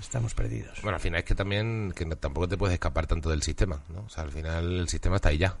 estamos 0.00 0.32
perdidos. 0.32 0.80
Bueno, 0.80 0.96
al 0.96 1.02
final 1.02 1.18
es 1.18 1.26
que 1.26 1.34
también 1.34 1.92
que 1.94 2.06
tampoco 2.16 2.48
te 2.48 2.56
puedes 2.56 2.72
escapar 2.72 3.06
tanto 3.06 3.28
del 3.28 3.42
sistema, 3.42 3.82
¿no? 3.92 4.04
O 4.06 4.08
sea, 4.08 4.22
al 4.24 4.30
final 4.30 4.72
el 4.80 4.88
sistema 4.88 5.16
está 5.16 5.28
ahí 5.28 5.36
ya. 5.36 5.54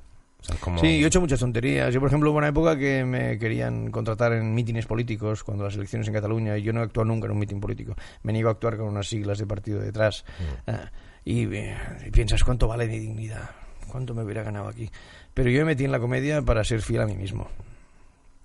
O 0.44 0.46
sea, 0.46 0.56
es 0.56 0.60
como... 0.60 0.78
Sí, 0.78 0.98
yo 0.98 1.06
he 1.06 1.08
hecho 1.08 1.20
muchas 1.20 1.40
tonterías. 1.40 1.92
Yo, 1.92 2.00
por 2.00 2.08
ejemplo, 2.08 2.30
hubo 2.30 2.38
una 2.38 2.48
época 2.48 2.78
que 2.78 3.04
me 3.04 3.38
querían 3.38 3.90
contratar 3.90 4.34
en 4.34 4.54
mítines 4.54 4.84
políticos 4.84 5.42
cuando 5.42 5.64
las 5.64 5.74
elecciones 5.74 6.06
en 6.06 6.12
Cataluña 6.14 6.58
y 6.58 6.62
yo 6.62 6.72
no 6.72 6.80
he 6.80 6.84
actuado 6.84 7.06
nunca 7.06 7.26
en 7.26 7.32
un 7.32 7.38
mítin 7.38 7.60
político. 7.60 7.94
Me 8.22 8.32
niego 8.32 8.50
a 8.50 8.52
actuar 8.52 8.76
con 8.76 8.86
unas 8.86 9.08
siglas 9.08 9.38
de 9.38 9.46
partido 9.46 9.80
detrás. 9.80 10.24
Ah, 10.66 10.90
y, 11.24 11.44
eh, 11.54 11.74
y 12.06 12.10
piensas, 12.10 12.44
¿cuánto 12.44 12.68
vale 12.68 12.86
mi 12.86 12.98
dignidad? 12.98 13.50
¿Cuánto 13.88 14.14
me 14.14 14.22
hubiera 14.22 14.42
ganado 14.42 14.68
aquí? 14.68 14.90
Pero 15.32 15.48
yo 15.48 15.60
me 15.60 15.66
metí 15.66 15.84
en 15.84 15.92
la 15.92 15.98
comedia 15.98 16.42
para 16.42 16.62
ser 16.62 16.82
fiel 16.82 17.00
a 17.00 17.06
mí 17.06 17.16
mismo. 17.16 17.48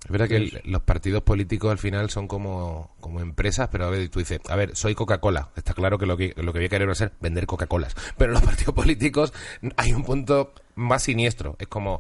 Es 0.06 0.12
verdad 0.12 0.28
que 0.28 0.38
el- 0.38 0.62
los 0.64 0.82
partidos 0.84 1.24
políticos 1.24 1.72
al 1.72 1.78
final 1.78 2.10
son 2.10 2.28
como, 2.28 2.96
como 3.00 3.20
empresas, 3.20 3.68
pero 3.72 3.86
a 3.86 3.90
ver, 3.90 4.10
tú 4.10 4.20
dices, 4.20 4.40
a 4.48 4.56
ver, 4.56 4.76
soy 4.76 4.96
Coca-Cola. 4.96 5.50
Está 5.56 5.74
claro 5.74 5.98
que 5.98 6.06
lo 6.06 6.16
que 6.18 6.34
lo 6.38 6.54
que 6.54 6.60
voy 6.60 6.66
a 6.66 6.70
querer 6.70 6.90
es 6.90 7.04
vender 7.20 7.46
Coca-Colas. 7.46 7.96
Pero 8.18 8.32
en 8.32 8.36
los 8.36 8.44
partidos 8.44 8.74
políticos 8.74 9.34
hay 9.78 9.94
un 9.94 10.04
punto 10.04 10.54
más 10.76 11.04
siniestro. 11.04 11.56
Es 11.60 11.68
como, 11.68 12.00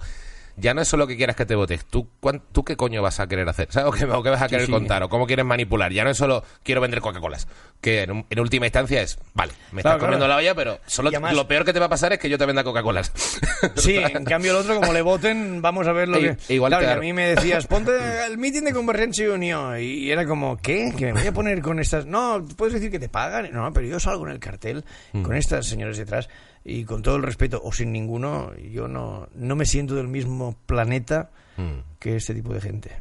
ya 0.60 0.74
no 0.74 0.82
es 0.82 0.88
solo 0.88 1.08
que 1.08 1.16
quieras 1.18 1.36
que 1.36 1.46
te 1.46 1.56
votes. 1.56 1.86
¿Tú, 1.86 2.10
cuán- 2.20 2.42
¿tú 2.52 2.64
qué 2.64 2.76
coño 2.78 3.02
vas 3.02 3.20
a 3.20 3.28
querer 3.28 3.48
hacer? 3.50 3.68
¿Sabes? 3.72 3.90
¿O 3.90 3.92
qué, 3.92 4.06
o 4.06 4.24
qué 4.24 4.30
vas 4.30 4.42
a 4.42 4.48
querer 4.48 4.66
sí. 4.66 4.72
contar? 4.72 5.04
¿O 5.04 5.10
cómo 5.10 5.26
quieres 5.28 5.46
manipular? 5.46 5.92
Ya 5.92 6.04
no 6.04 6.10
es 6.10 6.18
solo 6.18 6.44
quiero 6.64 6.82
vender 6.82 7.02
Coca-Colas. 7.02 7.48
Que 7.82 8.04
en, 8.04 8.26
última 8.40 8.66
instancia 8.66 9.02
es, 9.02 9.18
vale, 9.34 9.54
me 9.72 9.82
Claro, 9.82 9.96
estás 9.98 10.06
comiendo 10.08 10.26
claro. 10.26 10.42
la 10.42 10.48
olla, 10.48 10.56
pero 10.56 10.80
solo 10.86 11.10
además- 11.10 11.34
lo 11.34 11.48
peor 11.48 11.64
que 11.66 11.72
te 11.74 11.80
va 11.80 11.86
a 11.86 11.90
pasar 11.90 12.12
es 12.14 12.20
que 12.20 12.30
yo 12.30 12.38
te 12.38 12.46
venda 12.46 12.64
Coca-Colas. 12.64 13.12
Sí, 13.76 13.96
en 13.98 14.24
cambio 14.24 14.52
el 14.52 14.58
otro, 14.58 14.76
como 14.80 14.94
le 14.94 15.02
voten, 15.02 15.62
vamos 15.62 15.86
a 15.88 15.92
ver 15.92 16.08
lo 16.08 16.18
E- 16.18 16.38
que... 16.38 16.54
igual 16.54 16.72
Claro, 16.72 16.86
te 16.86 16.92
a 16.94 16.96
mí 16.98 17.12
me 17.14 17.36
decías, 17.36 17.68
ponte 17.68 17.92
el 18.26 18.38
meeting 18.38 18.64
de 18.64 18.74
Convergencia 18.74 19.26
y 19.26 19.28
Unión. 19.28 19.80
Y 19.82 20.10
era 20.12 20.26
como, 20.26 20.58
¿qué? 20.58 20.94
¿Que 20.98 21.08
me 21.08 21.14
voy 21.20 21.28
a 21.28 21.34
poner 21.34 21.62
con 21.62 21.80
estas...? 21.80 22.06
No, 22.06 22.46
puedes 22.56 22.74
decir 22.74 22.90
que 22.92 23.00
te 23.00 23.10
pagan. 23.10 23.50
No, 23.52 23.72
pero 23.74 23.88
yo 23.88 24.00
salgo 24.00 24.26
en 24.28 24.34
el 24.34 24.40
cartel 24.40 24.84
Mm. 25.14 25.24
con 25.24 25.36
estas 25.36 25.66
señores 25.66 25.98
detrás 25.98 26.30
y 26.66 26.84
con 26.86 27.02
todo 27.02 27.16
el 27.16 27.24
respeto, 27.24 27.62
o 27.64 27.72
sin 27.72 27.92
ninguno, 27.92 28.54
yo 28.56 28.88
no, 28.88 29.28
no 29.36 29.56
me 29.56 29.66
siento 29.66 29.96
del 29.96 30.08
mismo 30.08 30.56
planeta 30.66 31.30
Mm. 31.58 31.82
que 32.00 32.16
este 32.16 32.34
tipo 32.34 32.54
de 32.54 32.62
gente. 32.62 32.92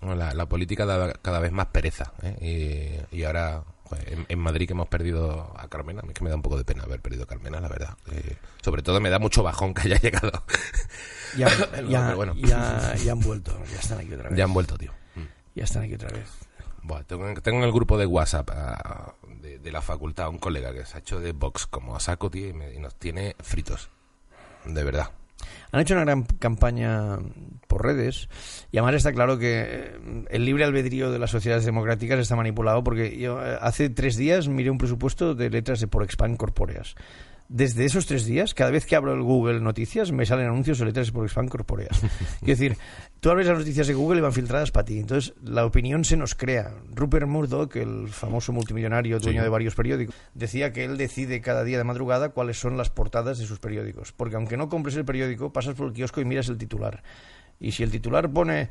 Bueno, 0.00 0.16
La, 0.16 0.32
la 0.32 0.46
política 0.46 0.86
da 0.86 1.12
cada 1.14 1.38
vez 1.38 1.52
más 1.52 1.66
pereza. 1.66 2.12
¿eh? 2.22 3.04
Y, 3.12 3.16
y 3.18 3.24
ahora, 3.24 3.62
joder, 3.84 4.10
en, 4.12 4.26
en 4.28 4.38
Madrid 4.38 4.66
que 4.66 4.72
hemos 4.72 4.88
perdido 4.88 5.52
a 5.58 5.68
Carmena, 5.68 6.00
a 6.02 6.06
es 6.08 6.14
que 6.14 6.24
me 6.24 6.30
da 6.30 6.36
un 6.36 6.40
poco 6.42 6.56
de 6.56 6.64
pena 6.64 6.84
haber 6.84 7.00
perdido 7.00 7.24
a 7.24 7.26
Carmena, 7.26 7.60
la 7.60 7.68
verdad. 7.68 7.94
Eh, 8.10 8.36
sobre 8.62 8.82
todo 8.82 9.00
me 9.00 9.10
da 9.10 9.18
mucho 9.18 9.42
bajón 9.42 9.74
que 9.74 9.82
haya 9.82 9.98
llegado. 10.02 10.32
Ya, 11.36 11.48
ya, 11.88 12.14
bueno. 12.14 12.34
ya, 12.36 12.94
ya 12.96 13.12
han 13.12 13.20
vuelto, 13.20 13.52
ya 13.70 13.80
están 13.80 13.98
aquí 13.98 14.14
otra 14.14 14.30
vez. 14.30 14.38
ya 14.38 14.44
han 14.44 14.54
vuelto, 14.54 14.78
tío. 14.78 14.92
Mm. 15.16 15.20
Ya 15.56 15.64
están 15.64 15.82
aquí 15.82 15.94
otra 15.94 16.08
vez. 16.10 16.26
Buah, 16.82 17.02
tengo, 17.04 17.34
tengo 17.42 17.58
en 17.58 17.64
el 17.64 17.72
grupo 17.72 17.96
de 17.98 18.06
WhatsApp 18.06 18.50
ah, 18.52 19.14
de, 19.44 19.58
de 19.58 19.72
la 19.72 19.82
facultad 19.82 20.28
un 20.30 20.38
colega 20.38 20.72
que 20.72 20.84
se 20.84 20.96
ha 20.96 21.00
hecho 21.00 21.20
de 21.20 21.32
box 21.32 21.66
como 21.66 21.94
a 21.94 22.00
saco, 22.00 22.30
tío, 22.30 22.48
y, 22.48 22.52
me- 22.52 22.72
y 22.74 22.78
nos 22.78 22.94
tiene 22.96 23.36
fritos. 23.40 23.90
De 24.64 24.82
verdad. 24.82 25.10
Han 25.72 25.80
hecho 25.80 25.92
una 25.94 26.04
gran 26.04 26.22
campaña 26.24 27.18
por 27.68 27.84
redes 27.84 28.28
y 28.72 28.78
además 28.78 28.94
está 28.94 29.12
claro 29.12 29.36
que 29.38 29.62
eh, 29.66 30.24
el 30.30 30.44
libre 30.46 30.64
albedrío 30.64 31.10
de 31.10 31.18
las 31.18 31.30
sociedades 31.30 31.66
democráticas 31.66 32.18
está 32.18 32.34
manipulado 32.34 32.82
porque 32.82 33.18
yo 33.18 33.44
eh, 33.44 33.58
hace 33.60 33.90
tres 33.90 34.16
días 34.16 34.48
miré 34.48 34.70
un 34.70 34.78
presupuesto 34.78 35.34
de 35.34 35.50
letras 35.50 35.80
de 35.80 35.88
por 35.88 36.02
expand 36.02 36.38
corpóreas. 36.38 36.94
Desde 37.48 37.84
esos 37.84 38.06
tres 38.06 38.24
días, 38.24 38.54
cada 38.54 38.70
vez 38.70 38.86
que 38.86 38.96
abro 38.96 39.12
el 39.12 39.22
Google 39.22 39.60
Noticias, 39.60 40.10
me 40.12 40.24
salen 40.24 40.46
anuncios 40.46 40.78
de 40.78 40.86
letras 40.86 41.10
por 41.10 41.24
expand 41.26 41.50
corpóreas. 41.50 42.00
Quiero 42.40 42.58
decir, 42.58 42.76
tú 43.20 43.30
abres 43.30 43.46
las 43.46 43.58
noticias 43.58 43.86
de 43.86 43.92
Google 43.94 44.18
y 44.18 44.22
van 44.22 44.32
filtradas 44.32 44.70
para 44.70 44.86
ti. 44.86 44.98
Entonces, 44.98 45.34
la 45.42 45.66
opinión 45.66 46.04
se 46.04 46.16
nos 46.16 46.34
crea. 46.34 46.72
Rupert 46.94 47.26
Murdoch, 47.28 47.76
el 47.76 48.08
famoso 48.08 48.52
multimillonario 48.52 49.20
dueño 49.20 49.40
Sí. 49.40 49.44
de 49.44 49.48
varios 49.50 49.74
periódicos, 49.74 50.14
decía 50.32 50.72
que 50.72 50.84
él 50.84 50.96
decide 50.96 51.42
cada 51.42 51.64
día 51.64 51.76
de 51.76 51.84
madrugada 51.84 52.30
cuáles 52.30 52.58
son 52.58 52.78
las 52.78 52.88
portadas 52.88 53.38
de 53.38 53.44
sus 53.46 53.58
periódicos. 53.60 54.12
Porque 54.12 54.36
aunque 54.36 54.56
no 54.56 54.70
compres 54.70 54.96
el 54.96 55.04
periódico, 55.04 55.52
pasas 55.52 55.74
por 55.74 55.88
el 55.88 55.92
kiosco 55.92 56.22
y 56.22 56.24
miras 56.24 56.48
el 56.48 56.56
titular. 56.56 57.02
Y 57.60 57.72
si 57.72 57.82
el 57.82 57.90
titular 57.90 58.30
pone 58.32 58.70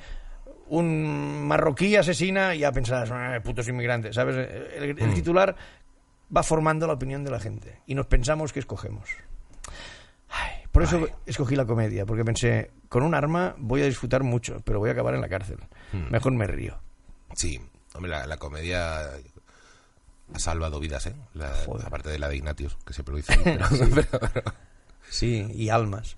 un 0.68 1.46
marroquí 1.46 1.96
asesina, 1.96 2.56
ya 2.56 2.72
pensarás, 2.72 3.12
"Ah, 3.12 3.40
putos 3.44 3.68
inmigrantes, 3.68 4.16
¿sabes? 4.16 4.36
El, 4.78 4.98
el 5.00 5.08
Mm. 5.10 5.14
titular 5.14 5.56
va 6.36 6.44
formando 6.44 6.88
la 6.88 6.94
opinión 6.94 7.24
de 7.24 7.32
la 7.32 7.40
gente. 7.40 7.80
Y 7.86 7.96
nos 7.96 8.08
pensamos 8.08 8.54
que 8.54 8.60
escogemos. 8.60 9.10
Ay, 10.30 10.64
por 10.72 10.84
eso 10.84 10.98
Ay. 10.98 11.14
escogí 11.26 11.56
la 11.56 11.66
comedia, 11.66 12.06
porque 12.06 12.26
pensé, 12.26 12.72
con 12.90 13.04
un 13.04 13.14
arma 13.14 13.56
voy 13.58 13.82
a 13.82 13.86
disfrutar 13.86 14.24
mucho, 14.24 14.62
pero 14.66 14.80
voy 14.80 14.90
a 14.90 14.94
acabar 14.94 15.14
en 15.14 15.22
la 15.22 15.30
cárcel. 15.30 15.60
Mm. 15.92 16.12
Mejor 16.12 16.32
me 16.34 16.48
río. 16.48 16.80
Sí, 17.36 17.62
hombre, 17.94 18.12
la, 18.12 18.26
la 18.26 18.38
comedia 18.38 19.02
ha 20.34 20.40
salvado 20.40 20.80
vidas, 20.80 21.06
¿eh? 21.08 21.16
La, 21.36 21.54
aparte 21.86 22.10
de 22.10 22.18
la 22.20 22.30
de 22.30 22.38
Ignatius, 22.38 22.76
que 22.86 22.94
siempre 22.94 23.12
lo 23.14 23.18
dice. 23.18 23.38
Pero, 23.44 23.68
pero- 24.30 24.54
Sí, 25.10 25.46
y 25.54 25.70
almas. 25.70 26.16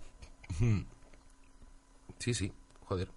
sí, 2.20 2.34
sí, 2.34 2.54
joder. 2.86 3.10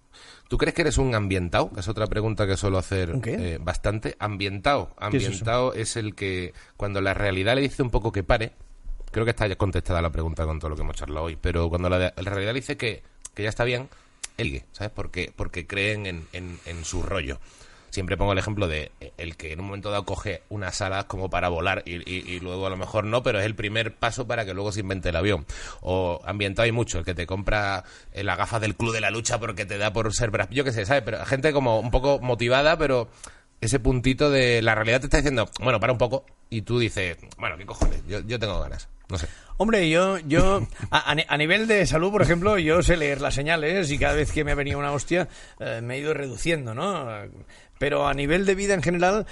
¿Tú 0.49 0.57
crees 0.57 0.73
que 0.73 0.81
eres 0.81 0.97
un 0.97 1.13
ambientado? 1.13 1.71
Que 1.71 1.79
es 1.79 1.87
otra 1.87 2.07
pregunta 2.07 2.47
que 2.47 2.57
suelo 2.57 2.79
hacer 2.79 3.15
eh, 3.23 3.59
bastante. 3.61 4.15
Ambientado. 4.17 4.95
Ambientado 4.97 5.73
es, 5.75 5.95
el 5.95 6.15
que, 6.15 6.55
cuando 6.75 7.01
la 7.01 7.13
realidad 7.13 7.53
le 7.53 7.61
dice 7.61 7.83
un 7.83 7.91
poco 7.91 8.11
que 8.11 8.23
pare, 8.23 8.53
creo 9.11 9.25
que 9.25 9.31
está 9.31 9.45
ya 9.45 9.55
contestada 9.55 10.01
la 10.01 10.09
pregunta 10.09 10.45
con 10.45 10.57
todo 10.59 10.71
lo 10.71 10.75
que 10.75 10.81
hemos 10.81 10.95
charlado 10.95 11.27
hoy, 11.27 11.37
pero 11.39 11.69
cuando 11.69 11.87
la, 11.87 11.99
la 11.99 12.31
realidad 12.31 12.53
le 12.53 12.61
dice 12.61 12.77
que, 12.77 13.03
que 13.35 13.43
ya 13.43 13.49
está 13.49 13.63
bien, 13.63 13.89
él 14.37 14.63
¿sabes? 14.71 14.91
Porque, 14.91 15.31
porque 15.35 15.67
creen 15.67 16.07
en, 16.07 16.27
en, 16.33 16.59
en 16.65 16.83
su 16.83 17.03
rollo. 17.03 17.39
Siempre 17.89 18.17
pongo 18.17 18.33
el 18.33 18.37
ejemplo 18.37 18.67
de 18.67 18.91
el 19.17 19.35
que 19.35 19.53
en 19.53 19.59
un 19.59 19.67
momento 19.67 19.91
dado 19.91 20.05
coge 20.05 20.43
unas 20.49 20.81
alas 20.81 21.05
como 21.05 21.29
para 21.29 21.49
volar 21.49 21.83
y, 21.85 22.39
luego 22.39 22.67
a 22.67 22.69
lo 22.69 22.77
mejor 22.77 23.05
no, 23.05 23.23
pero 23.23 23.39
es 23.39 23.45
el 23.45 23.55
primer 23.55 23.95
paso 23.95 24.27
para 24.27 24.45
que 24.45 24.53
luego 24.53 24.71
se 24.71 24.81
invente 24.81 25.09
el 25.09 25.15
avión. 25.15 25.45
O 25.81 26.21
ambientado 26.25 26.65
hay 26.65 26.71
mucho, 26.71 26.99
el 26.99 27.05
que 27.05 27.13
te 27.13 27.25
compra 27.25 27.83
eh, 28.13 28.23
las 28.23 28.37
gafas 28.37 28.61
del 28.61 28.75
club 28.75 28.93
de 28.93 29.01
la 29.01 29.09
lucha 29.09 29.39
porque 29.39 29.65
te 29.65 29.77
da 29.77 29.91
por 29.91 30.13
ser 30.13 30.29
yo 30.51 30.63
qué 30.63 30.71
sé, 30.71 30.85
¿sabes? 30.85 31.03
Pero 31.03 31.25
gente 31.25 31.51
como 31.51 31.79
un 31.79 31.91
poco 31.91 32.19
motivada, 32.19 32.77
pero 32.77 33.09
ese 33.61 33.79
puntito 33.79 34.29
de 34.29 34.61
la 34.61 34.75
realidad 34.75 35.01
te 35.01 35.07
está 35.07 35.17
diciendo, 35.17 35.49
bueno, 35.59 35.79
para 35.79 35.91
un 35.91 35.99
poco, 35.99 36.25
y 36.49 36.61
tú 36.63 36.79
dices, 36.79 37.17
bueno, 37.37 37.57
¿qué 37.57 37.65
cojones? 37.65 38.01
Yo, 38.07 38.19
yo 38.21 38.39
tengo 38.39 38.59
ganas, 38.59 38.89
no 39.09 39.17
sé. 39.17 39.27
Hombre, 39.57 39.89
yo, 39.89 40.17
yo 40.19 40.65
a, 40.89 41.11
a 41.11 41.15
ni- 41.15 41.25
a 41.27 41.37
nivel 41.37 41.67
de 41.67 41.85
salud, 41.85 42.11
por 42.11 42.21
ejemplo, 42.21 42.57
yo 42.57 42.81
sé 42.81 42.95
leer 42.97 43.19
las 43.21 43.35
señales 43.35 43.91
y 43.91 43.99
cada 43.99 44.13
vez 44.13 44.31
que 44.31 44.43
me 44.43 44.51
ha 44.51 44.55
venido 44.55 44.79
una 44.79 44.91
hostia 44.93 45.27
eh, 45.59 45.81
me 45.83 45.95
he 45.95 45.99
ido 45.99 46.13
reduciendo, 46.13 46.73
¿no? 46.73 47.07
Pero 47.77 48.07
a 48.07 48.13
nivel 48.13 48.45
de 48.45 48.55
vida 48.55 48.73
en 48.73 48.81
general, 48.83 49.25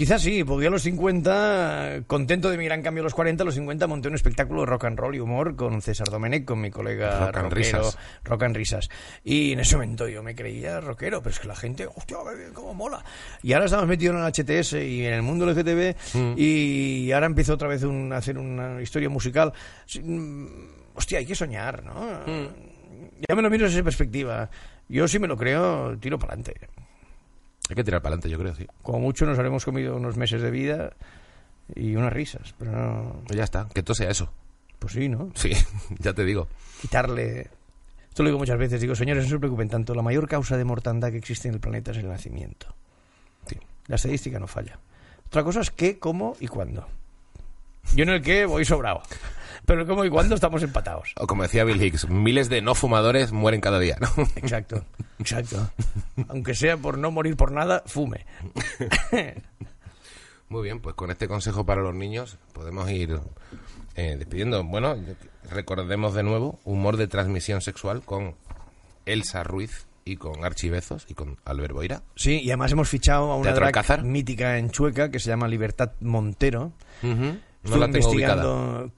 quizás 0.00 0.22
sí, 0.22 0.44
porque 0.44 0.66
a 0.66 0.70
los 0.70 0.80
50, 0.80 1.96
eh, 1.96 2.02
contento 2.06 2.48
de 2.48 2.56
mi 2.56 2.64
gran 2.64 2.80
cambio 2.80 3.02
a 3.02 3.04
los 3.04 3.12
40, 3.12 3.42
a 3.42 3.44
los 3.44 3.54
50 3.54 3.86
monté 3.86 4.08
un 4.08 4.14
espectáculo 4.14 4.60
de 4.62 4.66
rock 4.66 4.86
and 4.86 4.98
roll 4.98 5.14
y 5.14 5.20
humor 5.20 5.56
con 5.56 5.82
César 5.82 6.08
Domenech, 6.08 6.46
con 6.46 6.58
mi 6.58 6.70
colega 6.70 7.26
Rock 7.26 7.36
and 7.36 7.52
rockero, 7.52 7.54
risas. 7.82 7.98
rock 8.24 8.42
and 8.44 8.56
risas. 8.56 8.88
Y 9.22 9.52
en 9.52 9.60
ese 9.60 9.76
momento 9.76 10.08
yo 10.08 10.22
me 10.22 10.34
creía 10.34 10.80
rockero, 10.80 11.20
pero 11.22 11.34
es 11.34 11.38
que 11.40 11.48
la 11.48 11.54
gente, 11.54 11.86
hostia, 11.86 12.16
cómo 12.54 12.72
mola. 12.72 13.04
Y 13.42 13.52
ahora 13.52 13.66
estamos 13.66 13.86
metidos 13.86 14.16
en 14.16 14.22
el 14.22 14.32
HTS 14.32 14.72
y 14.82 15.04
en 15.04 15.12
el 15.12 15.22
mundo 15.22 15.44
LGTB 15.44 15.94
Mm. 16.14 16.34
y 16.38 17.12
ahora 17.12 17.26
empiezo 17.26 17.52
otra 17.52 17.68
vez 17.68 17.84
a 17.84 18.16
hacer 18.16 18.38
una 18.38 18.80
historia 18.80 19.10
musical. 19.10 19.52
Mm, 20.02 20.46
Hostia, 20.94 21.18
hay 21.18 21.26
que 21.26 21.34
soñar, 21.34 21.84
¿no? 21.84 21.92
Mm. 22.26 22.46
Ya 23.28 23.34
me 23.36 23.42
lo 23.42 23.50
miro 23.50 23.64
desde 23.64 23.78
esa 23.80 23.84
perspectiva. 23.84 24.48
Yo 24.88 25.06
si 25.06 25.18
me 25.18 25.28
lo 25.28 25.36
creo, 25.36 25.96
tiro 25.98 26.18
para 26.18 26.32
adelante. 26.32 26.68
Hay 27.70 27.76
que 27.76 27.84
tirar 27.84 28.02
para 28.02 28.16
adelante, 28.16 28.28
yo 28.28 28.36
creo, 28.36 28.52
sí. 28.56 28.66
Como 28.82 28.98
mucho 28.98 29.24
nos 29.26 29.38
habremos 29.38 29.64
comido 29.64 29.96
unos 29.96 30.16
meses 30.16 30.42
de 30.42 30.50
vida 30.50 30.92
y 31.72 31.94
unas 31.94 32.12
risas, 32.12 32.52
pero 32.58 32.72
no... 32.72 33.22
Pues 33.28 33.36
ya 33.36 33.44
está, 33.44 33.68
que 33.72 33.84
todo 33.84 33.94
sea 33.94 34.10
eso. 34.10 34.32
Pues 34.80 34.94
sí, 34.94 35.08
¿no? 35.08 35.30
Sí, 35.36 35.52
ya 36.00 36.12
te 36.12 36.24
digo. 36.24 36.48
quitarle. 36.80 37.48
Esto 38.08 38.24
lo 38.24 38.30
digo 38.30 38.40
muchas 38.40 38.58
veces, 38.58 38.80
digo, 38.80 38.96
señores, 38.96 39.22
no 39.22 39.30
se 39.30 39.38
preocupen 39.38 39.68
tanto, 39.68 39.94
la 39.94 40.02
mayor 40.02 40.26
causa 40.26 40.56
de 40.56 40.64
mortandad 40.64 41.12
que 41.12 41.18
existe 41.18 41.46
en 41.46 41.54
el 41.54 41.60
planeta 41.60 41.92
es 41.92 41.98
el 41.98 42.08
nacimiento. 42.08 42.74
Sí. 43.46 43.56
La 43.86 43.94
estadística 43.94 44.40
no 44.40 44.48
falla. 44.48 44.80
Otra 45.26 45.44
cosa 45.44 45.60
es 45.60 45.70
qué, 45.70 46.00
cómo 46.00 46.36
y 46.40 46.48
cuándo. 46.48 46.88
Yo 47.94 48.02
en 48.02 48.10
el 48.10 48.20
qué 48.20 48.46
voy 48.46 48.64
sobrado, 48.64 49.00
pero 49.70 49.86
cómo 49.86 50.04
y 50.04 50.10
cuándo 50.10 50.34
estamos 50.34 50.64
empatados. 50.64 51.12
O 51.16 51.28
como 51.28 51.44
decía 51.44 51.62
Bill 51.62 51.80
Hicks, 51.80 52.08
miles 52.08 52.48
de 52.48 52.60
no 52.60 52.74
fumadores 52.74 53.30
mueren 53.30 53.60
cada 53.60 53.78
día, 53.78 53.96
¿no? 54.00 54.08
Exacto, 54.34 54.84
exacto. 55.20 55.70
Aunque 56.28 56.56
sea 56.56 56.76
por 56.76 56.98
no 56.98 57.12
morir 57.12 57.36
por 57.36 57.52
nada, 57.52 57.84
fume. 57.86 58.26
Muy 60.48 60.64
bien, 60.64 60.80
pues 60.80 60.96
con 60.96 61.12
este 61.12 61.28
consejo 61.28 61.64
para 61.66 61.82
los 61.82 61.94
niños 61.94 62.36
podemos 62.52 62.90
ir 62.90 63.20
eh, 63.94 64.16
despidiendo. 64.18 64.64
Bueno, 64.64 64.96
recordemos 65.48 66.14
de 66.14 66.24
nuevo 66.24 66.58
humor 66.64 66.96
de 66.96 67.06
transmisión 67.06 67.60
sexual 67.60 68.02
con 68.02 68.34
Elsa 69.06 69.44
Ruiz 69.44 69.86
y 70.04 70.16
con 70.16 70.44
Archibezos 70.44 71.06
y 71.08 71.14
con 71.14 71.38
Albert 71.44 71.74
Boira. 71.74 72.02
Sí, 72.16 72.40
y 72.42 72.50
además 72.50 72.72
hemos 72.72 72.88
fichado 72.88 73.30
a 73.30 73.36
una 73.36 73.52
drag 73.52 74.02
mítica 74.02 74.58
en 74.58 74.70
Chueca 74.70 75.12
que 75.12 75.20
se 75.20 75.30
llama 75.30 75.46
Libertad 75.46 75.92
Montero. 76.00 76.72
No 77.64 77.76
la 77.76 77.90
tengo 77.90 78.08
ubicada. 78.08 78.34
investigando. 78.42 78.92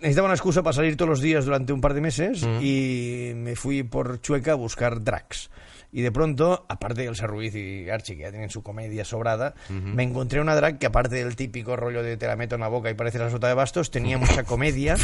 Necesitaba 0.00 0.26
una 0.26 0.34
excusa 0.34 0.62
para 0.62 0.74
salir 0.74 0.96
todos 0.96 1.08
los 1.08 1.20
días 1.20 1.44
durante 1.44 1.72
un 1.72 1.80
par 1.80 1.94
de 1.94 2.00
meses 2.00 2.42
Mm. 2.44 2.58
y 2.60 3.32
me 3.36 3.56
fui 3.56 3.82
por 3.82 4.20
Chueca 4.20 4.52
a 4.52 4.56
buscar 4.56 5.02
drags. 5.02 5.50
Y 5.94 6.00
de 6.00 6.10
pronto, 6.10 6.64
aparte 6.70 7.02
de 7.02 7.08
Elsa 7.08 7.26
Ruiz 7.26 7.54
y 7.54 7.90
Archie, 7.90 8.16
que 8.16 8.22
ya 8.22 8.30
tienen 8.30 8.48
su 8.48 8.62
comedia 8.62 9.04
sobrada, 9.04 9.54
me 9.68 10.02
encontré 10.02 10.40
una 10.40 10.54
drag 10.56 10.78
que, 10.78 10.86
aparte 10.86 11.16
del 11.16 11.36
típico 11.36 11.76
rollo 11.76 12.02
de 12.02 12.16
te 12.16 12.26
la 12.26 12.34
meto 12.34 12.54
en 12.54 12.62
la 12.62 12.68
boca 12.68 12.88
y 12.90 12.94
parece 12.94 13.18
la 13.18 13.28
sota 13.30 13.46
de 13.48 13.52
bastos, 13.54 13.90
tenía 13.90 14.16
mucha 14.16 14.42
comedia. 14.44 14.94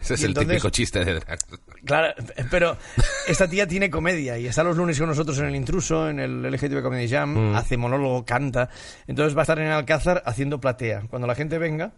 Ese 0.00 0.14
es 0.14 0.20
Y 0.20 0.24
el 0.26 0.30
entonces- 0.30 0.50
típico 0.52 0.70
chiste 0.70 1.04
de 1.04 1.14
drag. 1.14 1.38
Claro, 1.84 2.14
pero 2.52 2.76
esta 3.26 3.48
tía 3.48 3.66
tiene 3.66 3.90
comedia 3.90 4.38
y 4.38 4.46
está 4.46 4.62
los 4.62 4.76
lunes 4.76 4.96
con 4.96 5.08
nosotros 5.08 5.36
en 5.40 5.46
El 5.46 5.56
Intruso, 5.56 6.08
en 6.08 6.20
el 6.20 6.42
LGTB 6.52 6.82
Comedy 6.82 7.08
Jam, 7.08 7.56
hace 7.56 7.76
monólogo, 7.76 8.24
canta. 8.24 8.68
Entonces 9.08 9.36
va 9.36 9.40
a 9.40 9.42
estar 9.42 9.58
en 9.58 9.66
el 9.66 9.72
Alcázar 9.72 10.22
haciendo 10.24 10.60
platea. 10.60 11.02
Cuando 11.10 11.26
la 11.26 11.34
gente 11.34 11.58
venga, 11.58 11.94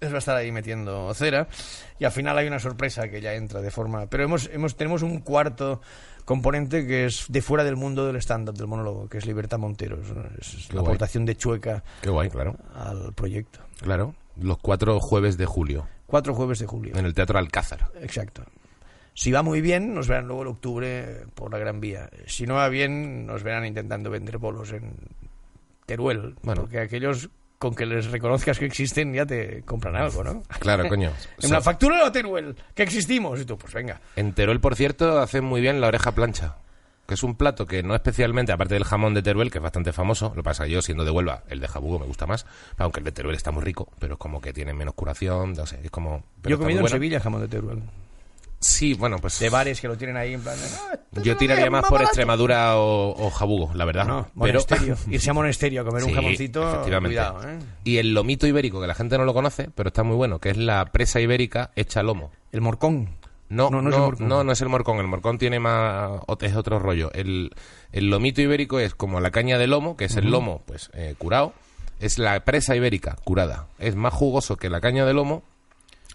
les 0.00 0.10
va 0.10 0.16
a 0.16 0.18
estar 0.18 0.36
ahí 0.36 0.52
metiendo 0.52 1.12
cera 1.14 1.48
y 1.98 2.04
al 2.04 2.12
final 2.12 2.36
hay 2.36 2.46
una 2.46 2.58
sorpresa 2.58 3.08
que 3.08 3.20
ya 3.20 3.34
entra 3.34 3.60
de 3.60 3.70
forma... 3.70 4.06
Pero 4.06 4.24
hemos, 4.24 4.50
hemos, 4.52 4.76
tenemos 4.76 5.02
un 5.02 5.20
cuarto 5.20 5.80
componente 6.24 6.86
que 6.86 7.06
es 7.06 7.26
de 7.28 7.42
fuera 7.42 7.64
del 7.64 7.76
mundo 7.76 8.06
del 8.06 8.16
stand-up, 8.16 8.56
del 8.56 8.66
monólogo, 8.66 9.08
que 9.08 9.18
es 9.18 9.26
Libertad 9.26 9.58
Montero. 9.58 9.98
Es, 10.40 10.72
la 10.72 10.80
guay. 10.80 10.84
aportación 10.86 11.24
de 11.24 11.36
Chueca 11.36 11.82
Qué 12.02 12.10
guay, 12.10 12.28
claro. 12.30 12.56
al 12.74 13.12
proyecto. 13.14 13.60
Claro. 13.80 14.14
Los 14.40 14.58
cuatro 14.58 14.98
jueves 15.00 15.36
de 15.36 15.46
julio 15.46 15.86
Cuatro 16.06 16.34
jueves 16.34 16.58
de 16.58 16.66
julio. 16.66 16.96
en 16.96 17.06
el 17.06 17.14
Teatro 17.14 17.38
Alcázar. 17.38 17.90
Exacto. 18.00 18.44
Si 19.14 19.30
va 19.30 19.42
muy 19.42 19.60
bien, 19.60 19.94
nos 19.94 20.08
verán 20.08 20.26
luego 20.26 20.42
en 20.42 20.48
octubre 20.48 21.24
por 21.34 21.52
la 21.52 21.58
Gran 21.58 21.80
Vía. 21.80 22.10
Si 22.26 22.46
no 22.46 22.54
va 22.54 22.68
bien, 22.68 23.26
nos 23.26 23.42
verán 23.44 23.64
intentando 23.64 24.10
vender 24.10 24.38
bolos 24.38 24.72
en 24.72 24.96
Teruel. 25.86 26.34
Bueno. 26.42 26.62
Porque 26.62 26.80
aquellos 26.80 27.30
con 27.64 27.74
que 27.74 27.86
les 27.86 28.10
reconozcas 28.10 28.58
que 28.58 28.66
existen 28.66 29.14
ya 29.14 29.24
te 29.24 29.62
compran 29.62 29.96
algo, 29.96 30.22
¿no? 30.22 30.42
Claro, 30.60 30.86
coño. 30.86 31.10
En 31.40 31.50
la 31.50 31.62
factura 31.62 32.04
de 32.04 32.10
Teruel, 32.10 32.54
que 32.74 32.82
existimos. 32.82 33.40
Y 33.40 33.46
tú, 33.46 33.56
pues 33.56 33.72
venga. 33.72 34.02
En 34.16 34.34
Teruel, 34.34 34.60
por 34.60 34.76
cierto, 34.76 35.18
hacen 35.18 35.44
muy 35.44 35.62
bien 35.62 35.80
la 35.80 35.86
oreja 35.86 36.12
plancha. 36.12 36.56
Que 37.06 37.14
es 37.14 37.22
un 37.22 37.36
plato 37.36 37.66
que 37.66 37.82
no 37.82 37.94
especialmente, 37.94 38.52
aparte 38.52 38.74
del 38.74 38.84
jamón 38.84 39.14
de 39.14 39.22
Teruel, 39.22 39.50
que 39.50 39.58
es 39.58 39.62
bastante 39.62 39.94
famoso, 39.94 40.34
lo 40.36 40.42
pasa 40.42 40.66
yo, 40.66 40.82
siendo 40.82 41.06
de 41.06 41.10
Huelva, 41.10 41.44
el 41.48 41.60
de 41.60 41.68
Jabugo 41.68 41.98
me 41.98 42.06
gusta 42.06 42.26
más, 42.26 42.44
aunque 42.76 43.00
el 43.00 43.04
de 43.04 43.12
Teruel 43.12 43.36
está 43.36 43.50
muy 43.50 43.62
rico, 43.62 43.88
pero 43.98 44.14
es 44.14 44.18
como 44.18 44.42
que 44.42 44.52
tiene 44.52 44.74
menos 44.74 44.94
curación, 44.94 45.52
no 45.54 45.66
sé, 45.66 45.80
es 45.82 45.90
como... 45.90 46.24
pero 46.40 46.56
Yo 46.56 46.56
he 46.56 46.58
comido 46.58 46.78
en 46.78 46.82
bueno. 46.82 46.94
Sevilla 46.94 47.20
jamón 47.20 47.42
de 47.42 47.48
Teruel. 47.48 47.82
Sí, 48.64 48.94
bueno, 48.94 49.18
pues... 49.18 49.38
De 49.38 49.50
bares 49.50 49.80
que 49.80 49.88
lo 49.88 49.96
tienen 49.96 50.16
ahí 50.16 50.32
en 50.34 50.40
plan... 50.40 50.56
de, 50.56 50.64
"Ah, 50.64 51.20
Yo 51.22 51.36
tiraría 51.36 51.70
más 51.70 51.82
por 51.82 51.92
barato". 51.92 52.10
Extremadura 52.10 52.78
o, 52.78 53.10
o 53.26 53.30
Jabugo, 53.30 53.72
la 53.74 53.84
verdad. 53.84 54.06
No, 54.06 54.22
pero... 54.32 54.60
monasterio. 54.60 54.96
Irse 55.10 55.30
a 55.30 55.34
monasterio 55.34 55.82
a 55.82 55.84
comer 55.84 56.04
un 56.04 56.14
jamoncito, 56.14 56.68
efectivamente. 56.68 57.08
cuidado, 57.16 57.48
¿eh? 57.48 57.58
Y 57.84 57.98
el 57.98 58.14
lomito 58.14 58.46
ibérico, 58.46 58.80
que 58.80 58.86
la 58.86 58.94
gente 58.94 59.18
no 59.18 59.24
lo 59.24 59.34
conoce, 59.34 59.68
pero 59.74 59.88
está 59.88 60.02
muy 60.02 60.16
bueno, 60.16 60.38
que 60.38 60.50
es 60.50 60.56
la 60.56 60.84
presa 60.86 61.20
ibérica 61.20 61.70
hecha 61.76 62.02
lomo. 62.02 62.30
El 62.52 62.60
morcón. 62.62 63.10
No, 63.50 63.68
No, 63.70 63.82
no, 63.82 63.82
no 63.82 63.90
es 63.90 63.94
el 63.96 64.00
morcón. 64.02 64.28
no, 64.28 64.44
no 64.44 64.52
es 64.52 64.60
el 64.62 64.68
morcón. 64.70 64.98
El 64.98 65.06
morcón 65.08 65.38
tiene 65.38 65.60
más, 65.60 66.20
es 66.40 66.56
otro 66.56 66.78
rollo. 66.78 67.12
El, 67.12 67.50
el 67.92 68.08
lomito 68.08 68.40
ibérico 68.40 68.80
es 68.80 68.94
como 68.94 69.20
la 69.20 69.30
caña 69.30 69.58
de 69.58 69.66
lomo, 69.66 69.96
que 69.96 70.06
es 70.06 70.16
el 70.16 70.30
lomo, 70.30 70.62
pues, 70.66 70.90
eh, 70.94 71.14
curado. 71.18 71.52
Es 72.00 72.18
la 72.18 72.40
presa 72.44 72.74
ibérica 72.74 73.16
curada. 73.24 73.68
Es 73.78 73.94
más 73.94 74.14
jugoso 74.14 74.56
que 74.56 74.70
la 74.70 74.80
caña 74.80 75.04
de 75.04 75.12
lomo. 75.14 75.44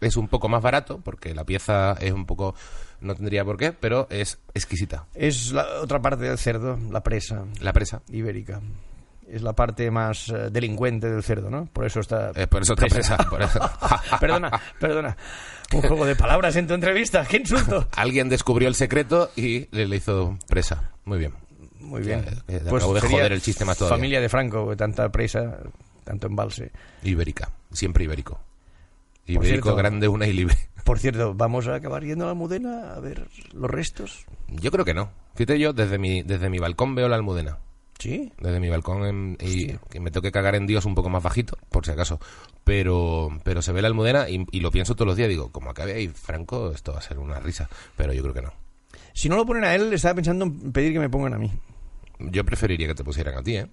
Es 0.01 0.15
un 0.15 0.27
poco 0.27 0.47
más 0.49 0.61
barato, 0.61 0.99
porque 1.03 1.33
la 1.35 1.43
pieza 1.43 1.93
es 1.99 2.11
un 2.11 2.25
poco, 2.25 2.55
no 3.01 3.15
tendría 3.15 3.43
por 3.43 3.57
qué, 3.57 3.73
pero 3.73 4.07
es 4.09 4.39
exquisita. 4.53 5.05
Es 5.13 5.51
la 5.51 5.65
otra 5.81 6.01
parte 6.01 6.25
del 6.25 6.37
cerdo, 6.37 6.77
la 6.89 7.01
presa. 7.01 7.45
La 7.59 7.73
presa. 7.73 8.01
ibérica. 8.09 8.61
Es 9.27 9.43
la 9.43 9.53
parte 9.53 9.91
más 9.91 10.29
eh, 10.29 10.49
delincuente 10.49 11.07
del 11.09 11.21
cerdo, 11.21 11.51
¿no? 11.51 11.65
Por 11.67 11.85
eso 11.85 11.99
está... 11.99 12.31
Eh, 12.33 12.47
por 12.47 12.63
eso 12.63 12.73
está 12.73 12.87
presa. 12.87 13.17
por 13.29 13.41
eso. 13.41 13.59
perdona, 14.19 14.59
perdona. 14.79 15.15
Un 15.71 15.81
juego 15.81 16.05
de 16.05 16.15
palabras 16.15 16.55
en 16.55 16.65
tu 16.65 16.73
entrevista. 16.73 17.23
¡Qué 17.25 17.37
insulto! 17.37 17.87
Alguien 17.95 18.27
descubrió 18.27 18.67
el 18.67 18.73
secreto 18.73 19.29
y 19.35 19.67
le, 19.69 19.85
le 19.85 19.97
hizo 19.97 20.37
presa. 20.47 20.93
Muy 21.05 21.19
bien. 21.19 21.33
Muy 21.79 22.01
bien. 22.01 22.25
Eh, 22.47 22.61
acabo 22.65 22.93
de 22.93 23.01
joder 23.01 23.31
el 23.31 23.41
chiste 23.41 23.65
más 23.65 23.77
todavía. 23.77 23.97
Familia 23.97 24.21
de 24.21 24.29
Franco, 24.29 24.75
tanta 24.75 25.09
presa, 25.09 25.59
tanto 26.03 26.27
embalse. 26.27 26.71
Ibérica. 27.03 27.51
Siempre 27.71 28.05
ibérico. 28.05 28.39
Ibérico, 29.33 29.75
grande, 29.75 30.07
una 30.07 30.27
y 30.27 30.33
libre. 30.33 30.55
Por 30.83 30.99
cierto, 30.99 31.33
¿vamos 31.35 31.67
a 31.67 31.75
acabar 31.75 32.03
yendo 32.03 32.25
a 32.25 32.27
la 32.27 32.31
Almudena 32.31 32.93
a 32.95 32.99
ver 32.99 33.27
los 33.53 33.69
restos? 33.69 34.25
Yo 34.47 34.71
creo 34.71 34.85
que 34.85 34.93
no. 34.93 35.11
Fíjate 35.35 35.59
yo, 35.59 35.73
desde 35.73 35.97
mi, 35.99 36.23
desde 36.23 36.49
mi 36.49 36.57
balcón 36.59 36.95
veo 36.95 37.07
la 37.07 37.15
almudena. 37.15 37.59
Sí. 37.99 38.31
Desde 38.39 38.59
mi 38.59 38.69
balcón 38.69 39.05
en- 39.05 39.37
y 39.41 39.73
que 39.89 39.99
me 39.99 40.09
tengo 40.09 40.21
que 40.23 40.31
cagar 40.31 40.55
en 40.55 40.65
Dios 40.65 40.85
un 40.85 40.95
poco 40.95 41.09
más 41.09 41.21
bajito, 41.21 41.57
por 41.69 41.85
si 41.85 41.91
acaso. 41.91 42.19
Pero, 42.63 43.29
pero 43.43 43.61
se 43.61 43.71
ve 43.71 43.81
la 43.81 43.87
almudena 43.89 44.29
y, 44.29 44.45
y 44.51 44.59
lo 44.61 44.71
pienso 44.71 44.95
todos 44.95 45.07
los 45.07 45.17
días. 45.17 45.29
Digo, 45.29 45.51
como 45.51 45.69
acabe 45.69 45.93
ahí 45.93 46.07
Franco, 46.07 46.71
esto 46.71 46.93
va 46.93 46.99
a 46.99 47.01
ser 47.01 47.19
una 47.19 47.39
risa. 47.39 47.69
Pero 47.97 48.13
yo 48.13 48.21
creo 48.21 48.33
que 48.33 48.41
no. 48.41 48.53
Si 49.13 49.27
no 49.29 49.35
lo 49.35 49.45
ponen 49.45 49.65
a 49.65 49.75
él, 49.75 49.91
estaba 49.93 50.15
pensando 50.15 50.45
en 50.45 50.71
pedir 50.71 50.93
que 50.93 50.99
me 50.99 51.09
pongan 51.09 51.33
a 51.33 51.37
mí. 51.37 51.51
Yo 52.19 52.43
preferiría 52.45 52.87
que 52.87 52.95
te 52.95 53.03
pusieran 53.03 53.37
a 53.37 53.43
ti, 53.43 53.57
¿eh? 53.57 53.67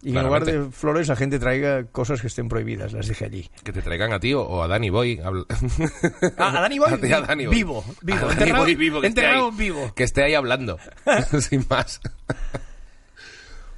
Y 0.00 0.16
en 0.16 0.22
lugar 0.24 0.44
de 0.44 0.70
flores, 0.70 1.08
la 1.08 1.16
gente 1.16 1.38
traiga 1.40 1.84
cosas 1.86 2.20
que 2.20 2.28
estén 2.28 2.48
prohibidas. 2.48 2.92
Las 2.92 3.08
dejé 3.08 3.24
allí. 3.24 3.50
Que 3.64 3.72
te 3.72 3.82
traigan 3.82 4.12
a 4.12 4.20
ti 4.20 4.32
o, 4.32 4.62
a 4.62 4.68
Danny 4.68 4.90
Boy. 4.90 5.20
Ah, 5.24 5.30
a 6.56 6.60
Dani 6.60 6.78
Boy, 6.78 6.92
A 6.92 6.98
ti, 6.98 7.12
a 7.12 7.20
Danny 7.22 7.46
Boy. 7.46 7.54
vivo, 7.56 7.84
vivo, 8.02 8.18
A 8.18 8.20
Danny 8.28 8.32
enterrado- 8.34 8.62
Boy 8.64 8.74
vivo, 8.76 9.00
que 9.00 9.06
esté 9.08 9.26
ahí. 9.26 9.50
vivo. 9.56 9.92
Que 9.96 10.04
esté 10.04 10.22
ahí 10.22 10.34
hablando. 10.34 10.78
Sin 11.40 11.66
más. 11.68 12.00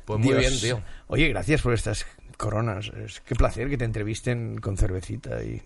Pues 0.05 0.19
muy 0.19 0.29
Dios. 0.35 0.41
bien, 0.41 0.61
tío. 0.61 0.83
Oye, 1.07 1.29
gracias 1.29 1.63
por 1.63 1.73
estas 1.73 2.05
coronas. 2.37 2.89
Es, 3.05 3.21
qué 3.21 3.35
placer 3.35 3.69
que 3.71 3.79
te 3.79 3.85
entrevisten 3.85 4.59
con 4.59 4.77
cervecita 4.77 5.43
y... 5.43 5.63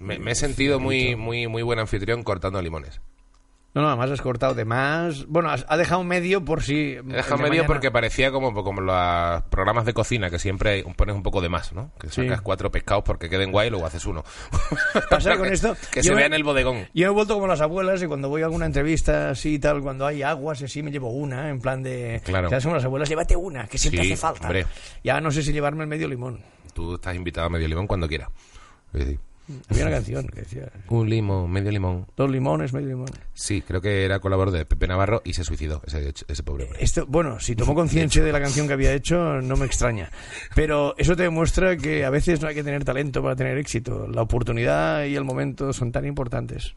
Me, 0.00 0.18
me 0.18 0.32
he 0.32 0.34
sentido 0.34 0.78
muy, 0.78 1.16
muy, 1.16 1.48
muy 1.48 1.62
buen 1.62 1.78
anfitrión 1.80 2.22
cortando 2.22 2.60
limones. 2.62 3.00
No, 3.74 3.82
no, 3.82 3.88
además 3.88 4.10
has 4.10 4.22
cortado 4.22 4.54
de 4.54 4.64
más. 4.64 5.26
Bueno, 5.26 5.50
has- 5.50 5.66
ha 5.68 5.76
dejado 5.76 6.02
medio 6.02 6.42
por 6.44 6.62
si. 6.62 6.92
He 6.94 7.02
dejado 7.02 7.36
de 7.36 7.42
medio 7.42 7.48
mañana- 7.62 7.66
porque 7.66 7.90
parecía 7.90 8.32
como, 8.32 8.52
como 8.64 8.80
los 8.80 9.42
programas 9.50 9.84
de 9.84 9.92
cocina, 9.92 10.30
que 10.30 10.38
siempre 10.38 10.82
pones 10.96 11.14
un 11.14 11.22
poco 11.22 11.40
de 11.42 11.48
más, 11.50 11.72
¿no? 11.74 11.92
Que 12.00 12.08
Sí. 12.08 12.22
sacas 12.22 12.40
cuatro 12.40 12.70
pescados 12.72 13.04
porque 13.04 13.28
queden 13.28 13.52
guay 13.52 13.68
y 13.68 13.70
luego 13.70 13.86
haces 13.86 14.04
uno. 14.06 14.24
Pasa 15.10 15.36
con 15.36 15.46
esto, 15.52 15.76
Que 15.92 16.02
se 16.02 16.10
me- 16.10 16.16
vea 16.16 16.26
en 16.26 16.32
el 16.34 16.44
bodegón. 16.44 16.88
Yo 16.94 17.06
he 17.06 17.10
vuelto 17.10 17.34
como 17.34 17.46
las 17.46 17.60
abuelas 17.60 18.02
y 18.02 18.06
cuando 18.06 18.28
voy 18.30 18.42
a 18.42 18.46
alguna 18.46 18.66
entrevista 18.66 19.30
así 19.30 19.54
y 19.54 19.58
tal, 19.58 19.82
cuando 19.82 20.06
hay 20.06 20.22
aguas 20.22 20.60
y 20.62 20.64
así, 20.64 20.82
me 20.82 20.90
llevo 20.90 21.10
una, 21.10 21.50
en 21.50 21.60
plan 21.60 21.82
de... 21.82 22.20
Claro. 22.24 22.48
¿Sabes 22.48 22.64
como 22.64 22.76
las 22.76 22.84
abuelas? 22.86 23.08
Llévate 23.08 23.36
una, 23.36 23.66
que 23.68 23.76
siempre 23.78 24.02
Sí, 24.02 24.12
hace 24.12 24.20
falta. 24.20 24.44
hombre. 24.46 24.66
Ya 25.04 25.20
no 25.20 25.30
sé 25.30 25.42
si 25.42 25.52
llevarme 25.52 25.82
el 25.84 25.88
medio 25.88 26.08
limón. 26.08 26.40
Tú 26.72 26.94
estás 26.94 27.14
invitado 27.14 27.46
a 27.46 27.50
medio 27.50 27.68
limón 27.68 27.86
cuando 27.86 28.08
quieras. 28.08 28.30
Es 28.94 29.00
decir, 29.00 29.20
Había 29.70 29.84
una 29.84 29.92
canción 29.92 30.26
que 30.28 30.40
decía, 30.40 30.70
Un 30.88 31.08
limón, 31.08 31.50
medio 31.50 31.70
limón. 31.70 32.06
dos 32.16 32.30
limones, 32.30 32.72
medio 32.72 32.88
limón. 32.88 33.08
Sí, 33.34 33.62
creo 33.62 33.80
que 33.80 34.04
era 34.04 34.20
colaborador 34.20 34.58
de 34.58 34.66
Pepe 34.66 34.86
Navarro 34.86 35.22
y 35.24 35.32
se 35.34 35.44
suicidó, 35.44 35.80
ese, 35.86 36.12
ese 36.28 36.42
pobre 36.42 36.64
hombre. 36.64 36.82
Esto, 36.82 37.06
bueno, 37.06 37.40
si 37.40 37.56
tomó 37.56 37.74
conciencia 37.74 38.22
de 38.22 38.32
la 38.32 38.40
canción 38.40 38.66
que 38.66 38.74
había 38.74 38.92
hecho, 38.92 39.40
no 39.40 39.56
me 39.56 39.64
extraña. 39.66 40.10
Pero 40.54 40.94
eso 40.98 41.16
te 41.16 41.22
demuestra 41.22 41.76
que 41.76 42.04
a 42.04 42.10
veces 42.10 42.40
no 42.40 42.48
hay 42.48 42.54
que 42.54 42.64
tener 42.64 42.84
talento 42.84 43.22
para 43.22 43.36
tener 43.36 43.56
éxito. 43.58 44.06
La 44.08 44.22
oportunidad 44.22 45.04
y 45.04 45.16
el 45.16 45.24
momento 45.24 45.72
son 45.72 45.92
tan 45.92 46.04
importantes. 46.04 46.74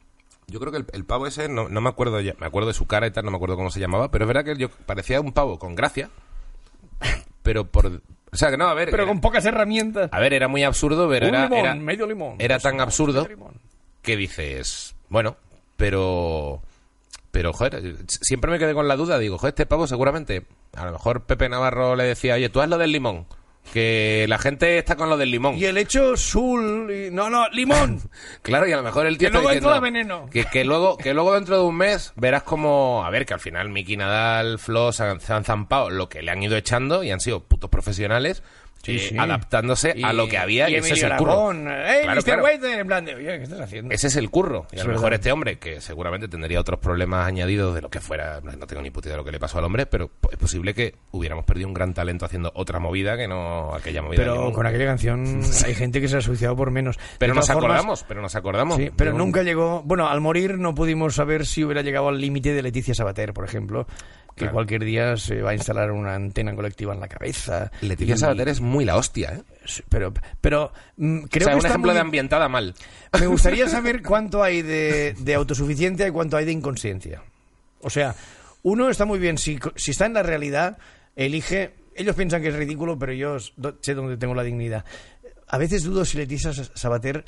Yo 0.47 0.59
creo 0.59 0.71
que 0.71 0.79
el, 0.79 0.85
el 0.93 1.05
pavo 1.05 1.27
ese, 1.27 1.47
no, 1.49 1.69
no 1.69 1.81
me 1.81 1.89
acuerdo 1.89 2.19
ya, 2.19 2.35
me 2.39 2.45
acuerdo 2.45 2.69
de 2.69 2.73
su 2.73 2.85
cara 2.85 3.07
y 3.07 3.11
tal, 3.11 3.23
no 3.25 3.31
me 3.31 3.37
acuerdo 3.37 3.55
cómo 3.55 3.69
se 3.71 3.79
llamaba, 3.79 4.11
pero 4.11 4.25
es 4.25 4.27
verdad 4.27 4.43
que 4.43 4.57
yo 4.57 4.69
parecía 4.85 5.21
un 5.21 5.31
pavo 5.33 5.57
con 5.59 5.75
gracia, 5.75 6.09
pero 7.43 7.65
por... 7.65 7.87
O 7.87 8.37
sea, 8.37 8.49
que 8.49 8.57
no, 8.57 8.67
a 8.67 8.73
ver... 8.73 8.89
Pero 8.91 9.03
era- 9.03 9.11
con 9.11 9.19
pocas 9.21 9.45
herramientas. 9.45 10.09
A 10.13 10.19
ver, 10.19 10.33
era 10.33 10.47
muy 10.47 10.63
absurdo, 10.63 11.09
pero 11.09 11.27
Un 11.27 11.35
era, 11.35 11.43
limón, 11.45 11.59
era, 11.59 11.75
medio 11.75 12.07
limón. 12.07 12.35
era 12.39 12.59
tan 12.59 12.79
absurdo 12.79 13.27
que 14.01 14.15
dices, 14.17 14.95
bueno, 15.09 15.35
pero... 15.77 16.61
Pero, 17.31 17.53
joder, 17.53 17.95
siempre 18.07 18.51
me 18.51 18.59
quedé 18.59 18.73
con 18.73 18.89
la 18.89 18.97
duda. 18.97 19.17
Digo, 19.17 19.37
joder, 19.37 19.51
este 19.53 19.65
pavo 19.65 19.87
seguramente... 19.87 20.45
A 20.75 20.85
lo 20.85 20.91
mejor 20.93 21.23
Pepe 21.23 21.47
Navarro 21.49 21.95
le 21.95 22.03
decía, 22.03 22.35
oye, 22.35 22.49
tú 22.49 22.59
haz 22.61 22.67
lo 22.69 22.77
del 22.77 22.91
limón. 22.91 23.25
Que 23.73 24.25
la 24.27 24.37
gente 24.37 24.77
está 24.77 24.95
con 24.95 25.09
lo 25.09 25.15
del 25.17 25.31
limón. 25.31 25.55
Y 25.57 25.65
el 25.65 25.77
hecho 25.77 26.17
sul... 26.17 26.91
y- 26.91 27.09
No, 27.11 27.29
no, 27.29 27.47
limón. 27.49 28.01
Claro, 28.41 28.67
y 28.67 28.73
a 28.73 28.77
lo 28.77 28.83
mejor 28.83 29.05
el 29.05 29.17
tío 29.17 29.29
Que 29.29 29.37
está 29.37 29.39
luego 29.39 29.49
diciendo 29.49 29.69
entra 29.69 29.79
veneno. 29.79 30.29
Que, 30.29 30.45
que 30.45 30.65
luego, 30.65 30.97
que 30.97 31.13
luego 31.13 31.33
dentro 31.35 31.57
de 31.57 31.63
un 31.63 31.75
mes 31.77 32.11
verás 32.15 32.43
como... 32.43 33.03
A 33.05 33.09
ver, 33.09 33.25
que 33.25 33.33
al 33.33 33.39
final 33.39 33.69
Miki 33.69 33.95
Nadal, 33.97 34.59
Flo 34.59 34.91
se 34.91 35.03
han, 35.03 35.21
se 35.21 35.31
han 35.33 35.43
zampado 35.45 35.89
lo 35.89 36.09
que 36.09 36.21
le 36.21 36.31
han 36.31 36.41
ido 36.43 36.57
echando 36.57 37.03
y 37.03 37.11
han 37.11 37.19
sido 37.21 37.43
putos 37.43 37.69
profesionales 37.69 38.43
Sí, 38.83 38.95
eh, 38.95 38.99
sí. 38.99 39.17
adaptándose 39.17 39.95
a 40.03 40.13
lo 40.13 40.27
que 40.27 40.37
había 40.37 40.69
y, 40.69 40.73
y 40.73 40.75
ese 40.77 40.93
es 40.93 41.03
el 41.03 41.15
curro. 41.17 41.51
¡Eh, 41.51 41.99
Claro, 42.03 42.15
Mr. 42.19 42.23
claro. 42.23 42.43
Waiter! 42.43 42.79
En 42.79 42.87
plan 42.87 43.05
de, 43.05 43.15
oye, 43.15 43.37
¿qué 43.37 43.43
estás 43.43 43.59
haciendo? 43.61 43.93
Ese 43.93 44.07
es 44.07 44.15
el 44.15 44.29
curro. 44.29 44.65
Y 44.71 44.77
a 44.77 44.79
Es 44.79 44.85
lo 44.85 44.93
mejor 44.93 45.05
verdad. 45.11 45.19
este 45.19 45.31
hombre, 45.31 45.59
que 45.59 45.81
seguramente 45.81 46.27
tendría 46.27 46.59
otros 46.59 46.79
problemas 46.79 47.27
añadidos 47.27 47.75
de 47.75 47.81
lo 47.81 47.89
que 47.89 47.99
fuera, 47.99 48.41
no 48.41 48.65
tengo 48.67 48.81
ni 48.81 48.89
puta 48.89 49.07
idea 49.09 49.13
de 49.13 49.17
lo 49.21 49.25
que 49.25 49.31
le 49.31 49.39
pasó 49.39 49.59
al 49.59 49.65
hombre, 49.65 49.85
pero 49.85 50.09
es 50.31 50.37
posible 50.37 50.73
que 50.73 50.95
hubiéramos 51.11 51.45
perdido 51.45 51.67
un 51.67 51.73
gran 51.73 51.93
talento 51.93 52.25
haciendo 52.25 52.51
otra 52.55 52.79
movida 52.79 53.17
que 53.17 53.27
no 53.27 53.73
aquella 53.75 54.01
movida. 54.01 54.17
Pero 54.21 54.35
ningún- 54.35 54.53
con 54.53 54.65
aquella 54.65 54.85
canción 54.85 55.41
hay 55.65 55.75
gente 55.75 56.01
que 56.01 56.07
se 56.07 56.17
ha 56.17 56.21
suicidado 56.21 56.55
por 56.55 56.71
menos. 56.71 56.97
Pero 57.17 57.33
nos 57.33 57.47
formas, 57.47 57.63
acordamos, 57.63 58.05
pero 58.07 58.21
nos 58.21 58.35
acordamos. 58.35 58.77
Sí, 58.77 58.89
pero 58.95 59.13
nunca 59.13 59.43
llegó. 59.43 59.83
Bueno, 59.83 60.07
al 60.09 60.21
morir 60.21 60.57
no 60.57 60.73
pudimos 60.73 61.15
saber 61.15 61.45
si 61.45 61.63
hubiera 61.63 61.81
llegado 61.81 62.09
al 62.09 62.19
límite 62.19 62.53
de 62.53 62.61
Leticia 62.63 62.93
Sabater, 62.95 63.33
por 63.33 63.45
ejemplo, 63.45 63.85
que 64.35 64.41
Claro. 64.45 64.53
cualquier 64.53 64.83
día 64.85 65.17
se 65.17 65.41
va 65.41 65.51
a 65.51 65.53
instalar 65.53 65.91
una 65.91 66.15
antena 66.15 66.55
colectiva 66.55 66.93
en 66.93 66.99
la 66.99 67.07
cabeza. 67.07 67.71
Leticia 67.81 68.15
Y- 68.15 68.17
Sabater 68.17 68.49
es 68.49 68.61
muy 68.61 68.85
la 68.85 68.95
hostia, 68.97 69.33
¿eh? 69.33 69.43
Pero, 69.89 70.13
pero 70.39 70.71
mm, 70.97 71.23
creo 71.23 71.27
o 71.27 71.29
sea, 71.45 71.51
que 71.51 71.55
un 71.55 71.57
está 71.57 71.67
ejemplo 71.69 71.91
muy- 71.91 71.95
de 71.95 72.01
ambientada 72.01 72.49
mal. 72.49 72.73
Me 73.19 73.27
gustaría 73.27 73.67
saber 73.67 74.01
cuánto 74.01 74.41
hay 74.43 74.61
de, 74.61 75.15
de 75.19 75.33
autosuficiencia 75.35 76.07
y 76.07 76.11
cuánto 76.11 76.37
hay 76.37 76.45
de 76.45 76.51
inconsciencia. 76.53 77.21
O 77.81 77.89
sea, 77.89 78.15
uno 78.63 78.89
está 78.89 79.05
muy 79.05 79.19
bien, 79.19 79.37
si, 79.37 79.59
si 79.75 79.91
está 79.91 80.05
en 80.05 80.13
la 80.13 80.23
realidad, 80.23 80.77
elige... 81.15 81.73
Ellos 81.93 82.15
piensan 82.15 82.41
que 82.41 82.47
es 82.47 82.55
ridículo, 82.55 82.97
pero 82.97 83.11
yo 83.13 83.37
sé 83.81 83.93
dónde 83.93 84.15
tengo 84.17 84.33
la 84.33 84.43
dignidad. 84.43 84.85
A 85.47 85.57
veces 85.57 85.83
dudo 85.83 86.05
si 86.05 86.17
Leticia 86.17 86.53
Sabater 86.53 87.25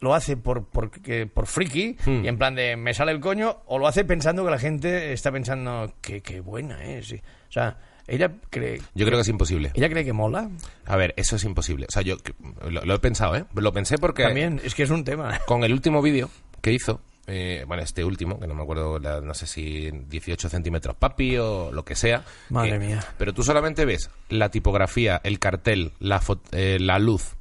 lo 0.00 0.14
hace 0.14 0.36
por, 0.36 0.64
por, 0.66 0.90
que- 0.90 1.26
por 1.26 1.46
friki 1.46 1.96
Hmm. 2.04 2.24
y 2.24 2.28
en 2.28 2.38
plan 2.38 2.54
de 2.54 2.76
me 2.76 2.94
sale 2.94 3.12
el 3.12 3.20
coño, 3.20 3.58
o 3.66 3.78
lo 3.78 3.86
hace 3.88 4.04
pensando 4.04 4.44
que 4.44 4.50
la 4.50 4.58
gente 4.58 5.12
está 5.12 5.32
pensando 5.32 5.92
que 6.00 6.20
qué 6.22 6.40
buena 6.40 6.84
es. 6.84 7.08
sí. 7.08 7.16
O 7.48 7.52
sea, 7.52 7.78
ella 8.06 8.32
cree, 8.48 8.80
Yo 8.94 9.04
creo 9.04 9.18
que 9.18 9.22
es 9.22 9.28
imposible. 9.28 9.70
ella 9.74 9.88
cree 9.90 10.04
que 10.04 10.12
mola. 10.14 10.48
A 10.86 10.96
ver, 10.96 11.12
eso 11.16 11.36
es 11.36 11.44
imposible. 11.44 11.86
O 11.88 11.92
sea, 11.92 12.02
yo 12.02 12.16
que- 12.18 12.32
lo, 12.70 12.82
lo 12.84 12.94
he 12.94 12.98
pensado, 12.98 13.36
¿eh? 13.36 13.44
Lo 13.54 13.72
pensé 13.72 13.98
porque 13.98 14.22
También, 14.22 14.60
es 14.64 14.74
que 14.74 14.84
es 14.84 14.90
un 14.90 15.04
tema. 15.04 15.38
con 15.46 15.62
el 15.64 15.72
último 15.72 16.00
vídeo 16.00 16.30
que 16.62 16.72
hizo, 16.72 17.00
eh, 17.26 17.64
bueno, 17.68 17.82
este 17.82 18.04
último, 18.04 18.40
que 18.40 18.46
no 18.46 18.54
me 18.54 18.62
acuerdo, 18.62 18.98
la- 18.98 19.20
no 19.20 19.34
sé 19.34 19.46
si 19.46 19.90
18 19.90 20.48
centímetros 20.48 20.96
papi 20.96 21.36
o 21.36 21.70
lo 21.70 21.84
que 21.84 21.94
sea. 21.94 22.24
Madre 22.48 22.76
eh, 22.76 22.78
mía. 22.78 23.04
Pero 23.18 23.34
tú 23.34 23.42
solamente 23.42 23.84
ves 23.84 24.10
la 24.30 24.50
tipografía, 24.50 25.20
el 25.24 25.38
cartel, 25.38 25.92
la, 25.98 26.20
fo- 26.20 26.40
eh, 26.52 26.78
la 26.80 26.98
luz, 26.98 27.34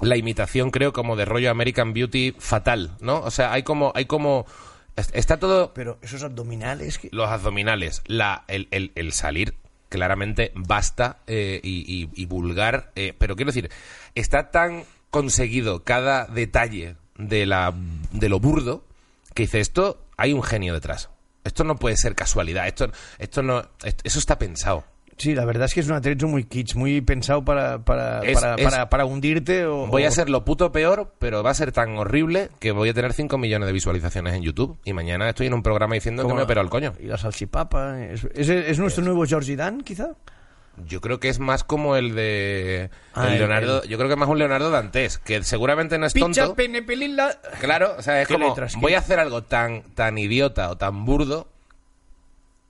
la 0.00 0.16
imitación, 0.16 0.70
creo, 0.70 0.92
como 0.92 1.16
de 1.16 1.24
rollo 1.24 1.50
American 1.50 1.92
Beauty 1.92 2.34
fatal, 2.38 2.96
¿no? 3.00 3.20
O 3.20 3.30
sea, 3.30 3.52
hay 3.52 3.62
como, 3.62 3.92
hay 3.94 4.04
como, 4.06 4.46
es- 4.96 5.10
está 5.14 5.38
todo, 5.38 5.72
Pero 5.74 5.98
esos 6.02 6.22
abdominales 6.22 6.98
que... 6.98 7.08
los 7.12 7.28
abdominales, 7.28 8.02
la, 8.06 8.44
el, 8.48 8.68
el- 8.70 8.92
el 8.94 9.12
salir 9.12 9.54
claramente 9.88 10.52
basta 10.54 11.18
eh, 11.26 11.60
y, 11.62 11.80
y- 11.92 12.10
y 12.14 12.26
vulgar, 12.26 12.92
eh, 12.94 13.14
pero 13.18 13.36
quiero 13.36 13.50
decir, 13.50 13.70
está 14.14 14.50
tan 14.50 14.84
conseguido 15.10 15.82
cada 15.84 16.26
detalle 16.26 16.96
de, 17.16 17.46
la, 17.46 17.72
de 18.12 18.28
lo 18.28 18.38
burdo 18.38 18.84
que 19.34 19.44
dice 19.44 19.60
esto, 19.60 20.02
hay 20.16 20.32
un 20.32 20.42
genio 20.42 20.74
detrás. 20.74 21.08
Esto 21.44 21.64
no 21.64 21.76
puede 21.76 21.96
ser 21.96 22.14
casualidad, 22.14 22.66
esto, 22.68 22.90
esto 23.18 23.42
no, 23.42 23.60
esto- 23.82 24.02
eso 24.04 24.18
está 24.18 24.38
pensado. 24.38 24.84
Sí, 25.18 25.34
la 25.34 25.44
verdad 25.44 25.64
es 25.66 25.74
que 25.74 25.80
es 25.80 25.86
un 25.88 25.94
atrecho 25.94 26.28
muy 26.28 26.44
kitsch, 26.44 26.76
muy 26.76 27.00
pensado 27.00 27.44
para, 27.44 27.84
para, 27.84 28.20
Es- 28.20 28.40
para, 28.40 28.54
es- 28.54 28.64
para, 28.64 28.88
para 28.88 29.04
hundirte 29.04 29.66
o... 29.66 29.86
Voy 29.88 30.04
a 30.04 30.10
ser 30.12 30.30
lo 30.30 30.44
puto 30.44 30.70
peor, 30.72 31.12
pero 31.18 31.42
va 31.42 31.50
a 31.50 31.54
ser 31.54 31.72
tan 31.72 31.96
horrible 31.98 32.50
que 32.60 32.70
voy 32.72 32.88
a 32.90 32.94
tener 32.94 33.12
5 33.12 33.36
millones 33.36 33.66
de 33.66 33.72
visualizaciones 33.72 34.34
en 34.34 34.42
YouTube 34.42 34.78
y 34.84 34.92
mañana 34.92 35.28
estoy 35.28 35.48
en 35.48 35.54
un 35.54 35.62
programa 35.62 35.94
diciendo 35.94 36.26
que 36.26 36.32
me 36.34 36.42
operó 36.42 36.60
el 36.60 36.70
coño. 36.70 36.92
Y 37.00 37.06
la 37.06 37.18
salchipapa. 37.18 38.00
¿Es, 38.04 38.24
es, 38.34 38.48
es 38.48 38.78
nuestro 38.78 39.02
nuevo 39.04 39.24
Georgie 39.26 39.56
Dan, 39.56 39.80
quizá? 39.80 40.10
Yo 40.86 41.00
creo 41.00 41.18
que 41.18 41.28
es 41.28 41.40
más 41.40 41.64
como 41.64 41.96
el 41.96 42.14
de 42.14 42.90
Ah, 43.12 43.26
el 43.26 43.32
el- 43.32 43.38
Leonardo, 43.40 43.82
yo 43.82 43.96
creo 43.98 44.08
que 44.08 44.14
es 44.14 44.18
más 44.20 44.28
un 44.28 44.38
Leonardo 44.38 44.70
Dantes, 44.70 45.18
que 45.18 45.42
seguramente 45.42 45.98
no 45.98 46.06
es 46.06 46.12
Picha, 46.12 46.26
tonto. 46.44 46.54
pene, 46.54 46.82
pelila... 46.84 47.36
Claro, 47.60 47.96
o 47.98 48.02
sea, 48.02 48.22
es 48.22 48.28
¿Qué 48.28 48.34
como 48.34 48.54
voy 48.76 48.94
a 48.94 48.98
hacer 49.00 49.18
algo 49.18 49.42
tan 49.42 49.82
tan 49.96 50.16
idiota 50.18 50.70
o 50.70 50.76
tan 50.76 51.04
burdo 51.04 51.48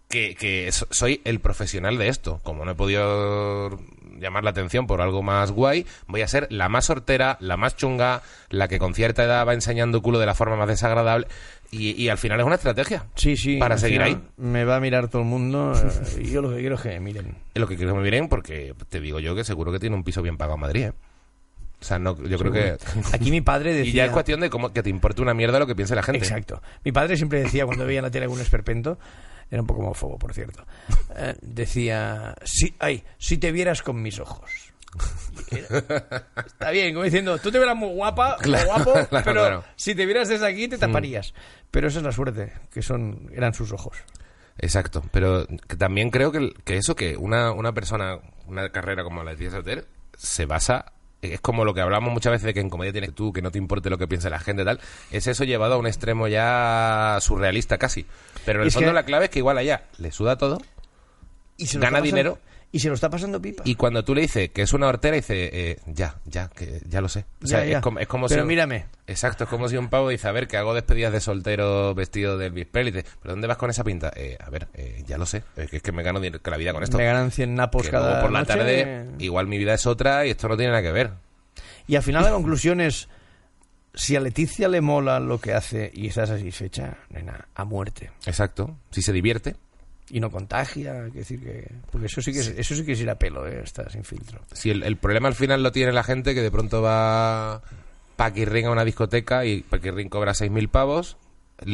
que, 0.08 0.34
que 0.34 0.70
so- 0.72 0.88
soy 0.90 1.20
el 1.24 1.40
profesional 1.40 1.98
de 1.98 2.08
esto. 2.08 2.40
Como 2.42 2.64
no 2.64 2.72
he 2.72 2.74
podido 2.74 3.78
llamar 4.18 4.42
la 4.42 4.50
atención 4.50 4.86
por 4.86 5.00
algo 5.00 5.22
más 5.22 5.52
guay, 5.52 5.86
voy 6.08 6.22
a 6.22 6.28
ser 6.28 6.48
la 6.50 6.68
más 6.68 6.86
sortera, 6.86 7.36
la 7.40 7.56
más 7.56 7.76
chunga, 7.76 8.22
la 8.50 8.66
que 8.68 8.78
con 8.78 8.94
cierta 8.94 9.22
edad 9.24 9.46
va 9.46 9.54
enseñando 9.54 10.02
culo 10.02 10.18
de 10.18 10.26
la 10.26 10.34
forma 10.34 10.56
más 10.56 10.66
desagradable 10.68 11.28
y, 11.70 11.92
y 11.92 12.08
al 12.08 12.18
final 12.18 12.40
es 12.40 12.46
una 12.46 12.56
estrategia. 12.56 13.06
Sí, 13.14 13.36
sí. 13.36 13.58
Para 13.58 13.78
seguir 13.78 14.02
ahí. 14.02 14.18
Me 14.36 14.64
va 14.64 14.76
a 14.76 14.80
mirar 14.80 15.08
todo 15.08 15.22
el 15.22 15.28
mundo 15.28 15.72
eh, 16.18 16.22
y 16.24 16.30
yo 16.30 16.42
lo 16.42 16.50
que 16.50 16.58
quiero 16.58 16.74
es 16.74 16.80
que 16.80 16.88
me 16.90 17.00
miren. 17.00 17.36
Es 17.54 17.60
lo 17.60 17.68
que 17.68 17.76
quiero 17.76 17.92
que 17.92 17.98
me 17.98 18.04
miren 18.04 18.28
porque 18.28 18.74
te 18.88 19.00
digo 19.00 19.20
yo 19.20 19.36
que 19.36 19.44
seguro 19.44 19.70
que 19.70 19.78
tiene 19.78 19.94
un 19.94 20.02
piso 20.04 20.20
bien 20.22 20.36
pagado 20.36 20.56
en 20.56 20.60
Madrid, 20.62 20.82
¿eh? 20.86 20.92
O 21.80 21.84
sea, 21.84 21.98
no, 21.98 22.16
yo 22.24 22.38
creo 22.38 22.52
que... 22.52 22.76
Aquí 23.12 23.30
mi 23.30 23.40
padre 23.40 23.72
decía... 23.72 23.90
Y 23.90 23.94
ya 23.94 24.04
es 24.06 24.10
cuestión 24.10 24.40
de 24.40 24.50
cómo, 24.50 24.72
que 24.72 24.82
te 24.82 24.90
importe 24.90 25.22
una 25.22 25.32
mierda 25.34 25.58
lo 25.60 25.66
que 25.66 25.76
piense 25.76 25.94
la 25.94 26.02
gente. 26.02 26.18
Exacto. 26.18 26.60
Mi 26.84 26.90
padre 26.92 27.16
siempre 27.16 27.40
decía, 27.42 27.66
cuando 27.66 27.86
veía 27.86 28.00
en 28.00 28.04
la 28.04 28.10
tele 28.10 28.24
algún 28.24 28.40
esperpento, 28.40 28.98
era 29.50 29.60
un 29.62 29.66
poco 29.66 29.80
homófobo, 29.82 30.18
por 30.18 30.34
cierto, 30.34 30.66
eh, 31.16 31.36
decía, 31.40 32.34
si, 32.44 32.74
ay, 32.80 33.04
si 33.18 33.38
te 33.38 33.52
vieras 33.52 33.82
con 33.82 34.02
mis 34.02 34.18
ojos. 34.18 34.50
Era- 35.50 36.26
Está 36.46 36.70
bien, 36.70 36.92
como 36.94 37.04
diciendo, 37.04 37.38
tú 37.38 37.50
te 37.52 37.58
verás 37.58 37.76
muy 37.76 37.90
guapa, 37.94 38.36
muy 38.38 38.44
Claro, 38.44 38.66
guapo, 38.66 38.92
claro, 39.08 39.24
pero 39.24 39.40
claro. 39.40 39.64
si 39.76 39.94
te 39.94 40.04
vieras 40.04 40.28
desde 40.28 40.46
aquí 40.46 40.66
te 40.68 40.78
taparías. 40.78 41.32
Pero 41.70 41.88
esa 41.88 41.98
es 41.98 42.04
la 42.04 42.12
suerte, 42.12 42.52
que 42.72 42.82
son 42.82 43.30
eran 43.32 43.54
sus 43.54 43.72
ojos. 43.72 43.96
Exacto, 44.58 45.04
pero 45.12 45.46
que 45.46 45.76
también 45.76 46.10
creo 46.10 46.32
que, 46.32 46.50
que 46.64 46.76
eso, 46.76 46.96
que 46.96 47.16
una, 47.16 47.52
una 47.52 47.72
persona, 47.72 48.18
una 48.46 48.70
carrera 48.70 49.04
como 49.04 49.22
la 49.22 49.30
de 49.32 49.36
Tía 49.36 49.50
Sabater, 49.50 49.86
se 50.16 50.46
basa, 50.46 50.92
es 51.22 51.40
como 51.40 51.64
lo 51.64 51.74
que 51.74 51.80
hablamos 51.80 52.12
muchas 52.12 52.30
veces 52.32 52.46
de 52.46 52.54
que 52.54 52.60
en 52.60 52.70
comedia 52.70 52.92
tienes 52.92 53.14
tú, 53.14 53.32
que 53.32 53.42
no 53.42 53.50
te 53.50 53.58
importe 53.58 53.90
lo 53.90 53.98
que 53.98 54.06
piense 54.06 54.30
la 54.30 54.38
gente 54.38 54.62
y 54.62 54.64
tal, 54.64 54.80
es 55.10 55.26
eso 55.26 55.44
llevado 55.44 55.74
a 55.74 55.78
un 55.78 55.86
extremo 55.86 56.28
ya 56.28 57.18
surrealista 57.20 57.78
casi. 57.78 58.06
Pero 58.44 58.58
en 58.60 58.62
el 58.62 58.68
Es 58.68 58.74
fondo 58.74 58.90
que- 58.90 58.94
la 58.94 59.04
clave 59.04 59.24
es 59.26 59.30
que 59.30 59.38
igual 59.40 59.58
allá 59.58 59.84
le 59.98 60.12
suda 60.12 60.36
todo 60.38 60.58
Y 61.56 61.66
se 61.66 61.78
Gana 61.80 62.00
dinero. 62.00 62.38
Y 62.70 62.80
se 62.80 62.88
lo 62.88 62.94
está 62.94 63.08
pasando 63.08 63.40
pipa. 63.40 63.62
y 63.64 63.76
cuando 63.76 64.04
tú 64.04 64.14
le 64.14 64.20
dices 64.20 64.50
que 64.50 64.60
es 64.62 64.72
una 64.74 64.88
hortera, 64.88 65.16
dice, 65.16 65.48
eh, 65.52 65.78
ya, 65.86 66.16
ya, 66.26 66.48
que 66.48 66.82
ya 66.86 67.00
lo 67.00 67.08
sé. 67.08 67.24
O 67.42 67.46
sea, 67.46 67.60
Ya, 67.60 67.70
ya. 67.70 67.76
Es 67.78 67.82
como, 67.82 67.98
es 67.98 68.06
como 68.06 68.26
Pero 68.28 68.42
si... 68.42 68.48
mírame. 68.48 68.84
Exacto, 69.06 69.44
es 69.44 69.50
como 69.50 69.68
si 69.70 69.78
un 69.78 69.88
pavo 69.88 70.10
dice, 70.10 70.28
a 70.28 70.32
ver, 70.32 70.46
que 70.48 70.58
hago 70.58 70.74
despedidas 70.74 71.12
de 71.12 71.20
soltero 71.20 71.94
vestido 71.94 72.36
del 72.36 72.52
Bispel 72.52 72.88
y 72.88 72.90
dice, 72.90 73.08
¿pero 73.22 73.32
dónde 73.32 73.46
vas 73.48 73.56
con 73.56 73.70
esa 73.70 73.84
pinta? 73.84 74.12
Eh, 74.14 74.36
a 74.38 74.50
ver, 74.50 74.68
eh, 74.74 75.02
ya 75.06 75.16
lo 75.16 75.24
sé, 75.24 75.44
es 75.56 75.70
que, 75.70 75.78
es 75.78 75.82
que 75.82 75.92
me 75.92 76.02
gano 76.02 76.20
la 76.20 76.56
vida 76.58 76.74
con 76.74 76.82
esto. 76.82 76.98
Me 76.98 77.06
ganan 77.06 77.30
100 77.30 77.54
napos 77.54 77.84
que 77.84 77.90
cada 77.90 78.08
luego 78.08 78.22
por 78.22 78.32
la 78.32 78.40
noche. 78.40 78.52
tarde 78.52 79.06
igual 79.18 79.46
mi 79.46 79.56
vida 79.56 79.72
es 79.72 79.86
otra 79.86 80.26
y 80.26 80.30
esto 80.30 80.46
no 80.48 80.56
tiene 80.56 80.72
nada 80.72 80.82
que 80.82 80.92
ver. 80.92 81.12
Y 81.86 81.96
al 81.96 82.02
final 82.02 82.22
la 82.22 82.32
conclusión 82.32 82.82
es 82.82 83.08
si 83.94 84.14
a 84.14 84.20
Leticia 84.20 84.68
le 84.68 84.82
mola 84.82 85.18
lo 85.20 85.40
que 85.40 85.54
hace 85.54 85.90
y 85.94 86.08
está 86.08 86.26
satisfecha, 86.26 86.98
nena, 87.08 87.48
a 87.54 87.64
muerte. 87.64 88.10
Exacto. 88.26 88.76
Si 88.90 89.00
se 89.00 89.12
divierte. 89.12 89.56
Y 90.10 90.20
no 90.20 90.30
contagia, 90.30 91.04
que 91.12 91.18
decir 91.18 91.40
que... 91.40 91.70
Porque 91.90 92.06
eso 92.06 92.22
sí 92.22 92.32
que 92.32 92.40
es, 92.40 92.48
eso 92.48 92.74
sí 92.74 92.84
que 92.84 92.92
es 92.92 93.00
ir 93.00 93.10
a 93.10 93.18
pelo, 93.18 93.46
¿eh? 93.46 93.60
Está 93.62 93.88
sin 93.90 94.04
filtro. 94.04 94.40
Si 94.52 94.70
el, 94.70 94.82
el 94.82 94.96
problema 94.96 95.28
al 95.28 95.34
final 95.34 95.62
lo 95.62 95.70
tiene 95.70 95.92
la 95.92 96.02
gente 96.02 96.34
que 96.34 96.40
de 96.40 96.50
pronto 96.50 96.80
va 96.80 97.60
Paquirrín 98.16 98.66
a 98.66 98.70
una 98.70 98.84
discoteca 98.84 99.44
y 99.44 99.62
Paquirrín 99.62 100.08
cobra 100.08 100.32
6.000 100.32 100.68
pavos, 100.68 101.16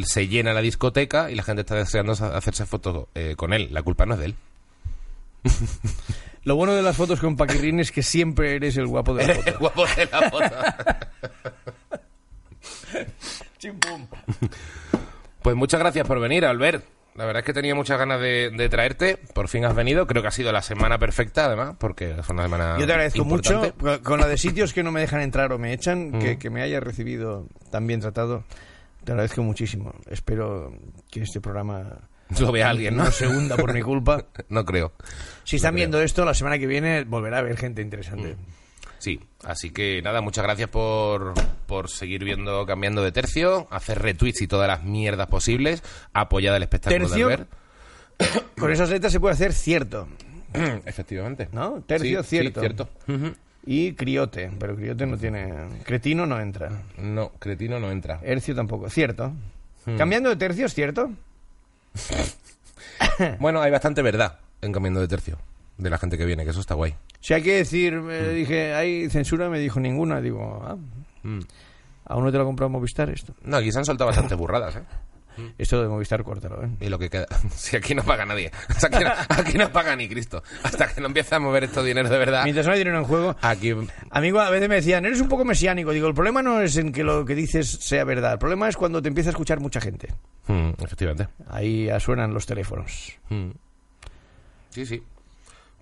se 0.05 0.26
llena 0.28 0.53
la 0.53 0.62
discoteca 0.62 1.30
y 1.30 1.35
la 1.37 1.43
gente 1.43 1.61
está 1.62 1.76
deseando 1.76 2.12
hacerse 2.12 2.66
fotos 2.66 3.07
eh, 3.14 3.35
con 3.37 3.53
él. 3.53 3.68
La 3.70 3.82
culpa 3.82 4.05
no 4.07 4.14
es 4.14 4.20
de 4.20 4.26
él. 4.26 4.35
Lo 6.45 6.57
bueno 6.57 6.74
de 6.74 6.82
las 6.82 6.97
fotos 6.97 7.20
con 7.20 7.37
Paquirrín 7.37 7.80
es 7.80 7.93
que 7.93 8.03
siempre 8.03 8.57
eres 8.57 8.76
el 8.76 8.87
guapo 8.87 9.14
de 9.14 9.26
la 9.26 9.32
El 9.35 9.43
foto. 9.43 9.59
guapo 9.61 9.87
de 9.97 10.07
la 10.07 10.30
foto. 10.30 10.55
Chim, 13.59 13.78
pum. 13.78 14.07
Pues 15.43 15.57
muchas 15.57 15.80
gracias 15.80 16.07
por 16.07 16.20
venir, 16.20 16.45
Albert. 16.45 16.85
La 17.16 17.24
verdad 17.26 17.40
es 17.40 17.46
que 17.46 17.52
tenía 17.52 17.74
muchas 17.76 17.96
ganas 17.98 18.20
de, 18.20 18.50
de 18.50 18.68
traerte. 18.68 19.18
Por 19.34 19.48
fin 19.48 19.64
has 19.64 19.74
venido. 19.74 20.06
Creo 20.06 20.20
que 20.22 20.28
ha 20.28 20.32
sido 20.32 20.50
la 20.50 20.62
semana 20.62 20.98
perfecta, 20.98 21.44
además, 21.46 21.76
porque 21.78 22.14
fue 22.22 22.34
una 22.34 22.42
semana. 22.44 22.76
Yo 22.78 22.86
te 22.86 22.92
agradezco 22.92 23.22
importante. 23.22 23.72
mucho, 23.78 24.02
con- 24.02 24.18
la 24.20 24.26
de 24.26 24.36
sitios 24.36 24.72
que 24.72 24.82
no 24.82 24.90
me 24.90 25.00
dejan 25.00 25.20
entrar 25.20 25.52
o 25.52 25.58
me 25.58 25.72
echan, 25.72 26.10
Mm. 26.10 26.18
que, 26.18 26.38
que 26.38 26.50
me 26.50 26.62
hayas 26.62 26.82
recibido 26.82 27.46
tan 27.70 27.86
bien 27.86 28.00
tratado. 28.00 28.44
Te 29.04 29.12
agradezco 29.12 29.42
muchísimo. 29.42 29.94
Espero 30.10 30.72
que 31.10 31.20
este 31.22 31.40
programa 31.40 31.98
Lo 32.40 32.50
vea 32.50 32.70
alguien, 32.70 32.96
¿no? 32.96 33.04
no 33.04 33.10
se 33.12 33.28
hunda 33.28 33.56
por 33.56 33.72
mi 33.72 33.82
culpa. 33.82 34.24
No 34.48 34.64
creo. 34.64 34.92
Si 35.44 35.56
están 35.56 35.74
No 35.74 35.76
creo. 35.76 35.80
viendo 35.82 36.00
esto, 36.02 36.24
la 36.24 36.34
semana 36.34 36.58
que 36.58 36.66
viene 36.66 37.04
volverá 37.04 37.36
a 37.36 37.40
haber 37.40 37.56
gente 37.56 37.80
interesante. 37.82 38.36
Sí, 39.05 39.20
así 39.44 39.68
que 39.68 40.00
nada, 40.00 40.22
muchas 40.22 40.44
gracias 40.44 40.70
por, 40.70 41.34
por 41.66 41.90
seguir 41.90 42.24
viendo 42.24 42.64
Cambiando 42.64 43.02
de 43.02 43.12
Tercio, 43.12 43.66
hacer 43.70 44.00
retweets 44.00 44.40
y 44.40 44.46
todas 44.48 44.66
las 44.66 44.82
mierdas 44.82 45.26
posibles, 45.26 45.82
apoyar 46.14 46.55
el 46.57 46.62
espectáculo 46.62 47.07
Tercio. 47.07 47.28
de 47.28 47.34
Albert. 47.34 47.50
Con 48.59 48.72
esas 48.72 48.88
letras 48.88 49.12
se 49.12 49.20
puede 49.20 49.34
hacer 49.34 49.52
cierto, 49.52 50.09
Efectivamente. 50.86 51.50
¿no? 51.52 51.82
Tercio, 51.86 52.22
Sí, 52.22 52.28
sí, 52.30 52.36
cierto. 52.38 52.61
cierto. 52.61 52.88
Y 53.66 53.92
criote, 53.92 54.50
pero 54.59 54.74
criote 54.74 55.05
no 55.05 55.18
tiene... 55.18 55.52
Cretino 55.84 56.24
no 56.24 56.40
entra. 56.40 56.70
No, 56.96 57.28
cretino 57.38 57.78
no 57.78 57.90
entra. 57.90 58.20
Hercio 58.22 58.55
tampoco. 58.55 58.88
Cierto. 58.88 59.34
Hmm. 59.84 59.98
Cambiando 59.98 60.30
de 60.30 60.36
tercio, 60.36 60.64
¿es 60.64 60.72
cierto? 60.72 61.11
Bueno, 63.38 63.61
hay 63.61 63.70
bastante 63.70 64.00
verdad 64.00 64.38
en 64.62 64.72
Cambiando 64.72 65.00
de 65.00 65.09
Tercio, 65.09 65.38
de 65.78 65.90
la 65.90 65.98
gente 65.98 66.16
que 66.18 66.24
viene, 66.24 66.44
que 66.44 66.50
eso 66.50 66.60
está 66.60 66.74
guay. 66.74 66.94
Si 67.20 67.34
hay 67.34 67.42
que 67.42 67.56
decir, 67.56 68.00
me 68.00 68.28
dije, 68.30 68.74
¿hay 68.74 69.08
censura? 69.10 69.48
Me 69.48 69.58
dijo 69.58 69.80
ninguna. 69.80 70.20
Digo, 70.20 70.62
ah, 70.64 70.76
Mm. 71.22 71.40
¿aún 72.04 72.24
no 72.24 72.30
te 72.30 72.36
lo 72.36 72.42
ha 72.42 72.46
comprado 72.46 72.68
Movistar 72.68 73.08
esto? 73.08 73.34
No, 73.44 73.56
aquí 73.56 73.72
se 73.72 73.78
han 73.78 73.84
soltado 73.86 74.08
bastantes 74.08 74.36
burradas, 74.36 74.76
¿eh? 74.76 74.82
Esto 75.58 75.82
de 75.82 75.88
Movistar, 75.88 76.22
córtalo, 76.22 76.62
¿eh? 76.62 76.68
Y 76.80 76.88
lo 76.90 76.98
que 76.98 77.08
queda. 77.10 77.26
Si 77.50 77.76
aquí 77.76 77.94
no 77.94 78.02
paga 78.04 78.24
nadie. 78.26 78.52
O 78.76 78.78
sea, 78.78 78.88
aquí, 78.92 79.02
no, 79.04 79.10
aquí 79.28 79.58
no 79.58 79.72
paga 79.72 79.96
ni 79.96 80.06
Cristo. 80.08 80.42
Hasta 80.62 80.86
que 80.92 81.00
no 81.00 81.06
empiece 81.08 81.34
a 81.34 81.40
mover 81.40 81.64
estos 81.64 81.84
dineros 81.84 82.10
de 82.10 82.18
verdad. 82.18 82.44
Mientras 82.44 82.66
no 82.66 82.72
hay 82.72 82.78
dinero 82.78 82.98
en 82.98 83.04
juego. 83.04 83.34
Aquí. 83.40 83.74
Amigo, 84.10 84.38
a 84.40 84.50
veces 84.50 84.68
me 84.68 84.74
decían, 84.76 85.04
eres 85.06 85.20
un 85.22 85.28
poco 85.28 85.44
mesiánico. 85.44 85.92
Digo, 85.92 86.06
el 86.06 86.14
problema 86.14 86.42
no 86.42 86.60
es 86.60 86.76
en 86.76 86.92
que 86.92 87.02
lo 87.02 87.24
que 87.24 87.34
dices 87.34 87.68
sea 87.68 88.04
verdad. 88.04 88.34
El 88.34 88.38
problema 88.38 88.68
es 88.68 88.76
cuando 88.76 89.00
te 89.02 89.08
empieza 89.08 89.30
a 89.30 89.32
escuchar 89.32 89.58
mucha 89.60 89.80
gente. 89.80 90.08
Mm, 90.46 90.70
efectivamente. 90.84 91.28
Ahí 91.48 91.88
suenan 92.00 92.32
los 92.34 92.44
teléfonos. 92.46 93.18
Mm. 93.30 93.50
Sí, 94.70 94.86
sí. 94.86 95.02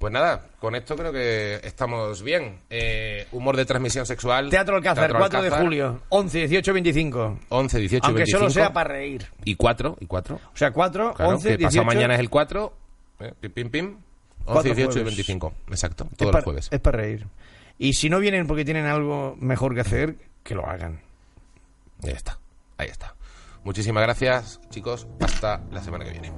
Pues 0.03 0.13
nada, 0.13 0.49
con 0.59 0.75
esto 0.75 0.97
creo 0.97 1.13
que 1.13 1.61
estamos 1.63 2.25
bien. 2.25 2.59
Eh, 2.69 3.29
humor 3.31 3.57
de 3.57 3.65
transmisión 3.65 4.05
sexual. 4.05 4.51
Teatro 4.51 4.75
Alcázar, 4.75 5.13
Teatro 5.13 5.19
4 5.21 5.43
de 5.43 5.51
julio, 5.51 6.03
11, 6.09 6.39
18, 6.49 6.73
25. 6.73 7.39
11, 7.51 7.79
18, 7.79 8.07
Aunque 8.07 8.19
25. 8.23 8.39
solo 8.41 8.51
sea 8.51 8.73
para 8.73 8.95
reír. 8.95 9.29
Y 9.45 9.55
4, 9.55 9.99
y 10.01 10.07
4. 10.07 10.35
O 10.35 10.57
sea, 10.57 10.73
4, 10.73 11.15
Claro, 11.15 11.31
11, 11.35 11.49
que 11.51 11.57
18... 11.59 11.69
pasado 11.69 11.85
mañana 11.87 12.15
es 12.15 12.19
el 12.21 12.31
4. 12.31 12.73
eh, 13.21 13.33
pim, 13.39 13.53
pim, 13.53 13.71
pim. 13.71 13.85
11, 13.87 13.99
Cuatro 14.45 14.63
18 14.75 14.81
y 14.83 14.87
jueves. 14.87 15.05
25. 15.05 15.55
Exacto, 15.69 16.09
todos 16.17 16.35
los 16.35 16.43
jueves. 16.43 16.69
Es 16.73 16.81
para 16.81 16.99
reír. 16.99 17.29
Y 17.79 17.93
si 17.93 18.11
no 18.11 18.19
vienen 18.19 18.49
porque 18.49 18.65
tienen 18.65 18.87
algo 18.87 19.37
mejor 19.39 19.73
que 19.73 19.83
hacer, 19.83 20.17
que 20.43 20.57
lo 20.57 20.67
hagan. 20.67 21.01
Ahí 22.03 22.11
está, 22.11 22.41
ahí 22.77 22.89
está. 22.89 23.15
Muchísimas 23.63 24.03
gracias, 24.03 24.61
chicos. 24.69 25.07
Hasta 25.21 25.63
la 25.71 25.81
semana 25.81 26.05
que 26.05 26.11
viene. 26.11 26.33